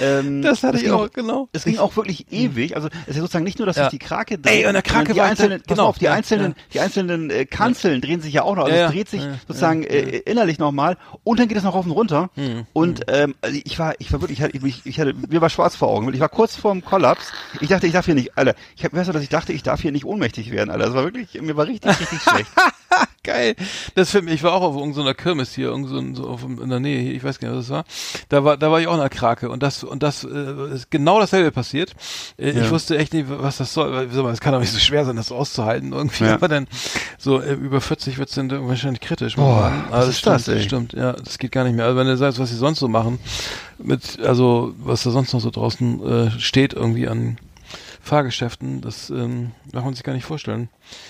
Ähm, 0.00 0.40
Das 0.40 0.62
hatte 0.62 0.76
ich 0.78 0.84
ging 0.84 0.92
auch, 0.92 1.10
genau. 1.10 1.48
Es 1.52 1.64
ging 1.64 1.76
auch 1.78 1.96
wirklich 1.96 2.30
ewig. 2.32 2.76
Also 2.76 2.88
es 3.02 3.08
ist 3.08 3.16
ja 3.16 3.20
sozusagen 3.22 3.44
nicht 3.44 3.58
nur, 3.58 3.66
dass 3.66 3.74
Ja. 3.76 3.90
die 3.90 3.98
Krake 3.98 4.38
dreht, 4.38 4.60
Ey, 4.62 4.66
und 4.66 4.72
der 4.74 4.82
Krake 4.82 5.12
die 5.14 5.20
einzelnen, 5.20 5.60
pass 5.62 5.76
genau, 5.76 5.88
auf, 5.88 5.98
die 5.98 6.04
ja, 6.04 6.12
einzelnen, 6.12 6.52
ja. 6.52 6.62
die 6.74 6.80
einzelnen 6.80 7.28
äh, 7.28 7.44
Kanzeln 7.44 8.00
drehen 8.00 8.20
sich 8.22 8.32
ja 8.32 8.44
auch 8.44 8.54
noch. 8.54 8.64
Also 8.66 8.76
es 8.76 8.90
dreht 8.92 9.08
sich 9.08 9.20
sozusagen 9.48 9.82
äh, 9.82 10.18
innerlich 10.18 10.60
nochmal 10.60 10.96
und 11.24 11.40
dann 11.40 11.48
geht 11.48 11.58
es 11.58 11.64
noch 11.64 11.74
rauf 11.74 11.84
und 11.86 11.90
runter. 11.90 12.30
Hm, 12.36 12.66
Und 12.72 13.00
ähm, 13.08 13.34
also 13.42 13.58
ich 13.62 13.78
war, 13.80 13.94
ich 13.98 14.12
war 14.12 14.20
wirklich, 14.22 14.38
ich 14.38 14.44
hatte, 14.44 14.56
ich, 14.64 14.86
ich 14.86 15.00
hatte, 15.00 15.12
mir 15.28 15.40
war 15.40 15.50
schwarz 15.50 15.74
vor 15.74 15.88
Augen. 15.88 16.14
Ich 16.14 16.20
war 16.20 16.28
kurz 16.28 16.54
vorm 16.54 16.84
Kollaps. 16.84 17.32
Ich 17.60 17.68
dachte, 17.68 17.88
ich 17.88 17.96
darf 18.00 18.06
hier 18.06 18.14
nicht, 18.14 18.36
Alter. 18.36 18.54
Ich 18.76 18.84
hab, 18.84 18.94
weißt 18.94 19.08
du, 19.10 19.12
dass 19.12 19.22
ich 19.22 19.28
dachte, 19.28 19.52
ich 19.52 19.62
darf 19.62 19.82
hier 19.82 19.92
nicht 19.92 20.06
ohnmächtig 20.06 20.50
werden, 20.50 20.70
Alter. 20.70 20.86
Das 20.86 20.94
war 20.94 21.04
wirklich, 21.04 21.40
mir 21.40 21.56
war 21.56 21.66
richtig, 21.66 22.00
richtig 22.00 22.20
schlecht. 22.22 22.50
Geil. 23.22 23.54
Das 23.94 24.14
mich, 24.14 24.34
ich 24.34 24.42
war 24.42 24.54
auch 24.54 24.62
auf 24.62 24.76
irgendeiner 24.76 25.12
Kirmes 25.12 25.54
hier, 25.54 25.66
irgend 25.68 26.16
so, 26.16 26.26
auf, 26.26 26.42
in 26.42 26.70
der 26.70 26.80
Nähe 26.80 27.00
hier, 27.00 27.12
ich 27.14 27.22
weiß 27.22 27.38
gar 27.38 27.50
nicht, 27.50 27.58
was 27.58 27.66
das 27.66 27.74
war. 27.74 27.84
Da 28.30 28.44
war, 28.44 28.56
da 28.56 28.70
war 28.70 28.80
ich 28.80 28.86
auch 28.86 28.94
in 28.94 29.00
der 29.00 29.10
Krake 29.10 29.50
und 29.50 29.62
das, 29.62 29.84
und 29.84 30.02
das, 30.02 30.24
äh, 30.24 30.74
ist 30.74 30.90
genau 30.90 31.20
dasselbe 31.20 31.52
passiert. 31.52 31.94
Äh, 32.38 32.52
Ja. 32.52 32.62
Ich 32.64 32.70
wusste 32.70 32.96
echt 32.96 33.12
nicht, 33.12 33.26
was 33.28 33.58
das 33.58 33.74
soll. 33.74 33.92
weil, 33.92 34.32
Es 34.32 34.40
kann 34.40 34.52
doch 34.54 34.60
nicht 34.60 34.72
so 34.72 34.78
schwer 34.78 35.04
sein, 35.04 35.16
das 35.16 35.30
auszuhalten 35.30 35.92
irgendwie. 35.92 36.24
Ja. 36.24 36.34
Aber 36.34 36.48
dann, 36.48 36.66
so, 37.18 37.40
äh, 37.40 37.52
über 37.52 37.80
40 37.82 38.16
wird's 38.16 38.34
dann 38.34 38.50
wahrscheinlich 38.66 39.00
kritisch. 39.02 39.36
Boah, 39.36 39.70
Aber 39.90 39.98
was 39.98 40.08
ist 40.08 40.26
das, 40.26 40.42
stimmt, 40.42 40.56
ey? 40.56 40.64
Stimmt, 40.64 40.92
ja, 40.94 41.12
das 41.12 41.38
geht 41.38 41.52
gar 41.52 41.64
nicht 41.64 41.76
mehr. 41.76 41.84
Also 41.84 41.98
wenn 41.98 42.06
du 42.06 42.16
sagst, 42.16 42.38
was 42.38 42.48
sie 42.48 42.56
sonst 42.56 42.80
so 42.80 42.88
machen, 42.88 43.18
mit, 43.78 44.18
also, 44.20 44.74
was 44.78 45.02
da 45.02 45.10
sonst 45.10 45.32
noch 45.34 45.40
so 45.40 45.50
draußen 45.50 46.06
äh, 46.06 46.40
steht 46.40 46.72
irgendwie 46.72 47.06
an 47.06 47.38
Fahrgeschäften, 48.02 48.80
das 48.80 49.10
ähm, 49.10 49.50
kann 49.72 49.84
man 49.84 49.94
sich 49.94 50.02
gar 50.02 50.14
nicht 50.14 50.24
vorstellen. 50.24 50.68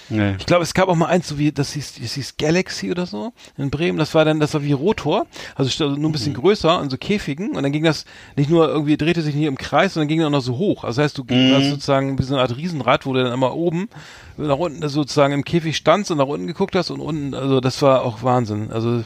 Nee. 0.09 0.35
Ich 0.39 0.47
glaube, 0.47 0.65
es 0.65 0.75
gab 0.75 0.89
auch 0.89 0.97
mal 0.97 1.07
eins, 1.07 1.29
so 1.29 1.39
wie, 1.39 1.53
das 1.53 1.73
hieß, 1.73 1.95
das 2.03 2.15
hieß 2.15 2.37
Galaxy 2.37 2.91
oder 2.91 3.07
so 3.07 3.33
in 3.57 3.71
Bremen. 3.71 3.97
Das 3.99 4.15
war 4.15 4.25
dann, 4.25 4.41
das 4.41 4.53
war 4.55 4.63
wie 4.63 4.73
Rotor, 4.73 5.27
also 5.55 5.71
st- 5.71 5.97
nur 5.97 6.11
ein 6.11 6.13
bisschen 6.13 6.35
größer 6.35 6.81
und 6.81 6.91
so 6.91 6.97
Käfigen. 6.99 7.51
Und 7.57 7.63
dann 7.63 7.73
ging 7.73 7.85
das 7.85 8.05
nicht 8.37 8.51
nur 8.51 8.69
irgendwie, 8.69 8.97
drehte 8.97 9.23
sich 9.23 9.35
nicht 9.35 9.47
im 9.47 9.57
Kreis, 9.57 9.95
sondern 9.95 10.09
ging 10.09 10.19
dann 10.19 10.29
auch 10.35 10.39
noch 10.39 10.45
so 10.45 10.59
hoch. 10.59 10.85
Also 10.85 11.01
das 11.01 11.05
heißt, 11.05 11.19
du 11.19 11.25
Mhm. 11.35 11.53
hast 11.55 11.69
sozusagen 11.71 12.19
wie 12.19 12.23
so 12.25 12.35
eine 12.35 12.43
Art 12.43 12.57
Riesenrad, 12.57 13.07
wo 13.07 13.13
du 13.13 13.23
dann 13.23 13.33
immer 13.33 13.55
oben 13.55 13.89
nach 14.37 14.59
unten 14.59 14.87
sozusagen 14.89 15.33
im 15.33 15.45
Käfig 15.45 15.77
standst 15.77 16.11
und 16.11 16.19
nach 16.19 16.27
unten 16.27 16.47
geguckt 16.47 16.75
hast 16.75 16.91
und 16.91 17.01
unten, 17.01 17.35
also 17.35 17.61
das 17.61 17.81
war 17.83 18.03
auch 18.03 18.23
Wahnsinn. 18.23 18.71
Also 18.73 19.03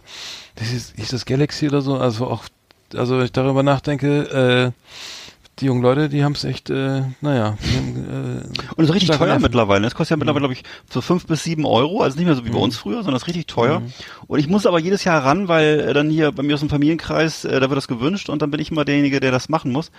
das 0.56 0.68
hieß, 0.68 0.94
hieß 0.96 1.08
das 1.08 1.26
Galaxy 1.26 1.68
oder 1.68 1.82
so, 1.82 1.96
also 1.98 2.26
auch, 2.28 2.44
also 2.94 3.18
wenn 3.18 3.24
ich 3.26 3.32
darüber 3.32 3.62
nachdenke, 3.62 4.72
äh, 4.72 4.80
die 5.60 5.66
jungen 5.66 5.82
Leute, 5.82 6.08
die 6.08 6.24
haben 6.24 6.32
es 6.32 6.44
echt, 6.44 6.68
äh, 6.70 7.02
naja, 7.20 7.56
die 7.62 7.76
haben, 7.76 8.40
äh, 8.44 8.72
Und 8.76 8.84
es 8.84 8.88
ist 8.90 8.94
richtig 8.94 9.10
teuer 9.16 9.26
Nerven. 9.26 9.42
mittlerweile. 9.42 9.82
Das 9.84 9.94
kostet 9.94 10.10
ja 10.10 10.16
mittlerweile, 10.16 10.48
Mhm. 10.48 10.52
glaube 10.54 10.60
ich, 10.68 10.92
so 10.92 11.00
fünf 11.00 11.26
bis 11.26 11.44
sieben 11.44 11.64
Euro. 11.64 12.02
Also 12.02 12.16
nicht 12.16 12.26
mehr 12.26 12.34
so 12.34 12.44
wie 12.44 12.50
bei 12.50 12.58
uns 12.58 12.76
früher, 12.76 12.96
sondern 12.96 13.16
es 13.16 13.22
ist 13.22 13.28
richtig 13.28 13.46
teuer. 13.46 13.80
Mhm. 13.80 13.92
Und 14.26 14.38
ich 14.40 14.48
muss 14.48 14.66
aber 14.66 14.78
jedes 14.80 15.04
Jahr 15.04 15.24
ran, 15.24 15.46
weil 15.48 15.80
äh, 15.80 15.92
dann 15.94 16.10
hier 16.10 16.32
bei 16.32 16.42
mir 16.42 16.54
aus 16.54 16.60
dem 16.60 16.70
Familienkreis, 16.70 17.44
äh, 17.44 17.60
da 17.60 17.70
wird 17.70 17.76
das 17.76 17.88
gewünscht 17.88 18.28
und 18.28 18.42
dann 18.42 18.50
bin 18.50 18.60
ich 18.60 18.70
immer 18.70 18.84
derjenige, 18.84 19.20
der 19.20 19.30
das 19.30 19.48
machen 19.48 19.70
muss. 19.72 19.90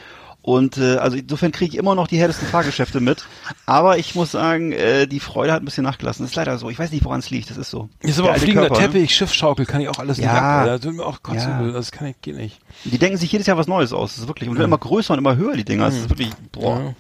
Und 0.45 0.77
äh, 0.77 0.97
also 0.97 1.17
insofern 1.17 1.51
kriege 1.51 1.71
ich 1.71 1.77
immer 1.79 1.95
noch 1.95 2.07
die 2.07 2.19
härtesten 2.19 2.47
Fahrgeschäfte 2.47 2.99
mit. 2.99 3.25
Aber 3.65 3.97
ich 3.97 4.13
muss 4.13 4.29
sagen, 4.29 4.73
äh, 4.73 5.07
die 5.07 5.19
Freude 5.19 5.51
hat 5.51 5.63
ein 5.63 5.65
bisschen 5.65 5.83
nachgelassen. 5.83 6.23
Das 6.23 6.29
ist 6.29 6.35
leider 6.35 6.59
so. 6.59 6.69
Ich 6.69 6.77
weiß 6.77 6.91
nicht, 6.91 7.03
woran 7.03 7.19
es 7.19 7.31
liegt. 7.31 7.49
Das 7.49 7.57
ist 7.57 7.71
so. 7.71 7.89
Ist 8.01 8.19
aber 8.19 8.29
auch 8.29 8.37
fliegender 8.37 8.67
Körper, 8.67 8.81
ne? 8.83 8.93
Teppich, 8.93 9.15
Schiffsschaukel, 9.15 9.65
kann 9.65 9.81
ich 9.81 9.89
auch 9.89 9.97
alles 9.97 10.19
Ja. 10.19 10.31
nicht 10.31 10.41
ab. 10.43 10.65
Das 10.67 10.81
tut 10.81 10.93
mir 10.97 11.03
auch 11.03 11.23
kotzübel. 11.23 11.69
Ja. 11.69 11.71
Das 11.71 11.91
kann 11.91 12.09
ich, 12.09 12.21
geht 12.21 12.35
nicht. 12.35 12.59
Die 12.83 12.99
denken 12.99 13.17
sich 13.17 13.31
jedes 13.31 13.47
Jahr 13.47 13.57
was 13.57 13.65
Neues 13.65 13.91
aus. 13.91 14.11
Das 14.11 14.19
ist 14.21 14.27
wirklich. 14.27 14.47
Und 14.47 14.59
werden 14.59 14.69
immer 14.69 14.77
größer 14.77 15.13
und 15.13 15.17
immer 15.17 15.35
höher, 15.35 15.55
die 15.55 15.65
Dinger. 15.65 15.85
Das 15.85 15.95
ist 15.95 16.09
wirklich. 16.09 16.29
Boah. 16.51 16.93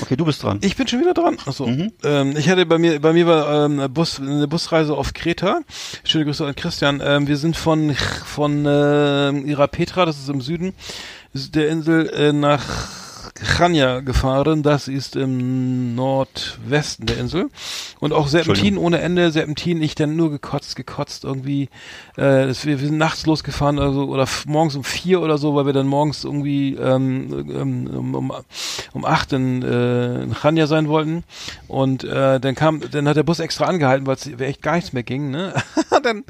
Okay, 0.00 0.16
du 0.16 0.24
bist 0.24 0.42
dran. 0.42 0.58
Ich 0.62 0.74
bin 0.74 0.88
schon 0.88 1.00
wieder 1.00 1.12
dran. 1.12 1.36
Achso. 1.44 1.66
Mhm. 1.66 1.92
Ähm, 2.02 2.34
ich 2.34 2.48
hatte 2.48 2.64
bei 2.64 2.78
mir, 2.78 2.98
bei 2.98 3.12
mir 3.12 3.26
war 3.26 3.66
ähm, 3.66 3.72
eine, 3.78 3.90
Bus, 3.90 4.20
eine 4.20 4.48
Busreise 4.48 4.94
auf 4.94 5.12
Kreta. 5.12 5.60
Schöne 6.02 6.24
Grüße 6.24 6.46
an 6.46 6.56
Christian. 6.56 7.02
Ähm, 7.04 7.26
wir 7.26 7.36
sind 7.36 7.58
von 7.58 7.94
von 8.24 8.64
äh, 8.64 9.30
Irapetra, 9.50 10.06
das 10.06 10.18
ist 10.18 10.30
im 10.30 10.40
Süden 10.40 10.72
der 11.32 11.68
Insel, 11.68 12.08
äh, 12.10 12.32
nach 12.32 12.64
Chania 13.44 14.00
gefahren. 14.00 14.62
Das 14.62 14.88
ist 14.88 15.16
im 15.16 15.94
Nordwesten 15.94 17.06
der 17.06 17.18
Insel. 17.18 17.50
Und 18.00 18.12
auch 18.12 18.28
Serpentin 18.28 18.78
ohne 18.78 19.00
Ende. 19.00 19.30
Serpentin, 19.30 19.82
ich 19.82 19.94
dann 19.94 20.16
nur 20.16 20.30
gekotzt, 20.30 20.76
gekotzt 20.76 21.24
irgendwie. 21.24 21.64
Äh, 22.16 22.46
das, 22.46 22.66
wir, 22.66 22.80
wir 22.80 22.88
sind 22.88 22.98
nachts 22.98 23.26
losgefahren 23.26 23.78
also, 23.78 24.04
oder 24.04 24.26
morgens 24.46 24.76
um 24.76 24.84
vier 24.84 25.20
oder 25.20 25.38
so, 25.38 25.54
weil 25.54 25.66
wir 25.66 25.72
dann 25.72 25.86
morgens 25.86 26.24
irgendwie 26.24 26.74
ähm, 26.74 27.46
ähm, 27.50 27.86
um, 27.86 28.14
um, 28.14 28.32
um 28.92 29.04
acht 29.04 29.32
in, 29.32 29.62
äh, 29.62 30.22
in 30.22 30.34
Chania 30.34 30.66
sein 30.66 30.88
wollten. 30.88 31.24
Und 31.68 32.04
äh, 32.04 32.40
dann 32.40 32.54
kam, 32.54 32.80
dann 32.90 33.08
hat 33.08 33.16
der 33.16 33.22
Bus 33.22 33.40
extra 33.40 33.66
angehalten, 33.66 34.06
weil 34.06 34.16
es 34.16 34.26
echt 34.26 34.62
gar 34.62 34.76
nichts 34.76 34.92
mehr 34.92 35.02
ging. 35.02 35.30
Ne? 35.30 35.54
dann, 36.02 36.24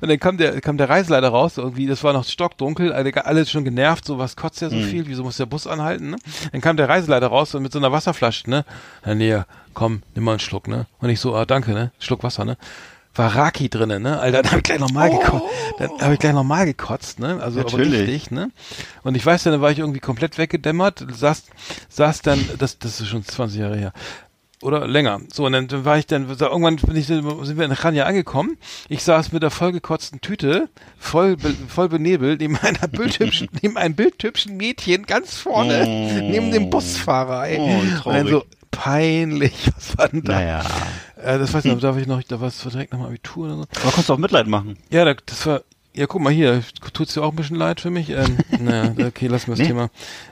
und 0.00 0.08
dann 0.08 0.18
kam 0.18 0.36
der, 0.36 0.60
kam 0.60 0.78
der 0.78 0.88
Reiseleiter 0.88 1.28
raus, 1.28 1.58
irgendwie, 1.58 1.86
das 1.86 2.02
war 2.04 2.12
noch 2.12 2.24
stockdunkel, 2.24 2.92
alle, 2.92 3.24
alle 3.24 3.46
schon 3.46 3.64
genervt, 3.64 4.04
so 4.04 4.18
was 4.18 4.36
kotzt 4.36 4.60
ja 4.60 4.70
so 4.70 4.76
viel, 4.76 5.06
wieso 5.06 5.24
muss 5.24 5.36
der 5.36 5.46
Bus 5.46 5.66
anhalten? 5.66 6.10
Ne? 6.10 6.16
Dann 6.54 6.60
kam 6.60 6.76
der 6.76 6.88
Reiseleiter 6.88 7.26
raus 7.26 7.52
und 7.56 7.64
mit 7.64 7.72
so 7.72 7.80
einer 7.80 7.90
Wasserflasche, 7.90 8.48
ne? 8.48 8.64
Herr 9.02 9.16
Näher, 9.16 9.44
komm, 9.72 10.04
nimm 10.14 10.22
mal 10.22 10.30
einen 10.34 10.38
Schluck, 10.38 10.68
ne? 10.68 10.86
Und 11.00 11.08
ich 11.08 11.18
so, 11.18 11.34
ah, 11.34 11.46
danke, 11.46 11.72
ne? 11.72 11.90
Schluck 11.98 12.22
Wasser, 12.22 12.44
ne? 12.44 12.56
War 13.12 13.34
Raki 13.34 13.68
drinnen, 13.68 14.04
ne? 14.04 14.20
Alter, 14.20 14.42
dann 14.42 14.52
hab 14.52 14.58
ich 14.58 14.62
gleich 14.62 14.78
nochmal 14.78 15.10
gekotzt. 15.10 15.42
Dann 15.78 15.90
hab 16.00 16.12
ich 16.12 16.18
gleich 16.20 16.32
nochmal 16.32 16.64
gekotzt, 16.64 17.18
ne? 17.18 17.40
Also 17.42 17.58
aber 17.58 17.72
Natürlich. 17.72 18.02
richtig, 18.02 18.30
ne? 18.30 18.52
Und 19.02 19.16
ich 19.16 19.26
weiß, 19.26 19.42
dann 19.42 19.60
war 19.62 19.72
ich 19.72 19.80
irgendwie 19.80 19.98
komplett 19.98 20.38
weggedämmert, 20.38 21.04
saß, 21.10 21.42
saß 21.88 22.22
dann, 22.22 22.48
das, 22.56 22.78
das 22.78 23.00
ist 23.00 23.08
schon 23.08 23.24
20 23.24 23.58
Jahre 23.58 23.76
her. 23.76 23.92
Oder 24.64 24.88
länger. 24.88 25.20
So, 25.32 25.44
und 25.44 25.52
dann, 25.52 25.84
war 25.84 25.98
ich 25.98 26.06
dann, 26.06 26.26
irgendwann 26.28 26.76
bin 26.76 26.96
ich, 26.96 27.06
sind 27.06 27.24
wir 27.58 27.64
in 27.66 27.74
Chania 27.76 28.04
angekommen. 28.06 28.56
Ich 28.88 29.02
saß 29.04 29.30
mit 29.32 29.42
der 29.42 29.50
vollgekotzten 29.50 30.22
Tüte, 30.22 30.70
voll, 30.98 31.36
voll 31.68 31.90
benebelt, 31.90 32.40
neben 32.40 32.56
einer 32.56 32.88
bildhübschen, 32.88 33.48
neben 33.62 33.76
einem 33.76 33.94
bildhübschen 33.94 34.56
Mädchen 34.56 35.04
ganz 35.04 35.36
vorne, 35.36 35.84
Oh. 35.86 36.30
neben 36.30 36.50
dem 36.50 36.70
Busfahrer, 36.70 37.46
ey. 37.46 37.58
Oh, 37.58 38.08
und 38.08 38.14
dann 38.14 38.26
so, 38.28 38.44
peinlich, 38.70 39.52
was 39.76 39.98
war 39.98 40.08
denn 40.08 40.22
da? 40.22 40.32
Naja. 40.32 40.64
Äh, 41.22 41.38
das 41.38 41.52
weiß 41.52 41.64
ich 41.66 41.72
noch, 41.72 41.80
darf 41.80 41.96
ich 41.98 42.06
noch, 42.06 42.22
da 42.22 42.40
war 42.40 42.48
es 42.48 42.58
direkt 42.62 42.92
nach 42.92 43.00
dem 43.00 43.06
Abitur 43.06 43.46
oder 43.46 43.56
so. 43.56 43.62
Aber 43.62 43.82
konntest 43.82 44.08
du 44.08 44.12
auch 44.14 44.18
Mitleid 44.18 44.46
machen. 44.46 44.78
Ja, 44.90 45.04
da, 45.04 45.14
das 45.26 45.44
war, 45.46 45.60
ja, 45.94 46.06
guck 46.06 46.22
mal 46.22 46.32
hier, 46.32 46.62
tut's 46.94 47.12
dir 47.14 47.22
auch 47.22 47.30
ein 47.32 47.36
bisschen 47.36 47.56
leid 47.56 47.80
für 47.80 47.90
mich? 47.90 48.08
Ähm, 48.08 48.38
naja, 48.60 48.94
okay, 49.06 49.26
lassen 49.26 49.48
wir 49.48 49.52
das 49.56 49.58
Nee. 49.60 49.66
Thema. 49.66 49.84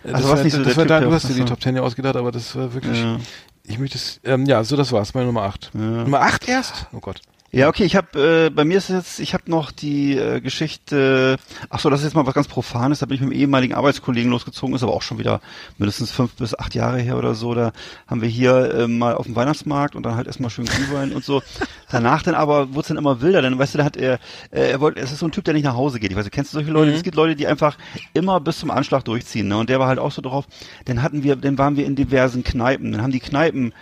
Äh, 0.04 0.12
Also 0.12 0.12
das 0.12 0.22
warst 0.22 0.36
war, 0.38 0.44
nicht 0.44 0.52
so 0.54 0.64
das 0.64 0.76
war 0.76 0.84
Typ, 0.84 0.88
da, 0.88 1.00
du 1.00 1.12
hast 1.12 1.28
dir 1.28 1.34
die. 1.34 1.44
Top 1.44 1.60
Ten 1.60 1.76
ja 1.76 1.82
ausgedacht, 1.82 2.16
aber 2.16 2.32
das 2.32 2.56
war 2.56 2.72
wirklich, 2.72 2.98
Ja. 2.98 3.18
Ich 3.64 3.78
möchte 3.78 3.98
es, 3.98 4.20
ähm, 4.24 4.46
ja, 4.46 4.62
so 4.64 4.76
das 4.76 4.92
war's, 4.92 5.14
meine 5.14 5.26
Nummer 5.26 5.42
8. 5.42 5.74
Nummer 5.74 6.20
8 6.20 6.48
erst? 6.48 6.86
Oh 6.92 7.00
Gott. 7.00 7.20
Ja, 7.55 7.68
okay, 7.68 7.84
ich 7.84 7.96
habe 7.96 8.46
äh, 8.46 8.48
bei 8.50 8.64
mir 8.64 8.78
ist 8.78 8.88
jetzt, 8.88 9.20
ich 9.20 9.34
habe 9.34 9.50
noch 9.50 9.72
die 9.72 10.16
äh, 10.16 10.40
Geschichte, 10.40 11.36
ach 11.68 11.80
so, 11.80 11.90
das 11.90 12.00
ist 12.00 12.07
jetzt 12.07 12.14
mal 12.14 12.24
was 12.24 12.32
ganz 12.32 12.48
Profanes, 12.48 13.00
da 13.00 13.05
bin 13.05 13.16
ich 13.16 13.20
mit 13.20 13.30
einem 13.30 13.38
ehemaligen 13.38 13.74
Arbeitskollegen 13.74 14.30
losgezogen, 14.30 14.74
ist 14.74 14.82
aber 14.82 14.94
auch 14.94 15.03
schon 15.03 15.18
wieder 15.18 15.42
mindestens 15.76 16.12
fünf 16.12 16.32
bis 16.32 16.59
acht 16.59 16.74
Jahre 16.74 16.98
her 16.98 17.18
oder 17.18 17.34
so, 17.34 17.53
da 17.53 17.72
haben 18.07 18.22
wir 18.22 18.28
hier 18.30 18.74
äh, 18.74 18.88
mal 18.88 19.14
auf 19.14 19.26
dem 19.26 19.36
Weihnachtsmarkt 19.36 19.94
und 19.94 20.03
dann 20.05 20.16
halt 20.16 20.28
erstmal 20.28 20.48
schön 20.48 20.64
Glühwein 20.64 21.12
und 21.12 21.24
so. 21.26 21.42
Danach 21.90 22.22
dann 22.22 22.34
aber 22.34 22.70
wurde 22.70 22.80
es 22.80 22.88
dann 22.88 22.96
immer 22.96 23.20
wilder, 23.20 23.42
dann 23.42 23.59
weißt 23.59 23.74
du, 23.74 23.78
da 23.78 23.84
hat 23.84 23.98
er, 23.98 24.14
äh, 24.50 24.70
er 24.70 24.80
wollte, 24.80 25.00
es 25.00 25.12
ist 25.12 25.18
so 25.18 25.26
ein 25.26 25.32
Typ, 25.32 25.44
der 25.44 25.53
nicht 25.53 25.64
nach 25.64 25.76
Hause 25.76 26.00
geht. 26.00 26.11
Ich 26.11 26.16
weiß, 26.16 26.24
du 26.24 26.30
kennst 26.30 26.55
du 26.55 26.57
solche 26.57 26.70
Leute? 26.70 26.92
Es 26.92 27.03
gibt 27.03 27.16
Leute, 27.16 27.36
die 27.36 27.46
einfach 27.46 27.76
immer 28.14 28.40
bis 28.40 28.61
zum 28.61 28.70
Anschlag 28.70 29.05
durchziehen, 29.05 29.48
ne? 29.48 29.59
Und 29.59 29.68
der 29.68 29.78
war 29.78 29.88
halt 29.88 29.98
auch 29.98 30.11
so 30.11 30.22
drauf. 30.22 30.46
Dann 30.86 31.03
hatten 31.03 31.22
wir, 31.22 31.36
dann 31.36 31.59
waren 31.59 31.76
wir 31.76 31.84
in 31.84 31.96
diversen 31.96 32.44
Kneipen, 32.44 32.92
dann 32.92 33.03
haben 33.03 33.12
die 33.12 33.20
Kneipen 33.20 33.74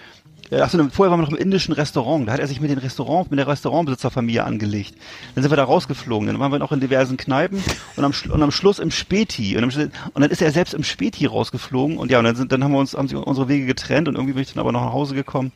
Achso, 0.53 0.79
vorher 0.91 1.11
waren 1.11 1.21
wir 1.21 1.27
noch 1.27 1.33
im 1.33 1.37
indischen 1.37 1.73
Restaurant. 1.73 2.27
Da 2.27 2.33
hat 2.33 2.41
er 2.41 2.47
sich 2.49 2.61
mit 2.61 2.71
den 2.71 2.79
Restaurant, 2.79 3.31
mit 3.31 3.39
der 3.39 3.47
Restaurantbesitzerfamilie 3.47 4.43
angelegt. 4.43 4.95
Dann 5.35 5.43
sind 5.43 5.53
wir 5.53 5.57
da 5.57 5.65
rausgeflogen. 5.65 6.27
Dann 6.27 6.41
waren 6.41 6.51
wir 6.51 6.59
noch 6.59 6.73
in 6.73 6.81
diversen 6.81 7.17
Kneipen 7.17 7.63
und 7.97 8.05
am, 8.05 8.13
und 8.31 8.43
am 8.43 8.51
Schluss 8.51 8.79
im 8.79 8.91
Späti. 8.91 9.57
Und, 9.57 9.65
am, 9.65 9.91
und 10.15 10.21
dann 10.21 10.31
ist 10.31 10.43
er 10.43 10.51
selbst 10.51 10.75
im 10.75 10.83
Späti 10.83 11.27
rausgeflogen. 11.27 11.99
Und 11.99 12.11
ja, 12.11 12.19
und 12.19 12.25
dann, 12.25 12.37
sind, 12.37 12.51
dann 12.51 12.65
haben 12.65 12.73
wir 12.73 12.79
uns, 12.79 12.95
haben 12.95 13.09
sich 13.09 13.17
unsere 13.17 13.49
Wege 13.49 13.67
getrennt 13.67 14.09
und 14.09 14.17
irgendwie 14.17 14.33
bin 14.33 14.43
ich 14.43 14.53
dann 14.53 14.61
aber 14.61 14.73
noch 14.73 14.85
nach 14.85 14.93
Hause 14.93 15.15
gekommen. 15.15 15.53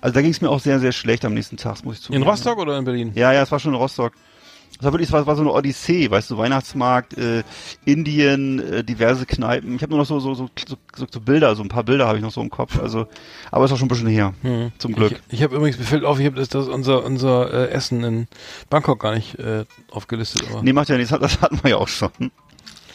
Also 0.00 0.14
da 0.14 0.22
ging 0.22 0.32
es 0.32 0.40
mir 0.40 0.50
auch 0.50 0.58
sehr, 0.58 0.80
sehr 0.80 0.90
schlecht 0.90 1.24
am 1.24 1.34
nächsten 1.34 1.56
Tag, 1.56 1.84
muss 1.84 1.98
ich 1.98 2.02
zugeben. 2.02 2.22
In 2.22 2.28
Rostock 2.28 2.58
oder 2.58 2.76
in 2.76 2.84
Berlin? 2.84 3.12
Ja, 3.14 3.32
ja, 3.32 3.42
es 3.42 3.52
war 3.52 3.60
schon 3.60 3.72
in 3.72 3.78
Rostock. 3.78 4.12
Es 4.82 4.86
war 4.86 4.92
wirklich, 4.94 5.10
es 5.10 5.12
war, 5.12 5.24
war 5.28 5.36
so 5.36 5.42
eine 5.42 5.52
Odyssee, 5.52 6.10
weißt 6.10 6.28
du, 6.32 6.38
Weihnachtsmarkt, 6.38 7.16
äh, 7.16 7.44
Indien, 7.84 8.58
äh, 8.58 8.82
diverse 8.82 9.26
Kneipen. 9.26 9.76
Ich 9.76 9.82
habe 9.82 9.90
nur 9.90 10.00
noch 10.00 10.06
so, 10.06 10.18
so, 10.18 10.34
so, 10.34 10.48
so, 10.66 11.06
so, 11.08 11.20
Bilder, 11.20 11.54
so 11.54 11.62
ein 11.62 11.68
paar 11.68 11.84
Bilder 11.84 12.08
habe 12.08 12.18
ich 12.18 12.24
noch 12.24 12.32
so 12.32 12.40
im 12.40 12.50
Kopf. 12.50 12.80
Also, 12.80 13.06
aber 13.52 13.64
es 13.64 13.70
war 13.70 13.78
schon 13.78 13.86
ein 13.86 13.90
bisschen 13.90 14.08
her, 14.08 14.34
zum 14.78 14.92
Glück. 14.92 15.20
Ich, 15.28 15.34
ich 15.34 15.42
habe 15.44 15.54
übrigens, 15.54 15.78
mir 15.78 15.84
fällt 15.84 16.04
auf, 16.04 16.18
ich 16.18 16.26
habe 16.26 16.34
das, 16.34 16.48
das 16.48 16.66
unser, 16.66 17.04
unser 17.04 17.54
äh, 17.54 17.70
Essen 17.70 18.02
in 18.02 18.26
Bangkok 18.70 18.98
gar 18.98 19.14
nicht 19.14 19.38
äh, 19.38 19.66
aufgelistet. 19.92 20.42
Aber 20.50 20.64
Nee, 20.64 20.72
macht 20.72 20.88
ja 20.88 20.96
nichts, 20.96 21.16
das 21.20 21.40
hatten 21.40 21.62
wir 21.62 21.70
ja 21.70 21.76
auch 21.76 21.86
schon 21.86 22.10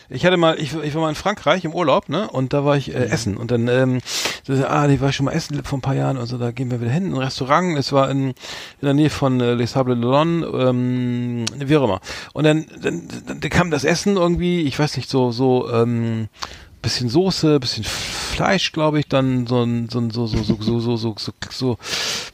ich 0.10 0.26
hatte 0.26 0.38
mal, 0.38 0.60
ich, 0.60 0.74
ich 0.74 0.94
war 0.96 1.02
mal 1.02 1.10
in 1.10 1.16
Frankreich 1.16 1.66
im 1.66 1.74
Urlaub, 1.74 2.10
ne? 2.10 2.30
Und 2.30 2.54
da 2.54 2.64
war 2.64 2.78
ich 2.78 2.94
äh, 2.94 3.06
essen. 3.06 3.36
Und 3.36 3.52
dann, 3.52 3.68
ähm, 3.68 4.00
so, 4.44 4.54
ah, 4.66 4.88
die 4.88 5.02
war 5.02 5.10
ich 5.10 5.16
schon 5.16 5.26
mal 5.26 5.34
essen 5.34 5.62
vor 5.64 5.78
ein 5.78 5.82
paar 5.82 5.96
Jahren 5.96 6.18
Also 6.18 6.38
da 6.38 6.52
gehen 6.52 6.72
wir 6.72 6.80
wieder 6.80 6.92
hin, 6.92 7.12
ein 7.12 7.18
Restaurant. 7.18 7.78
Es 7.78 7.92
war 7.92 8.10
in, 8.10 8.30
in 8.30 8.34
der 8.82 8.94
Nähe 8.94 9.10
von 9.10 9.40
äh, 9.42 9.54
Les 9.54 9.74
Sables 9.74 9.98
d'Olonne, 9.98 10.70
ähm, 10.70 11.46
wie 11.58 11.78
auch 11.78 11.84
immer. 11.84 12.00
Und 12.34 12.46
dann, 12.46 12.66
dann, 12.82 13.08
dann, 13.26 13.40
dann 13.42 13.50
kam 13.50 13.72
das 13.72 13.84
Essen 13.84 14.16
irgendwie, 14.16 14.62
ich 14.62 14.80
weiß 14.80 14.96
nicht, 14.98 15.10
so, 15.10 15.32
so, 15.32 15.70
ähm, 15.72 16.30
bisschen 16.82 17.10
Soße, 17.10 17.60
bisschen 17.60 17.84
Fleisch, 17.84 18.72
glaube 18.72 19.00
ich, 19.00 19.08
dann 19.08 19.48
so 19.48 19.64
ein 19.64 19.90
so 19.90 20.08
so 20.10 20.28
so 20.28 20.44
so 20.44 20.80
so 20.80 20.80
so 20.80 21.16
so, 21.18 21.38
so 21.50 21.78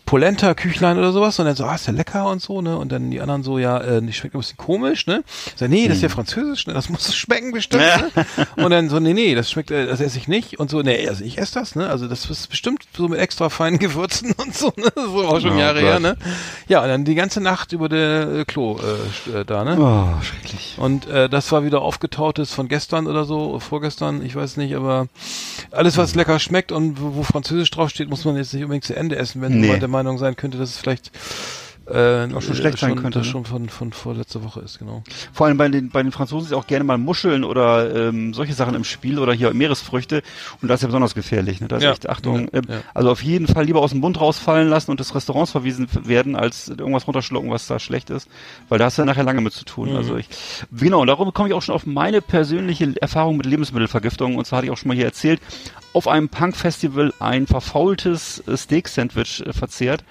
Polenta 0.06 0.54
Küchlein 0.54 0.98
oder 0.98 1.12
sowas 1.12 1.40
und 1.40 1.46
dann 1.46 1.56
so, 1.56 1.64
ah, 1.66 1.76
ist 1.76 1.88
ja 1.88 1.94
lecker 1.94 2.30
und 2.30 2.42
so, 2.42 2.62
ne? 2.62 2.78
Und 2.78 2.92
dann 2.92 3.10
die 3.10 3.22
anderen 3.22 3.42
so, 3.44 3.58
ja, 3.58 3.80
äh, 3.80 4.02
die 4.02 4.12
schmeckt 4.14 4.36
ein 4.36 4.40
bisschen 4.40 4.58
komisch, 4.58 5.08
ne? 5.08 5.24
Ich 5.48 5.54
sag, 5.56 5.70
nee, 5.70 5.88
das 5.88 5.98
ist 5.98 6.04
ja 6.04 6.10
französisch, 6.10 6.68
ne? 6.68 6.74
Das 6.74 6.90
muss 6.90 7.16
schmecken 7.16 7.52
bestimmt, 7.52 7.84
ne? 7.84 8.26
Und 8.64 8.72
dann 8.72 8.90
so, 8.90 9.00
nee, 9.00 9.14
nee, 9.14 9.34
das 9.34 9.50
schmeckt, 9.50 9.72
äh, 9.72 9.86
das 9.88 10.02
esse 10.02 10.18
ich 10.18 10.28
nicht 10.28 10.60
und 10.60 10.70
so, 10.70 10.82
nee, 10.82 11.08
also 11.08 11.24
ich 11.24 11.38
esse 11.38 11.54
das, 11.56 11.76
ne? 11.76 11.90
Also 11.90 12.08
das 12.08 12.30
ist 12.30 12.50
bestimmt 12.50 12.84
so 12.96 13.08
mit 13.08 13.20
extra 13.20 13.50
feinen 13.50 13.80
Gewürzen 13.80 14.34
und 14.38 14.54
so, 14.54 14.74
ne? 14.76 14.92
So 14.96 15.26
auch 15.28 15.40
schon 15.40 15.56
Oh 15.56 15.60
Jahre 15.60 15.80
Gott. 15.82 15.90
her, 15.90 16.00
ne? 16.00 16.18
Ja, 16.68 16.82
und 16.84 16.90
dann 16.90 17.06
die 17.06 17.16
ganze 17.16 17.40
Nacht 17.42 17.72
über 17.72 17.88
der 17.90 18.28
äh, 18.40 18.46
Klo 18.46 18.78
äh, 18.80 19.40
äh, 19.40 19.46
da, 19.46 19.64
ne? 19.64 19.78
Oh, 19.80 20.22
schrecklich. 20.24 20.76
Und 20.78 21.08
äh, 21.08 21.30
das 21.30 21.52
war 21.52 21.64
wieder 21.64 21.82
aufgetautes 21.82 22.52
von 22.54 22.68
gestern 22.68 23.08
oder 23.08 23.24
so, 23.26 23.60
vorgestern, 23.60 24.24
ich 24.26 24.36
weiß 24.36 24.58
nicht, 24.58 24.76
aber 24.76 25.08
alles, 25.72 25.98
was 25.98 26.14
lecker 26.14 26.40
schmeckt 26.40 26.72
und 26.72 27.02
wo, 27.02 27.16
wo 27.16 27.24
Französisch 27.24 27.72
draufsteht, 27.72 28.10
muss 28.10 28.26
man 28.26 28.36
jetzt 28.36 28.54
nicht 28.54 28.64
unbedingt 28.64 28.84
zu 28.84 28.96
Ende 28.96 29.16
essen, 29.16 29.42
wenn 29.42 29.60
Nee. 29.60 29.68
man 29.68 29.80
Meinung 29.94 30.18
sein 30.18 30.36
könnte, 30.36 30.58
dass 30.58 30.72
es 30.72 30.78
vielleicht 30.78 31.12
äh, 31.86 32.34
Auch 32.34 32.42
schon 32.42 32.56
schlecht 32.56 32.78
sein 32.78 32.96
könnte, 32.96 33.20
Das 33.20 33.28
ne? 33.28 33.32
schon 33.32 33.46
von, 33.46 33.68
von 33.70 33.92
vorletzter 33.92 34.44
Woche 34.44 34.62
ist, 34.62 34.80
genau. 34.80 35.04
Vor 35.34 35.48
allem 35.48 35.58
bei 35.58 35.68
den, 35.68 35.90
bei 35.90 36.02
den 36.02 36.12
Franzosen 36.12 36.48
ist 36.48 36.54
auch 36.54 36.68
gerne 36.68 36.84
mal 36.86 36.98
Muscheln 36.98 37.44
oder 37.44 38.08
ähm, 38.10 38.34
solche 38.34 38.54
Sachen 38.54 38.74
im 38.76 38.84
Spiel 38.84 39.20
oder 39.20 39.34
hier 39.34 39.54
Meeresfrüchte. 39.54 40.24
Und 40.62 40.70
das 40.70 40.80
ist 40.80 40.84
ja 40.84 40.88
besonders 40.88 41.14
gefährlich. 41.14 41.60
Ne? 41.60 41.68
Da 41.68 41.78
ist 41.78 41.84
Ja. 41.84 41.92
echt 41.92 42.10
Achtung. 42.10 42.48
Ja, 42.54 42.60
äh, 42.60 42.62
ja. 42.70 42.82
Also 42.94 43.12
auf 43.12 43.22
jeden 43.24 43.48
Fall 43.48 43.66
lieber 43.66 43.82
aus 43.82 43.92
dem 43.92 44.00
Mund 44.00 44.20
rausfallen 44.22 44.70
lassen 44.70 44.92
und 44.92 45.00
des 45.00 45.14
Restaurants 45.14 45.52
verwiesen 45.52 45.88
werden, 46.04 46.36
als 46.36 46.70
irgendwas 46.70 47.06
runterschlucken, 47.08 47.52
was 47.52 47.68
da 47.68 47.80
schlecht 47.80 48.10
ist. 48.10 48.30
Weil 48.70 48.80
da 48.80 48.86
hast 48.86 48.98
du 48.98 49.02
ja 49.02 49.06
nachher 49.06 49.24
lange 49.24 49.42
mit 49.42 49.54
zu 49.54 49.66
tun. 49.66 49.90
Mhm. 49.92 49.98
Also 49.98 50.16
ich, 50.16 50.28
genau, 50.72 51.02
und 51.02 51.08
darum 51.08 51.34
komme 51.34 51.50
ich 51.50 51.54
auch 51.56 51.62
schon 51.62 51.76
auf 51.76 51.86
meine 51.86 52.22
persönliche 52.22 52.94
Erfahrung 53.02 53.38
mit 53.38 53.46
Lebensmittelvergiftung. 53.46 54.36
Und 54.38 54.46
zwar 54.46 54.58
hatte 54.58 54.68
ich 54.68 54.72
auch 54.72 54.78
schon 54.78 54.88
mal 54.88 54.96
hier 54.96 55.06
erzählt, 55.06 55.42
auf 55.94 56.08
einem 56.08 56.30
Punk-Festival 56.30 57.14
ein 57.20 57.46
verfaultes 57.46 58.40
äh, 58.48 58.56
Steak-Sandwich 58.56 59.46
äh, 59.46 59.54
verzehrt. 59.54 60.04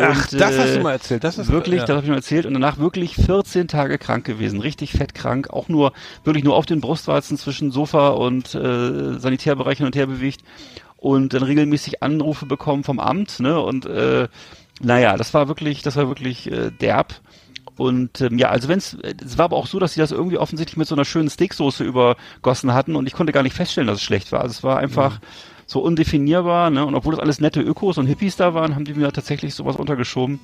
Ach, 0.00 0.26
das 0.28 0.58
hast 0.58 0.74
du 0.74 0.80
äh, 0.80 0.82
mal 0.82 0.92
erzählt. 0.92 1.24
Das 1.24 1.38
ist 1.38 1.50
wirklich, 1.50 1.80
ja. 1.80 1.86
das 1.86 1.96
habe 1.96 2.04
ich 2.04 2.10
mir 2.10 2.16
erzählt 2.16 2.46
und 2.46 2.54
danach 2.54 2.78
wirklich 2.78 3.16
14 3.16 3.68
Tage 3.68 3.98
krank 3.98 4.24
gewesen, 4.24 4.60
richtig 4.60 4.92
fett 4.92 5.14
krank, 5.14 5.50
auch 5.50 5.68
nur 5.68 5.92
wirklich 6.24 6.44
nur 6.44 6.56
auf 6.56 6.66
den 6.66 6.80
Brustwarzen 6.80 7.38
zwischen 7.38 7.70
Sofa 7.70 8.08
und 8.08 8.54
äh, 8.54 9.18
Sanitärbereich 9.18 9.78
hin 9.78 9.86
und 9.86 9.96
her 9.96 10.06
bewegt 10.06 10.42
und 10.96 11.34
dann 11.34 11.42
regelmäßig 11.42 12.02
Anrufe 12.02 12.46
bekommen 12.46 12.82
vom 12.82 12.98
Amt, 12.98 13.40
ne? 13.40 13.60
Und 13.60 13.86
äh, 13.86 14.28
naja, 14.80 15.16
das 15.16 15.34
war 15.34 15.48
wirklich, 15.48 15.82
das 15.82 15.96
war 15.96 16.08
wirklich 16.08 16.50
äh, 16.50 16.70
derb. 16.70 17.20
Und 17.76 18.20
ähm, 18.20 18.38
ja, 18.38 18.50
also 18.50 18.68
wenn 18.68 18.78
es, 18.78 18.96
es 19.24 19.36
war 19.36 19.46
aber 19.46 19.56
auch 19.56 19.66
so, 19.66 19.78
dass 19.78 19.94
sie 19.94 20.00
das 20.00 20.12
irgendwie 20.12 20.38
offensichtlich 20.38 20.76
mit 20.76 20.86
so 20.86 20.94
einer 20.94 21.04
schönen 21.04 21.28
Steaksoße 21.28 21.82
übergossen 21.84 22.72
hatten 22.72 22.94
und 22.96 23.06
ich 23.06 23.12
konnte 23.12 23.32
gar 23.32 23.42
nicht 23.42 23.56
feststellen, 23.56 23.88
dass 23.88 23.98
es 23.98 24.04
schlecht 24.04 24.32
war. 24.32 24.40
Also 24.40 24.52
es 24.52 24.62
war 24.62 24.78
einfach 24.78 25.20
so 25.66 25.80
undefinierbar, 25.80 26.70
ne? 26.70 26.84
Und 26.84 26.94
obwohl 26.94 27.14
das 27.14 27.22
alles 27.22 27.40
nette 27.40 27.60
Ökos 27.60 27.98
und 27.98 28.06
Hippies 28.06 28.36
da 28.36 28.54
waren, 28.54 28.74
haben 28.74 28.84
die 28.84 28.94
mir 28.94 29.12
tatsächlich 29.12 29.54
sowas 29.54 29.76
untergeschoben. 29.76 30.40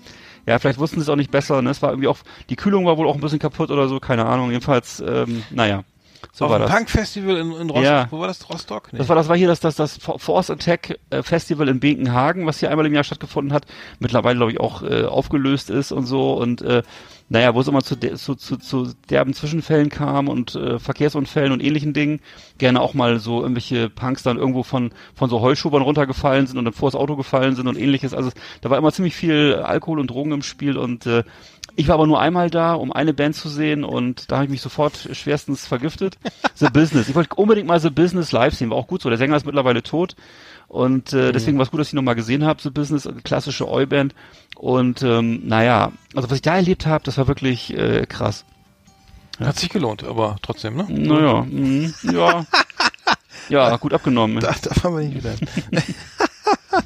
Ja, 0.47 0.59
vielleicht 0.59 0.79
wussten 0.79 0.97
sie 0.97 1.03
es 1.03 1.09
auch 1.09 1.17
nicht 1.17 1.31
besser, 1.31 1.63
ne? 1.63 1.71
Es 1.71 1.83
war 1.83 1.91
irgendwie 1.91 2.09
auch, 2.09 2.19
die 2.49 2.57
Kühlung 2.57 2.87
war 2.87 2.97
wohl 2.97 3.09
auch 3.09 3.15
ein 3.15 3.21
bisschen 3.21 3.39
kaputt 3.39 3.71
oder 3.71 3.89
so, 3.89 4.01
keine 4.01 4.27
Ahnung. 4.27 4.51
Jedenfalls, 4.51 5.03
ähm, 5.07 5.43
naja. 5.51 5.85
So 6.33 6.45
Auf 6.45 6.51
war 6.51 6.59
dem 6.59 6.63
das. 6.65 6.73
Punk-Festival 6.73 7.37
in, 7.37 7.53
in 7.53 7.71
Rostock. 7.71 7.85
Ja. 7.85 8.07
Wo 8.11 8.21
war 8.21 8.29
das? 8.29 8.49
Rostock? 8.51 8.93
Nee. 8.93 8.99
Das 8.99 9.09
war, 9.09 9.17
das 9.17 9.29
war 9.29 9.37
hier 9.37 9.49
das, 9.49 9.61
das, 9.61 9.77
das 9.77 9.99
Force 9.99 10.51
Attack 10.51 10.99
äh, 11.09 11.23
Festival 11.23 11.69
in 11.69 11.81
Binkenhagen, 11.81 12.47
was 12.47 12.61
hier 12.61 12.71
einmal 12.71 12.87
im 12.87 12.95
Jahr 12.95 13.05
stattgefunden 13.05 13.55
hat. 13.55 13.65
Mittlerweile, 14.01 14.37
glaube 14.37 14.53
ich, 14.53 14.61
auch 14.61 14.83
äh, 14.83 15.05
aufgelöst 15.05 15.71
ist 15.71 15.93
und 15.93 16.05
so. 16.05 16.35
Und 16.35 16.61
äh, 16.63 16.83
naja, 17.31 17.55
wo 17.55 17.61
es 17.61 17.69
immer 17.69 17.83
zu, 17.83 17.95
de 17.95 18.17
zu, 18.17 18.35
zu, 18.35 18.57
zu 18.57 18.93
derben 19.09 19.35
Zwischenfällen 19.35 19.89
kam 19.89 20.29
und 20.29 20.57
äh, 20.57 20.81
Verkehrsunfällen 20.81 21.53
und 21.53 21.63
ähnlichen 21.63 21.93
Dingen. 21.93 22.21
Gerne 22.59 22.81
auch 22.81 22.93
mal 22.93 23.21
so 23.21 23.41
irgendwelche 23.41 23.89
Punks 23.89 24.25
dann 24.25 24.37
irgendwo 24.37 24.65
von, 24.65 24.91
von 25.15 25.31
so 25.31 25.41
Heulschubern 25.41 25.83
runtergefallen 25.83 26.49
sind 26.49 26.59
und 26.59 26.65
dann 26.65 26.75
vor 26.75 26.91
das 26.91 27.01
Auto 27.01 27.15
gefallen 27.15 27.55
sind 27.55 27.69
und 27.69 27.79
ähnliches. 27.79 28.15
Also 28.15 28.33
da 28.63 28.71
war 28.71 28.79
immer 28.79 28.93
ziemlich 28.93 29.15
viel 29.15 29.55
Alkohol 29.55 30.01
und 30.01 30.11
Drogen 30.11 30.33
im 30.33 30.43
Spiel 30.43 30.77
und 30.77 31.07
äh, 31.07 31.23
ich 31.77 31.87
war 31.87 31.95
aber 31.95 32.09
nur 32.09 32.21
einmal 32.21 32.51
da, 32.51 32.75
um 32.75 32.93
eine 32.93 33.15
Band 33.15 33.37
zu 33.37 33.49
sehen 33.49 33.85
und 33.85 34.31
da 34.33 34.37
habe 34.37 34.47
ich 34.47 34.51
mich 34.51 34.61
sofort 34.61 35.09
schwerstens 35.13 35.69
vergiftet. 35.69 36.19
The 36.57 36.67
Business. 36.73 37.09
Ich 37.09 37.15
wollte 37.15 37.37
unbedingt 37.37 37.69
mal 37.69 37.79
The 37.79 37.91
Business 37.91 38.33
live 38.33 38.55
sehen, 38.55 38.71
war 38.71 38.77
auch 38.77 38.89
gut 38.89 39.03
so. 39.03 39.09
Der 39.09 39.19
Sänger 39.19 39.37
ist 39.37 39.47
mittlerweile 39.47 39.85
tot 39.85 40.17
und 40.71 41.13
äh, 41.13 41.33
deswegen 41.33 41.59
war 41.59 41.65
es 41.65 41.73
gut, 41.73 41.81
dass 41.81 41.89
ich 41.89 41.95
nochmal 41.95 42.15
gesehen 42.15 42.45
habe, 42.45 42.63
The 42.63 42.71
Business, 42.71 43.09
klassische 43.25 43.69
Oi-Band. 43.69 44.15
Und 44.55 45.03
ähm, 45.03 45.41
naja, 45.45 45.91
also 46.15 46.31
was 46.31 46.37
ich 46.37 46.43
da 46.43 46.55
erlebt 46.55 46.87
habe, 46.87 47.03
das 47.03 47.19
war 47.19 47.27
wirklich 47.27 47.77
äh, 47.77 48.07
krass. 48.07 48.45
Hat 49.41 49.59
sich 49.59 49.69
gelohnt, 49.69 50.05
aber 50.05 50.37
trotzdem, 50.43 50.77
ne? 50.77 50.87
Naja, 50.89 51.43
mhm, 51.43 51.93
ja. 52.13 52.47
Ja, 53.49 53.77
gut 53.79 53.93
abgenommen. 53.93 54.39
Da, 54.39 54.55
da 54.63 54.73
fahren 54.73 54.97
wir 54.97 55.09
nicht 55.09 55.17
wieder. 55.17 55.35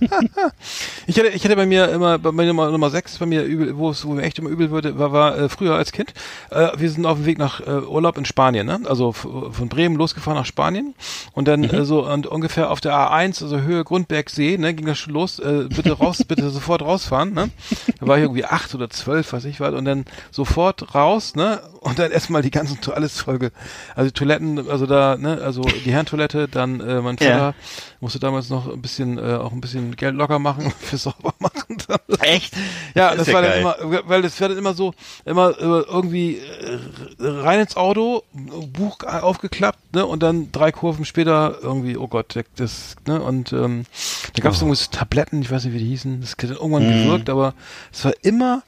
ich 1.07 1.19
hatte, 1.19 1.29
ich 1.29 1.45
hatte 1.45 1.57
bei 1.57 1.67
mir 1.67 1.89
immer, 1.89 2.19
bei 2.19 2.33
mir 2.33 2.47
Nummer, 2.47 2.71
Nummer 2.71 2.91
6, 2.91 3.19
bei 3.19 3.27
mir 3.27 3.43
übel, 3.45 3.77
wo 3.77 3.91
es, 3.91 4.05
wo 4.07 4.13
mir 4.13 4.23
echt 4.23 4.39
immer 4.39 4.51
übel 4.51 4.71
wurde, 4.71 4.99
war, 4.99 5.13
war 5.13 5.39
äh, 5.39 5.49
früher 5.49 5.75
als 5.75 5.93
Kind. 5.93 6.13
Äh, 6.51 6.69
wir 6.77 6.91
sind 6.91 7.07
auf 7.07 7.19
dem 7.19 7.27
Weg 7.27 7.39
nach 7.39 7.61
äh, 7.61 7.81
Urlaub 7.87 8.19
in 8.19 8.25
Spanien, 8.25 8.67
ne? 8.67 8.81
Also 8.85 9.13
von 9.13 9.69
Bremen 9.69 9.97
losgefahren 9.97 10.39
nach 10.39 10.47
Spanien 10.47 10.95
und 11.33 11.49
dann 11.49 11.65
äh, 11.65 11.85
so 11.85 12.07
und 12.07 12.27
ungefähr 12.27 12.71
auf 12.71 12.81
der 12.81 12.93
A1, 12.93 13.43
also 13.43 13.61
Höhe 13.61 13.85
Grundbergsee, 13.85 14.59
ne, 14.59 14.75
ging 14.75 14.87
das 14.87 14.99
schon 14.99 15.13
los. 15.13 15.39
Äh, 15.39 15.67
bitte 15.69 15.93
raus, 15.93 16.25
bitte 16.29 16.51
sofort 16.51 16.83
rausfahren, 16.83 17.33
ne? 17.33 17.51
Da 18.01 18.07
war 18.07 18.17
ich 18.17 18.23
irgendwie 18.23 18.45
acht 18.45 18.75
oder 18.75 18.91
zwölf, 18.91 19.33
weiß 19.33 19.45
ich 19.47 19.61
was, 19.61 19.75
und 19.75 19.85
dann 19.85 20.05
sofort 20.31 20.95
raus, 20.95 21.35
ne? 21.35 21.61
Und 21.81 21.99
dann 21.99 22.11
erstmal 22.13 22.43
die 22.43 22.51
ganzen 22.51 22.79
alles 22.93 23.21
Folge, 23.21 23.53
also 23.95 24.11
Toiletten, 24.11 24.71
also 24.71 24.87
da, 24.87 25.17
ne, 25.19 25.41
also 25.43 25.63
die 25.63 25.93
Herrentoilette, 25.93 26.49
dann 26.49 26.81
äh, 26.81 27.01
mein 27.03 27.17
Ja. 27.21 27.29
Vater 27.29 27.55
musste 28.01 28.19
damals 28.19 28.49
noch 28.49 28.73
ein 28.73 28.81
bisschen, 28.81 29.19
äh, 29.19 29.35
auch 29.35 29.53
ein 29.53 29.61
bisschen 29.61 29.84
Geld 29.93 30.15
locker 30.15 30.39
machen 30.39 30.71
für 30.81 30.97
sauber 30.97 31.34
machen. 31.45 31.77
Echt? 32.21 32.55
Ja, 32.95 33.11
Ist 33.11 33.19
das 33.21 33.27
ja 33.29 33.35
war 33.35 33.43
geil. 33.43 33.63
dann 33.63 33.91
immer, 33.91 34.09
weil 34.09 34.23
das 34.23 34.41
war 34.41 34.49
dann 34.49 34.59
immer 34.59 34.75
so, 34.75 34.95
immer 35.25 35.51
äh, 35.51 35.63
irgendwie 35.63 36.39
äh, 36.39 36.79
rein 37.21 37.61
ins 37.61 37.77
Auto, 37.77 38.25
Buch 38.33 38.99
aufgeklappt, 39.05 39.95
ne, 39.95 40.05
und 40.07 40.23
dann 40.23 40.51
drei 40.53 40.73
Kurven 40.73 41.05
später 41.05 41.59
irgendwie, 41.63 41.97
oh 41.97 42.09
Gott, 42.09 42.37
das, 42.57 42.97
ne, 43.07 43.21
und 43.23 43.53
ähm, 43.53 43.85
da 44.35 44.43
gab 44.43 44.53
es 44.53 44.59
Oh. 44.59 44.65
irgendwie 44.67 44.81
so 44.83 44.91
Tabletten, 44.91 45.43
ich 45.43 45.51
weiß 45.51 45.65
nicht, 45.65 45.75
wie 45.75 45.79
die 45.79 45.87
hießen, 45.87 46.21
das 46.21 46.33
hat 46.33 46.43
irgendwann 46.51 46.85
Mhm. 46.87 47.05
gewirkt, 47.05 47.31
aber 47.31 47.55
es 47.93 48.05
war 48.05 48.13
immer, 48.23 48.63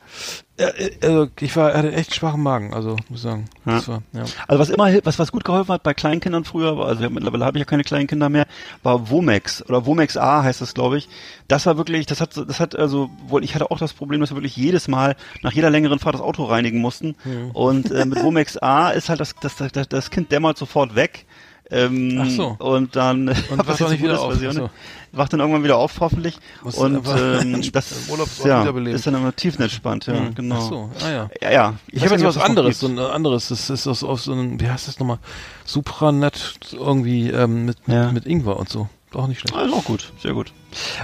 äh, 0.59 0.91
also 1.03 1.29
ich 1.41 1.55
war, 1.57 1.75
hatte 1.75 1.93
echt 1.93 2.15
schwachen 2.15 2.43
Magen, 2.43 2.73
also 2.75 2.91
muss 3.09 3.19
ich 3.19 3.23
sagen, 3.23 3.47
das 3.65 3.89
war, 3.89 4.03
ja. 4.13 4.25
Also 4.49 4.61
was 4.61 4.71
immer, 4.71 4.93
was, 5.05 5.19
was 5.19 5.33
gut 5.33 5.45
geholfen 5.45 5.73
hat 5.73 5.83
bei 5.83 5.95
Kleinkindern 5.95 6.45
früher, 6.45 6.79
also 6.85 7.03
ja, 7.03 7.11
mittlerweile 7.11 7.45
habe 7.45 7.59
ich 7.59 7.61
ja 7.61 7.65
keine 7.67 7.85
Kleinkinder 7.85 8.29
mehr, 8.29 8.47
war 8.83 9.11
Womex 9.11 9.65
oder 9.69 9.87
Womex 9.87 10.17
A 10.17 10.43
heißt 10.43 10.61
das, 10.61 10.75
glaube 10.75 10.99
ich. 10.99 11.09
Das 11.49 11.67
war 11.67 11.77
wirklich, 11.77 12.07
das 12.07 12.21
hat, 12.21 12.37
das 12.37 12.61
hat 12.61 12.66
also, 12.75 13.11
wohl, 13.29 13.45
ich 13.45 13.55
hatte 13.55 13.71
auch 13.71 13.79
das 13.79 13.93
Problem, 13.93 14.21
dass 14.21 14.31
wir 14.31 14.37
wirklich 14.37 14.57
jedes 14.57 14.89
Mal 14.89 15.15
nach 15.43 15.53
jeder 15.53 15.71
längeren 15.71 15.99
Fahrt 15.99 16.15
das 16.15 16.23
Auto 16.23 16.45
reinigen 16.45 16.81
mussten. 16.81 17.15
Und 17.53 17.91
äh, 17.91 18.05
mit 18.07 18.21
Womex 18.25 18.57
A 18.57 18.91
ist 18.91 19.09
halt 19.09 19.21
das, 19.21 19.35
das, 19.41 19.57
das, 19.57 19.89
das 19.89 20.11
Kind 20.11 20.33
dämmert 20.33 20.59
sofort 20.59 20.95
weg. 20.95 21.27
Ähm, 21.69 22.21
Ach 22.23 22.31
so. 22.31 22.57
Und 22.61 22.95
dann 22.95 23.29
Und 23.29 23.59
wacht 23.67 23.83
auch 23.83 23.91
nicht 23.91 24.03
wieder 24.03 24.21
auf, 24.21 24.35
so. 24.37 24.71
Wacht 25.13 25.33
dann 25.33 25.41
irgendwann 25.41 25.65
wieder 25.65 25.77
auf, 25.79 25.99
hoffentlich. 25.99 26.39
Muss 26.63 26.77
und 26.77 27.05
ähm, 27.09 27.61
das 27.73 28.09
ja, 28.45 28.63
ist 28.71 29.07
dann 29.07 29.15
immer 29.15 29.35
tiefenentspannt, 29.35 30.07
ja, 30.07 30.15
Hm. 30.15 30.35
genau. 30.35 30.57
Ach 30.57 30.61
so, 30.61 30.91
ah 31.05 31.11
ja. 31.11 31.31
Ja, 31.43 31.51
ja. 31.51 31.75
Ich 31.89 31.95
weiß 31.97 32.03
habe 32.03 32.15
jetzt 32.15 32.25
nicht, 32.25 32.37
was 32.37 32.39
anderes, 32.39 32.79
so 32.79 32.87
ein 32.87 32.99
anderes. 32.99 33.49
Das 33.49 33.69
ist 33.69 33.87
aus, 33.89 34.05
auf 34.05 34.21
so 34.21 34.33
einem, 34.33 34.61
wie 34.61 34.69
heißt 34.71 34.87
das 34.87 35.01
nochmal? 35.01 35.19
Supranet 35.65 36.59
irgendwie 36.73 37.31
ähm, 37.31 37.65
mit, 37.65 37.79
Ja. 37.89 38.05
mit, 38.07 38.15
mit 38.15 38.27
Ingwer 38.27 38.59
und 38.59 38.69
so. 38.69 38.89
Auch 39.17 39.29
nicht 39.29 39.41
schlecht. 39.41 39.57
Also 39.57 39.75
auch 39.75 39.85
gut, 39.85 40.13
sehr 40.21 40.35
gut. 40.35 40.53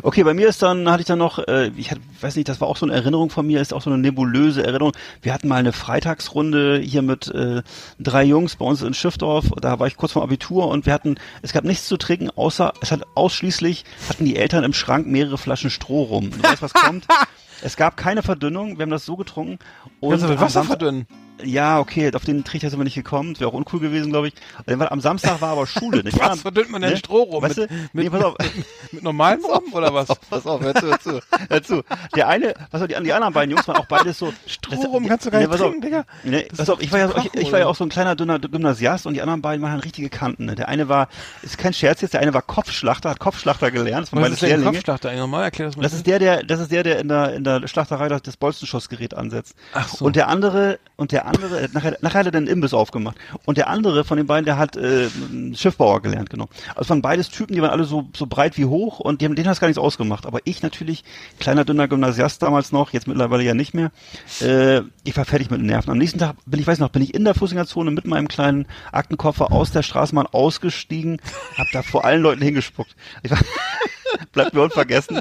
Okay, 0.03 0.23
bei 0.23 0.35
mir 0.35 0.47
ist 0.47 0.61
dann, 0.61 0.91
hatte 0.91 1.01
ich 1.01 1.07
dann 1.07 1.19
noch, 1.19 1.39
äh, 1.39 1.71
ich 1.77 1.91
hatte, 1.91 2.03
weiß 2.21 2.37
nicht, 2.37 2.47
das 2.47 2.61
war 2.61 2.69
auch 2.69 2.77
so 2.77 2.85
eine 2.85 2.95
Erinnerung 2.95 3.31
von 3.31 3.47
mir, 3.47 3.61
ist 3.61 3.73
auch 3.73 3.81
so 3.81 3.89
eine 3.89 3.99
nebulöse 3.99 4.63
Erinnerung. 4.63 4.93
Wir 5.23 5.33
hatten 5.33 5.49
mal 5.49 5.57
eine 5.57 5.73
Freitagsrunde 5.73 6.79
hier 6.79 7.01
mit 7.01 7.29
äh, 7.29 7.63
drei 7.99 8.25
Jungs 8.25 8.57
bei 8.57 8.67
uns 8.67 8.83
in 8.83 8.93
Schiffdorf, 8.93 9.47
da 9.63 9.79
war 9.79 9.87
ich 9.87 9.97
kurz 9.97 10.13
vorm 10.13 10.25
Abitur 10.25 10.69
und 10.69 10.85
wir 10.85 10.93
hatten, 10.93 11.15
es 11.41 11.55
gab 11.55 11.65
nichts 11.65 11.89
zu 11.89 11.97
trinken, 11.97 12.29
außer, 12.29 12.75
es 12.83 12.93
hat 12.93 13.01
ausschließlich, 13.15 13.85
hatten 14.11 14.27
die 14.27 14.37
Eltern 14.37 14.65
im 14.65 14.75
Schrank 14.75 15.07
mehrere 15.07 15.39
Flaschen 15.39 15.71
Stroh 15.71 16.03
rum. 16.03 16.31
Du 16.31 16.43
weißt, 16.43 16.61
was 16.61 16.75
kommt? 16.75 17.07
Es 17.65 17.77
gab 17.77 17.97
keine 17.97 18.25
Verdünnung, 18.25 18.77
wir 18.77 18.83
haben 18.83 18.91
das 18.91 19.07
so 19.07 19.15
getrunken. 19.15 19.61
Und 20.01 20.11
Kannst 20.11 20.25
du 20.25 20.31
mit 20.31 20.41
Wasser 20.41 20.65
verdünnen? 20.65 21.07
Ja, 21.45 21.79
okay, 21.81 22.13
auf 22.15 22.25
den 22.25 22.45
Trichter 22.45 22.71
sind 22.71 22.79
wir 22.79 22.85
nicht 22.85 22.95
gekommen, 22.95 23.35
das 23.35 23.41
wäre 23.41 23.51
auch 23.51 23.55
uncool 23.55 23.81
gewesen, 23.81 24.11
glaube 24.11 24.29
ich. 24.29 24.35
War, 24.67 24.91
am 24.93 25.01
Samstag 25.01 25.41
war 25.41 25.51
aber 25.51 25.67
Schule. 25.67 26.03
Nicht? 26.03 26.19
Was 26.21 26.43
verdünnt 26.43 26.71
man 26.71 26.83
denn 26.83 26.93
Ne? 26.93 26.97
Stroh 26.97 27.23
rum? 27.23 27.43
Weißt 27.43 27.59
mit, 27.59 27.71
du? 27.71 27.75
mit, 27.93 28.05
Nee, 28.05 28.11
pass 28.11 28.23
auf. 28.25 28.35
mit 28.91 29.03
normalem 29.03 29.45
rum 29.45 29.73
oder 29.73 29.93
was? 29.95 30.09
Pass 30.31 30.47
auf, 30.47 30.61
hör 30.61 30.75
zu, 30.75 30.87
hör 30.89 31.01
zu, 31.01 31.21
hör 31.49 31.63
zu. 31.63 31.83
Der 32.15 32.29
eine, 32.29 32.55
was 32.71 32.81
war 32.81 32.89
die, 32.89 32.95
die 33.03 33.13
anderen 33.13 33.33
beiden 33.33 33.51
Jungs 33.51 33.67
waren 33.69 33.77
auch 33.77 33.87
beides 33.87 34.19
so. 34.19 34.33
Stroh 34.47 34.83
rum 34.83 35.07
kannst 35.07 35.27
du 35.27 35.31
gar 35.31 35.39
nicht 35.39 35.51
pass 35.51 35.61
auf. 35.61 35.71
trinken, 35.71 35.83
Digga. 35.83 36.05
Das 36.49 36.59
pass 36.59 36.71
auf, 36.71 36.83
ich 36.83 36.93
war 36.93 36.99
ja, 36.99 37.11
ich, 37.17 37.35
ich 37.35 37.53
war 37.53 37.61
ja 37.61 37.67
auch 37.67 37.75
so 37.77 37.85
ein 37.85 37.89
kleiner, 37.89 38.15
dünner 38.17 38.39
Gymnasiast 38.39 39.07
und 39.07 39.15
die 39.15 39.23
anderen 39.23 39.43
beiden 39.43 39.63
waren 39.63 39.81
richtige 39.81 40.09
Kanten. 40.11 40.47
Ne? 40.47 40.55
Der 40.55 40.69
eine 40.69 40.89
war, 40.89 41.09
ist 41.43 41.59
kein 41.59 41.73
Scherz 41.73 42.01
jetzt, 42.01 42.15
der 42.15 42.21
eine 42.21 42.35
war 42.35 42.43
Kopfschlachter, 42.43 43.11
hat 43.11 43.19
Kopfschlachter 43.21 43.71
gelernt, 43.71 44.09
das 44.13 44.21
Was 44.21 44.31
ist 44.33 44.41
Lehrlinge. 44.43 44.73
Kopfschlachter 44.73 45.09
eigentlich 45.09 45.21
nochmal? 45.21 45.45
Erklär 45.45 45.69
das 45.69 45.77
mal. 45.77 45.83
Das 45.83 45.93
ist 45.93 46.07
der, 46.07 46.19
der, 46.19 46.43
das 46.45 46.61
ist 46.61 46.71
der, 46.73 46.83
der 46.83 46.99
in 47.01 47.09
der, 47.09 47.35
in 47.35 47.45
der 47.45 47.67
Schlachterei 47.69 48.09
das, 48.09 48.23
das 48.23 48.37
Bolzenschussgerät 48.37 49.15
ansetzt. 49.15 49.55
Ach 49.75 49.89
so. 49.89 50.05
Und 50.05 50.17
der 50.17 50.29
andere, 50.29 50.79
und 50.97 51.13
der 51.13 51.27
andere, 51.35 51.69
nachher, 51.73 51.99
nachher 52.01 52.21
hat 52.21 52.27
er 52.27 52.33
den 52.33 52.47
Imbiss 52.47 52.75
aufgemacht. 52.75 53.17
Und 53.45 53.59
der 53.59 53.69
andere 53.69 54.05
von 54.05 54.17
den 54.17 54.27
beiden, 54.27 54.45
der 54.45 54.59
hat 54.59 54.77
äh, 54.77 55.09
Schiffbauer 55.55 56.03
gelernt, 56.03 56.31
genau. 56.31 56.49
Also 56.75 56.91
waren 56.91 57.03
beides 57.03 57.31
Typen, 57.31 57.55
die 57.55 57.63
waren 57.63 57.71
alle 57.71 57.85
so, 57.85 58.09
so 58.17 58.27
breit 58.27 58.59
wie 58.59 58.65
hoch 58.65 59.01
und 59.01 59.21
die 59.21 59.25
haben, 59.25 59.35
denen 59.35 59.49
hat 59.49 59.55
es 59.55 59.61
gar 59.61 59.69
nichts 59.69 59.79
ausgemacht. 59.79 60.27
Aber 60.27 60.41
ich 60.45 60.63
natürlich, 60.63 61.05
kleiner, 61.41 61.65
dünner 61.65 61.89
Gymnasiast 61.89 62.43
damals 62.43 62.73
noch, 62.73 62.93
jetzt 62.93 63.07
mittlerweile 63.07 63.43
ja 63.43 63.55
nicht 63.55 63.75
mehr, 63.75 63.91
äh, 64.41 64.83
ich 65.05 65.17
war 65.17 65.25
fertig 65.25 65.51
mit 65.51 65.61
den 65.61 65.67
Nerven. 65.67 65.91
Am 65.91 65.99
nächsten 65.99 66.19
Tag 66.19 66.37
bin 66.47 66.61
ich, 66.61 66.67
weiß 66.67 66.79
noch, 66.79 66.91
bin 66.91 67.03
ich 67.03 67.15
in 67.15 67.25
der 67.25 67.35
Fußgängerzone 67.35 67.91
mit 67.91 68.07
meinem 68.07 68.29
kleinen 68.29 68.67
Aktenkoffer 68.93 69.53
aus 69.53 69.73
der 69.73 69.83
Straßenbahn 69.83 70.27
ausgestiegen, 70.27 71.21
hab 71.57 71.67
da 71.73 71.83
vor 71.83 72.05
allen 72.05 72.23
Leuten 72.23 72.43
hingespuckt. 72.43 72.95
Ich 73.23 73.31
war, 73.31 73.39
bleibt 74.33 74.55
mir 74.55 74.63
unvergessen. 74.63 75.21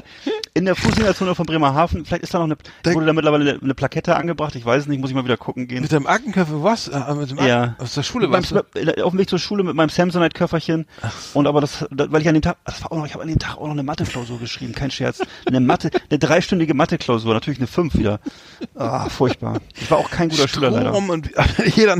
In 0.54 0.64
der 0.66 0.76
Fußgängerzone 0.76 1.34
von 1.34 1.46
Bremerhaven, 1.46 2.04
vielleicht 2.04 2.22
ist 2.24 2.34
da 2.34 2.38
noch 2.38 2.44
eine, 2.44 2.94
wurde 2.94 3.06
da 3.06 3.12
mittlerweile 3.12 3.50
eine, 3.52 3.62
eine 3.62 3.74
Plakette 3.74 4.16
angebracht, 4.16 4.54
ich 4.54 4.64
weiß 4.64 4.82
es 4.82 4.88
nicht, 4.88 5.00
muss 5.00 5.10
ich 5.10 5.16
mal 5.16 5.24
wieder 5.24 5.36
gucken 5.36 5.66
gehen. 5.66 5.82
mit 5.82 5.92
deinem 5.92 6.06
Aktenköpfe 6.06 6.62
was? 6.62 6.88
Äh, 6.88 7.14
mit 7.14 7.30
dem 7.30 7.38
Ja. 7.38 7.74
Aus 7.78 7.94
der 7.94 8.02
Schule 8.02 8.30
was? 8.30 8.50
meinem, 8.50 8.64
auf 9.02 9.10
dem 9.12 9.18
Weg 9.18 9.28
zur 9.30 9.38
Schule 9.38 9.62
mit 9.64 9.74
meinem 9.74 9.88
Samsonite-Köfferchen. 9.88 10.86
Und 11.34 11.46
aber 11.46 11.60
das, 11.60 11.84
da- 11.90 12.10
weil 12.12 12.20
ich 12.22 12.28
an 12.28 12.34
dem 12.34 12.42
Tag, 12.42 12.56
das 12.64 12.82
war 12.82 12.92
auch 12.92 12.96
noch, 12.98 13.06
ich 13.06 13.12
habe 13.14 13.22
an 13.22 13.28
dem 13.28 13.38
Tag 13.38 13.56
auch 13.56 13.64
noch 13.64 13.70
eine 13.72 13.82
Mathe-Klausur 13.82 14.38
geschrieben, 14.38 14.74
kein 14.74 14.90
Scherz. 14.90 15.20
Eine 15.46 15.60
Mathe, 15.60 15.90
eine 16.10 16.18
dreistündige 16.18 16.74
Mathe-Klausur, 16.74 17.32
natürlich 17.34 17.58
eine 17.58 17.66
fünf 17.66 17.94
wieder. 17.94 18.20
Ah, 18.74 19.08
furchtbar. 19.08 19.60
Ich 19.80 19.90
war 19.90 19.98
auch 19.98 20.10
kein 20.10 20.28
guter 20.28 20.48
Schüler 20.48 20.70
leider. 20.70 20.90
Strom 20.90 21.10
und 21.10 21.30
jeder. 21.76 21.96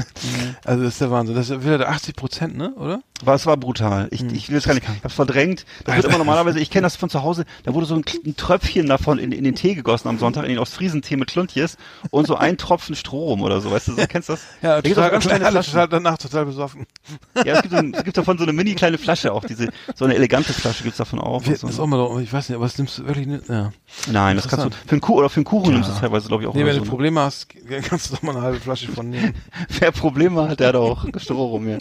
Also 0.64 0.84
das 0.84 0.92
ist 0.94 1.00
der 1.00 1.10
Wahnsinn. 1.10 1.34
Das 1.34 1.48
ist 1.50 1.64
wieder 1.64 1.88
80 1.88 2.16
Prozent, 2.16 2.56
ne? 2.56 2.74
Oder? 2.74 3.00
Es 3.24 3.46
war 3.46 3.56
brutal. 3.56 4.08
Ich, 4.10 4.22
ich 4.32 4.50
will 4.50 4.56
es 4.56 4.64
gar 4.64 4.74
nicht, 4.74 4.86
ich 4.96 5.04
hab's 5.04 5.14
verdrängt. 5.14 5.64
Das 5.84 5.94
wird 5.96 6.06
immer 6.06 6.18
normalerweise, 6.18 6.58
ich 6.58 6.70
kenne 6.70 6.81
das 6.82 6.96
von 6.96 7.10
zu 7.10 7.22
Hause, 7.22 7.44
da 7.64 7.74
wurde 7.74 7.86
so 7.86 7.94
ein, 7.94 8.04
ein 8.26 8.36
Tröpfchen 8.36 8.86
davon 8.86 9.18
in, 9.18 9.32
in 9.32 9.44
den 9.44 9.54
Tee 9.54 9.74
gegossen 9.74 10.08
am 10.08 10.18
Sonntag, 10.18 10.44
in 10.44 10.50
den 10.50 10.58
Ostfriesentee 10.58 11.16
mit 11.16 11.28
Kluntjes 11.28 11.76
und 12.10 12.26
so 12.26 12.36
ein 12.36 12.58
Tropfen 12.58 12.94
Strom 12.94 13.42
oder 13.42 13.60
so, 13.60 13.70
weißt 13.70 13.88
du, 13.88 13.92
so, 13.96 14.06
kennst 14.06 14.28
du 14.28 14.34
das? 14.34 14.42
Ja, 14.62 14.80
Da 14.80 14.88
total, 14.88 15.10
ganz 15.10 15.26
kleine 15.26 15.46
alle 15.46 15.62
total, 15.62 15.88
danach 15.88 16.18
total 16.18 16.46
besoffen. 16.46 16.86
Ja, 17.44 17.54
es 17.54 17.62
gibt, 17.62 17.72
so 17.72 17.78
ein, 17.78 17.94
es 17.94 18.04
gibt 18.04 18.16
davon 18.16 18.36
so 18.38 18.44
eine 18.44 18.52
mini 18.52 18.74
kleine 18.74 18.98
Flasche 18.98 19.32
auch, 19.32 19.44
diese, 19.44 19.68
so 19.94 20.04
eine 20.04 20.14
elegante 20.14 20.52
Flasche 20.52 20.82
gibt's 20.84 20.98
davon 20.98 21.18
auch. 21.18 21.44
Wir 21.44 21.54
hatten 21.54 21.66
das 21.66 21.76
so. 21.76 21.82
auch 21.82 21.86
mal, 21.86 21.96
doch, 21.96 22.18
ich 22.20 22.32
weiß 22.32 22.48
nicht, 22.48 22.56
aber 22.56 22.66
das 22.66 22.78
nimmst 22.78 22.98
du 22.98 23.06
wirklich 23.06 23.26
nicht, 23.26 23.48
ja. 23.48 23.72
Nein, 24.10 24.36
das 24.36 24.48
kannst 24.48 24.66
du, 24.66 24.70
für 24.70 24.92
einen 24.92 25.00
Kuchen, 25.00 25.18
oder 25.18 25.30
für 25.30 25.36
einen 25.36 25.44
Kuchen 25.44 25.66
Ja. 25.70 25.72
nimmst 25.72 25.88
du 25.90 25.94
es 25.94 26.00
teilweise, 26.00 26.28
glaube 26.28 26.42
ich, 26.42 26.48
auch. 26.48 26.54
Nee, 26.54 26.64
wenn 26.64 26.72
so, 26.74 26.78
du 26.80 26.84
ne? 26.84 26.90
Probleme 26.90 27.20
hast, 27.20 27.48
kannst 27.88 28.10
du 28.10 28.14
doch 28.14 28.22
mal 28.22 28.32
eine 28.36 28.42
halbe 28.42 28.60
Flasche 28.60 28.88
von 28.90 29.08
nehmen. 29.10 29.34
Wer 29.80 29.92
Probleme 29.92 30.48
hat, 30.48 30.60
der 30.60 30.68
hat 30.68 30.76
auch 30.76 31.06
Stroh 31.18 31.46
rum, 31.46 31.68
ja. 31.68 31.78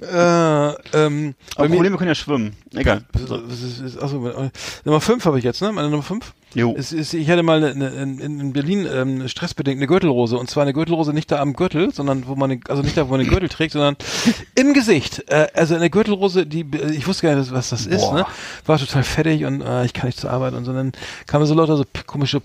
Äh, 0.00 0.68
ähm, 0.96 1.34
Aber 1.56 1.68
mir, 1.68 1.74
Probleme 1.74 1.96
können 1.96 2.08
ja 2.08 2.14
schwimmen. 2.14 2.56
Egal. 2.74 3.04
so, 3.26 3.36
ist, 3.36 3.80
ist, 3.80 4.02
achso, 4.02 4.28
äh, 4.28 4.50
Nummer 4.84 5.00
5 5.00 5.24
habe 5.24 5.38
ich 5.38 5.44
jetzt, 5.44 5.62
ne? 5.62 5.72
Meine 5.72 5.90
Nummer 5.90 6.02
5? 6.02 6.32
Jo. 6.54 6.74
Es 6.78 6.92
ist, 6.92 7.14
ich 7.14 7.28
hatte 7.30 7.42
mal 7.42 7.64
eine, 7.64 7.88
eine, 7.88 7.88
in, 8.20 8.40
in 8.40 8.52
Berlin 8.52 8.86
ähm, 8.90 9.26
stressbedingt 9.28 9.78
eine 9.78 9.88
Gürtelrose 9.88 10.38
und 10.38 10.48
zwar 10.48 10.62
eine 10.62 10.72
Gürtelrose 10.72 11.12
nicht 11.12 11.30
da 11.30 11.40
am 11.40 11.54
Gürtel, 11.54 11.92
sondern 11.92 12.28
wo 12.28 12.36
man 12.36 12.50
den, 12.50 12.60
also 12.68 12.82
nicht 12.82 12.96
da, 12.96 13.06
wo 13.06 13.10
man 13.10 13.20
den 13.20 13.28
Gürtel 13.28 13.48
trägt, 13.48 13.72
sondern 13.72 13.96
im 14.54 14.72
Gesicht. 14.72 15.24
Äh, 15.28 15.48
also 15.54 15.74
eine 15.74 15.90
Gürtelrose, 15.90 16.46
die 16.46 16.64
ich 16.92 17.06
wusste 17.08 17.26
gar 17.26 17.34
nicht, 17.34 17.52
was 17.52 17.70
das 17.70 17.86
ist, 17.86 18.02
Boah. 18.02 18.14
ne? 18.14 18.26
War 18.66 18.78
total 18.78 19.02
fettig 19.02 19.44
und 19.44 19.62
äh, 19.62 19.84
ich 19.84 19.94
kann 19.94 20.06
nicht 20.06 20.20
zur 20.20 20.30
Arbeit 20.30 20.54
und 20.54 20.64
so 20.64 20.72
dann 20.72 20.92
kamen 21.26 21.46
so 21.46 21.54
lauter 21.54 21.76
so 21.76 21.84
komische 22.06 22.40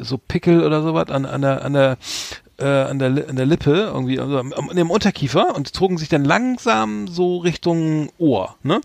so 0.00 0.16
Pickel 0.16 0.64
oder 0.64 0.82
sowas 0.82 1.10
an 1.10 1.26
an 1.26 1.42
der 1.42 1.64
an 1.64 1.72
der 1.74 1.98
äh, 2.60 2.64
an 2.90 2.98
der 2.98 3.08
an 3.28 3.36
der 3.36 3.46
Lippe 3.46 3.72
irgendwie 3.92 4.20
also 4.20 4.38
am, 4.38 4.52
am, 4.52 4.70
im 4.70 4.90
Unterkiefer 4.90 5.54
und 5.56 5.74
zogen 5.74 5.98
sich 5.98 6.08
dann 6.08 6.24
langsam 6.24 7.08
so 7.08 7.38
Richtung 7.38 8.10
Ohr, 8.18 8.56
ne? 8.62 8.80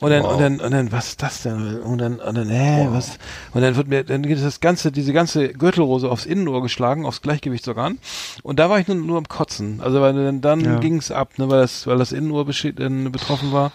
Und 0.00 0.10
dann 0.10 0.24
und 0.24 0.38
dann 0.40 0.60
und 0.60 0.70
dann 0.70 0.92
was 0.92 1.08
ist 1.08 1.22
das 1.22 1.42
denn? 1.42 1.80
Und 1.80 1.98
dann 1.98 2.20
und 2.20 2.36
dann 2.36 2.48
hä, 2.48 2.88
was? 2.90 3.18
Und 3.52 3.62
dann 3.62 3.76
wird 3.76 3.88
mir 3.88 4.04
dann 4.04 4.22
geht 4.22 4.42
das 4.42 4.60
ganze 4.60 4.92
diese 4.92 5.12
ganze 5.12 5.48
Gürtelrose 5.48 6.08
aufs 6.10 6.26
Innenohr 6.26 6.62
geschlagen, 6.62 7.04
aufs 7.04 7.20
Gleichgewichtsorgan 7.22 7.98
und 8.42 8.58
da 8.58 8.70
war 8.70 8.78
ich 8.78 8.86
nur, 8.88 8.96
nur 8.96 9.18
am 9.18 9.28
Kotzen. 9.28 9.80
Also 9.82 10.00
weil 10.00 10.14
dann 10.14 10.40
dann 10.40 10.60
Ja. 10.64 10.78
ging's 10.78 11.10
ab, 11.10 11.38
ne, 11.38 11.48
weil 11.48 11.60
das 11.62 11.86
weil 11.86 11.98
das 11.98 12.12
Innenohr 12.12 12.44
betroffen 12.44 13.52
war. 13.52 13.72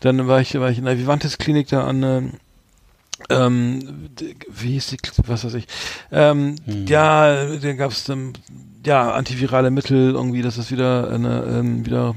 Dann 0.00 0.26
war 0.28 0.40
ich 0.40 0.58
war 0.58 0.70
ich 0.70 0.78
in 0.78 0.84
der 0.86 0.98
Vivantes 0.98 1.38
Klinik 1.38 1.68
da 1.68 1.84
an 1.86 2.02
äh, 2.02 2.22
ähm, 3.30 4.08
d- 4.18 4.36
wie 4.48 4.72
hieß 4.74 4.86
die, 4.88 4.98
was 5.26 5.44
weiß 5.44 5.54
ich, 5.54 5.66
ähm, 6.12 6.54
ja, 6.86 7.56
dann 7.56 7.76
gab's 7.76 8.08
ähm, 8.08 8.32
ja, 8.88 9.12
antivirale 9.12 9.70
Mittel, 9.70 10.12
irgendwie, 10.14 10.42
das 10.42 10.58
ist 10.58 10.70
wieder 10.72 11.10
eine, 11.10 11.44
ähm, 11.44 11.86
wieder 11.86 12.14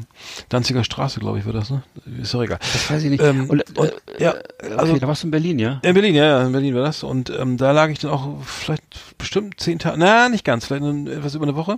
Danziger 0.49 0.84
Straße, 0.84 1.19
glaube 1.19 1.38
ich, 1.39 1.45
war 1.45 1.53
das, 1.53 1.69
ne? 1.69 1.84
Ist 2.22 2.34
doch 2.34 2.41
egal. 2.41 2.57
Das 2.59 2.89
weiß 2.89 3.03
ich 3.03 3.09
nicht. 3.09 3.22
Ähm, 3.24 3.49
und, 3.49 3.78
und- 3.78 3.88
äh, 3.89 4.24
ja, 4.24 4.32
okay, 4.32 4.74
also- 4.78 4.97
da 4.97 5.07
warst 5.07 5.24
du 5.24 5.28
in 5.28 5.32
Berlin, 5.32 5.59
ja? 5.59 5.80
In 5.84 5.93
Berlin, 5.93 6.15
ja, 6.15 6.26
ja, 6.26 6.43
in 6.45 6.51
Berlin 6.51 6.74
war 6.74 6.84
das. 6.84 7.03
Und 7.03 7.30
ähm, 7.38 7.57
da 7.57 7.72
lag 7.72 7.89
ich 7.89 7.99
dann 7.99 8.11
auch 8.11 8.41
vielleicht 8.43 9.17
bestimmt 9.17 9.59
zehn 9.59 9.78
Tage, 9.80 9.97
na, 9.99 10.30
nicht 10.30 10.45
ganz, 10.45 10.65
vielleicht 10.65 10.84
etwas 11.07 11.36
über 11.36 11.45
eine 11.45 11.55
Woche. 11.55 11.78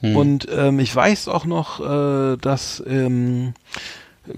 Und 0.00 0.46
ähm, 0.50 0.78
ich 0.78 0.94
weiß 0.94 1.28
auch 1.28 1.44
noch, 1.44 1.80
äh, 1.80 2.36
dass, 2.38 2.82
ähm, 2.86 3.54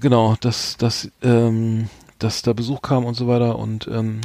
genau, 0.00 0.36
dass, 0.40 0.76
dass, 0.78 1.10
ähm, 1.22 1.88
dass 2.18 2.42
da 2.42 2.52
Besuch 2.52 2.82
kam 2.82 3.04
und 3.04 3.14
so 3.14 3.28
weiter 3.28 3.58
und 3.58 3.86
ähm, 3.88 4.20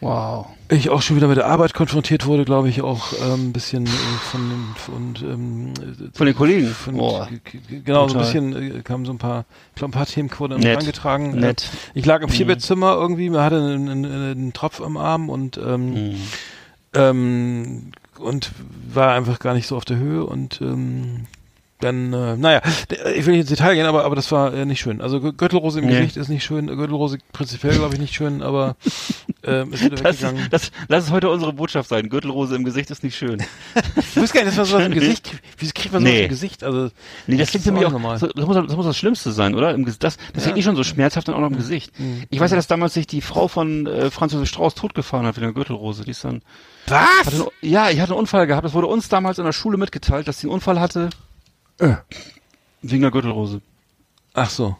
Wow. 0.00 0.46
Ich 0.70 0.90
auch 0.90 1.00
schon 1.02 1.16
wieder 1.16 1.28
mit 1.28 1.36
der 1.38 1.46
Arbeit 1.46 1.72
konfrontiert 1.74 2.26
wurde, 2.26 2.44
glaube 2.44 2.68
ich, 2.68 2.82
auch 2.82 3.12
ähm, 3.22 3.48
ein 3.48 3.52
bisschen 3.52 3.86
äh, 3.86 3.90
von 4.30 4.74
und 4.94 5.22
ähm, 5.22 5.72
äh, 5.78 6.16
Von 6.16 6.26
den 6.26 6.34
Kollegen? 6.36 6.66
von, 6.68 6.94
genau 7.84 8.08
so 8.08 8.14
ein 8.18 8.20
bisschen 8.20 8.78
äh, 8.78 8.82
kamen 8.82 9.04
so 9.06 9.12
ein 9.12 9.18
paar 9.18 9.44
ich 9.70 9.76
glaube 9.76 9.90
ein 9.90 9.98
paar 9.98 10.06
Themen 10.06 10.30
wurden 10.38 10.60
Nett. 10.60 10.78
angetragen. 10.78 11.34
Äh, 11.38 11.40
Nett. 11.40 11.70
Ich 11.94 12.04
lag 12.04 12.22
im 12.22 12.28
Vierbettzimmer 12.28 12.94
irgendwie, 12.94 13.30
man 13.30 13.40
hatte 13.42 13.56
einen, 13.56 13.88
einen, 13.88 14.04
einen 14.06 14.52
Tropf 14.52 14.80
am 14.80 14.96
Arm 14.96 15.28
und 15.30 15.56
ähm, 15.58 15.92
Mhm. 15.94 16.16
ähm, 16.94 17.92
und 18.18 18.50
war 18.92 19.12
einfach 19.14 19.38
gar 19.38 19.54
nicht 19.54 19.66
so 19.68 19.76
auf 19.76 19.84
der 19.84 19.96
Höhe 19.98 20.24
und 20.26 20.60
ähm, 20.60 21.26
dann, 21.80 22.12
äh, 22.12 22.36
naja, 22.36 22.60
d- 22.90 22.96
ich 23.14 23.24
will 23.26 23.32
nicht 23.34 23.42
ins 23.42 23.48
Detail 23.50 23.74
gehen, 23.74 23.86
aber, 23.86 24.04
aber 24.04 24.16
das 24.16 24.30
war 24.32 24.52
äh, 24.52 24.64
nicht 24.64 24.80
schön. 24.80 25.00
Also 25.00 25.20
Gürtelrose 25.20 25.78
im 25.80 25.86
Nee. 25.86 25.92
Gesicht 25.98 26.16
ist 26.16 26.28
nicht 26.28 26.44
schön, 26.44 26.66
Gürtelrose 26.66 27.18
prinzipiell 27.32 27.74
glaube 27.76 27.94
ich 27.94 28.00
nicht 28.00 28.14
schön, 28.14 28.42
aber 28.42 28.76
ähm, 29.44 29.72
ist 29.72 29.84
wieder 29.84 29.96
Das, 30.02 30.20
weggegangen. 30.20 30.48
das, 30.50 30.70
lass 30.88 31.04
es 31.04 31.10
heute 31.10 31.30
unsere 31.30 31.52
Botschaft 31.52 31.88
sein. 31.88 32.08
Gürtelrose 32.08 32.56
im 32.56 32.64
Gesicht 32.64 32.90
ist 32.90 33.04
nicht 33.04 33.16
schön. 33.16 33.42
Ich 33.96 34.16
wusste 34.16 34.38
gar 34.38 34.44
nicht, 34.44 34.56
dass 34.56 34.56
man 34.56 34.66
sowas 34.66 34.86
im. 34.86 34.92
Gesicht, 34.98 35.30
wieso 35.58 35.72
kriegt 35.74 35.92
man 35.92 36.02
sowas 36.02 36.12
Nee. 36.14 36.22
im 36.24 36.28
Gesicht? 36.28 36.64
Also, 36.64 36.90
Nee, 37.26 37.36
das 37.36 37.50
klingt 37.50 37.64
ist 37.66 37.70
für 37.72 37.72
mich 37.78 37.86
auch 37.86 37.92
normal. 37.92 38.18
das, 38.18 38.34
muss, 38.34 38.56
das 38.56 38.76
muss 38.76 38.86
das 38.86 38.96
Schlimmste 38.96 39.30
sein, 39.32 39.54
oder? 39.54 39.72
Im, 39.74 39.84
das 39.84 39.98
das 39.98 40.16
klingt 40.42 40.56
nicht 40.56 40.64
schon 40.64 40.74
so 40.76 40.82
schmerzhaft, 40.84 41.28
dann 41.28 41.34
auch 41.36 41.40
noch 41.40 41.50
im 41.50 41.56
Gesicht. 41.56 41.92
Ich 42.30 42.40
weiß 42.40 42.50
ja, 42.50 42.56
dass 42.56 42.66
damals 42.66 42.94
sich 42.94 43.06
die 43.06 43.20
Frau 43.20 43.46
von 43.48 43.86
äh, 43.86 44.10
Franz 44.10 44.32
Josef 44.32 44.48
Strauß 44.48 44.74
totgefahren 44.74 45.26
hat 45.26 45.36
wegen 45.36 45.46
der 45.46 45.54
Gürtelrose. 45.54 46.04
Die 46.04 46.10
ist 46.10 46.24
dann, 46.24 46.42
Was? 46.88 47.26
hatte 47.26 47.46
ja, 47.60 47.90
ich 47.90 48.00
hatte 48.00 48.12
einen 48.12 48.20
Unfall 48.20 48.46
gehabt. 48.46 48.64
Das 48.64 48.74
wurde 48.74 48.86
uns 48.88 49.08
damals 49.08 49.38
in 49.38 49.44
der 49.44 49.52
Schule 49.52 49.76
mitgeteilt, 49.78 50.26
dass 50.26 50.40
sie 50.40 50.46
einen 50.48 50.54
Unfall 50.54 50.80
hatte. 50.80 51.10
Äh. 51.78 51.94
Wegen 52.82 53.02
der 53.02 53.10
Gürtelrose. 53.10 53.60
Ach 54.34 54.50
so. 54.50 54.76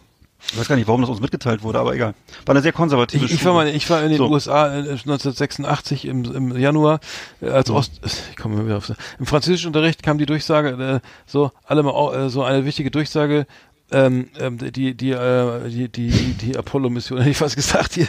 Ich 0.53 0.57
weiß 0.57 0.69
gar 0.69 0.77
nicht, 0.77 0.87
warum 0.87 1.01
das 1.01 1.11
uns 1.11 1.21
mitgeteilt 1.21 1.63
wurde, 1.65 1.81
aber 1.81 1.95
egal. 1.95 2.15
War 2.47 2.55
eine 2.55 2.63
sehr 2.63 2.73
konservative 2.73 3.25
Ich, 3.27 3.33
ich 3.35 3.45
war 3.45 3.55
mal, 3.55 3.69
ich 3.69 3.91
war 3.91 4.03
in 4.03 4.11
den 4.11 4.19
So. 4.19 4.29
USA 4.31 4.69
äh, 4.69 4.79
1986 4.79 6.05
im, 6.07 6.25
im 6.33 6.57
Januar 6.57 7.01
äh, 7.43 7.51
als 7.51 7.71
Ost, 7.71 8.01
ich 8.31 8.37
komme 8.37 8.65
wieder 8.65 8.77
auf, 8.77 8.93
im 9.19 9.27
Französischunterricht 9.27 10.03
kam 10.03 10.17
die 10.17 10.27
Durchsage, 10.27 11.01
äh, 11.03 11.09
so 11.27 11.51
alle 11.65 11.83
mal 11.83 12.15
äh, 12.15 12.31
so 12.31 12.45
eine 12.45 12.65
wichtige 12.65 12.91
Durchsage, 12.93 13.47
ähm, 13.91 14.29
ähm, 14.39 14.59
die 14.59 14.95
die 14.95 15.11
äh, 15.11 15.69
die 15.69 15.89
die 15.89 16.11
die 16.35 16.57
Apollo-Mission, 16.57 17.19
hätte 17.19 17.31
ich 17.31 17.37
fast 17.39 17.57
gesagt, 17.57 17.97
die, 17.97 18.07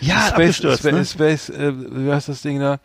Ja, 0.00 0.20
Space, 0.20 0.30
abgestürzt, 0.32 0.78
Space, 0.80 0.92
ne? 0.94 1.04
Space 1.04 1.48
äh, 1.50 1.72
wie 1.76 2.10
heißt 2.10 2.28
das 2.30 2.40
Ding 2.40 2.60
da? 2.60 2.80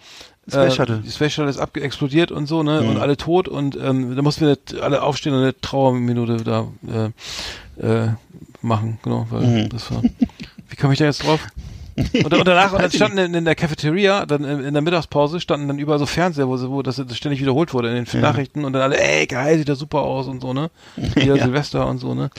Space 0.48 0.74
Äh, 0.74 0.76
Shuttle. 0.76 1.02
Die 1.06 1.12
Space 1.12 1.34
Shuttle 1.34 1.50
ist 1.50 1.58
abge 1.60 1.82
explodiert 1.82 2.32
und 2.32 2.48
so, 2.48 2.64
ne? 2.64 2.82
Mhm. 2.82 2.90
Und 2.90 2.98
alle 2.98 3.16
tot 3.18 3.48
und 3.48 3.78
ähm, 3.82 4.16
da 4.16 4.22
mussten 4.22 4.42
wir 4.42 4.50
nicht 4.50 4.76
alle 4.82 5.02
aufstehen 5.04 5.34
und 5.34 5.42
eine 5.42 5.60
Trauerminute 5.60 6.38
da 6.38 6.68
äh, 7.80 8.04
äh, 8.06 8.10
machen, 8.62 9.00
genau, 9.04 9.28
weil 9.30 9.42
Mhm. 9.42 9.70
das 9.70 9.90
war. 9.92 10.02
Wie 10.70 10.76
komme 10.76 10.94
ich 10.94 11.00
da 11.00 11.06
jetzt 11.06 11.24
drauf? 11.24 11.40
Und, 11.96 12.34
und 12.34 12.48
danach, 12.48 12.74
und 12.74 12.82
dann 12.82 12.90
standen 12.92 13.20
in, 13.20 13.36
in 13.36 13.46
der 13.46 13.54
Cafeteria, 13.54 14.26
dann 14.26 14.44
in, 14.44 14.74
der 14.74 14.82
Mittagspause 14.82 15.40
standen 15.40 15.68
dann 15.68 15.78
überall 15.78 16.00
so 16.00 16.08
Fernseher, 16.08 16.48
wo, 16.48 16.58
sie- 16.58 16.68
wo 16.68 16.82
das 16.82 17.00
ständig 17.16 17.40
wiederholt 17.40 17.72
wurde 17.72 17.96
in 17.96 18.04
den 18.04 18.20
Nachrichten 18.20 18.66
und 18.66 18.74
dann 18.74 18.82
alle, 18.82 19.00
ey, 19.00 19.28
geil, 19.28 19.60
sieht 19.60 19.70
das 19.70 19.78
super 19.78 20.00
aus 20.02 20.26
und 20.26 20.42
so, 20.42 20.54
ne? 20.54 20.72
Hier 21.14 21.36
Ja. 21.36 21.44
Silvester 21.44 21.86
und 21.86 22.00
so, 22.00 22.16
ne? 22.16 22.32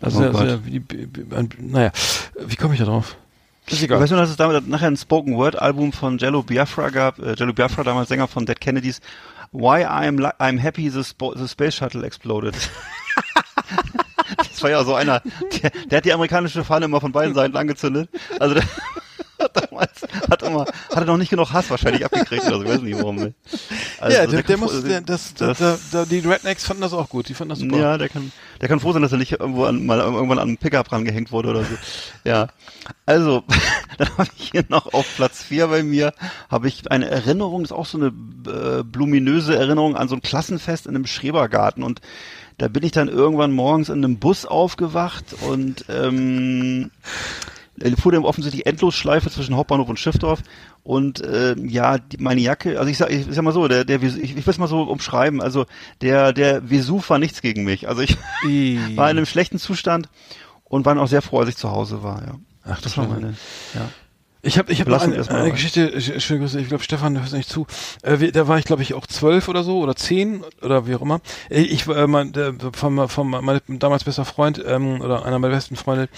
Also, 0.00 0.18
Oh 0.18 0.32
sehr, 0.36 0.66
wie, 0.66 0.82
wie, 0.90 1.08
naja, 1.60 1.92
wie 2.44 2.56
komme 2.56 2.74
ich 2.74 2.80
da 2.80 2.86
drauf? 2.86 3.14
Ist 3.70 3.82
Ich 3.82 3.90
weiß 3.90 4.10
nur, 4.10 4.20
dass 4.20 4.30
es 4.30 4.36
damit 4.36 4.66
nachher 4.68 4.88
ein 4.88 4.96
Spoken 4.96 5.36
Word 5.36 5.60
Album 5.60 5.92
von 5.92 6.18
Jello 6.18 6.42
Biafra 6.42 6.88
gab. 6.90 7.18
Äh, 7.18 7.34
Jello 7.36 7.52
Biafra, 7.52 7.84
damals 7.84 8.08
Sänger 8.08 8.28
von 8.28 8.46
Dead 8.46 8.58
Kennedys. 8.58 9.00
Why 9.52 9.84
I'm 9.84 10.18
I'm 10.38 10.58
happy 10.58 10.90
the, 10.90 11.02
the 11.36 11.48
space 11.48 11.74
shuttle 11.74 12.04
exploded. 12.04 12.54
das 14.36 14.62
war 14.62 14.70
ja 14.70 14.84
so 14.84 14.94
einer, 14.94 15.22
der, 15.62 15.70
der 15.90 15.96
hat 15.98 16.04
die 16.04 16.12
amerikanische 16.12 16.64
Fahne 16.64 16.86
immer 16.86 17.00
von 17.00 17.12
beiden 17.12 17.34
Seiten 17.34 17.56
angezündet. 17.56 18.10
Also 18.38 18.60
damals 19.52 20.02
hat 20.30 20.42
immer 20.42 20.62
hat 20.66 20.96
er 20.96 21.04
noch 21.04 21.16
nicht 21.16 21.30
genug 21.30 21.52
Hass 21.52 21.70
wahrscheinlich 21.70 22.04
abgekriegt 22.04 22.44
oder 22.46 22.56
so, 22.58 22.62
ich 22.64 22.68
weiß 22.70 22.82
nicht 22.82 22.98
warum. 22.98 23.34
Also 24.00 24.16
ja, 24.16 24.26
der, 24.26 24.26
der 24.26 24.42
kann 24.42 24.60
muss, 24.60 24.82
der, 24.82 25.00
das, 25.00 25.34
das- 25.34 25.58
da, 25.58 25.78
da, 25.92 26.04
die 26.04 26.18
Rednecks 26.18 26.64
fanden 26.64 26.82
das 26.82 26.92
auch 26.92 27.08
gut, 27.08 27.28
die 27.28 27.34
fanden 27.34 27.50
das 27.50 27.58
super. 27.60 27.76
Ja, 27.78 27.98
der 27.98 28.08
kann, 28.08 28.32
der 28.60 28.68
kann 28.68 28.80
froh 28.80 28.92
sein, 28.92 29.02
dass 29.02 29.12
er 29.12 29.18
nicht 29.18 29.32
irgendwo 29.32 29.64
an, 29.64 29.86
mal 29.86 29.98
irgendwann 30.00 30.38
an 30.38 30.48
einen 30.48 30.56
Pickup 30.58 30.90
rangehängt 30.92 31.30
wurde 31.32 31.50
oder 31.50 31.64
so. 31.64 31.74
Ja. 32.24 32.48
Also, 33.06 33.44
dann 33.98 34.08
habe 34.18 34.28
ich 34.36 34.50
hier 34.50 34.64
noch 34.68 34.92
auf 34.92 35.06
Platz 35.16 35.42
vier 35.42 35.68
bei 35.68 35.82
mir, 35.82 36.12
habe 36.50 36.68
ich 36.68 36.90
eine 36.90 37.08
Erinnerung, 37.08 37.62
das 37.62 37.70
ist 37.70 37.76
auch 37.76 37.86
so 37.86 37.98
eine 37.98 38.06
äh, 38.08 38.82
bluminöse 38.82 39.56
Erinnerung 39.56 39.96
an 39.96 40.08
so 40.08 40.14
ein 40.14 40.22
Klassenfest 40.22 40.86
in 40.86 40.94
einem 40.94 41.06
Schrebergarten 41.06 41.82
und 41.82 42.00
da 42.58 42.66
bin 42.66 42.82
ich 42.82 42.90
dann 42.90 43.06
irgendwann 43.08 43.52
morgens 43.52 43.88
in 43.88 44.04
einem 44.04 44.18
Bus 44.18 44.44
aufgewacht 44.44 45.24
und 45.48 45.84
ähm, 45.88 46.90
äh, 47.80 47.96
fuhr 47.96 48.12
dann 48.12 48.24
offensichtlich 48.24 48.66
Endlosschleife 48.66 49.30
zwischen 49.30 49.56
Hauptbahnhof 49.56 49.88
und 49.88 49.98
Schiffdorf 49.98 50.42
und 50.82 51.20
äh, 51.20 51.54
ja, 51.58 51.98
die, 51.98 52.18
meine 52.18 52.40
Jacke, 52.40 52.78
also 52.78 52.90
ich 52.90 52.98
sag, 52.98 53.10
ich 53.10 53.26
sag 53.30 53.42
mal 53.42 53.52
so, 53.52 53.68
der, 53.68 53.84
der 53.84 54.02
ich, 54.02 54.16
ich 54.16 54.34
will 54.34 54.42
es 54.46 54.58
mal 54.58 54.68
so 54.68 54.82
umschreiben, 54.82 55.40
also 55.40 55.66
der, 56.00 56.32
der 56.32 56.70
Vesuv 56.70 57.08
war 57.10 57.18
nichts 57.18 57.42
gegen 57.42 57.64
mich. 57.64 57.88
Also 57.88 58.02
ich 58.02 58.16
I. 58.46 58.78
war 58.96 59.10
in 59.10 59.16
einem 59.16 59.26
schlechten 59.26 59.58
Zustand 59.58 60.08
und 60.64 60.86
war 60.86 60.94
dann 60.94 61.02
auch 61.02 61.08
sehr 61.08 61.22
froh, 61.22 61.40
als 61.40 61.50
ich 61.50 61.56
zu 61.56 61.70
Hause 61.70 62.02
war, 62.02 62.22
ja. 62.26 62.34
Ach, 62.64 62.80
Das 62.82 62.96
war 62.98 63.08
meine, 63.08 63.34
ja. 63.74 63.88
Ich 64.40 64.56
habe 64.56 64.70
ich 64.72 64.80
hab 64.80 64.86
noch 64.86 65.02
eine, 65.02 65.28
eine. 65.30 65.50
Geschichte, 65.50 65.88
sch- 65.98 66.20
schöne 66.20 66.40
Grüße, 66.40 66.60
ich 66.60 66.68
glaube 66.68 66.84
Stefan, 66.84 67.14
du 67.14 67.20
hörst 67.20 67.32
nicht 67.32 67.48
zu. 67.48 67.66
Äh, 68.02 68.20
wir, 68.20 68.30
da 68.30 68.46
war 68.46 68.56
ich 68.58 68.64
glaube 68.66 68.82
ich 68.82 68.94
auch 68.94 69.06
zwölf 69.06 69.48
oder 69.48 69.64
so 69.64 69.80
oder 69.80 69.96
zehn 69.96 70.44
oder 70.62 70.86
wie 70.86 70.94
auch 70.94 71.02
immer. 71.02 71.20
Äh, 71.50 71.62
Ich 71.62 71.88
war 71.88 71.96
äh, 71.96 72.06
mein, 72.06 72.30
der, 72.32 72.54
vom, 72.72 73.08
vom 73.08 73.30
mein 73.30 73.60
damals 73.68 74.04
bester 74.04 74.24
Freund 74.24 74.62
ähm, 74.64 75.00
oder 75.00 75.24
einer 75.24 75.40
meiner 75.40 75.54
besten 75.54 75.74
Freunde, 75.74 76.08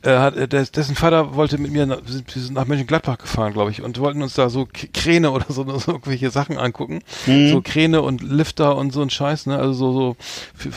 äh, 0.00 0.16
hat, 0.16 0.36
äh, 0.36 0.48
des, 0.48 0.72
dessen 0.72 0.94
Vater 0.94 1.34
wollte 1.34 1.58
mit 1.58 1.70
mir, 1.70 1.84
nach, 1.84 1.98
wir 2.02 2.12
sind, 2.14 2.50
nach 2.52 2.64
Mönchengladbach 2.66 3.18
gefahren, 3.18 3.52
glaube 3.52 3.70
ich, 3.72 3.82
und 3.82 3.98
wollten 4.00 4.22
uns 4.22 4.32
da 4.32 4.48
so 4.48 4.66
Kräne 4.94 5.30
oder 5.30 5.44
so, 5.50 5.64
so 5.78 5.92
irgendwelche 5.92 6.30
Sachen 6.30 6.56
angucken. 6.56 7.00
Mhm. 7.26 7.50
So 7.50 7.60
Kräne 7.60 8.00
und 8.00 8.22
Lifter 8.22 8.74
und 8.76 8.92
so 8.94 9.02
ein 9.02 9.10
Scheiß, 9.10 9.44
ne? 9.46 9.58
Also 9.58 9.74
so, 9.74 9.92
so 9.92 10.16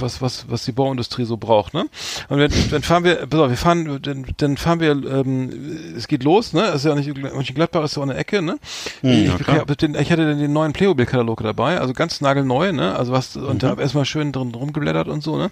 was, 0.02 0.22
was, 0.22 0.46
was 0.50 0.66
die 0.66 0.74
Bauindustrie 0.74 1.24
so 1.24 1.38
braucht, 1.38 1.74
ne? 1.74 1.86
Und 2.28 2.40
dann, 2.40 2.52
dann 2.72 2.82
fahren 2.82 3.06
wir, 3.06 3.26
pass 3.28 3.40
auf, 3.40 3.50
wir 3.50 3.58
fahren, 3.58 4.00
dann, 4.02 4.26
dann 4.36 4.58
fahren 4.58 4.82
wir, 4.82 4.92
ähm, 4.92 5.94
es 5.96 6.10
geht 6.10 6.24
los, 6.24 6.52
ne? 6.52 6.78
Nicht 6.90 6.99
Mönchengladbach 7.08 7.84
ist 7.84 7.94
so 7.94 8.06
der 8.06 8.18
Ecke, 8.18 8.42
ne? 8.42 8.58
Hm, 9.02 9.12
ich, 9.40 9.48
ja, 9.48 9.64
den, 9.66 9.96
ich 9.96 10.12
hatte 10.12 10.36
den 10.36 10.54
neuen 10.54 10.74
Playmobil-Katalog 10.74 11.42
dabei, 11.44 11.80
also 11.80 11.94
ganz 11.94 12.22
nagelneu, 12.22 12.72
ne? 12.72 12.96
Also 12.96 13.12
was, 13.12 13.36
und 13.36 13.56
Mhm. 13.56 13.60
da 13.60 13.70
hab 13.70 13.80
erstmal 13.80 14.06
schön 14.06 14.32
drin 14.32 14.54
rumgeblättert 14.54 15.08
und 15.08 15.22
so, 15.24 15.38
ne? 15.38 15.52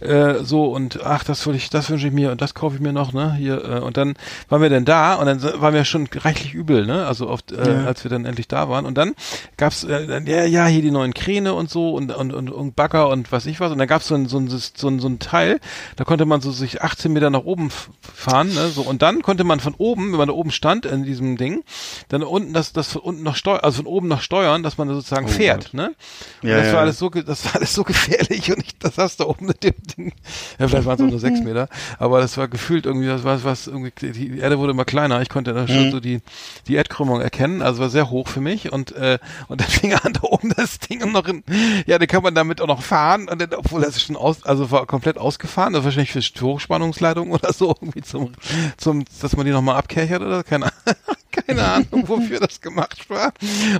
Äh, 0.00 0.42
so 0.44 0.66
und 0.66 1.00
ach, 1.04 1.24
das 1.24 1.46
will 1.46 1.54
ich, 1.54 1.70
das 1.70 1.90
wünsche 1.90 2.06
ich 2.08 2.12
mir 2.12 2.30
und 2.32 2.40
das 2.42 2.54
kaufe 2.54 2.76
ich 2.76 2.80
mir 2.82 2.92
noch, 2.92 3.12
ne? 3.12 3.34
Hier, 3.34 3.64
äh, 3.64 3.78
und 3.80 3.96
dann 3.96 4.14
waren 4.48 4.62
wir 4.62 4.70
dann 4.70 4.84
da 4.84 5.14
und 5.14 5.26
dann 5.26 5.42
waren 5.60 5.74
wir 5.74 5.84
schon 5.84 6.08
reichlich 6.14 6.54
übel, 6.54 6.86
ne? 6.86 7.06
Also 7.06 7.28
oft, 7.28 7.52
äh, 7.52 7.64
Ja. 7.80 7.84
als 7.86 8.04
wir 8.04 8.10
dann 8.10 8.24
endlich 8.24 8.48
da 8.48 8.68
waren. 8.68 8.86
Und 8.86 8.96
dann 8.98 9.14
gab's 9.56 9.84
äh, 9.84 10.20
ja, 10.26 10.44
ja, 10.44 10.66
hier 10.66 10.82
die 10.82 10.90
neuen 10.90 11.14
Kräne 11.14 11.54
und 11.54 11.70
so 11.70 11.90
und, 11.94 12.14
und, 12.14 12.32
und, 12.32 12.50
und 12.50 12.76
Bagger 12.76 13.08
und 13.08 13.32
was 13.32 13.46
ich 13.46 13.60
was. 13.60 13.72
Und 13.72 13.78
dann 13.78 13.88
gab's 13.88 14.08
so 14.08 14.14
ein, 14.14 14.26
so 14.28 14.38
ein, 14.38 14.48
so 14.48 14.88
ein, 14.88 15.00
so 15.00 15.08
ein 15.08 15.18
Teil, 15.18 15.60
da 15.96 16.04
konnte 16.04 16.26
man 16.26 16.40
so 16.40 16.50
sich 16.50 16.82
18 16.82 17.12
Meter 17.12 17.30
nach 17.30 17.44
oben 17.44 17.70
fahren, 18.00 18.52
ne? 18.52 18.68
So, 18.68 18.82
und 18.82 19.02
dann 19.02 19.22
konnte 19.22 19.44
man 19.44 19.60
von 19.60 19.74
oben, 19.78 20.12
wenn 20.12 20.18
man 20.18 20.28
da 20.28 20.34
oben 20.34 20.50
stand, 20.50 20.63
stand 20.64 20.86
in 20.86 21.02
diesem 21.04 21.36
Ding, 21.36 21.62
dann 22.08 22.22
unten 22.22 22.54
das, 22.54 22.72
das 22.72 22.90
von 22.92 23.02
unten 23.02 23.22
nach 23.22 23.36
steuern, 23.36 23.60
also 23.60 23.76
von 23.82 23.86
oben 23.86 24.08
nach 24.08 24.22
steuern, 24.22 24.62
dass 24.62 24.78
man 24.78 24.88
sozusagen 24.88 25.26
Oh 25.26 25.28
fährt, 25.28 25.64
Gott. 25.64 25.74
ne? 25.74 25.94
Und 26.42 26.48
Ja, 26.48 26.56
das 26.56 26.68
ja. 26.68 26.72
war 26.72 26.80
alles 26.80 26.98
so, 26.98 27.10
ge- 27.10 27.22
das 27.22 27.44
war 27.44 27.56
alles 27.56 27.74
so 27.74 27.84
gefährlich 27.84 28.50
und 28.50 28.60
ich, 28.64 28.78
das 28.78 28.96
hast 28.96 29.20
du 29.20 29.26
oben 29.28 29.44
mit 29.44 29.62
dem 29.62 29.74
Ding, 29.96 30.12
ja, 30.58 30.66
vielleicht 30.66 30.86
waren 30.86 30.94
es 30.96 31.02
auch 31.02 31.10
nur 31.10 31.20
sechs 31.20 31.40
Meter, 31.44 31.68
aber 31.98 32.20
das 32.22 32.38
war 32.38 32.48
gefühlt 32.48 32.86
irgendwie, 32.86 33.08
das 33.08 33.24
war 33.24 33.44
was, 33.44 33.66
irgendwie, 33.66 33.92
die 34.00 34.38
Erde 34.38 34.58
wurde 34.58 34.72
immer 34.72 34.86
kleiner, 34.86 35.20
ich 35.20 35.28
konnte 35.28 35.52
da 35.52 35.64
Mhm. 35.64 35.68
schon 35.68 35.90
so 35.90 36.00
die, 36.00 36.20
die 36.66 36.76
Erdkrümmung 36.76 37.20
erkennen, 37.20 37.60
also 37.60 37.82
war 37.82 37.90
sehr 37.90 38.08
hoch 38.08 38.28
für 38.28 38.40
mich 38.40 38.72
und, 38.72 38.92
äh, 38.92 39.18
und 39.48 39.60
dann 39.60 39.68
fing 39.68 39.92
an 39.92 40.14
da 40.14 40.20
oben 40.22 40.54
das 40.56 40.78
Ding 40.78 41.02
und 41.02 41.12
noch 41.12 41.28
in, 41.28 41.44
ja, 41.86 41.98
dann 41.98 42.08
kann 42.08 42.22
man 42.22 42.34
damit 42.34 42.62
auch 42.62 42.66
noch 42.68 42.82
fahren 42.82 43.28
und 43.28 43.38
dann, 43.38 43.52
obwohl 43.52 43.82
das 43.82 44.00
schon 44.00 44.16
aus, 44.16 44.44
also 44.44 44.70
war 44.70 44.86
komplett 44.86 45.18
ausgefahren, 45.18 45.74
das 45.74 45.80
war 45.82 45.94
wahrscheinlich 45.94 46.12
für 46.12 46.42
Hochspannungsleitung 46.46 47.32
oder 47.32 47.52
so, 47.52 47.74
irgendwie 47.82 48.00
zum, 48.00 48.32
zum, 48.78 49.04
dass 49.20 49.36
man 49.36 49.44
die 49.44 49.52
nochmal 49.52 49.76
abkerchert 49.76 50.22
oder 50.22 50.42
keine, 50.54 50.70
keine 51.46 51.64
Ahnung, 51.64 52.08
wofür 52.08 52.40
das 52.40 52.60
gemacht 52.60 53.10
war. 53.10 53.32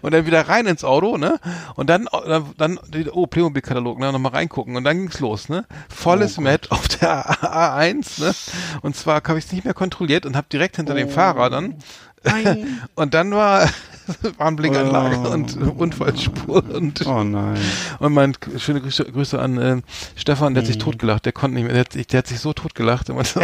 Und 0.02 0.12
dann 0.12 0.26
wieder 0.26 0.48
rein 0.48 0.66
ins 0.66 0.84
Auto, 0.84 1.16
ne? 1.16 1.38
Und 1.74 1.88
dann, 1.88 2.08
dann, 2.26 2.54
dann 2.58 3.08
oh, 3.12 3.26
Playmobil-Katalog, 3.26 3.98
ne? 3.98 4.12
Nochmal 4.12 4.32
reingucken. 4.32 4.76
Und 4.76 4.84
dann 4.84 4.98
ging's 4.98 5.20
los, 5.20 5.48
ne? 5.48 5.64
Volles 5.88 6.38
Met 6.38 6.70
auf 6.70 6.88
der 6.88 7.30
A1, 7.42 8.20
ne? 8.20 8.34
Und 8.82 8.96
zwar 8.96 9.16
habe 9.16 9.38
ich 9.38 9.46
es 9.46 9.52
nicht 9.52 9.64
mehr 9.64 9.74
kontrolliert 9.74 10.26
und 10.26 10.36
habe 10.36 10.46
direkt 10.50 10.76
hinter 10.76 10.94
dem 10.94 11.08
Fahrer 11.08 11.50
dann. 11.50 11.76
und 12.94 13.14
dann 13.14 13.32
war 13.32 13.68
Warnblinkanlage 14.38 15.18
Oh. 15.24 15.30
und 15.32 15.56
Unfallspur 15.56 16.64
und 16.74 17.06
Oh 17.06 17.24
nein. 17.24 17.58
und 18.00 18.12
mein 18.12 18.36
schöne 18.58 18.80
Grüße, 18.80 19.04
Grüße 19.04 19.38
an 19.40 19.58
äh, 19.58 19.82
Stefan, 20.16 20.54
der 20.54 20.62
hat 20.62 20.66
sich 20.66 20.78
totgelacht, 20.78 21.24
der 21.24 21.32
konnte 21.32 21.54
nicht 21.54 21.64
mehr, 21.64 21.72
der 21.74 21.80
hat, 21.80 21.92
sich- 21.92 22.06
der 22.06 22.18
hat 22.18 22.26
sich 22.26 22.40
so 22.40 22.52
totgelacht. 22.52 23.08
Das, 23.08 23.34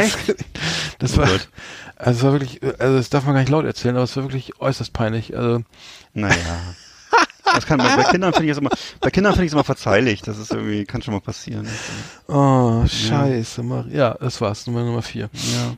das 0.99 1.17
war, 1.17 1.29
also 1.97 2.19
es 2.19 2.23
war 2.23 2.33
wirklich, 2.33 2.61
also 2.79 2.97
das 2.97 3.11
darf 3.11 3.25
man 3.25 3.35
gar 3.35 3.41
nicht 3.41 3.51
laut 3.51 3.65
erzählen, 3.65 3.95
aber 3.97 4.05
es 4.05 4.17
war 4.17 4.25
wirklich 4.25 4.61
äußerst 4.61 4.93
peinlich. 4.93 5.37
Also 5.37 5.63
Naja. 6.15 6.35
Das 7.53 7.67
kann 7.67 7.79
bei, 7.79 7.97
bei 7.97 8.05
Kindern 8.05 8.33
finde 8.33 8.47
ich 8.47 8.53
es 8.53 8.59
immer, 8.59 8.71
bei 9.01 9.11
Kindern 9.11 9.33
finde 9.33 9.47
ich 9.47 9.51
es 9.51 9.55
immer 9.55 9.65
verzeihlich. 9.65 10.23
Das 10.23 10.39
ist 10.39 10.53
irgendwie, 10.53 10.85
kann 10.85 11.03
schon 11.03 11.15
mal 11.15 11.21
passieren. 11.21 11.67
Oh, 12.29 12.85
scheiße. 12.87 13.65
Ja, 13.91 14.15
das 14.21 14.41
war's, 14.41 14.67
Nummer 14.69 14.85
Nummer 14.85 15.03
vier. 15.03 15.29
Ja. 15.33 15.75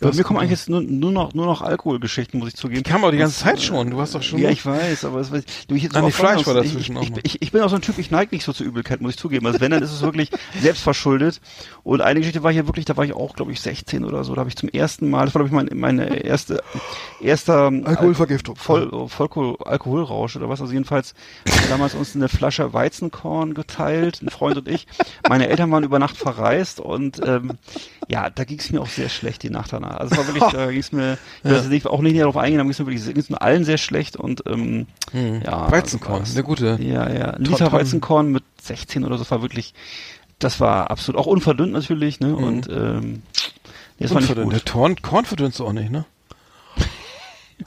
Bei 0.00 0.12
mir 0.12 0.22
kommen 0.22 0.40
eigentlich 0.40 0.50
jetzt 0.50 0.68
nur, 0.68 0.80
nur 0.82 1.12
noch, 1.12 1.34
nur 1.34 1.46
noch 1.46 1.62
Alkoholgeschichten, 1.62 2.38
muss 2.38 2.48
ich 2.48 2.56
zugeben. 2.56 2.82
Die 2.82 2.90
kam 2.90 3.02
aber 3.02 3.12
die 3.12 3.18
ganze 3.18 3.38
Zeit 3.38 3.62
schon. 3.62 3.90
Du 3.90 4.00
hast 4.00 4.14
doch 4.14 4.22
schon. 4.22 4.38
Ja, 4.38 4.50
ich 4.50 4.64
weiß, 4.64 5.04
aber 5.04 5.20
es 5.20 5.30
weiß 5.30 5.44
du, 5.68 5.74
ich 5.74 5.84
jetzt 5.84 5.94
nee, 5.94 6.10
Fleisch 6.10 6.46
war 6.46 6.54
dazwischen 6.54 6.96
ich, 6.96 7.12
auch 7.12 7.16
ich, 7.18 7.34
ich, 7.34 7.42
ich 7.42 7.52
bin 7.52 7.62
auch 7.62 7.68
so 7.68 7.76
ein 7.76 7.82
Typ, 7.82 7.98
ich 7.98 8.10
neige 8.10 8.34
nicht 8.34 8.44
so 8.44 8.52
zur 8.52 8.66
Übelkeit, 8.66 9.00
muss 9.00 9.12
ich 9.12 9.18
zugeben. 9.18 9.46
Also 9.46 9.60
wenn, 9.60 9.70
dann 9.70 9.82
ist 9.82 9.92
es 9.92 10.02
wirklich 10.02 10.30
selbstverschuldet. 10.60 11.40
Und 11.82 12.00
eine 12.00 12.20
Geschichte 12.20 12.42
war 12.42 12.52
hier 12.52 12.66
wirklich, 12.66 12.84
da 12.84 12.96
war 12.96 13.04
ich 13.04 13.12
auch, 13.12 13.34
glaube 13.34 13.52
ich, 13.52 13.60
16 13.60 14.04
oder 14.04 14.24
so, 14.24 14.34
da 14.34 14.40
habe 14.40 14.50
ich 14.50 14.56
zum 14.56 14.68
ersten 14.68 15.10
Mal, 15.10 15.26
das 15.26 15.34
war, 15.34 15.44
glaube 15.44 15.48
ich, 15.48 15.70
mein, 15.70 15.78
meine 15.78 16.22
erste, 16.24 16.62
erster 17.20 17.66
Alkoholvergiftung. 17.66 18.56
Voll, 18.56 19.08
Vollko 19.08 19.56
Alkoholrausch 19.56 20.36
oder 20.36 20.48
was. 20.48 20.60
Also 20.60 20.72
jedenfalls 20.72 21.14
damals 21.68 21.94
uns 21.94 22.14
eine 22.14 22.28
Flasche 22.28 22.72
Weizenkorn 22.72 23.54
geteilt, 23.54 24.20
ein 24.22 24.30
Freund 24.30 24.56
und 24.56 24.68
ich. 24.68 24.86
Meine 25.28 25.48
Eltern 25.48 25.70
waren 25.70 25.84
über 25.84 25.98
Nacht 25.98 26.16
verreist 26.16 26.80
und 26.80 27.20
ähm, 27.24 27.52
ja, 28.08 28.30
da 28.30 28.44
ging 28.44 28.58
es 28.58 28.70
mir 28.70 28.80
auch 28.80 28.88
sehr 28.88 29.08
schlecht 29.08 29.42
die 29.42 29.50
Nacht 29.54 29.72
danach. 29.72 29.96
Also 29.96 30.12
es 30.12 30.18
war 30.18 30.26
wirklich, 30.26 30.44
da 30.52 30.70
ging 30.70 30.80
es 30.80 30.92
mir, 30.92 31.18
ich 31.42 31.50
weiß 31.50 31.62
jetzt 31.62 31.70
nicht, 31.70 31.86
auch 31.86 32.00
nicht 32.00 32.12
näher 32.12 32.24
darauf 32.24 32.36
eingehen, 32.36 32.60
aber 32.60 32.64
ging 32.64 32.72
es 32.72 32.78
mir 32.78 32.86
wirklich, 32.86 33.14
ging's 33.14 33.30
mir 33.30 33.40
allen 33.40 33.64
sehr 33.64 33.78
schlecht 33.78 34.16
und 34.16 34.42
ähm, 34.46 34.86
ja. 35.12 35.70
Weizenkorn, 35.70 36.20
also, 36.20 36.34
eine 36.34 36.44
gute. 36.44 36.78
Ja, 36.80 37.08
ja. 37.10 37.30
Ein 37.30 37.44
Liter. 37.44 37.72
Weizenkorn 37.72 38.32
mit 38.32 38.44
16 38.60 39.04
oder 39.04 39.16
so 39.16 39.30
war 39.30 39.42
wirklich, 39.42 39.74
das 40.38 40.60
war 40.60 40.90
absolut, 40.90 41.20
auch 41.20 41.26
unverdünnt 41.26 41.72
natürlich, 41.72 42.20
ne? 42.20 42.34
Und 42.34 42.68
ähm, 42.68 43.22
nee, 43.98 44.06
das 44.06 44.14
war 44.14 44.20
nicht 44.20 44.34
gut. 44.34 45.02
Korn 45.02 45.24
verdünnst 45.24 45.60
du 45.60 45.66
auch 45.66 45.72
nicht, 45.72 45.90
ne? 45.90 46.04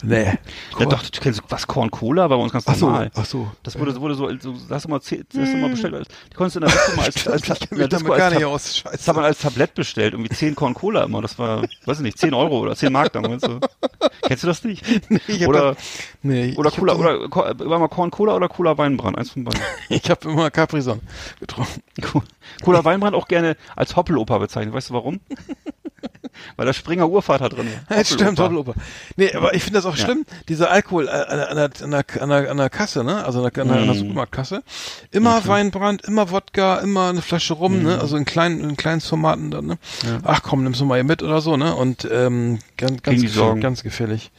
Nee. 0.04 0.38
Ja, 0.80 0.86
doch, 0.86 1.04
du 1.04 1.20
kennst 1.20 1.42
was 1.50 1.68
Korn 1.68 1.90
Cola, 1.92 2.30
war 2.30 2.38
bei 2.38 2.44
uns 2.44 2.52
ganz 2.54 2.66
Ach 2.68 2.76
so, 2.76 2.86
normal. 2.88 3.12
ach 3.16 3.26
so. 3.26 3.52
Das 3.64 3.78
wurde, 3.80 4.00
wurde 4.00 4.16
so, 4.16 4.30
so 4.40 4.54
das 4.54 4.70
hast 4.72 4.86
du 4.86 4.90
mal, 4.90 5.00
das 5.00 5.10
hast 5.12 5.54
du 5.54 5.58
mal 5.58 5.70
bestellt. 5.70 6.08
Die 6.32 6.36
konntest 6.36 6.56
du 6.56 6.60
in 6.60 6.66
der 6.68 6.76
Disco 6.76 6.96
mal 6.96 7.06
als, 7.06 7.28
als, 7.28 7.44
Ich 7.44 7.50
als, 7.52 7.72
in 7.72 7.78
der 7.78 7.88
Disco 7.88 8.10
gar 8.16 8.30
nicht 8.32 8.46
aus. 8.46 8.64
das 8.64 8.78
Scheiße. 8.78 9.08
hat 9.08 9.16
man 9.16 9.26
als 9.26 9.40
Tablett 9.40 9.74
bestellt, 9.76 10.14
irgendwie 10.14 10.34
10 10.34 10.56
Korn 10.56 10.74
Cola 10.74 11.04
immer. 11.04 11.22
Das 11.22 11.38
war, 11.40 11.64
weiß 11.86 11.98
ich 11.98 12.04
nicht, 12.04 12.18
10 12.20 12.34
Euro 12.34 12.60
oder 12.60 12.76
10 12.76 12.92
Mark 12.92 13.14
damals. 13.14 13.44
So. 13.44 13.60
Kennst 14.24 14.44
du 14.44 14.48
das 14.48 14.64
nicht? 14.64 14.84
Ich 15.28 15.42
hab 15.42 15.50
Oder, 15.50 15.74
das- 15.74 15.84
nee, 16.24 16.54
oder 16.58 16.70
ich 16.70 16.78
hab 16.78 16.80
Cola, 16.86 16.94
das- 17.18 17.56
oder, 17.60 17.70
war 17.70 17.80
mal 17.80 17.88
Korn 17.90 18.12
Cola 18.12 18.36
oder 18.36 18.50
Cola 18.50 18.78
Weinbrand? 18.78 19.18
Eins 19.18 19.32
von 19.32 19.44
beiden. 19.44 19.62
Ich 19.90 20.10
habe 20.10 20.30
immer 20.30 20.50
Capri-Sonne 20.52 21.02
getrunken. 21.40 21.82
Cola 22.64 22.84
Weinbrand 22.86 23.16
auch 23.16 23.28
gerne 23.28 23.56
als 23.76 23.96
Hoppeloper 23.96 24.40
bezeichnet. 24.40 24.74
Weißt 24.74 24.90
du 24.90 24.94
warum? 24.94 25.20
Weil 26.56 26.66
da 26.66 26.74
Springer 26.74 27.10
Urvater 27.10 27.50
drin 27.50 27.68
war. 27.90 27.98
Ja, 27.98 28.04
stimmt, 28.06 28.40
Doppeloper. 28.40 28.74
Nee, 29.16 29.34
aber 29.34 29.54
ich 29.54 29.64
finde 29.64 29.78
das 29.80 29.86
auch 29.86 29.96
Ja. 29.96 30.06
schlimm, 30.06 30.26
dieser 30.50 30.72
Alkohol 30.72 31.08
äh, 31.08 31.12
an, 31.12 31.38
der- 31.38 31.50
an, 31.52 31.56
der, 31.58 31.66
an, 31.84 31.92
der, 31.92 32.22
an, 32.24 32.30
der, 32.30 32.52
an 32.52 32.58
der 32.58 32.70
Kasse, 32.70 33.04
ne? 33.04 33.24
Also 33.26 33.44
an 33.44 33.52
der, 33.54 33.62
an 33.64 33.68
der, 33.70 33.78
an 33.78 33.86
der. 33.88 33.96
Supermarktkasse. 33.96 34.64
Immer 35.12 35.46
Weinbrand, 35.48 36.04
immer 36.04 36.32
Wodka, 36.32 36.78
immer 36.80 37.10
eine 37.10 37.22
Flasche 37.22 37.54
rum, 37.54 37.84
ne? 37.84 38.00
Also 38.00 38.18
in 38.18 38.26
kleinen, 38.26 38.62
in 38.62 38.78
kleinen 38.78 39.02
Formaten 39.02 39.52
dann, 39.52 39.66
ne? 39.66 39.78
Ach 40.24 40.42
komm, 40.44 40.64
nimmst 40.64 40.82
du 40.82 40.86
mal 40.86 40.96
hier 40.96 41.04
mit 41.04 41.24
oder 41.24 41.42
so, 41.42 41.58
ne? 41.58 41.76
Und 41.76 42.08
ähm, 42.12 42.60
ganz, 42.78 43.02
ganz, 43.04 43.22
gefährlich, 43.22 43.62
ganz 43.64 43.84
gefährlich. 43.84 44.32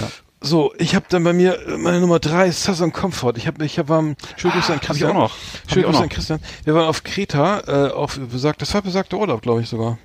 Ja. 0.00 0.08
So, 0.40 0.72
ich 0.78 0.94
habe 0.94 1.04
dann 1.08 1.24
bei 1.24 1.32
mir 1.32 1.58
äh, 1.66 1.76
meine 1.78 1.98
Nummer 2.00 2.20
drei 2.20 2.46
ist 2.46 2.62
Southern 2.62 2.92
Comfort. 2.92 3.32
Ich 3.36 3.48
habe, 3.48 3.64
ich 3.64 3.76
habe 3.78 3.92
am 3.94 4.14
schönen 4.36 4.52
Grüße 4.54 4.72
an 4.72 4.76
hab 4.76 4.82
ich 4.82 4.86
Christian. 4.88 5.10
auch 5.10 5.14
noch. 5.14 5.36
Schönen 5.66 5.84
Grüße 5.86 6.02
an 6.02 6.08
Christian. 6.08 6.40
Wir 6.64 6.74
waren 6.74 6.86
auf 6.86 7.02
Kreta, 7.02 7.60
äh, 7.66 7.90
auf 7.90 8.18
besagt, 8.20 8.62
das 8.62 8.72
war 8.72 8.82
besagter 8.82 9.18
Urlaub, 9.18 9.42
glaube 9.42 9.62
ich 9.62 9.68
sogar. 9.68 9.98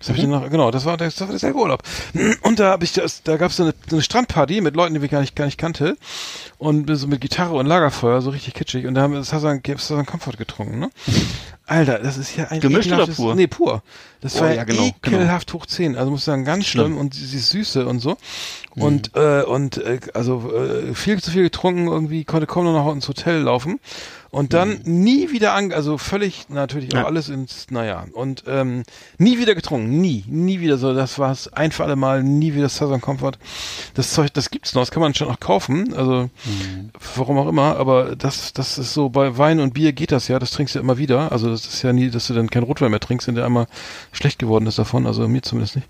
Das 0.00 0.08
hab 0.08 0.16
ich 0.16 0.24
Mhm. 0.24 0.30
nach, 0.30 0.50
genau, 0.50 0.70
das 0.70 0.84
war, 0.86 0.96
der- 0.96 1.08
das 1.08 1.20
war 1.20 1.28
derselbe 1.28 1.58
Urlaub. 1.58 1.82
Und 2.42 2.58
da 2.58 2.70
habe 2.70 2.84
ich 2.84 2.92
das, 2.94 3.22
da 3.22 3.36
gab's 3.36 3.56
so 3.56 3.64
eine, 3.64 3.74
so 3.88 3.96
eine 3.96 4.02
Strandparty 4.02 4.60
mit 4.62 4.74
Leuten, 4.74 4.94
die 4.94 5.02
wir 5.02 5.08
gar 5.08 5.20
nicht, 5.20 5.36
gar 5.36 5.44
nicht 5.44 5.58
kannte. 5.58 5.96
Und 6.58 6.90
so 6.96 7.06
mit 7.06 7.20
Gitarre 7.20 7.54
und 7.54 7.66
Lagerfeuer, 7.66 8.20
so 8.22 8.30
richtig 8.30 8.54
kitschig. 8.54 8.86
Und 8.86 8.94
da 8.94 9.02
haben 9.02 9.12
wir 9.12 9.18
das 9.20 9.28
Southern, 9.28 9.60
Southern 9.78 10.06
Comfort 10.06 10.32
getrunken, 10.38 10.78
ne? 10.80 10.90
Alter, 11.66 12.00
das 12.00 12.16
ist 12.18 12.36
ja 12.36 12.48
ein 12.48 12.58
Gemischt 12.60 12.90
oder 12.90 13.06
pur? 13.06 13.36
Nee, 13.36 13.46
pur. 13.46 13.82
Das 14.22 14.34
Oh, 14.36 14.40
war 14.40 14.52
ja, 14.52 14.64
genau, 14.64 14.86
ekelhaft 15.04 15.52
hoch 15.52 15.66
10. 15.66 15.96
Also 15.96 16.10
muss 16.10 16.20
ich 16.20 16.24
sagen, 16.24 16.44
ganz 16.44 16.66
schlimm. 16.66 16.86
Schlimm. 16.86 16.98
Und 16.98 17.14
dieses 17.14 17.50
Süße 17.50 17.86
und 17.86 18.00
so. 18.00 18.16
Mhm. 18.74 18.82
Und, 18.82 19.10
äh, 19.16 19.42
und 19.42 19.76
äh, 19.78 20.00
also 20.14 20.52
äh, 20.52 20.94
viel 20.94 21.22
zu 21.22 21.30
viel 21.30 21.44
getrunken, 21.44 21.86
irgendwie 21.86 22.24
konnte 22.24 22.46
kaum 22.48 22.64
noch 22.64 22.72
nach 22.72 22.92
ins 22.92 23.06
Hotel 23.06 23.38
laufen. 23.42 23.78
Und 24.32 24.52
dann 24.52 24.78
nie 24.84 25.32
wieder 25.32 25.54
an, 25.54 25.72
also 25.72 25.98
völlig 25.98 26.48
natürlich 26.50 26.90
auch 26.90 26.98
Mhm. 26.98 27.00
Ja. 27.00 27.06
alles 27.06 27.28
ins, 27.30 27.66
naja, 27.70 28.06
und 28.12 28.44
ähm, 28.46 28.84
nie 29.18 29.38
wieder 29.40 29.56
getrunken, 29.56 30.00
nie, 30.00 30.24
nie 30.28 30.60
wieder 30.60 30.78
so. 30.78 30.94
Das 30.94 31.18
war 31.18 31.32
es 31.32 31.52
ein 31.52 31.72
für 31.72 31.82
alle 31.82 31.96
Mal, 31.96 32.22
nie 32.22 32.54
wieder 32.54 32.68
Southern 32.68 33.00
Comfort. 33.00 33.32
Das 33.94 34.12
Zeug, 34.12 34.32
das 34.32 34.50
gibt's 34.50 34.72
noch, 34.74 34.82
das 34.82 34.92
kann 34.92 35.00
man 35.00 35.14
schon 35.14 35.26
noch 35.26 35.40
kaufen, 35.40 35.92
also 35.94 36.30
Mhm. 36.44 36.90
warum 37.16 37.38
auch 37.38 37.48
immer, 37.48 37.76
aber 37.76 38.14
das, 38.14 38.52
das 38.52 38.78
ist 38.78 38.94
so, 38.94 39.08
bei 39.08 39.36
Wein 39.36 39.58
und 39.58 39.74
Bier 39.74 39.92
geht 39.92 40.12
das 40.12 40.28
ja, 40.28 40.38
das 40.38 40.52
trinkst 40.52 40.76
du 40.76 40.78
immer 40.78 40.96
wieder. 40.96 41.32
Also 41.32 41.50
das 41.50 41.66
ist 41.66 41.82
ja 41.82 41.92
nie, 41.92 42.08
dass 42.10 42.28
du 42.28 42.34
dann 42.34 42.50
kein 42.50 42.62
Rotwein 42.62 42.92
mehr 42.92 43.00
trinkst, 43.00 43.26
wenn 43.26 43.34
der 43.34 43.46
einmal 43.46 43.66
schlecht 44.12 44.38
geworden 44.38 44.66
ist 44.68 44.78
davon, 44.78 45.06
also 45.08 45.26
mir 45.26 45.42
zumindest 45.42 45.74
nicht. 45.74 45.88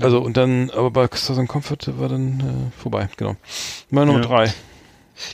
Also 0.00 0.20
und 0.20 0.36
dann, 0.38 0.70
aber 0.70 0.90
bei 0.90 1.08
Southern 1.14 1.48
Comfort 1.48 1.78
war 1.98 2.08
dann 2.08 2.40
äh, 2.70 2.80
vorbei, 2.80 3.08
genau. 3.18 3.36
Meine 3.90 4.06
Nummer 4.06 4.20
Ja. 4.22 4.26
drei. 4.26 4.54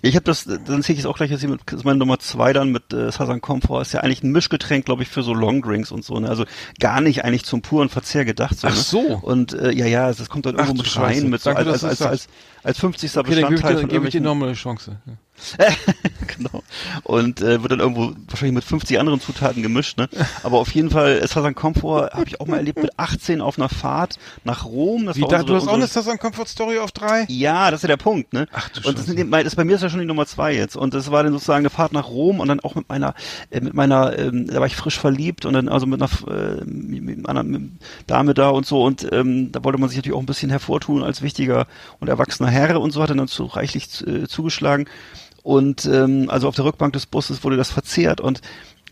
Ja, 0.02 0.09
ich 0.09 0.16
habe 0.16 0.24
das, 0.24 0.44
dann 0.44 0.82
sehe 0.82 0.94
ich 0.94 1.01
es 1.01 1.06
auch 1.06 1.16
gleich 1.16 1.31
jetzt 1.31 1.40
hier 1.40 1.48
mit, 1.48 1.61
das 1.66 1.81
ist 1.81 1.85
meine 1.85 1.98
Nummer 1.98 2.19
zwei 2.19 2.52
dann 2.52 2.70
mit 2.73 2.93
äh, 2.93 3.11
Southern 3.12 3.40
Comfort, 3.40 3.82
ist 3.82 3.93
ja 3.93 4.01
eigentlich 4.01 4.23
ein 4.23 4.32
Mischgetränk, 4.32 4.85
glaube 4.85 5.02
ich, 5.02 5.09
für 5.09 5.23
so 5.23 5.35
Longdrinks 5.35 5.93
und 5.93 6.05
so, 6.05 6.19
ne? 6.19 6.28
Also 6.28 6.44
gar 6.81 7.01
nicht 7.01 7.24
eigentlich 7.24 7.44
zum 7.44 7.62
puren 7.62 7.89
Verzehr 7.89 8.24
gedacht. 8.24 8.59
So, 8.59 8.69
Ach 8.69 8.74
ne? 8.74 8.81
so. 8.81 8.98
Und 9.23 9.52
äh, 9.52 9.73
ja, 9.73 9.86
ja, 9.86 10.12
das 10.12 10.28
kommt 10.28 10.47
dann 10.47 10.56
Ach 10.56 10.66
irgendwo 10.66 10.82
du 10.82 10.82
mit 10.82 10.93
Scheiße. 10.93 11.23
rein, 11.23 11.31
mit 11.31 11.43
so 11.43 11.51
Danke, 11.52 11.70
als, 11.70 11.81
dass 11.82 11.90
als, 11.90 12.02
als, 12.02 12.11
als, 12.11 12.28
als 12.62 12.78
50. 12.78 13.16
Okay, 13.16 13.23
dann 13.23 13.24
gebe 13.24 13.44
ich 13.44 13.51
Bestandteil 13.51 13.82
dir, 13.82 13.89
gebe 13.89 14.06
ich 14.06 14.12
dir 14.12 14.20
nochmal 14.20 14.48
eine 14.48 14.56
Chance. 14.56 15.01
Ja. 15.06 15.12
genau. 16.36 16.62
Und 17.02 17.40
äh, 17.40 17.61
wird 17.62 17.73
dann 17.73 17.81
irgendwo 17.81 18.12
wahrscheinlich 18.28 18.55
mit 18.55 18.65
50 18.65 18.98
anderen 18.98 19.20
Zutaten 19.20 19.62
gemischt, 19.62 19.98
ne? 19.98 20.09
Aber 20.43 20.59
auf 20.59 20.74
jeden 20.74 20.90
Fall, 20.90 21.20
es 21.23 21.35
war 21.36 21.44
ein 21.44 21.55
Komfort, 21.55 22.11
habe 22.12 22.24
ich 22.27 22.40
auch 22.40 22.47
mal 22.47 22.56
erlebt, 22.56 22.81
mit 22.81 22.98
18 22.98 23.40
auf 23.40 23.59
einer 23.59 23.69
Fahrt 23.69 24.19
nach 24.44 24.65
Rom. 24.65 25.06
Das 25.06 25.16
Wie, 25.16 25.23
war 25.23 25.31
unsere, 25.31 25.47
du 25.47 25.56
hast 25.56 25.69
auch 25.69 25.74
eine 25.74 25.86
Southern 25.86 26.19
Comfort 26.19 26.47
Story 26.47 26.78
auf 26.78 26.93
drei? 26.93 27.27
Ja, 27.28 27.70
das 27.70 27.78
ist 27.78 27.82
ja 27.82 27.89
der 27.89 27.97
Punkt, 27.97 28.32
ne? 28.32 28.47
Ach 28.52 28.69
du 28.70 28.89
Und 28.89 28.98
das, 28.98 29.06
sind, 29.06 29.32
das 29.32 29.56
bei 29.56 29.65
mir 29.65 29.77
ist 29.77 29.82
ja 29.82 29.90
schon 29.90 30.01
die 30.01 30.06
Nummer 30.06 30.27
zwei 30.27 30.55
jetzt. 30.55 30.77
Und 30.77 30.94
das 30.94 31.11
war 31.11 31.23
dann 31.23 31.32
sozusagen 31.32 31.61
eine 31.61 31.70
Fahrt 31.70 31.93
nach 31.93 32.09
Rom 32.09 32.40
und 32.40 32.48
dann 32.48 32.61
auch 32.61 32.74
mit 32.74 32.89
meiner, 32.89 33.15
äh, 33.51 33.61
mit 33.61 33.74
meiner, 33.74 34.19
ähm, 34.19 34.47
da 34.47 34.61
war 34.61 34.66
ich 34.66 34.77
frisch 34.77 34.98
verliebt 34.98 35.44
und 35.44 35.52
dann 35.55 35.69
also 35.69 35.86
mit 35.86 36.01
einer, 36.01 36.11
äh, 36.28 36.65
mit 36.65 37.28
einer 37.28 37.44
Dame 38.06 38.35
da 38.35 38.51
und 38.51 38.66
so 38.66 38.85
und 38.85 39.06
ähm, 39.12 39.52
da 39.52 39.65
wollte 39.65 39.78
man 39.78 39.89
sich 39.89 39.98
natürlich 39.98 40.16
auch 40.16 40.23
ein 40.23 40.27
bisschen 40.27 40.51
hervortun 40.51 41.02
als 41.02 41.23
wichtiger 41.23 41.66
und 42.01 42.09
erwachsener 42.09 42.51
Herr 42.51 42.81
und 42.81 42.93
so 42.93 43.02
hat 43.02 43.11
er 43.11 43.16
dann 43.16 43.28
zu 43.28 43.44
reichlich 43.47 44.06
äh, 44.06 44.27
zugeschlagen. 44.27 44.86
Und 45.45 45.85
ähm, 45.85 46.31
also 46.31 46.49
auf 46.49 46.57
der 46.57 46.65
Rückbank 46.65 46.95
des 46.95 47.07
Busses 47.07 47.45
wurde 47.45 47.57
das 47.59 47.71
verzehrt 47.71 48.21
und 48.21 48.41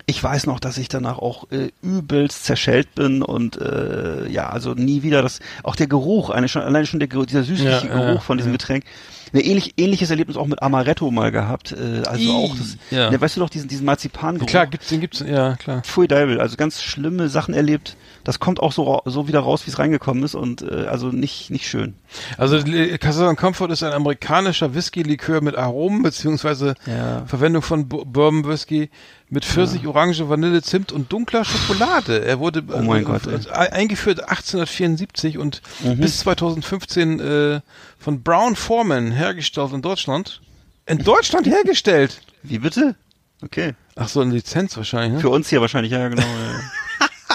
ich 0.06 0.22
weiß 0.22 0.46
noch, 0.46 0.60
dass 0.60 0.76
ich 0.78 0.88
danach 0.88 1.18
auch 1.18 1.50
äh, 1.50 1.70
übelst 1.80 2.44
zerschellt 2.44 2.94
bin 2.94 3.22
und 3.22 3.58
äh, 3.60 4.28
ja, 4.28 4.50
also 4.50 4.74
nie 4.74 5.02
wieder 5.02 5.22
das, 5.22 5.40
auch 5.62 5.76
der 5.76 5.86
Geruch, 5.86 6.28
eine 6.30 6.48
schon, 6.48 6.62
allein 6.62 6.84
schon 6.86 7.00
der 7.00 7.08
dieser 7.08 7.42
süßliche 7.42 7.88
Ja, 7.88 8.06
Geruch 8.06 8.22
von 8.22 8.36
diesem. 8.36 8.52
Getränk, 8.52 8.84
Eine 9.32 9.42
ähnlich, 9.42 9.74
ähnliches 9.78 10.10
Erlebnis 10.10 10.36
auch 10.36 10.46
mit 10.46 10.62
Amaretto 10.62 11.10
mal 11.10 11.32
gehabt. 11.32 11.72
Äh, 11.72 12.02
also 12.06 12.22
Ih, 12.22 12.30
auch 12.30 12.56
das, 12.56 12.76
ja. 12.90 13.10
ne, 13.10 13.20
weißt 13.20 13.36
du 13.36 13.40
doch, 13.40 13.48
diesen, 13.50 13.68
diesen 13.68 13.84
Marzipan. 13.86 14.38
Klar, 14.44 14.66
gibt's, 14.66 14.88
den 14.88 15.00
gibt's, 15.00 15.20
ja, 15.26 15.56
klar. 15.56 15.82
Pfui 15.82 16.06
Deibel, 16.08 16.40
also 16.40 16.56
ganz 16.56 16.82
schlimme 16.82 17.28
Sachen 17.28 17.54
erlebt. 17.54 17.96
Das 18.24 18.38
kommt 18.38 18.60
auch 18.60 18.72
so, 18.72 19.00
so 19.04 19.26
wieder 19.26 19.40
raus, 19.40 19.62
wie 19.66 19.70
es 19.70 19.78
reingekommen 19.78 20.22
ist 20.22 20.34
und 20.34 20.62
äh, 20.62 20.86
also 20.86 21.08
nicht, 21.08 21.50
nicht 21.50 21.66
schön. 21.68 21.94
Also 22.38 22.58
Castle 23.00 23.34
Comfort 23.34 23.70
ist 23.70 23.82
ein 23.82 23.92
amerikanischer 23.92 24.74
Whisky-Likör 24.74 25.40
mit 25.40 25.56
Aromen 25.56 26.02
beziehungsweise 26.02 26.74
Ja. 26.86 27.24
Verwendung 27.26 27.62
von 27.62 27.88
Bu- 27.88 28.04
Bourbon 28.04 28.46
Whisky 28.46 28.90
mit 29.28 29.44
Pfirsich, 29.46 29.86
Orange, 29.86 30.28
Vanille, 30.28 30.60
Zimt 30.62 30.92
und 30.92 31.10
dunkler 31.10 31.44
Schokolade. 31.46 32.22
Er 32.22 32.38
wurde 32.38 32.62
Oh 32.70 32.82
mein 32.82 33.00
äh, 33.02 33.04
Gott, 33.06 33.22
ey. 33.26 33.38
eingeführt 33.70 34.20
1874 34.20 35.38
und 35.38 35.62
Mhm. 35.82 35.96
bis 35.98 36.18
2015 36.18 37.18
äh, 37.20 37.60
von 37.98 38.22
Brown 38.22 38.56
Foreman 38.56 39.10
hergestellt 39.22 39.72
in 39.72 39.82
Deutschland. 39.82 40.40
In 40.86 40.98
Deutschland 40.98 41.46
hergestellt. 41.46 42.20
Wie 42.42 42.58
bitte? 42.58 42.96
Okay. 43.42 43.74
Ach 43.96 44.08
so, 44.08 44.20
eine 44.20 44.32
Lizenz 44.34 44.76
wahrscheinlich. 44.76 45.14
Ne? 45.14 45.20
Für 45.20 45.30
uns 45.30 45.48
hier 45.48 45.60
wahrscheinlich, 45.60 45.92
ja 45.92 46.08
genau. 46.08 46.22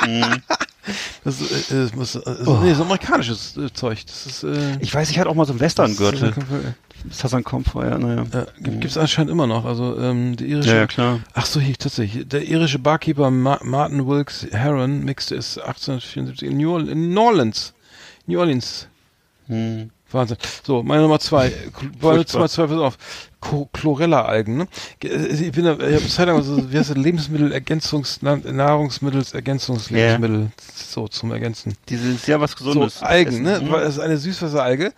ja. 0.05 0.38
Das, 1.26 1.41
äh, 1.41 1.81
das 1.81 1.93
muss, 1.95 2.15
äh, 2.15 2.22
nee, 2.26 2.69
das 2.69 2.77
ist 2.77 2.81
amerikanisches 2.81 3.57
äh, 3.57 3.73
Zeug. 3.73 4.05
Das 4.05 4.26
ist 4.26 4.43
äh, 4.43 4.77
Ich 4.80 4.93
weiß, 4.93 5.09
ich 5.09 5.19
hatte 5.19 5.30
auch 5.30 5.35
mal 5.35 5.45
so 5.45 5.51
einen 5.51 5.59
Western-Gürtel. 5.59 6.31
Das 6.34 6.38
ist- 7.11 7.19
Sassan 7.19 7.43
Comfort, 7.43 7.84
ja, 7.89 7.97
naja. 7.97 8.26
Ja, 8.34 8.45
gibt 8.59 8.85
es 8.85 8.97
anscheinend 8.97 9.31
immer 9.31 9.45
noch. 9.47 9.65
Also 9.65 9.99
ähm, 9.99 10.35
die 10.38 10.45
irische. 10.45 10.69
Ja, 10.69 10.76
ja, 10.77 10.88
klar. 10.88 11.19
Ach 11.34 11.45
so, 11.45 11.59
hier 11.59 11.76
tatsächlich. 11.77 12.27
Der 12.30 12.43
irische 12.43 12.80
Barkeeper 12.80 13.30
Ma 13.30 13.59
Martin 13.64 14.07
Wilkes 14.07 14.47
Heron 14.51 15.03
mixte 15.03 15.35
es 15.35 15.57
1874 15.57 16.49
in 16.49 16.57
New, 16.57 16.72
Orleans, 16.72 16.91
in 16.91 17.09
New 17.14 17.19
Orleans. 17.22 17.73
New 18.26 18.39
Orleans. 18.39 18.88
Hm. 19.47 19.89
Wahnsinn. 20.11 20.38
So, 20.63 20.84
meine 20.84 21.01
Nummer 21.01 21.19
zwei. 21.19 21.51
Meine. 22.01 22.23
Nummer 22.31 22.47
zwei, 22.49 22.67
pass 22.67 22.77
auf. 22.77 22.97
Chlorella-Algen, 23.73 24.57
ne? 24.57 24.67
Äh, 25.03 25.27
Ich 25.27 25.51
bin 25.51 25.65
da, 25.65 25.73
ich 25.73 25.95
habe 25.95 26.07
Zeit 26.07 26.27
lang, 26.27 26.38
also, 26.38 26.71
wie 26.71 26.77
heißt 26.77 26.89
das, 26.89 26.97
Lebensmittel-Ergänzungs-, 26.97 28.19
Nahrungsmittels-Ergänzungslebensmittel, 28.23 30.51
so, 30.73 31.07
zum 31.07 31.31
Ergänzen. 31.31 31.75
Dieses, 31.89 32.25
ja, 32.27 32.39
was 32.39 32.51
So, 32.51 32.57
Gesundes. 32.65 33.01
Algen, 33.03 33.43
ne? 33.43 33.61
Mhm. 33.61 33.73
Es 33.75 33.95
ist 33.95 33.99
eine 33.99 34.17
Süßwasseralge. 34.17 34.93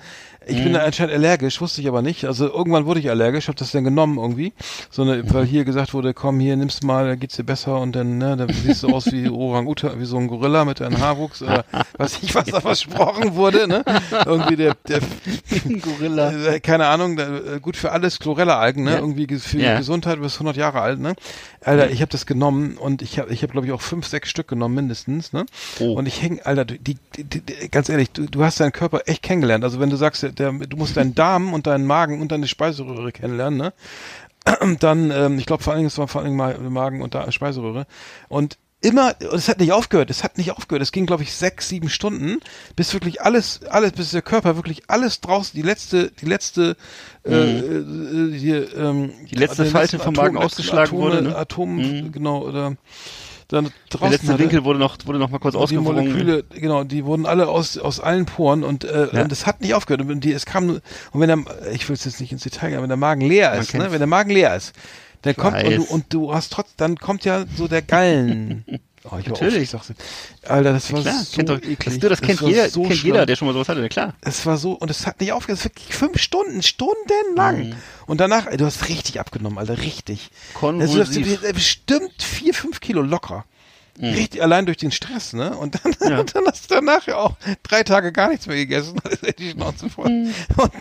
Ich 0.49 0.63
bin 0.63 0.73
da 0.73 0.79
anscheinend 0.83 1.13
allergisch, 1.13 1.61
wusste 1.61 1.81
ich 1.81 1.87
aber 1.87 2.01
nicht. 2.01 2.25
Also 2.25 2.47
irgendwann 2.51 2.85
wurde 2.85 2.99
ich 2.99 3.09
allergisch, 3.09 3.47
habe 3.47 3.57
das 3.57 3.71
dann 3.71 3.83
genommen 3.83 4.17
irgendwie. 4.17 4.53
So 4.89 5.03
eine, 5.03 5.23
weil 5.33 5.45
hier 5.45 5.63
gesagt 5.65 5.93
wurde, 5.93 6.13
komm 6.13 6.39
hier, 6.39 6.55
nimmst 6.57 6.83
mal, 6.83 7.07
da 7.07 7.15
geht's 7.15 7.35
dir 7.35 7.43
besser 7.43 7.79
und 7.79 7.95
dann, 7.95 8.17
ne, 8.17 8.35
dann 8.37 8.49
siehst 8.51 8.83
du 8.83 8.89
aus 8.89 9.11
wie 9.11 9.29
Orang-Utan, 9.29 9.99
wie 9.99 10.05
so 10.05 10.17
ein 10.17 10.27
Gorilla 10.27 10.65
mit 10.65 10.81
einem 10.81 10.99
Haarwuchs 10.99 11.41
oder 11.41 11.65
weiß 11.97 12.19
ich, 12.21 12.33
was 12.35 12.45
da 12.45 12.61
versprochen 12.61 13.35
wurde, 13.35 13.67
ne? 13.67 13.83
Irgendwie 14.25 14.55
der, 14.55 14.75
der 14.87 14.99
Gorilla. 15.81 16.31
äh, 16.31 16.59
keine 16.59 16.87
Ahnung, 16.87 17.15
da, 17.15 17.27
äh, 17.55 17.59
gut 17.61 17.77
für 17.77 17.91
alles, 17.91 18.19
Chlorella-Algen, 18.19 18.83
ne? 18.83 18.91
Ja. 18.91 18.97
Irgendwie 18.99 19.27
ge- 19.27 19.39
für 19.39 19.59
Ja. 19.59 19.77
Gesundheit 19.77 20.21
bis 20.21 20.35
100 20.35 20.55
Jahre 20.57 20.81
alt, 20.81 20.99
ne? 20.99 21.15
Alter, 21.61 21.89
ich 21.91 22.01
habe 22.01 22.11
das 22.11 22.25
genommen 22.25 22.77
und 22.77 23.01
ich 23.01 23.19
habe, 23.19 23.31
ich 23.33 23.41
habe 23.43 23.51
glaube 23.51 23.67
ich 23.67 23.73
auch 23.73 23.81
fünf, 23.81 24.07
sechs 24.07 24.29
Stück 24.29 24.47
genommen 24.47 24.75
mindestens, 24.75 25.33
ne? 25.33 25.45
Oh. 25.79 25.93
Und 25.93 26.05
ich 26.07 26.21
häng, 26.21 26.39
Alter, 26.43 26.65
die, 26.65 26.79
die, 26.79 26.97
die, 27.23 27.41
die, 27.41 27.69
ganz 27.69 27.89
ehrlich, 27.89 28.11
du, 28.11 28.25
du 28.27 28.43
hast 28.43 28.59
deinen 28.59 28.71
Körper 28.71 29.01
echt 29.05 29.23
kennengelernt. 29.23 29.63
Also 29.63 29.79
wenn 29.79 29.89
du 29.89 29.95
sagst, 29.97 30.25
der, 30.39 30.51
du 30.51 30.77
musst 30.77 30.97
deinen 30.97 31.15
Darm 31.15 31.53
und 31.53 31.67
deinen 31.67 31.85
Magen 31.85 32.21
und 32.21 32.31
deine 32.31 32.47
Speiseröhre 32.47 33.11
kennenlernen, 33.11 33.57
ne? 33.57 33.73
Dann, 34.79 35.11
ähm, 35.11 35.37
ich 35.37 35.45
glaube 35.45 35.63
vor 35.63 35.73
allen 35.73 35.79
Dingen, 35.79 35.87
es 35.87 35.97
war 35.97 36.07
vor 36.07 36.21
allen 36.21 36.37
Dingen 36.37 36.73
Magen 36.73 37.01
und 37.01 37.13
da 37.13 37.31
Speiseröhre. 37.31 37.85
Und 38.29 38.57
immer, 38.81 39.13
es 39.19 39.49
hat 39.49 39.59
nicht 39.59 39.73
aufgehört, 39.73 40.09
es 40.09 40.23
hat 40.23 40.37
nicht 40.37 40.51
aufgehört. 40.51 40.81
Es 40.81 40.91
ging, 40.91 41.05
glaube 41.05 41.23
ich, 41.23 41.33
sechs, 41.33 41.67
sieben 41.67 41.89
Stunden, 41.89 42.39
bis 42.75 42.93
wirklich 42.93 43.21
alles, 43.21 43.61
alles, 43.65 43.91
bis 43.91 44.11
der 44.11 44.21
Körper 44.21 44.55
wirklich 44.55 44.83
alles 44.87 45.19
draußen, 45.21 45.51
die 45.55 45.61
letzte, 45.61 46.11
die 46.11 46.25
letzte, 46.25 46.77
äh, 47.25 47.31
äh, 47.33 48.37
hier, 48.37 48.75
ähm, 48.77 49.01
Mhm. 49.01 49.25
Die 49.29 49.35
letzte 49.35 49.65
Falte 49.65 49.99
vom 49.99 50.15
Magen 50.15 50.37
ausgeschlagen 50.37 50.95
Atome, 50.95 51.01
wurde, 51.01 51.21
ne? 51.21 51.35
Atom, 51.35 51.75
Mhm. 51.75 52.11
genau, 52.11 52.43
oder 52.43 52.77
dann 53.49 53.65
draußen 53.89 53.99
Der 54.01 54.09
letzte 54.11 54.27
hatte. 54.29 54.39
Winkel 54.39 54.63
wurde 54.63 54.79
noch, 54.79 54.97
wurde 55.05 55.19
noch 55.19 55.29
mal 55.29 55.39
kurz 55.39 55.55
Und 55.55 55.69
die. 55.71 55.77
Moleküle, 55.77 56.43
genau, 56.51 56.83
die 56.83 57.03
wurden 57.03 57.25
alle 57.25 57.47
aus, 57.47 57.77
aus 57.77 57.99
allen 57.99 58.25
Poren 58.25 58.63
und, 58.63 58.83
äh, 58.85 59.07
Ja. 59.11 59.23
und 59.23 59.31
es 59.31 59.45
hat 59.45 59.61
nicht 59.61 59.73
aufgehört. 59.73 60.01
Und 60.07 60.23
die, 60.23 60.31
es 60.31 60.45
kam, 60.45 60.69
und 60.69 60.81
wenn 61.13 61.27
der, 61.27 61.39
ich 61.73 61.87
will 61.89 61.95
es 61.95 62.05
jetzt 62.05 62.21
nicht 62.21 62.31
ins 62.31 62.43
Detail 62.43 62.67
gehen, 62.69 62.75
aber 62.77 62.83
wenn 62.83 62.89
der 62.89 62.97
Magen 62.97 63.21
leer 63.21 63.51
Man 63.51 63.59
ist, 63.59 63.73
ne, 63.73 63.91
wenn 63.91 63.99
der 63.99 64.07
Magen 64.07 64.29
leer 64.29 64.55
ist, 64.55 64.73
dann 65.23 65.35
kommt, 65.35 65.61
und 65.63 65.75
du, 65.77 65.83
und 65.83 66.05
du 66.13 66.33
hast 66.33 66.53
trotz, 66.53 66.75
dann 66.77 66.95
kommt 66.95 67.25
ja 67.25 67.43
so 67.57 67.67
der 67.67 67.81
Gallen. 67.81 68.63
Oh, 69.11 69.17
Natürlich. 69.17 69.71
dir. 69.71 69.79
Alter, 70.47 70.73
das 70.73 70.91
war 70.93 71.01
Klar, 71.01 71.23
so 71.23 71.35
kennt 71.35 71.49
doch, 71.49 71.57
eklig. 71.57 71.77
das, 71.85 71.99
du, 71.99 72.09
das 72.09 72.21
kennt, 72.21 72.41
jeder, 72.41 72.69
so 72.69 72.83
kennt 72.83 73.03
jeder, 73.03 73.25
der 73.25 73.35
schon 73.35 73.47
mal 73.47 73.53
sowas 73.53 73.69
hatte, 73.69 73.87
klar. 73.89 74.13
Es 74.21 74.45
war 74.45 74.57
so, 74.57 74.73
und 74.73 74.91
es 74.91 75.07
hat 75.07 75.19
nicht 75.19 75.31
aufgehört, 75.31 75.59
es 75.59 75.65
war 75.65 75.71
wirklich 75.71 75.95
fünf 75.95 76.19
Stunden, 76.21 76.61
stundenlang. 76.61 77.69
Mhm. 77.69 77.75
Und 78.07 78.19
danach, 78.19 78.45
ey, 78.47 78.57
du 78.57 78.65
hast 78.65 78.87
richtig 78.87 79.19
abgenommen, 79.19 79.57
Alter, 79.57 79.77
richtig. 79.79 80.29
Konvulsiv. 80.53 80.99
Also, 80.99 81.19
du 81.21 81.47
hast 81.47 81.53
bestimmt 81.53 82.21
vier, 82.21 82.53
fünf 82.53 82.79
Kilo 82.79 83.01
locker. 83.01 83.45
Richtig, 84.01 84.41
allein 84.41 84.65
durch 84.65 84.77
den 84.77 84.91
Stress, 84.93 85.33
ne? 85.33 85.57
Und 85.57 85.75
dann, 85.83 85.91
Mhm. 85.99 86.09
Ja. 86.11 86.19
und 86.21 86.33
dann 86.35 86.45
hast 86.45 86.71
du 86.71 86.75
danach 86.75 87.05
ja 87.07 87.17
auch 87.17 87.35
drei 87.63 87.83
Tage 87.83 88.13
gar 88.13 88.29
nichts 88.29 88.47
mehr 88.47 88.55
gegessen, 88.55 88.97
dann 89.03 89.11
ist 89.11 89.39
die 89.39 89.49
Schnauze 89.51 89.89
voll. 89.89 90.07
Mhm. 90.09 90.33
Und, 90.55 90.71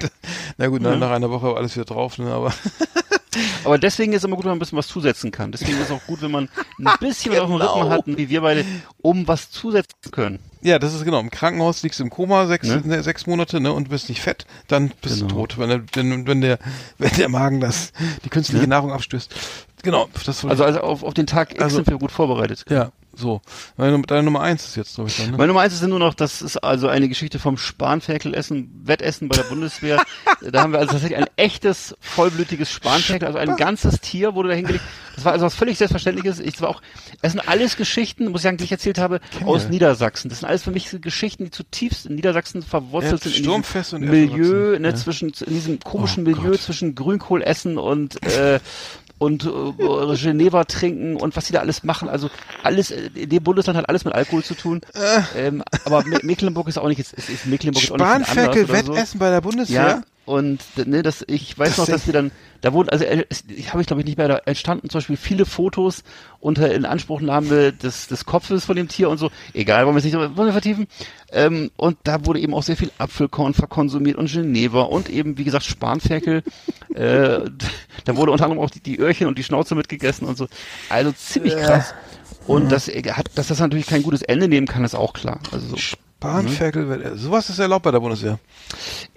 na 0.57 0.67
gut, 0.69 0.83
nach- 0.83 0.97
nach 0.99 1.11
einer 1.11 1.29
Woche 1.31 1.47
war 1.49 1.57
alles 1.57 1.75
wieder 1.75 1.85
drauf, 1.87 2.19
ne? 2.19 2.31
Aber 2.33 2.53
Aber 3.65 3.79
deswegen 3.79 4.13
ist 4.13 4.19
es 4.19 4.25
immer 4.25 4.37
gut, 4.37 4.45
wenn 4.45 4.51
man 4.51 4.57
ein 4.57 4.61
bisschen 4.61 4.79
was 4.79 4.89
zusetzen 4.89 5.31
kann. 5.31 5.53
Deswegen 5.53 5.73
ist 5.79 5.87
es 5.87 5.91
auch 5.91 6.05
gut, 6.07 6.23
wenn 6.23 6.31
man 6.31 6.49
ein 6.79 6.89
bisschen 7.01 7.33
was 7.33 7.41
auf 7.41 7.49
dem 7.49 7.59
Genau. 7.59 7.81
Rücken 7.81 7.91
hat, 7.91 8.07
wie 8.07 8.29
wir 8.29 8.41
beide, 8.41 8.65
um 9.03 9.27
was 9.29 9.51
zusetzen 9.51 9.97
zu 10.03 10.11
können. 10.11 10.39
ja, 10.63 10.79
das 10.79 10.95
ist 10.95 11.05
genau. 11.05 11.21
Im 11.21 11.31
Krankenhaus 11.31 11.83
liegst 11.83 11.99
du 12.01 12.05
im 12.05 12.11
Koma 12.11 12.47
sechs, 12.47 12.67
Ne? 12.69 12.83
ne, 12.85 13.03
sechs 13.03 13.27
Monate, 13.27 13.61
ne? 13.61 13.73
Und 13.73 13.89
bist 13.91 14.09
nicht 14.09 14.21
fett, 14.21 14.47
dann 14.67 14.93
bist 15.03 15.17
Genau. 15.21 15.29
du 15.29 15.35
tot, 15.35 15.59
wenn 15.59 15.69
der, 15.69 15.83
wenn, 15.95 16.27
wenn 16.27 16.41
der, 16.41 16.59
wenn 16.99 17.11
der 17.17 17.29
Magen 17.29 17.61
das, 17.61 17.93
die 18.25 18.29
künstliche 18.31 18.63
Ne? 18.63 18.69
Nahrung 18.69 18.93
abstößt. 18.93 19.35
Genau, 19.83 20.09
das 20.27 20.45
Also, 20.45 20.65
also 20.65 20.81
auf, 20.81 21.03
auf 21.05 21.15
den 21.15 21.27
Tag 21.27 21.53
X 21.53 21.63
Also- 21.63 21.77
sind 21.77 21.87
wir 21.89 21.99
gut 21.99 22.11
vorbereitet. 22.11 22.65
Ja, 22.69 22.91
so. 23.19 23.41
Deine, 23.77 24.01
deine 24.03 24.23
Nummer 24.23 24.41
eins 24.41 24.65
ist 24.67 24.77
jetzt, 24.77 24.95
glaube 24.95 25.11
ich, 25.11 25.17
dann, 25.17 25.31
ne? 25.33 25.37
Meine 25.37 25.49
Nummer 25.49 25.61
eins 25.61 25.75
ist 25.75 25.83
nur 25.83 25.99
noch, 25.99 26.15
das 26.15 26.43
ist 26.43 26.57
also 26.59 26.89
eine 26.89 27.09
Geschichte 27.09 27.39
vom 27.39 27.57
Spanferkelessen, 27.57 28.71
Wettessen 28.85 29.29
bei 29.29 29.37
der 29.37 29.45
Bundeswehr. 29.45 30.03
da 30.51 30.63
haben 30.63 30.73
wir 30.73 30.79
also 30.79 30.93
tatsächlich 30.93 31.19
ein 31.19 31.27
echtes, 31.37 31.97
vollblütiges 32.01 32.71
Spanferkel, 32.71 33.27
also 33.27 33.39
ein 33.39 33.57
ganzes 33.57 34.01
Tier 34.01 34.35
wurde 34.35 34.51
da 34.51 34.55
hingelegt. 34.55 34.85
Das 35.17 35.25
war 35.25 35.33
also 35.33 35.47
was 35.47 35.55
völlig 35.55 35.79
Selbstverständliches. 35.79 36.39
Ich 36.39 36.61
war 36.61 36.69
auch, 36.69 36.81
es 37.23 37.33
sind 37.33 37.49
alles 37.49 37.77
Geschichten, 37.77 38.29
muss 38.31 38.41
ich 38.41 38.45
sagen, 38.45 38.57
die 38.57 38.65
ich 38.65 38.73
erzählt 38.73 38.99
habe, 38.99 39.21
aus 39.45 39.65
wir. 39.65 39.71
Niedersachsen. 39.71 40.29
Das 40.29 40.41
sind 40.41 40.49
alles 40.49 40.63
für 40.63 40.71
mich 40.71 40.91
so 40.91 41.01
Geschichten, 41.01 41.45
die 41.45 41.51
zutiefst 41.51 42.07
in 42.07 42.15
Niedersachsen 42.15 42.63
verwurzelt 42.63 43.23
sind. 43.25 43.35
Sturmfest 43.35 43.95
in 43.95 44.09
Milieu, 44.09 44.79
ne, 44.79 44.89
Ja. 44.91 44.95
zwischen, 44.95 45.33
in 45.45 45.53
diesem 45.55 45.81
komischen 45.81 46.25
Oh 46.25 46.31
Milieu 46.31 46.51
Gott. 46.53 46.61
zwischen 46.61 46.95
Grünkohl 46.95 47.43
essen 47.43 47.79
und, 47.79 48.23
äh, 48.23 48.61
und 49.19 49.45
äh, 49.45 50.17
Geneva 50.17 50.65
trinken 50.65 51.17
und 51.17 51.37
was 51.37 51.47
die 51.47 51.53
da 51.53 51.61
alles 51.61 51.83
machen. 51.83 52.09
Also 52.09 52.31
alles, 52.63 52.91
äh, 52.91 53.11
in 53.15 53.29
dem 53.29 53.43
Bundesland 53.43 53.77
hat 53.77 53.89
alles 53.89 54.05
mit 54.05 54.15
Alkohol 54.15 54.45
zu 54.45 54.55
tun. 54.55 54.81
Ähm, 55.37 55.63
aber 55.85 56.05
Me 56.05 56.19
Mecklenburg 56.23 56.69
ist 56.69 56.79
auch 56.79 56.89
nicht, 56.89 57.01
ist, 57.01 57.13
ist, 57.13 57.47
Mecklenburg 57.47 57.83
ist 57.83 57.91
auch 57.91 57.97
nicht 57.97 58.07
anders 58.07 58.33
oder 58.33 58.67
so. 58.67 58.73
Wettessen 58.73 59.19
bei 59.19 59.31
der 59.31 59.41
Bundeswehr? 59.41 59.77
Ja, 59.77 60.03
und 60.29 60.61
ne, 60.77 61.03
das, 61.03 61.25
ich 61.27 61.59
weiß 61.59 61.71
Das 61.71 61.79
noch, 61.79 61.87
dass 61.87 62.07
wir 62.07 62.13
dann, 62.13 62.33
da 62.61 62.75
wurden, 62.75 62.91
also 62.91 63.03
äh, 63.03 63.25
ich 63.49 63.73
habe 63.73 63.81
ich 63.81 63.87
glaube 63.87 64.03
ich 64.03 64.07
nicht 64.07 64.19
mehr, 64.19 64.29
da 64.29 64.37
entstanden 64.45 64.91
zum 64.91 64.99
Beispiel 64.99 65.17
viele 65.17 65.47
Fotos 65.47 66.05
unter 66.39 66.71
Inanspruchnahme 66.71 67.73
des, 67.73 68.09
des 68.09 68.27
Kopfes 68.27 68.67
von 68.67 68.77
dem 68.77 68.89
Tier 68.89 69.09
und 69.09 69.17
so. 69.17 69.31
Egal, 69.55 69.87
wollen 69.87 69.95
wir 69.95 70.01
es 70.01 70.05
nicht 70.05 70.15
wollen 70.15 70.37
wir 70.37 70.53
vertiefen. 70.53 70.87
Ähm, 71.33 71.71
und 71.79 71.97
da 72.05 72.27
wurde 72.27 72.41
eben 72.41 72.53
auch 72.53 72.63
sehr 72.63 72.77
viel 72.77 72.93
Apfelkorn 72.99 73.55
verkonsumiert 73.55 74.19
und 74.19 74.31
Geneva 74.31 74.83
und 74.83 75.09
eben, 75.09 75.39
wie 75.39 75.45
gesagt, 75.45 75.65
Spanferkel. 75.65 76.43
äh, 76.95 77.41
da 78.05 78.17
wurde 78.17 78.31
unter 78.31 78.45
anderem 78.45 78.63
auch 78.63 78.71
die, 78.71 78.81
die 78.81 78.99
Öhrchen 78.99 79.29
und 79.29 79.39
die 79.39 79.45
Schnauze 79.45 79.75
mitgegessen 79.75 80.29
und 80.29 80.37
so. 80.37 80.47
Also 80.91 81.11
ziemlich 81.13 81.57
krass. 81.57 81.95
Und 82.47 82.71
das 82.71 82.89
äh, 82.89 83.03
hat, 83.13 83.31
dass 83.35 83.49
das 83.49 83.61
natürlich 83.61 83.87
kein 83.87 84.03
gutes 84.03 84.21
Ende 84.21 84.47
nehmen 84.47 84.67
kann, 84.67 84.85
ist 84.85 84.95
auch 84.95 85.15
klar. 85.15 85.41
Also 85.53 85.69
so. 85.69 85.97
Spanferkel, 86.21 86.89
Wettessen. 86.91 87.19
sowas 87.19 87.49
ist 87.49 87.59
erlaubt 87.61 87.85
bei 87.85 87.91
der 87.93 88.01
Bundeswehr. 88.01 88.39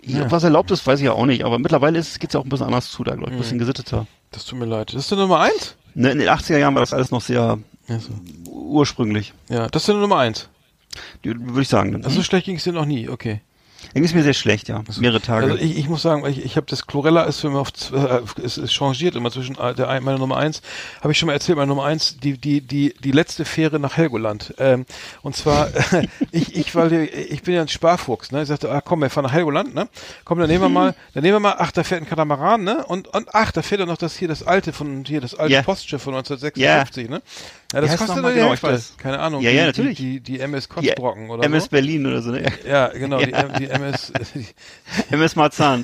Ja. 0.04 0.30
Was 0.30 0.44
erlaubt 0.44 0.70
ist, 0.72 0.86
weiß 0.86 1.00
ich 1.00 1.06
ja 1.06 1.14
auch 1.14 1.26
nicht, 1.26 1.44
aber 1.44 1.58
mittlerweile 1.58 1.98
ist, 1.98 2.20
geht's 2.20 2.34
ja 2.36 2.40
auch 2.40 2.44
ein 2.44 2.50
bisschen 2.50 2.68
anders 2.68 2.92
zu, 2.92 3.04
da 3.04 3.16
glaube 3.16 3.32
ich, 3.32 3.38
ein 3.38 3.42
bisschen 3.42 3.58
gesitteter. 3.60 4.06
Das 4.32 4.46
tut 4.46 4.60
mir 4.60 4.66
leid. 4.66 4.90
Das 4.94 5.02
ist 5.04 5.12
die 5.12 5.16
Nummer 5.16 5.40
eins? 5.40 5.76
Ne, 5.96 6.12
in 6.12 6.20
den 6.20 6.30
80er 6.30 6.58
Jahren 6.58 6.76
war 6.76 6.82
das 6.82 6.94
alles 6.94 7.12
noch 7.12 7.22
sehr 7.22 7.58
Ja, 7.88 8.00
so. 8.00 8.10
ursprünglich, 8.50 9.34
ja 9.50 9.68
das 9.68 9.82
ist 9.84 9.88
die 9.90 9.94
Nummer 9.94 10.18
eins. 10.20 10.48
würde 11.24 11.62
ich 11.62 11.68
sagen. 11.70 11.96
Also 12.04 12.18
so 12.18 12.24
schlecht 12.24 12.46
ging 12.46 12.58
es 12.58 12.64
dir 12.64 12.72
noch 12.74 12.86
nie, 12.86 13.10
okay. 13.10 13.42
Irgendwie 13.90 14.06
ist 14.06 14.16
mir 14.16 14.24
sehr 14.24 14.34
schlecht, 14.34 14.68
ja. 14.70 14.84
Mehrere 15.00 15.22
Tage. 15.22 15.46
Also 15.46 15.58
ich, 15.58 15.78
ich 15.78 15.90
muss 15.90 16.02
sagen, 16.02 16.26
ich, 16.26 16.44
ich 16.46 16.56
habe 16.56 16.66
das 16.70 16.88
Chlorella 16.88 17.24
ist 17.24 17.40
für 17.42 17.50
mich 17.50 17.74
z- 17.74 17.94
äh, 17.94 18.22
es, 18.44 18.58
es 18.58 18.72
changiert 18.72 19.16
immer 19.16 19.32
zwischen 19.32 19.58
äh, 19.58 19.74
der 19.74 19.90
ein- 19.90 20.04
meiner 20.04 20.18
Nummer 20.20 20.38
eins, 20.38 20.62
habe 21.02 21.12
ich 21.12 21.18
schon 21.20 21.28
mal 21.28 21.34
erzählt, 21.34 21.58
meine 21.58 21.68
Nummer 21.68 21.86
eins, 21.86 22.18
die 22.18 22.38
die 22.38 22.62
die 22.62 22.94
die 23.04 23.12
letzte 23.12 23.44
Fähre 23.46 23.80
nach 23.80 23.98
Helgoland. 23.98 24.54
Ähm, 24.60 24.86
und 25.24 25.36
zwar 25.36 25.70
ich 26.32 26.56
ich 26.56 26.76
weil 26.76 26.92
ich 26.94 27.42
bin 27.44 27.54
ja 27.56 27.62
ein 27.62 27.68
Sparfuchs, 27.68 28.32
ne? 28.32 28.42
Ich 28.44 28.48
sagte, 28.48 28.72
ah, 28.72 28.82
komm, 28.82 29.02
wir 29.02 29.10
fahren 29.10 29.26
nach 29.26 29.34
Helgoland, 29.34 29.74
ne? 29.76 29.88
Komm, 30.26 30.40
dann 30.40 30.48
nehmen 30.50 30.64
wir 30.64 30.70
mal, 30.70 30.96
dann 31.14 31.24
nehmen 31.24 31.36
wir 31.36 31.40
mal, 31.40 31.56
ach, 31.58 31.72
da 31.72 31.84
fährt 31.84 32.02
ein 32.02 32.08
Katamaran, 32.08 32.64
ne? 32.64 32.86
Und 32.86 33.08
und 33.10 33.28
ach, 33.34 33.52
da 33.52 33.62
fährt 33.62 33.80
ja 33.82 33.86
noch 33.86 33.98
das 33.98 34.16
hier 34.16 34.28
das 34.28 34.44
alte 34.44 34.74
von 34.74 35.04
hier 35.06 35.22
das 35.22 35.36
alte 35.36 35.54
Ja. 35.54 35.62
Postschiff 35.64 36.02
von 36.02 36.14
1956, 36.16 37.10
ne? 37.10 37.22
Ja, 37.74 37.82
das 37.82 37.98
kostet 37.98 38.22
nur 38.22 38.32
genau? 38.32 38.54
Ich 38.54 38.62
weiß. 38.64 38.96
Keine 38.98 39.20
Ahnung. 39.20 39.42
Ja, 39.42 39.50
die, 39.52 39.56
ja, 39.58 39.66
natürlich. 39.68 39.98
Die, 39.98 40.20
die, 40.20 40.38
die 40.38 40.40
MS 40.40 40.68
Kotzbrocken 40.68 41.30
oder 41.30 41.44
MS 41.46 41.64
so. 41.66 41.70
Berlin 41.70 42.06
oder 42.06 42.22
so, 42.22 42.32
ne? 42.32 42.52
Ja, 42.68 42.88
genau, 42.90 43.20
Ja. 43.22 43.44
Die, 43.44 43.60
die 43.66 43.70
MS 43.72 44.12
MS 45.10 45.36
Marzahn. 45.36 45.84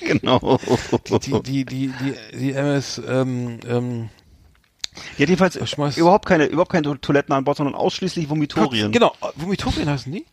genau. 0.00 0.58
Die, 1.06 1.40
die, 1.42 1.42
die, 1.42 1.64
die, 1.64 1.92
die, 2.32 2.38
die 2.38 2.52
MS, 2.52 3.02
ähm, 3.06 3.60
ähm, 3.68 4.08
Ja, 5.18 5.26
jedenfalls 5.26 5.56
Schmeiß- 5.60 5.98
überhaupt 5.98 6.26
keine, 6.26 6.46
überhaupt 6.46 6.72
keine 6.72 6.98
Toiletten 7.00 7.34
an 7.34 7.44
Bord, 7.44 7.56
sondern 7.58 7.74
ausschließlich 7.74 8.28
Vomitorien. 8.30 8.92
Genau, 8.92 9.12
Vomitorien 9.34 9.88
heißen 9.90 10.10
die? 10.12 10.24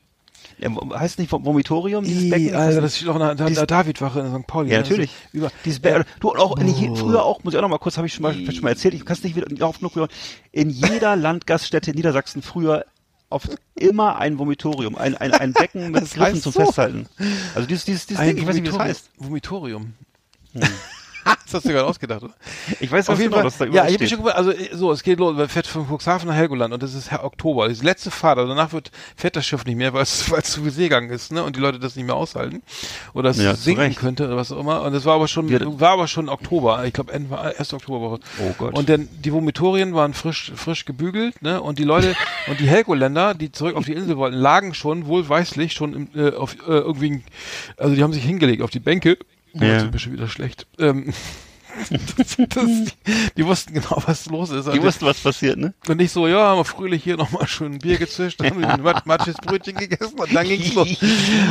Ja, 0.59 0.69
heißt 0.99 1.19
nicht 1.19 1.29
Vom- 1.29 1.45
Vomitorium, 1.45 2.03
dieses 2.03 2.29
Becken? 2.29 2.55
Alter, 2.55 2.81
das 2.81 2.97
steht 2.97 3.09
auch 3.09 3.15
in 3.15 3.37
der, 3.37 3.47
in 3.47 3.53
der 3.55 3.65
Davidwache 3.65 4.19
in 4.21 4.33
St. 4.41 4.47
Pauli. 4.47 4.69
ja, 4.71 4.77
ne? 4.77 4.83
natürlich. 4.83 5.11
Also 5.25 5.37
Über, 5.37 5.51
Dieses 5.65 5.79
Be 5.79 6.05
du 6.19 6.31
und 6.31 6.39
auch 6.39 6.57
in 6.57 6.69
Oh. 6.89 6.95
früher 6.95 7.23
auch, 7.23 7.43
muss 7.43 7.53
ich 7.53 7.57
auch 7.57 7.61
noch 7.63 7.69
mal 7.69 7.77
kurz, 7.79 7.97
habe 7.97 8.07
ich 8.07 8.13
schon 8.13 8.23
mal, 8.23 8.33
schon 8.33 8.61
mal 8.61 8.69
erzählt, 8.69 8.93
ich 8.93 9.05
kann 9.05 9.15
es 9.17 9.23
nicht 9.23 9.35
wieder 9.35 9.49
nicht 9.49 9.61
oft 9.63 9.79
genug 9.79 9.95
hören. 9.95 10.09
In 10.51 10.69
jeder 10.69 11.15
Landgaststätte 11.17 11.91
in 11.91 11.97
Niedersachsen 11.97 12.41
früher 12.41 12.85
auf 13.29 13.49
immer 13.75 14.17
ein 14.17 14.37
Vomitorium, 14.37 14.95
ein, 14.95 15.15
ein, 15.17 15.33
ein 15.33 15.53
Becken 15.53 15.91
mit 15.91 16.03
Das 16.03 16.13
Griffen 16.13 16.33
heißt 16.35 16.43
zum 16.43 16.51
so. 16.51 16.59
Festhalten. 16.61 17.07
Also 17.55 17.67
dieses, 17.67 17.85
dieses, 17.85 18.05
dieses 18.05 18.23
Ding, 18.23 18.37
ich 18.37 18.45
weiß 18.45 18.53
nicht, 18.55 18.63
wie 18.65 18.69
das 18.69 18.77
heißt. 18.79 19.09
Vomitorium. 19.17 19.93
das 21.45 21.53
hast 21.53 21.65
du 21.65 21.69
gerade 21.69 21.85
ausgedacht, 21.87 22.23
oder? 22.23 22.33
Ich 22.79 22.91
weiß 22.91 23.09
Auf 23.09 23.17
jeden 23.19 23.31
genau, 23.31 23.41
Fall. 23.41 23.43
dass 23.43 23.57
da 23.57 23.65
Ja, 23.65 23.87
ich 23.87 23.95
habe 23.95 24.07
schon 24.07 24.17
geguckt, 24.19 24.35
also 24.35 24.51
äh, 24.51 24.69
so, 24.73 24.91
es 24.91 25.03
geht 25.03 25.19
los, 25.19 25.35
man 25.35 25.47
fährt 25.49 25.67
von 25.67 25.85
Cuxhaven 25.87 26.27
nach 26.27 26.35
Helgoland 26.35 26.73
und 26.73 26.83
das 26.83 26.93
ist 26.93 27.11
Oktober. 27.13 27.63
Das 27.65 27.73
ist 27.73 27.81
die 27.81 27.85
letzte 27.85 28.11
Fahrt, 28.11 28.37
also 28.39 28.49
danach 28.53 28.73
wird, 28.73 28.91
fährt 29.15 29.35
das 29.35 29.45
Schiff 29.45 29.65
nicht 29.65 29.75
mehr, 29.75 29.93
weil 29.93 30.03
es, 30.03 30.25
zu 30.43 30.61
viel 30.63 30.71
Seegang 30.71 31.09
ist, 31.09 31.31
ne? 31.31 31.43
Und 31.43 31.55
die 31.55 31.59
Leute 31.59 31.79
das 31.79 31.95
nicht 31.95 32.05
mehr 32.05 32.15
aushalten. 32.15 32.61
Oder 33.13 33.29
es 33.31 33.37
Ja, 33.37 33.55
sinken 33.55 33.81
Recht. 33.81 33.99
könnte 33.99 34.25
oder 34.25 34.35
was 34.37 34.51
auch 34.51 34.59
immer. 34.59 34.81
Und 34.81 34.93
es 34.93 35.05
war 35.05 35.15
aber 35.15 35.27
schon, 35.27 35.49
Wir- 35.49 35.79
war 35.79 35.91
aber 35.91 36.07
schon 36.07 36.29
Oktober. 36.29 36.83
Ich 36.85 36.93
glaube, 36.93 37.13
Ende 37.13 37.29
war 37.29 37.41
1. 37.43 37.73
Oktoberwoche. 37.73 38.19
Oh 38.41 38.53
Gott. 38.57 38.77
Und 38.77 38.89
dann 38.89 39.07
die 39.23 39.31
Vomitorien 39.33 39.93
waren 39.93 40.13
frisch, 40.13 40.51
frisch 40.55 40.85
gebügelt, 40.85 41.41
ne? 41.41 41.61
Und 41.61 41.79
die 41.79 41.83
Leute 41.83 42.15
und 42.47 42.59
die 42.59 42.67
Helgoländer, 42.67 43.33
die 43.33 43.51
zurück 43.51 43.75
auf 43.75 43.85
die 43.85 43.93
Insel 43.93 44.17
wollten, 44.17 44.37
lagen 44.37 44.73
schon 44.73 45.05
wohlweislich 45.07 45.73
schon 45.73 45.93
im, 45.93 46.07
äh, 46.15 46.33
auf 46.35 46.55
äh, 46.67 46.71
irgendwie, 46.71 47.21
also 47.77 47.95
die 47.95 48.03
haben 48.03 48.13
sich 48.13 48.23
hingelegt 48.23 48.61
auf 48.61 48.69
die 48.69 48.79
Bänke. 48.79 49.17
Oh, 49.53 49.63
Ja. 49.63 49.83
bin 49.83 49.91
ich 49.95 50.01
schon 50.01 50.13
wieder 50.13 50.27
schlecht. 50.27 50.65
Ähm, 50.79 51.13
das, 52.17 52.37
das, 52.49 52.69
die 53.35 53.45
wussten 53.47 53.73
genau, 53.73 54.01
was 54.05 54.27
los 54.27 54.51
ist. 54.51 54.71
Die 54.71 54.81
wussten, 54.81 55.05
was 55.07 55.19
passiert, 55.19 55.57
ne? 55.57 55.73
und 55.87 55.97
nicht 55.97 56.11
so, 56.11 56.27
ja, 56.27 56.37
haben 56.49 56.59
wir 56.59 56.65
fröhlich 56.65 57.03
hier 57.03 57.17
nochmal 57.17 57.47
schön 57.47 57.73
ein 57.73 57.79
Bier 57.79 57.97
gezischt, 57.97 58.39
dann 58.39 58.51
haben 58.51 58.59
wir 58.61 58.69
ein 58.69 58.81
Mat 58.83 59.07
Matsches 59.07 59.37
Brötchen 59.37 59.75
gegessen 59.77 60.19
und 60.19 60.33
dann 60.35 60.47
ging's 60.47 60.71
los. 60.75 60.87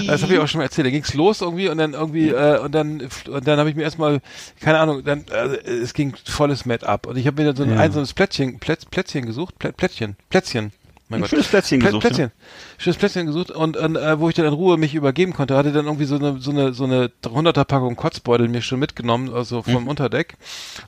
Das 0.06 0.22
habe 0.22 0.34
ich 0.34 0.38
auch 0.38 0.46
schon 0.46 0.58
mal 0.58 0.64
erzählt. 0.66 0.86
Da 0.86 0.90
ging's 0.90 1.14
los 1.14 1.40
irgendwie 1.40 1.68
und 1.68 1.78
dann 1.78 1.94
irgendwie, 1.94 2.28
äh, 2.28 2.58
und 2.60 2.72
dann 2.72 3.08
und 3.28 3.46
dann 3.48 3.58
habe 3.58 3.68
ich 3.70 3.74
mir 3.74 3.82
erstmal, 3.82 4.20
keine 4.60 4.78
Ahnung, 4.78 5.02
dann 5.04 5.24
äh, 5.28 5.56
es 5.68 5.92
ging 5.92 6.14
volles 6.24 6.66
Met 6.66 6.84
ab. 6.84 7.06
Und 7.08 7.16
ich 7.18 7.26
habe 7.26 7.42
mir 7.42 7.48
dann 7.48 7.56
so 7.56 7.64
ein 7.64 7.70
Ja. 7.70 7.78
einzelnes 7.78 8.14
Plätzchen, 8.14 8.60
Plätz, 8.60 8.84
Plätzchen 8.84 9.26
gesucht, 9.26 9.58
Plä 9.58 9.72
Plätzchen, 9.72 10.16
Plätzchen. 10.30 10.70
Mein 11.08 11.22
Ein 11.24 11.28
schönes 11.28 11.48
Plätzchen 11.48 11.80
Plä- 11.80 11.86
gesucht. 11.86 12.00
Plätzchen. 12.06 12.30
Schönes 12.78 12.96
Plätzchen 12.96 13.26
gesucht 13.26 13.50
und, 13.50 13.76
und 13.76 13.96
äh, 13.96 14.18
wo 14.18 14.28
ich 14.30 14.34
dann 14.34 14.46
in 14.46 14.52
Ruhe 14.54 14.78
mich 14.78 14.94
übergeben 14.94 15.34
konnte, 15.34 15.54
hatte 15.56 15.70
dann 15.72 15.84
irgendwie 15.84 16.06
so 16.06 16.14
eine 16.16 16.38
so 16.40 16.50
eine 16.52 16.72
so 16.72 16.84
eine 16.84 17.10
300er 17.22 17.64
Packung 17.64 17.96
Kotzbeutel 17.96 18.48
mir 18.48 18.62
schon 18.62 18.78
mitgenommen, 18.78 19.32
also 19.32 19.62
vom 19.62 19.88
Unterdeck 19.88 20.36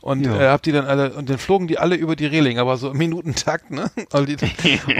und 0.00 0.20
Mhm. 0.20 0.24
Ja. 0.24 0.40
äh, 0.40 0.48
hab 0.48 0.62
die 0.62 0.72
dann 0.72 0.86
alle 0.86 1.12
und 1.12 1.28
dann 1.28 1.36
flogen 1.38 1.66
die 1.68 1.76
alle 1.78 1.94
über 1.96 2.16
die 2.16 2.24
Reling, 2.26 2.58
aber 2.58 2.78
so 2.78 2.90
im 2.90 2.96
Minutentakt, 2.96 3.70
ne? 3.70 3.90
Also 4.12 4.34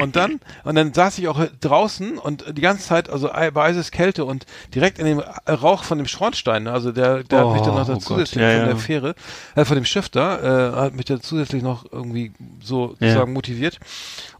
und 0.02 0.14
dann 0.16 0.40
und 0.64 0.74
dann 0.74 0.92
saß 0.92 1.16
ich 1.18 1.28
auch 1.28 1.40
draußen 1.60 2.18
und 2.18 2.44
die 2.56 2.60
ganze 2.60 2.84
Zeit 2.86 3.08
also 3.08 3.32
ei- 3.32 3.50
bei 3.50 3.64
eises 3.64 3.90
Kälte 3.92 4.24
und 4.26 4.44
direkt 4.74 4.98
in 4.98 5.06
dem 5.06 5.20
Rauch 5.48 5.84
von 5.84 5.96
dem 5.98 6.06
Schornstein, 6.06 6.64
ne? 6.64 6.72
also 6.72 6.92
der 6.92 7.24
der 7.24 7.46
hat 7.46 7.52
mich 7.54 7.62
dann 7.62 7.74
noch 7.76 7.88
Oh, 7.88 7.92
oh 7.94 7.96
zusätzlich 7.96 8.42
Ja, 8.42 8.50
von 8.50 8.58
ja. 8.60 8.66
der 8.66 8.76
Fähre, 8.76 9.14
äh, 9.54 9.64
von 9.64 9.76
dem 9.76 9.84
Schiff 9.86 10.08
da, 10.10 10.72
äh, 10.72 10.76
hat 10.76 10.94
mich 10.94 11.06
dann 11.06 11.22
zusätzlich 11.22 11.62
noch 11.62 11.86
irgendwie 11.90 12.32
so 12.62 12.94
Ja. 13.00 13.08
sozusagen 13.08 13.32
motiviert. 13.32 13.78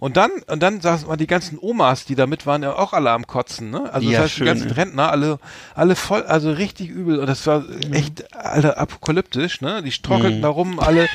Und 0.05 0.18
dann, 0.18 0.31
und 0.48 0.62
dann 0.62 0.82
saßen 0.82 1.09
mal 1.09 1.16
die 1.16 1.26
ganzen 1.26 1.59
Omas, 1.59 2.05
die 2.05 2.14
da 2.14 2.26
mit 2.26 2.44
waren, 2.44 2.62
ja 2.62 2.76
auch 2.76 2.93
alle 2.93 3.10
am 3.10 3.26
Kotzen, 3.26 3.70
ne? 3.70 3.90
Also 3.90 4.06
Ja, 4.10 4.18
das 4.18 4.24
heißt, 4.24 4.35
schön, 4.35 4.44
die 4.44 4.51
ganzen 4.51 4.68
ja. 4.68 4.74
Rentner, 4.74 5.10
alle, 5.10 5.39
alle 5.74 5.97
voll, 5.97 6.24
also 6.24 6.51
richtig 6.52 6.90
übel. 6.90 7.18
Und 7.18 7.26
das 7.26 7.47
war 7.47 7.60
Mhm. 7.60 7.93
echt, 7.94 8.35
alter, 8.36 8.76
apokalyptisch, 8.76 9.62
ne? 9.62 9.82
Die 9.82 9.93
strockelten 9.93 10.43
da 10.43 10.48
rum, 10.48 10.78
alle 10.78 11.06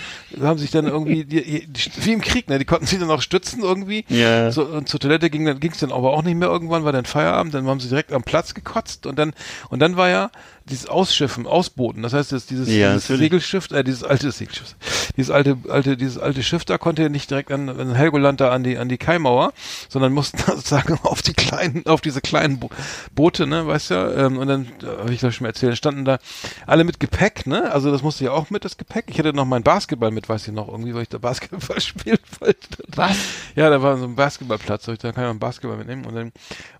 haben 0.41 0.57
sich 0.57 0.71
dann 0.71 0.87
irgendwie, 0.87 1.23
die, 1.23 1.67
die, 1.67 1.91
wie 2.03 2.13
im 2.13 2.21
Krieg, 2.21 2.49
ne? 2.49 2.57
Die 2.57 2.65
konnten 2.65 2.87
sich 2.87 2.97
dann 2.97 3.11
auch 3.11 3.21
stützen 3.21 3.61
irgendwie. 3.61 4.05
Ja. 4.09 4.51
So, 4.51 4.65
und 4.65 4.89
zur 4.89 4.99
Toilette 4.99 5.29
ging 5.29 5.45
dann, 5.45 5.59
ging's 5.59 5.77
dann 5.77 5.91
aber 5.91 6.11
auch 6.13 6.23
nicht 6.23 6.35
mehr 6.35 6.47
irgendwann, 6.49 6.83
war 6.83 6.91
dann 6.91 7.05
Feierabend, 7.05 7.53
dann 7.53 7.67
haben 7.67 7.79
sie 7.79 7.89
direkt 7.89 8.11
am 8.11 8.23
Platz 8.23 8.55
gekotzt 8.55 9.05
und 9.05 9.19
dann, 9.19 9.33
und 9.69 9.77
dann 9.81 9.97
war 9.97 10.09
ja 10.09 10.31
dieses 10.69 10.87
Ausschiffen, 10.87 11.47
Ausbooten, 11.47 12.03
das 12.03 12.13
heißt, 12.13 12.31
das, 12.31 12.45
dieses, 12.45 12.69
Ja, 12.69 12.93
dieses. 12.93 13.07
Segelschiff, 13.07 13.71
äh, 13.71 13.83
dieses 13.83 14.03
alte 14.03 14.31
Segelschiff, 14.31 14.75
dieses 15.17 15.31
alte, 15.31 15.57
alte, 15.69 15.97
dieses 15.97 16.17
alte 16.17 16.43
Schiff 16.43 16.65
da 16.65 16.77
konnte 16.77 17.01
ja 17.01 17.09
nicht 17.09 17.29
direkt 17.29 17.51
an, 17.51 17.69
an 17.69 17.95
Helgoland 17.95 18.39
da 18.39 18.51
an 18.51 18.63
die, 18.63 18.77
an 18.77 18.89
die 18.89 18.97
Kaimauer, 18.97 19.53
sondern 19.89 20.13
mussten 20.13 20.37
sozusagen 20.45 20.99
auf 21.03 21.21
die 21.21 21.33
kleinen, 21.33 21.85
auf 21.87 22.01
diese 22.01 22.21
kleinen 22.21 22.59
Bo 22.59 22.69
Boote, 23.15 23.47
ne, 23.47 23.65
weißt 23.65 23.91
du, 23.91 23.93
ja, 23.95 24.25
ähm, 24.25 24.37
und 24.37 24.47
dann, 24.47 24.67
äh, 24.83 24.85
habe 24.85 25.13
ich 25.13 25.19
das 25.19 25.35
schon 25.35 25.45
mal 25.45 25.49
erzählt, 25.49 25.77
standen 25.77 26.05
da 26.05 26.19
alle 26.67 26.83
mit 26.83 26.99
Gepäck, 26.99 27.47
ne, 27.47 27.71
also 27.71 27.91
das 27.91 28.01
musste 28.01 28.25
ja 28.25 28.31
auch 28.31 28.49
mit, 28.49 28.65
das 28.65 28.77
Gepäck. 28.77 29.05
Ich 29.07 29.19
hatte 29.19 29.33
noch 29.33 29.45
meinen 29.45 29.63
Basketball 29.63 30.11
mit, 30.11 30.29
weiß 30.29 30.47
ich 30.47 30.53
noch, 30.53 30.67
irgendwie, 30.67 30.93
weil 30.93 31.03
ich 31.03 31.09
da 31.09 31.17
Basketball 31.17 31.81
spielen 31.81 32.19
wollte. 32.39 32.83
Was? 32.95 33.17
Ja, 33.55 33.69
da 33.69 33.81
war 33.81 33.97
so 33.97 34.05
ein 34.05 34.15
Basketballplatz, 34.15 34.85
da 34.85 34.95
kann 34.95 35.09
ich 35.11 35.17
mal 35.17 35.29
einen 35.29 35.39
Basketball 35.39 35.77
mitnehmen 35.77 36.05
und 36.05 36.15
dann, 36.15 36.31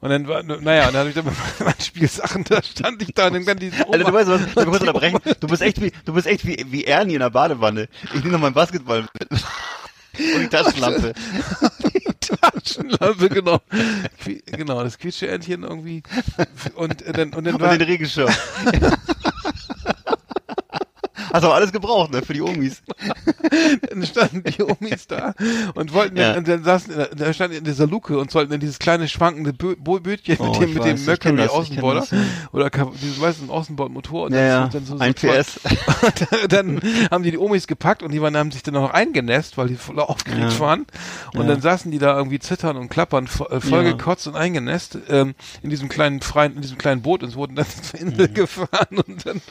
und 0.02 0.10
dann 0.10 0.28
war, 0.28 0.44
naja, 0.44 0.88
und 0.88 0.94
dann 0.94 1.08
hatte 1.08 1.10
ich 1.10 1.16
dann 1.16 1.26
meine 1.60 1.82
Spielsachen, 1.82 2.44
da 2.44 2.62
stand 2.62 3.02
ich 3.02 3.14
da 3.14 3.28
und 3.28 3.46
dann 3.48 3.58
die 3.58 3.72
Alter, 3.88 4.04
du 4.04 4.14
weißt 4.14 4.30
was, 4.30 4.42
ich 4.48 4.66
muss 4.66 4.80
unterbrechen. 4.80 5.20
Du 5.40 5.48
bist 5.48 5.62
echt 5.62 5.82
wie, 5.82 5.92
du 6.06 6.14
bist 6.14 6.28
echt 6.28 6.46
wie, 6.46 6.66
wie 6.70 6.86
Ernie 6.86 7.16
in 7.16 7.20
der 7.20 7.30
Badewanne. 7.30 7.88
Ich 8.04 8.16
nehme 8.16 8.32
noch 8.32 8.40
meinen 8.40 8.54
Basketball 8.54 9.02
mit. 9.02 9.30
Und 10.36 10.42
die 10.42 10.48
Taschenlampe. 10.50 11.14
Taschenlampe, 12.20 13.30
genau. 13.30 13.60
Genau, 14.46 14.84
das 14.84 14.98
Quietsche-Entchen 14.98 15.64
irgendwie. 15.64 16.04
Und 16.76 17.02
äh, 17.04 17.14
dann, 17.14 17.34
und 17.34 17.46
dann 17.46 17.56
Und 17.56 17.62
war, 17.62 17.78
den 17.78 17.88
Regenschirm. 17.88 18.30
Hast 21.32 21.44
aber 21.44 21.56
alles 21.56 21.72
gebraucht, 21.72 22.12
ne, 22.12 22.22
für 22.22 22.34
die 22.34 22.42
Omis. 22.42 22.82
dann 23.90 24.06
standen 24.06 24.44
die 24.44 24.64
Omis 24.64 25.08
da 25.08 25.34
und 25.76 25.94
wollten, 25.94 26.18
Ja. 26.18 26.34
dann, 26.34 26.44
dann 26.44 26.64
saßen, 26.64 26.94
da 27.16 27.34
standen 27.34 27.58
in 27.58 27.64
dieser 27.64 27.88
Luke 27.88 28.18
und 28.18 28.32
sollten 28.32 28.54
in 28.54 28.60
dieses 28.60 28.80
kleine 28.80 29.08
schwankende 29.08 29.54
Bö 29.54 29.76
Bötchen 29.76 30.38
Oh, 30.40 30.46
mit 30.46 30.60
dem, 30.62 30.74
mit 30.74 30.86
dem 30.86 31.06
Mercury 31.06 31.48
Außenborder 31.48 32.06
oder 32.52 32.70
dieses 33.02 33.20
weißen 33.20 33.50
Außenbordmotor 33.50 34.26
und 34.28 34.34
Ja, 34.34 34.42
ja, 34.42 34.68
dann, 34.68 34.86
so, 34.86 34.98
so, 34.98 35.04
ein 35.04 35.14
PS. 35.14 35.60
Dann 36.50 36.80
haben 37.12 37.24
die 37.24 37.32
die 37.32 37.38
Omis 37.38 37.68
gepackt 37.68 38.04
und 38.04 38.12
die 38.12 38.22
waren, 38.22 38.36
haben 38.38 38.52
sich 38.52 38.64
dann 38.64 38.74
noch 38.74 38.92
eingenässt, 38.92 39.58
weil 39.58 39.68
die 39.68 39.76
voll 39.76 40.00
aufgeregt 40.00 40.54
Ja. 40.54 40.60
waren. 40.60 40.86
Und 41.34 41.48
dann 41.48 41.62
saßen 41.62 41.92
die 41.92 42.00
da 42.00 42.16
irgendwie 42.18 42.40
zittern 42.40 42.78
und 42.78 42.90
klappern, 42.90 43.26
äh, 43.50 43.60
voll 43.60 43.84
gekotzt 43.84 44.28
und 44.28 44.36
eingenässt 44.36 44.98
ähm, 45.10 45.36
in 45.62 45.70
diesem 45.70 45.90
kleinen 45.90 46.22
freien, 46.22 46.56
in 46.56 46.62
diesem 46.62 46.78
kleinen 46.78 47.02
Boot 47.02 47.24
und 47.24 47.30
es 47.30 47.36
wurden 47.36 47.56
dann 47.56 47.66
zur 47.82 48.00
Insel 48.00 48.28
Mhm. 48.30 48.34
gefahren 48.34 48.98
und 49.06 49.26
dann 49.26 49.42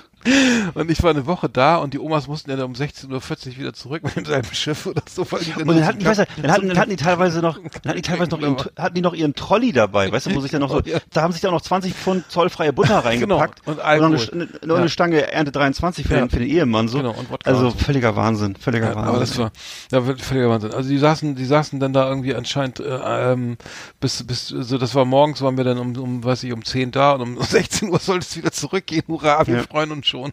und 0.74 0.90
ich 0.90 1.02
war 1.02 1.10
eine 1.10 1.26
Woche 1.26 1.48
da 1.48 1.67
und 1.76 1.94
die 1.94 1.98
Omas 1.98 2.26
mussten 2.26 2.50
ja 2.50 2.56
dann 2.56 2.66
um 2.66 2.72
16.40 2.72 3.08
Uhr 3.52 3.56
wieder 3.58 3.72
zurück 3.72 4.02
mit 4.02 4.16
demselben 4.16 4.52
Schiff 4.54 4.86
oder 4.86 5.02
so. 5.08 5.26
Weil 5.30 5.40
die 5.40 5.52
Und 5.54 5.68
dann 5.68 5.84
hatten, 5.86 5.98
die, 5.98 6.06
weißt 6.06 6.20
du, 6.20 6.24
dann 6.42 6.50
hatten, 6.52 6.68
dann 6.68 6.78
hatten 6.78 6.90
die 6.90 6.96
teilweise 6.96 7.40
noch, 7.40 7.58
dann 7.58 7.90
hatten 7.90 7.96
die 7.96 8.02
teilweise 8.02 8.30
noch 8.30 8.40
ihren, 8.40 8.56
Genau. 8.56 8.70
hatten 8.78 8.94
die 8.94 9.00
noch 9.00 9.14
ihren 9.14 9.34
Trolley 9.34 9.72
dabei, 9.72 10.10
weißt 10.10 10.26
du, 10.26 10.34
wo 10.34 10.40
sich 10.40 10.50
dann 10.50 10.60
noch 10.60 10.70
so, 10.70 10.80
Ja. 10.84 10.98
da 11.12 11.22
haben 11.22 11.32
sich 11.32 11.42
dann 11.42 11.52
noch 11.52 11.60
20 11.60 11.92
Pfund 11.94 12.30
zollfreie 12.30 12.72
Butter 12.72 12.98
reingepackt. 13.04 13.64
Genau, 13.64 13.72
und 13.72 13.78
noch 13.78 13.84
Alkohol. 13.84 14.16
eine, 14.32 14.42
eine, 14.42 14.66
noch 14.66 14.74
eine 14.76 14.84
Ja. 14.84 14.88
Stange 14.88 15.30
Ernte 15.32 15.52
23 15.52 16.06
für, 16.06 16.14
Ja. 16.14 16.20
den, 16.20 16.30
für 16.30 16.38
den 16.38 16.48
Ehemann, 16.48 16.88
so. 16.88 16.98
Genau, 16.98 17.10
und 17.12 17.30
Wodka 17.30 17.50
also 17.50 17.66
und 17.66 17.78
so. 17.78 17.84
völliger 17.84 18.16
Wahnsinn, 18.16 18.56
völliger 18.56 18.90
Ja, 18.90 18.94
Wahnsinn. 18.96 19.08
aber 19.10 19.20
das 19.20 19.38
war, 19.38 19.52
ja, 19.92 20.02
völliger 20.16 20.50
Wahnsinn. 20.50 20.72
Also 20.72 20.88
die 20.88 20.98
saßen, 20.98 21.34
die 21.34 21.44
saßen 21.44 21.80
dann 21.80 21.92
da 21.92 22.08
irgendwie 22.08 22.34
anscheinend 22.34 22.80
äh, 22.80 22.84
ähm, 23.32 23.56
bis, 24.00 24.22
bis, 24.26 24.48
so 24.48 24.78
das 24.78 24.94
war 24.94 25.04
morgens, 25.04 25.42
waren 25.42 25.56
wir 25.56 25.64
dann 25.64 25.78
um, 25.78 25.96
um, 25.96 26.24
weiß 26.24 26.44
ich, 26.44 26.52
um 26.52 26.64
10 26.64 26.90
da 26.92 27.12
und 27.12 27.22
um 27.22 27.38
16 27.42 27.88
Uhr 27.90 27.98
sollte 27.98 28.26
es 28.28 28.36
wieder 28.36 28.52
zurückgehen. 28.52 29.02
Hurra, 29.08 29.46
wir 29.46 29.62
freuen 29.64 29.90
uns 29.92 30.06
schon. 30.06 30.32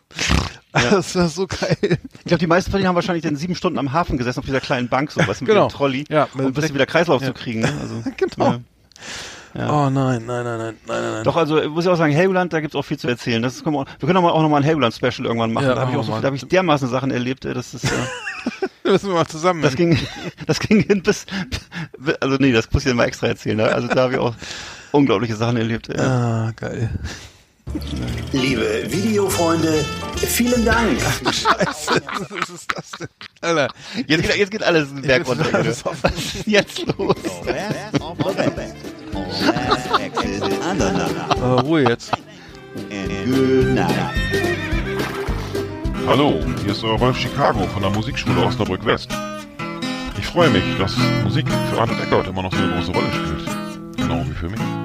Das 0.91 1.15
war 1.15 1.29
so 1.29 1.47
geil. 1.47 1.77
Ich 1.81 2.25
glaube, 2.25 2.39
die 2.39 2.47
meisten 2.47 2.69
von 2.71 2.79
denen 2.79 2.87
haben 2.89 2.95
wahrscheinlich 2.95 3.23
dann 3.23 3.35
sieben 3.35 3.55
Stunden 3.55 3.79
am 3.79 3.93
Hafen 3.93 4.17
gesessen 4.17 4.39
auf 4.39 4.45
dieser 4.45 4.61
kleinen 4.61 4.89
Bank, 4.89 5.11
so 5.11 5.21
was 5.25 5.41
mit 5.41 5.49
Genau. 5.49 5.67
dem 5.67 5.71
Trolley, 5.73 6.03
Ja, 6.09 6.27
um 6.33 6.41
ein 6.41 6.53
bisschen 6.53 6.73
wieder 6.75 6.85
Kreislauf 6.85 7.21
Ja. 7.21 7.27
zu 7.29 7.33
kriegen. 7.33 7.61
Ne? 7.61 7.73
Also, 7.81 8.03
Genau. 8.17 8.51
Ja. 8.51 8.59
Ja. 9.57 9.69
Oh 9.71 9.89
nein, 9.89 10.25
nein, 10.25 10.43
nein, 10.43 10.57
nein, 10.59 10.75
nein, 10.85 11.01
nein. 11.13 11.23
Doch, 11.23 11.37
also 11.37 11.55
muss 11.69 11.85
ich 11.85 11.89
auch 11.89 11.95
sagen, 11.95 12.11
Helgoland, 12.11 12.51
da 12.51 12.59
gibt's 12.59 12.75
auch 12.75 12.81
viel 12.83 12.99
zu 12.99 13.07
erzählen. 13.07 13.41
Das 13.41 13.55
ist, 13.55 13.63
können 13.63 13.77
wir, 13.77 13.85
können 14.01 14.17
auch, 14.17 14.21
mal, 14.21 14.31
auch 14.31 14.41
noch 14.41 14.49
mal 14.49 14.57
ein 14.57 14.63
Helgoland-Special 14.63 15.25
irgendwann 15.25 15.53
machen. 15.53 15.67
Ja, 15.67 15.75
da 15.75 15.81
habe 15.81 15.91
ich 15.91 15.97
auch 15.97 16.03
so, 16.03 16.11
da 16.19 16.23
habe 16.23 16.35
ich 16.35 16.45
dermaßen 16.45 16.89
Sachen 16.89 17.09
erlebt. 17.09 17.45
ey, 17.45 17.53
Das 17.53 17.73
ist, 17.73 17.85
äh, 17.85 17.87
Da 18.83 18.91
müssen 18.91 19.07
wir 19.07 19.15
mal 19.15 19.25
zusammen. 19.27 19.61
das 19.61 19.75
ging, 19.77 19.97
das 20.45 20.59
ging 20.59 20.81
hin 20.81 21.01
bis, 21.01 21.25
also 22.19 22.35
nee, 22.37 22.51
das 22.51 22.69
muss 22.71 22.83
ich 22.83 22.89
dann 22.89 22.97
mal 22.97 23.05
extra 23.05 23.27
erzählen. 23.27 23.55
Ne? 23.57 23.63
Also 23.73 23.87
da 23.87 24.01
habe 24.03 24.13
ich 24.13 24.19
auch 24.19 24.35
unglaubliche 24.91 25.35
Sachen 25.37 25.55
erlebt. 25.57 25.87
ey. 25.89 25.99
ah, 26.01 26.51
geil. 26.57 26.89
Liebe 28.31 28.83
Videofreunde, 28.89 29.85
vielen 30.15 30.63
Dank. 30.65 30.99
Scheiße, 31.23 32.01
was 32.29 32.49
ist 32.49 32.73
das 32.75 32.91
denn? 32.91 33.07
Alter. 33.41 33.67
Jetzt 34.07 34.23
geht, 34.23 34.35
jetzt 34.37 34.51
geht 34.51 34.63
alles 34.63 34.89
den 34.89 35.01
Berg 35.01 35.27
runter. 35.27 35.45
Was 35.53 36.11
ist 36.13 36.47
jetzt 36.47 36.85
los? 36.97 37.15
Äh, 37.45 37.97
Ruhe 41.61 41.83
jetzt. 41.83 42.11
Hallo, 46.07 46.39
hier 46.61 46.71
ist 46.71 46.83
euer 46.83 46.97
Rolf 46.97 47.17
Chicago 47.17 47.67
von 47.67 47.81
der 47.81 47.91
Musikschule 47.91 48.45
Osnabrück 48.45 48.85
West. 48.85 49.09
Ich 50.17 50.25
freue 50.27 50.49
mich, 50.49 50.63
dass 50.77 50.95
Musik 51.23 51.47
für 51.71 51.79
Arthur 51.79 51.97
Eckert 52.01 52.27
immer 52.27 52.43
noch 52.43 52.51
so 52.53 52.57
eine 52.57 52.73
große 52.73 52.91
Rolle 52.91 53.07
spielt. 53.11 53.97
Genau 53.97 54.25
wie 54.25 54.33
für 54.33 54.49
mich. 54.49 54.84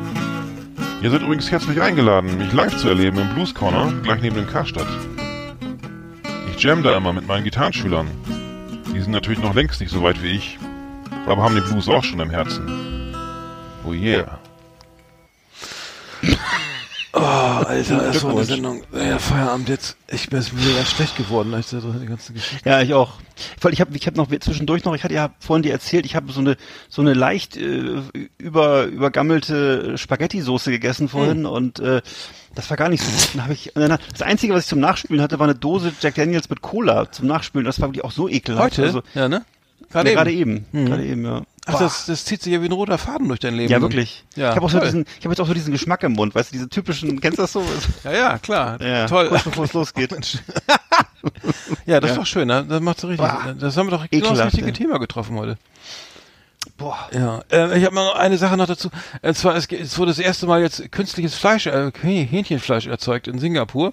Ihr 1.02 1.10
seid 1.10 1.22
übrigens 1.22 1.50
herzlich 1.50 1.80
eingeladen, 1.80 2.36
mich 2.36 2.52
live 2.52 2.76
zu 2.76 2.88
erleben 2.88 3.18
im 3.18 3.34
Blues 3.34 3.54
Corner, 3.54 3.90
gleich 4.02 4.20
neben 4.20 4.36
dem 4.36 4.46
Karstadt. 4.46 4.86
Ich 6.50 6.62
jam 6.62 6.82
da 6.82 6.94
immer 6.94 7.14
mit 7.14 7.26
meinen 7.26 7.42
Gitarrenschülern. 7.42 8.06
Die 8.94 9.00
sind 9.00 9.12
natürlich 9.12 9.40
noch 9.40 9.54
längst 9.54 9.80
nicht 9.80 9.90
so 9.90 10.02
weit 10.02 10.22
wie 10.22 10.36
ich, 10.36 10.58
aber 11.26 11.42
haben 11.42 11.54
den 11.54 11.64
Blues 11.64 11.88
auch 11.88 12.04
schon 12.04 12.20
im 12.20 12.28
Herzen. 12.28 13.14
Oh 13.86 13.94
yeah. 13.94 14.38
Oh, 17.12 17.18
Alter, 17.18 17.96
das 17.96 18.22
war 18.22 18.30
eine 18.30 18.44
Sendung. 18.44 18.84
Ja, 18.92 19.18
Feierabend 19.18 19.68
jetzt. 19.68 19.96
Ich 20.08 20.28
bin 20.28 20.38
jetzt 20.38 20.56
wieder 20.56 20.76
ganz 20.76 20.90
schlecht 20.90 21.16
geworden, 21.16 21.52
als 21.54 21.70
die 21.70 22.06
ganze 22.06 22.32
Geschichte. 22.32 22.68
Ja, 22.68 22.80
ich 22.82 22.94
auch. 22.94 23.14
Weil 23.60 23.72
ich 23.72 23.80
habe 23.80 23.96
ich 23.96 24.06
hab 24.06 24.16
noch 24.16 24.28
zwischendurch 24.28 24.84
noch, 24.84 24.94
ich 24.94 25.02
hatte 25.02 25.14
ja 25.14 25.30
vorhin 25.40 25.64
dir 25.64 25.72
erzählt, 25.72 26.06
ich 26.06 26.14
habe 26.14 26.30
so 26.30 26.40
eine 26.40 26.56
so 26.88 27.02
eine 27.02 27.14
leicht 27.14 27.56
äh, 27.56 28.00
über 28.38 28.84
übergammelte 28.84 29.98
Spaghetti-Soße 29.98 30.70
gegessen 30.70 31.08
vorhin 31.08 31.46
und 31.46 31.80
äh, 31.80 32.00
das 32.54 32.70
war 32.70 32.76
gar 32.76 32.88
nicht 32.88 33.02
so 33.02 33.10
gut. 33.10 33.30
Dann 33.34 33.44
hab 33.44 33.50
ich, 33.50 33.72
das 33.74 34.22
Einzige, 34.22 34.54
was 34.54 34.64
ich 34.64 34.68
zum 34.68 34.80
Nachspülen 34.80 35.22
hatte, 35.22 35.38
war 35.38 35.48
eine 35.48 35.56
Dose 35.56 35.92
Jack 36.00 36.14
Daniels 36.14 36.48
mit 36.48 36.62
Cola 36.62 37.10
zum 37.10 37.26
Nachspülen. 37.26 37.64
Das 37.64 37.80
war 37.80 37.88
wirklich 37.88 38.04
auch 38.04 38.12
so 38.12 38.28
ekelhaft. 38.28 38.78
Heute? 38.78 38.82
Also, 38.82 39.02
ja, 39.14 39.28
ne? 39.28 39.44
Gerade 39.90 40.12
ja, 40.12 40.24
eben. 40.26 40.66
eben. 40.72 40.86
Gerade 40.86 41.04
eben, 41.04 41.24
ja. 41.24 41.42
Ach, 41.74 41.78
das, 41.78 42.06
das 42.06 42.24
zieht 42.24 42.42
sich 42.42 42.52
ja 42.52 42.60
wie 42.62 42.66
ein 42.66 42.72
roter 42.72 42.98
Faden 42.98 43.28
durch 43.28 43.40
dein 43.40 43.54
Leben. 43.54 43.70
Ja, 43.72 43.78
ne? 43.78 43.82
wirklich. 43.82 44.24
Ja, 44.36 44.50
ich 44.50 44.56
habe 44.56 44.68
so 44.68 44.78
toll. 44.78 44.86
diesen, 44.86 45.06
ich 45.18 45.24
habe 45.24 45.32
jetzt 45.32 45.40
auch 45.40 45.46
so 45.46 45.54
diesen 45.54 45.72
Geschmack 45.72 46.02
im 46.02 46.12
Mund, 46.12 46.34
weißt 46.34 46.50
du, 46.50 46.52
diese 46.54 46.68
typischen, 46.68 47.20
kennst 47.20 47.38
du 47.38 47.42
das 47.42 47.52
so? 47.52 47.64
Ja, 48.04 48.12
ja, 48.12 48.38
klar. 48.38 48.80
Ja, 48.90 49.06
Toll. 49.06 49.28
Kurz 49.28 49.44
bevor 49.44 49.64
es 49.64 49.72
losgeht. 49.72 50.12
Ja, 51.86 52.00
das 52.00 52.10
ist 52.12 52.16
Ja. 52.16 52.22
doch 52.22 52.26
schön, 52.26 52.48
ne? 52.48 52.64
Das 52.66 52.80
macht 52.80 52.98
so 53.00 53.08
richtig. 53.08 53.28
Boah. 53.28 53.54
Das 53.58 53.76
haben 53.76 53.88
wir 53.88 53.90
doch 53.98 54.08
genau 54.08 54.34
das 54.34 54.46
richtige. 54.46 54.72
Thema 54.72 54.98
getroffen 54.98 55.36
heute. 55.36 55.58
Boah. 56.80 57.08
Ja, 57.12 57.42
äh, 57.52 57.78
ich 57.78 57.84
habe 57.84 57.94
noch 57.94 58.14
eine 58.14 58.38
Sache 58.38 58.56
noch 58.56 58.66
dazu. 58.66 58.88
Und 59.20 59.36
zwar, 59.36 59.54
es, 59.54 59.66
es 59.66 59.98
wurde 59.98 60.12
das 60.12 60.18
erste 60.18 60.46
Mal 60.46 60.62
jetzt 60.62 60.90
künstliches 60.90 61.34
Fleisch, 61.34 61.66
äh, 61.66 61.92
Häh- 62.02 62.26
Hähnchenfleisch 62.26 62.86
erzeugt 62.86 63.28
in 63.28 63.38
Singapur. 63.38 63.92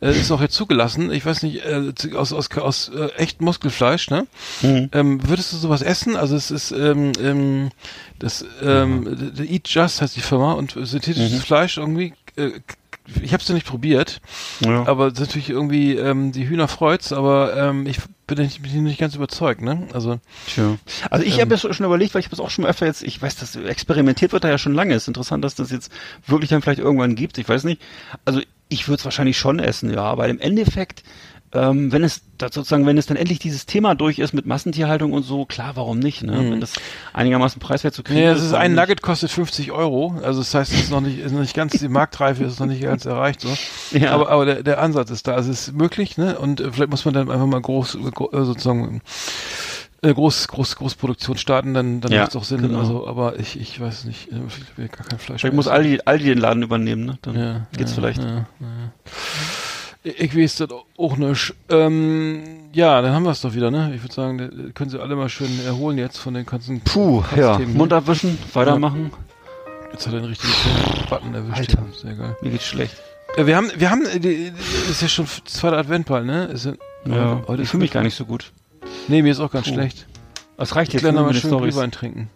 Äh, 0.00 0.12
ist 0.12 0.30
auch 0.30 0.40
jetzt 0.40 0.54
zugelassen. 0.54 1.10
Ich 1.10 1.26
weiß 1.26 1.42
nicht, 1.42 1.64
äh, 1.64 1.92
aus, 2.14 2.32
aus, 2.32 2.48
aus 2.56 2.90
äh, 2.94 3.08
echtem 3.16 3.44
Muskelfleisch, 3.44 4.08
ne? 4.10 4.28
Mhm. 4.62 4.88
Ähm, 4.92 5.28
würdest 5.28 5.52
du 5.52 5.56
sowas 5.56 5.82
essen? 5.82 6.16
Also 6.16 6.36
es 6.36 6.52
ist 6.52 6.70
ähm, 6.70 7.12
ähm, 7.20 7.70
das 8.20 8.44
ähm, 8.62 9.32
the 9.34 9.44
Eat 9.44 9.68
Just 9.68 10.00
heißt 10.00 10.14
die 10.14 10.20
Firma 10.20 10.52
und 10.52 10.76
synthetisches 10.80 11.42
Fleisch 11.42 11.76
irgendwie. 11.76 12.14
Äh, 12.36 12.52
ich 13.22 13.32
habe 13.32 13.42
es 13.42 13.48
noch 13.48 13.54
nicht 13.54 13.66
probiert, 13.66 14.20
Ja. 14.60 14.86
aber 14.86 15.06
es 15.08 15.14
ist 15.14 15.20
natürlich 15.20 15.50
irgendwie 15.50 15.96
ähm, 15.96 16.32
die 16.32 16.48
Hühner 16.48 16.68
freut's, 16.68 17.12
aber 17.12 17.56
ähm, 17.56 17.86
ich 17.86 17.98
bin 18.26 18.38
nicht, 18.38 18.60
bin 18.62 18.84
nicht 18.84 18.98
ganz 19.00 19.14
überzeugt, 19.14 19.62
ne? 19.62 19.88
Also 19.94 20.20
Tja. 20.46 20.76
Also 21.10 21.24
ich 21.24 21.40
habe 21.40 21.54
jetzt 21.54 21.74
schon 21.74 21.86
überlegt, 21.86 22.14
weil 22.14 22.20
ich 22.20 22.26
habe 22.26 22.34
es 22.36 22.40
auch 22.40 22.50
schon 22.50 22.66
öfter 22.66 22.84
jetzt, 22.86 23.02
ich 23.02 23.20
weiß, 23.20 23.36
das 23.36 23.56
experimentiert 23.56 24.32
wird 24.32 24.44
da 24.44 24.48
ja 24.50 24.58
schon 24.58 24.74
lange. 24.74 24.94
ist 24.94 25.08
interessant, 25.08 25.42
dass 25.44 25.54
das 25.54 25.70
jetzt 25.70 25.90
wirklich 26.26 26.50
dann 26.50 26.60
vielleicht 26.60 26.80
irgendwann 26.80 27.14
gibt. 27.14 27.38
Ich 27.38 27.48
weiß 27.48 27.64
nicht. 27.64 27.80
Also 28.26 28.40
ich 28.68 28.86
würde 28.86 28.98
es 28.98 29.04
wahrscheinlich 29.06 29.38
schon 29.38 29.58
essen, 29.60 29.90
ja. 29.92 30.02
Aber 30.02 30.28
im 30.28 30.38
Endeffekt, 30.40 31.02
ähm, 31.52 31.90
wenn 31.92 32.04
es 32.04 32.22
sozusagen, 32.40 32.84
wenn 32.86 32.98
es 32.98 33.06
dann 33.06 33.16
endlich 33.16 33.38
dieses 33.38 33.64
Thema 33.66 33.94
durch 33.94 34.18
ist 34.18 34.32
mit 34.34 34.44
Massentierhaltung 34.46 35.12
und 35.12 35.22
so, 35.22 35.44
klar, 35.46 35.76
warum 35.76 35.98
nicht? 35.98 36.22
Ne? 36.22 36.50
Wenn 36.50 36.60
das 36.60 36.74
einigermaßen 37.12 37.58
preiswert 37.60 37.94
zu 37.94 38.02
kriegen 38.02 38.20
Nee, 38.20 38.30
ist. 38.30 38.38
es 38.38 38.44
ist 38.46 38.54
ein? 38.54 38.74
Nugget 38.74 39.02
kostet 39.02 39.30
50 39.30 39.72
Euro. 39.72 40.20
Also 40.22 40.40
das 40.40 40.54
heißt, 40.54 40.72
es 40.72 40.80
ist 40.82 40.90
noch 40.90 41.00
nicht, 41.00 41.18
ist 41.18 41.32
noch 41.32 41.40
nicht 41.40 41.54
ganz, 41.56 41.72
die 41.72 41.88
Marktreife 41.88 42.44
ist 42.44 42.60
noch 42.60 42.66
nicht 42.66 42.82
ganz 42.82 43.04
erreicht. 43.06 43.40
So. 43.40 43.48
Ja. 43.96 44.12
Aber, 44.12 44.28
aber 44.30 44.44
der, 44.44 44.62
der 44.62 44.80
Ansatz 44.80 45.10
ist 45.10 45.26
da. 45.26 45.34
Also 45.34 45.50
es 45.50 45.68
ist 45.68 45.74
möglich, 45.74 46.16
ne? 46.18 46.38
Und 46.38 46.60
äh, 46.60 46.70
vielleicht 46.70 46.90
muss 46.90 47.04
man 47.04 47.14
dann 47.14 47.30
einfach 47.30 47.46
mal 47.46 47.60
groß, 47.60 47.94
äh, 47.96 48.44
sozusagen 48.44 49.00
äh, 50.00 50.14
groß, 50.14 50.46
groß, 50.48 50.76
Großproduktion 50.76 51.38
starten, 51.38 51.74
dann, 51.74 52.00
dann 52.00 52.12
Ja, 52.12 52.20
macht 52.20 52.30
es 52.30 52.36
auch 52.36 52.44
Sinn. 52.44 52.62
genau. 52.62 52.78
Also, 52.78 53.08
aber 53.08 53.38
ich, 53.40 53.58
ich 53.58 53.80
weiß 53.80 54.04
nicht, 54.04 54.30
äh, 54.30 54.36
ich 54.46 54.78
will 54.78 54.86
gar 54.88 55.04
kein 55.04 55.18
Fleisch. 55.18 55.40
Vielleicht 55.40 55.56
muss. 55.56 55.66
Aldi, 55.66 56.00
Aldi 56.04 56.24
den 56.26 56.38
Laden 56.38 56.62
übernehmen, 56.62 57.04
ne? 57.04 57.18
Dann 57.22 57.36
ja, 57.36 57.66
geht's 57.76 57.90
ja, 57.92 57.94
vielleicht. 57.96 58.22
Ja, 58.22 58.46
ja. 58.60 58.92
Ich 60.04 60.20
ich 60.20 60.36
weiß 60.36 60.56
das 60.56 60.68
auch 60.96 61.16
nicht. 61.16 61.54
Ähm, 61.68 62.42
ja, 62.72 63.02
dann 63.02 63.12
haben 63.12 63.24
wir 63.24 63.30
es 63.30 63.40
doch 63.40 63.54
wieder, 63.54 63.70
ne? 63.70 63.92
Ich 63.94 64.02
würde 64.02 64.14
sagen, 64.14 64.38
äh, 64.38 64.72
können 64.72 64.90
Sie 64.90 65.00
alle 65.00 65.16
mal 65.16 65.28
schön 65.28 65.50
erholen 65.64 65.98
jetzt 65.98 66.18
von 66.18 66.34
den 66.34 66.46
ganzen 66.46 66.80
Puh, 66.80 67.24
ja. 67.36 67.58
Ne? 67.58 67.66
Mund 67.66 67.92
abwischen, 67.92 68.38
weitermachen. 68.52 69.10
Jetzt 69.92 70.06
hat 70.06 70.14
er 70.14 70.20
den 70.20 70.28
richtigen 70.28 70.52
Button 71.08 71.34
erwischt. 71.34 71.58
Alter. 71.58 71.84
hier. 71.90 71.98
Sehr 72.00 72.14
geil. 72.14 72.36
Mir 72.42 72.50
geht's 72.50 72.66
schlecht. 72.66 72.94
Ja, 73.36 73.46
wir 73.46 73.56
haben, 73.56 73.70
wir 73.76 73.90
haben, 73.90 74.06
äh, 74.06 74.20
die, 74.20 74.52
ist 74.90 75.02
ja 75.02 75.08
schon 75.08 75.26
zweiter 75.44 75.78
Adventball, 75.78 76.24
ne? 76.24 76.46
Ist 76.46 76.66
ja, 76.66 76.72
Ja, 77.06 77.42
heute 77.46 77.62
ich 77.62 77.68
fühle 77.68 77.82
mich 77.82 77.90
gar 77.90 78.02
nicht 78.02 78.14
so 78.16 78.24
gut. 78.24 78.52
Nee, 79.08 79.22
mir 79.22 79.32
ist 79.32 79.40
auch 79.40 79.50
ganz 79.50 79.66
Puh. 79.66 79.74
schlecht. 79.74 80.06
Das 80.56 80.74
reicht 80.76 80.94
Ich 80.94 81.02
jetzt 81.02 81.12
noch 81.12 81.22
mal 81.24 81.34
schön 81.34 81.50
Storys. 81.50 81.74
Glühwein 81.74 81.90
trinken. 81.90 82.30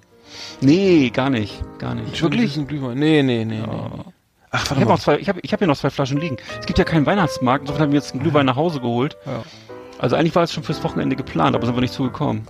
Nee, 0.61 1.11
gar 1.11 1.31
nicht. 1.31 1.63
Gar 1.79 1.95
nicht. 1.95 2.23
Wirklich? 2.23 2.55
Glühwein. 2.67 2.99
Nee, 2.99 3.23
nee, 3.23 3.45
nee. 3.45 3.61
nee. 3.61 4.13
Ach, 4.53 4.63
Ich 4.65 4.71
warte 4.71 4.75
habe 4.77 4.85
mal. 4.85 4.93
noch 4.93 5.01
zwei, 5.01 5.19
ich 5.19 5.29
habe 5.29 5.41
ich 5.43 5.53
hab 5.53 5.59
hier 5.61 5.67
noch 5.69 5.77
zwei 5.79 5.91
Flaschen 5.91 6.19
liegen. 6.21 6.37
Es 6.61 6.67
gibt 6.67 6.79
ja 6.79 6.85
keinen 6.85 7.07
Weihnachtsmarkt, 7.07 7.63
insofern 7.63 7.83
haben 7.85 7.93
wir 7.93 7.99
jetzt 7.99 8.13
einen 8.13 8.23
Glühwein 8.23 8.47
nach 8.47 8.57
Hause 8.57 8.81
geholt. 8.81 9.17
Ja. 9.27 9.43
Also 9.99 10.17
eigentlich 10.17 10.35
war 10.35 10.43
es 10.43 10.53
schon 10.53 10.63
fürs 10.63 10.83
Wochenende 10.85 11.17
geplant, 11.17 11.55
aber 11.57 11.65
sind 11.67 11.75
wir 11.77 11.81
nicht 11.81 11.95
zugekommen. 11.95 12.47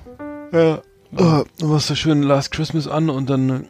Ja. 0.52 0.80
Oh, 1.16 1.44
du 1.58 1.66
machst 1.66 1.90
da 1.90 1.94
schön 1.94 2.22
Last 2.22 2.50
Christmas 2.52 2.88
an 2.88 3.10
und 3.10 3.28
dann 3.30 3.50
äh, 3.50 3.60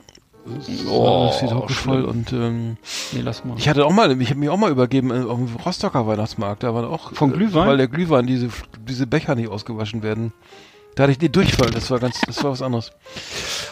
Oh, 0.88 1.28
ist 1.30 1.40
die 1.40 1.46
Hocke 1.54 1.72
voll 1.72 2.04
und 2.04 2.32
ähm, 2.32 2.76
Nee, 3.12 3.20
lass 3.22 3.44
mal. 3.44 3.54
ich 3.58 3.68
hatte 3.68 3.84
auch 3.86 3.92
mal, 3.92 4.20
ich 4.20 4.30
habe 4.30 4.40
mich 4.40 4.48
auch 4.48 4.56
mal 4.56 4.70
übergeben 4.70 5.10
äh, 5.10 5.24
auf 5.24 5.36
dem 5.38 5.48
Rostocker 5.64 6.06
Weihnachtsmarkt, 6.06 6.62
da 6.64 6.74
war 6.74 6.88
auch 6.90 7.12
Vom 7.14 7.32
äh, 7.32 7.36
Glühwein? 7.36 7.68
weil 7.68 7.76
der 7.76 7.86
Glühwein 7.88 8.26
diese 8.26 8.48
diese 8.88 9.06
Becher 9.06 9.34
nicht 9.36 9.48
ausgewaschen 9.50 10.02
werden. 10.02 10.32
Da 10.94 11.04
hatte 11.04 11.12
ich 11.12 11.18
die 11.18 11.30
Durchfall, 11.32 11.70
das 11.70 11.90
war 11.90 11.98
ganz, 11.98 12.20
das 12.26 12.44
war 12.44 12.50
was 12.50 12.60
anderes. 12.60 12.92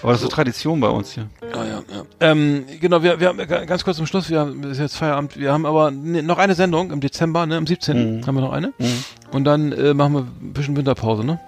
aber 0.03 0.13
das 0.13 0.23
ist 0.23 0.29
so 0.29 0.35
Tradition 0.35 0.81
bei 0.81 0.89
uns 0.89 1.13
hier. 1.13 1.27
Ah, 1.53 1.65
ja, 1.65 1.83
ja. 1.95 2.03
Ähm, 2.21 2.65
genau, 2.81 3.03
wir, 3.03 3.21
wir 3.21 3.29
haben 3.29 3.37
ga- 3.37 3.67
ganz 3.67 3.85
kurz 3.85 3.99
zum 3.99 4.07
Schluss, 4.07 4.31
wir 4.31 4.41
haben, 4.41 4.63
ist 4.65 4.79
jetzt 4.79 4.97
Feierabend, 4.97 5.37
wir 5.39 5.53
haben 5.53 5.67
aber 5.67 5.91
ne, 5.91 6.23
noch 6.23 6.39
eine 6.39 6.55
Sendung 6.55 6.91
im 6.91 7.01
Dezember, 7.01 7.45
ne, 7.45 7.59
am 7.59 7.67
17. 7.67 8.21
Mhm. 8.21 8.27
haben 8.27 8.35
wir 8.37 8.41
noch 8.41 8.53
eine. 8.55 8.69
Mhm. 8.79 9.05
Und 9.33 9.45
dann 9.45 9.71
äh, 9.73 9.93
machen 9.93 10.15
wir 10.15 10.21
ein 10.21 10.53
bisschen 10.55 10.77
Winterpause, 10.79 11.23
ne? 11.25 11.39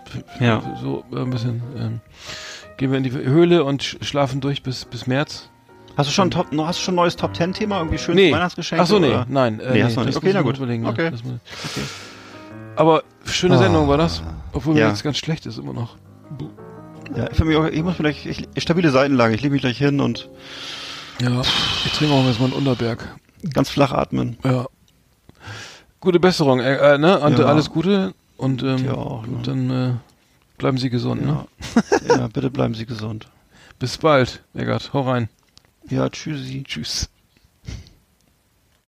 Ja. 0.40 0.62
So 0.82 1.04
äh, 1.10 1.20
ein 1.20 1.30
bisschen, 1.30 1.62
ähm, 1.78 2.00
gehen 2.76 2.90
wir 2.90 2.98
in 2.98 3.04
die 3.04 3.12
Höhle 3.12 3.64
und 3.64 3.82
sch 3.82 3.96
schlafen 4.02 4.42
durch 4.42 4.62
bis, 4.62 4.84
bis 4.84 5.06
März. 5.06 5.48
Hast 5.96 6.08
du 6.10 6.12
schon 6.12 6.30
Top, 6.30 6.48
hast 6.58 6.80
du 6.80 6.84
schon 6.84 6.92
ein 6.94 6.96
neues 6.96 7.16
Top 7.16 7.32
Ten 7.32 7.54
Thema 7.54 7.78
irgendwie 7.78 7.96
schönes 7.98 8.16
Nee. 8.22 8.32
Weihnachtsgeschenk? 8.32 8.80
Ach 8.82 8.86
so, 8.86 8.98
nee, 8.98 9.08
oder? 9.08 9.26
nein. 9.28 9.58
Äh, 9.60 9.72
Nee, 9.72 9.84
hast 9.84 9.94
du 9.96 10.00
noch 10.00 10.06
nicht. 10.06 10.16
Okay, 10.16 10.32
na 10.34 10.42
gut. 10.42 10.60
Okay. 10.60 10.82
Okay. 10.84 11.12
aber 12.76 13.02
schöne 13.24 13.54
Ah. 13.54 13.58
Sendung 13.58 13.88
war 13.88 13.96
das, 13.98 14.22
obwohl 14.52 14.74
mir 14.74 14.80
Ja. 14.80 14.88
jetzt 14.88 15.02
ganz 15.02 15.18
schlecht 15.18 15.46
ist 15.46 15.58
immer 15.58 15.72
noch. 15.72 15.96
Ja, 17.16 17.28
für 17.32 17.44
mich 17.44 17.56
auch, 17.56 17.66
ich 17.66 17.82
muss 17.82 17.98
mir 17.98 18.04
gleich, 18.10 18.26
ich, 18.26 18.62
stabile 18.62 18.90
Seitenlage, 18.90 19.34
ich 19.34 19.42
lege 19.42 19.52
mich 19.52 19.60
gleich 19.62 19.78
hin 19.78 20.00
und 20.00 20.28
Ja, 21.20 21.40
ich 21.84 21.92
trinke 21.92 22.14
auch 22.14 22.24
jetzt 22.26 22.38
mal 22.40 22.46
einen 22.46 22.54
Unterberg. 22.54 23.16
ganz 23.52 23.68
flach 23.70 23.92
atmen. 23.92 24.36
Ja. 24.44 24.66
Gute 26.00 26.18
Besserung, 26.20 26.60
äh, 26.60 26.94
äh, 26.94 26.98
ne? 26.98 27.18
Und 27.20 27.38
Ja. 27.38 27.44
alles 27.46 27.70
Gute 27.70 28.14
und, 28.36 28.62
ähm, 28.62 28.88
auch, 28.90 29.26
ne? 29.26 29.36
und 29.36 29.46
dann 29.46 29.70
äh, 29.70 29.92
bleiben 30.58 30.78
Sie 30.78 30.90
gesund, 30.90 31.22
ne? 31.24 31.46
Ja. 32.08 32.16
ja, 32.16 32.28
bitte 32.32 32.50
bleiben 32.50 32.74
Sie 32.74 32.86
gesund. 32.86 33.28
Bis 33.78 33.98
bald, 33.98 34.42
Eggert. 34.54 34.92
Hau 34.92 35.02
rein. 35.02 35.28
Ja, 35.90 36.08
tschüssi. 36.08 36.62
Tschüss. 36.66 37.08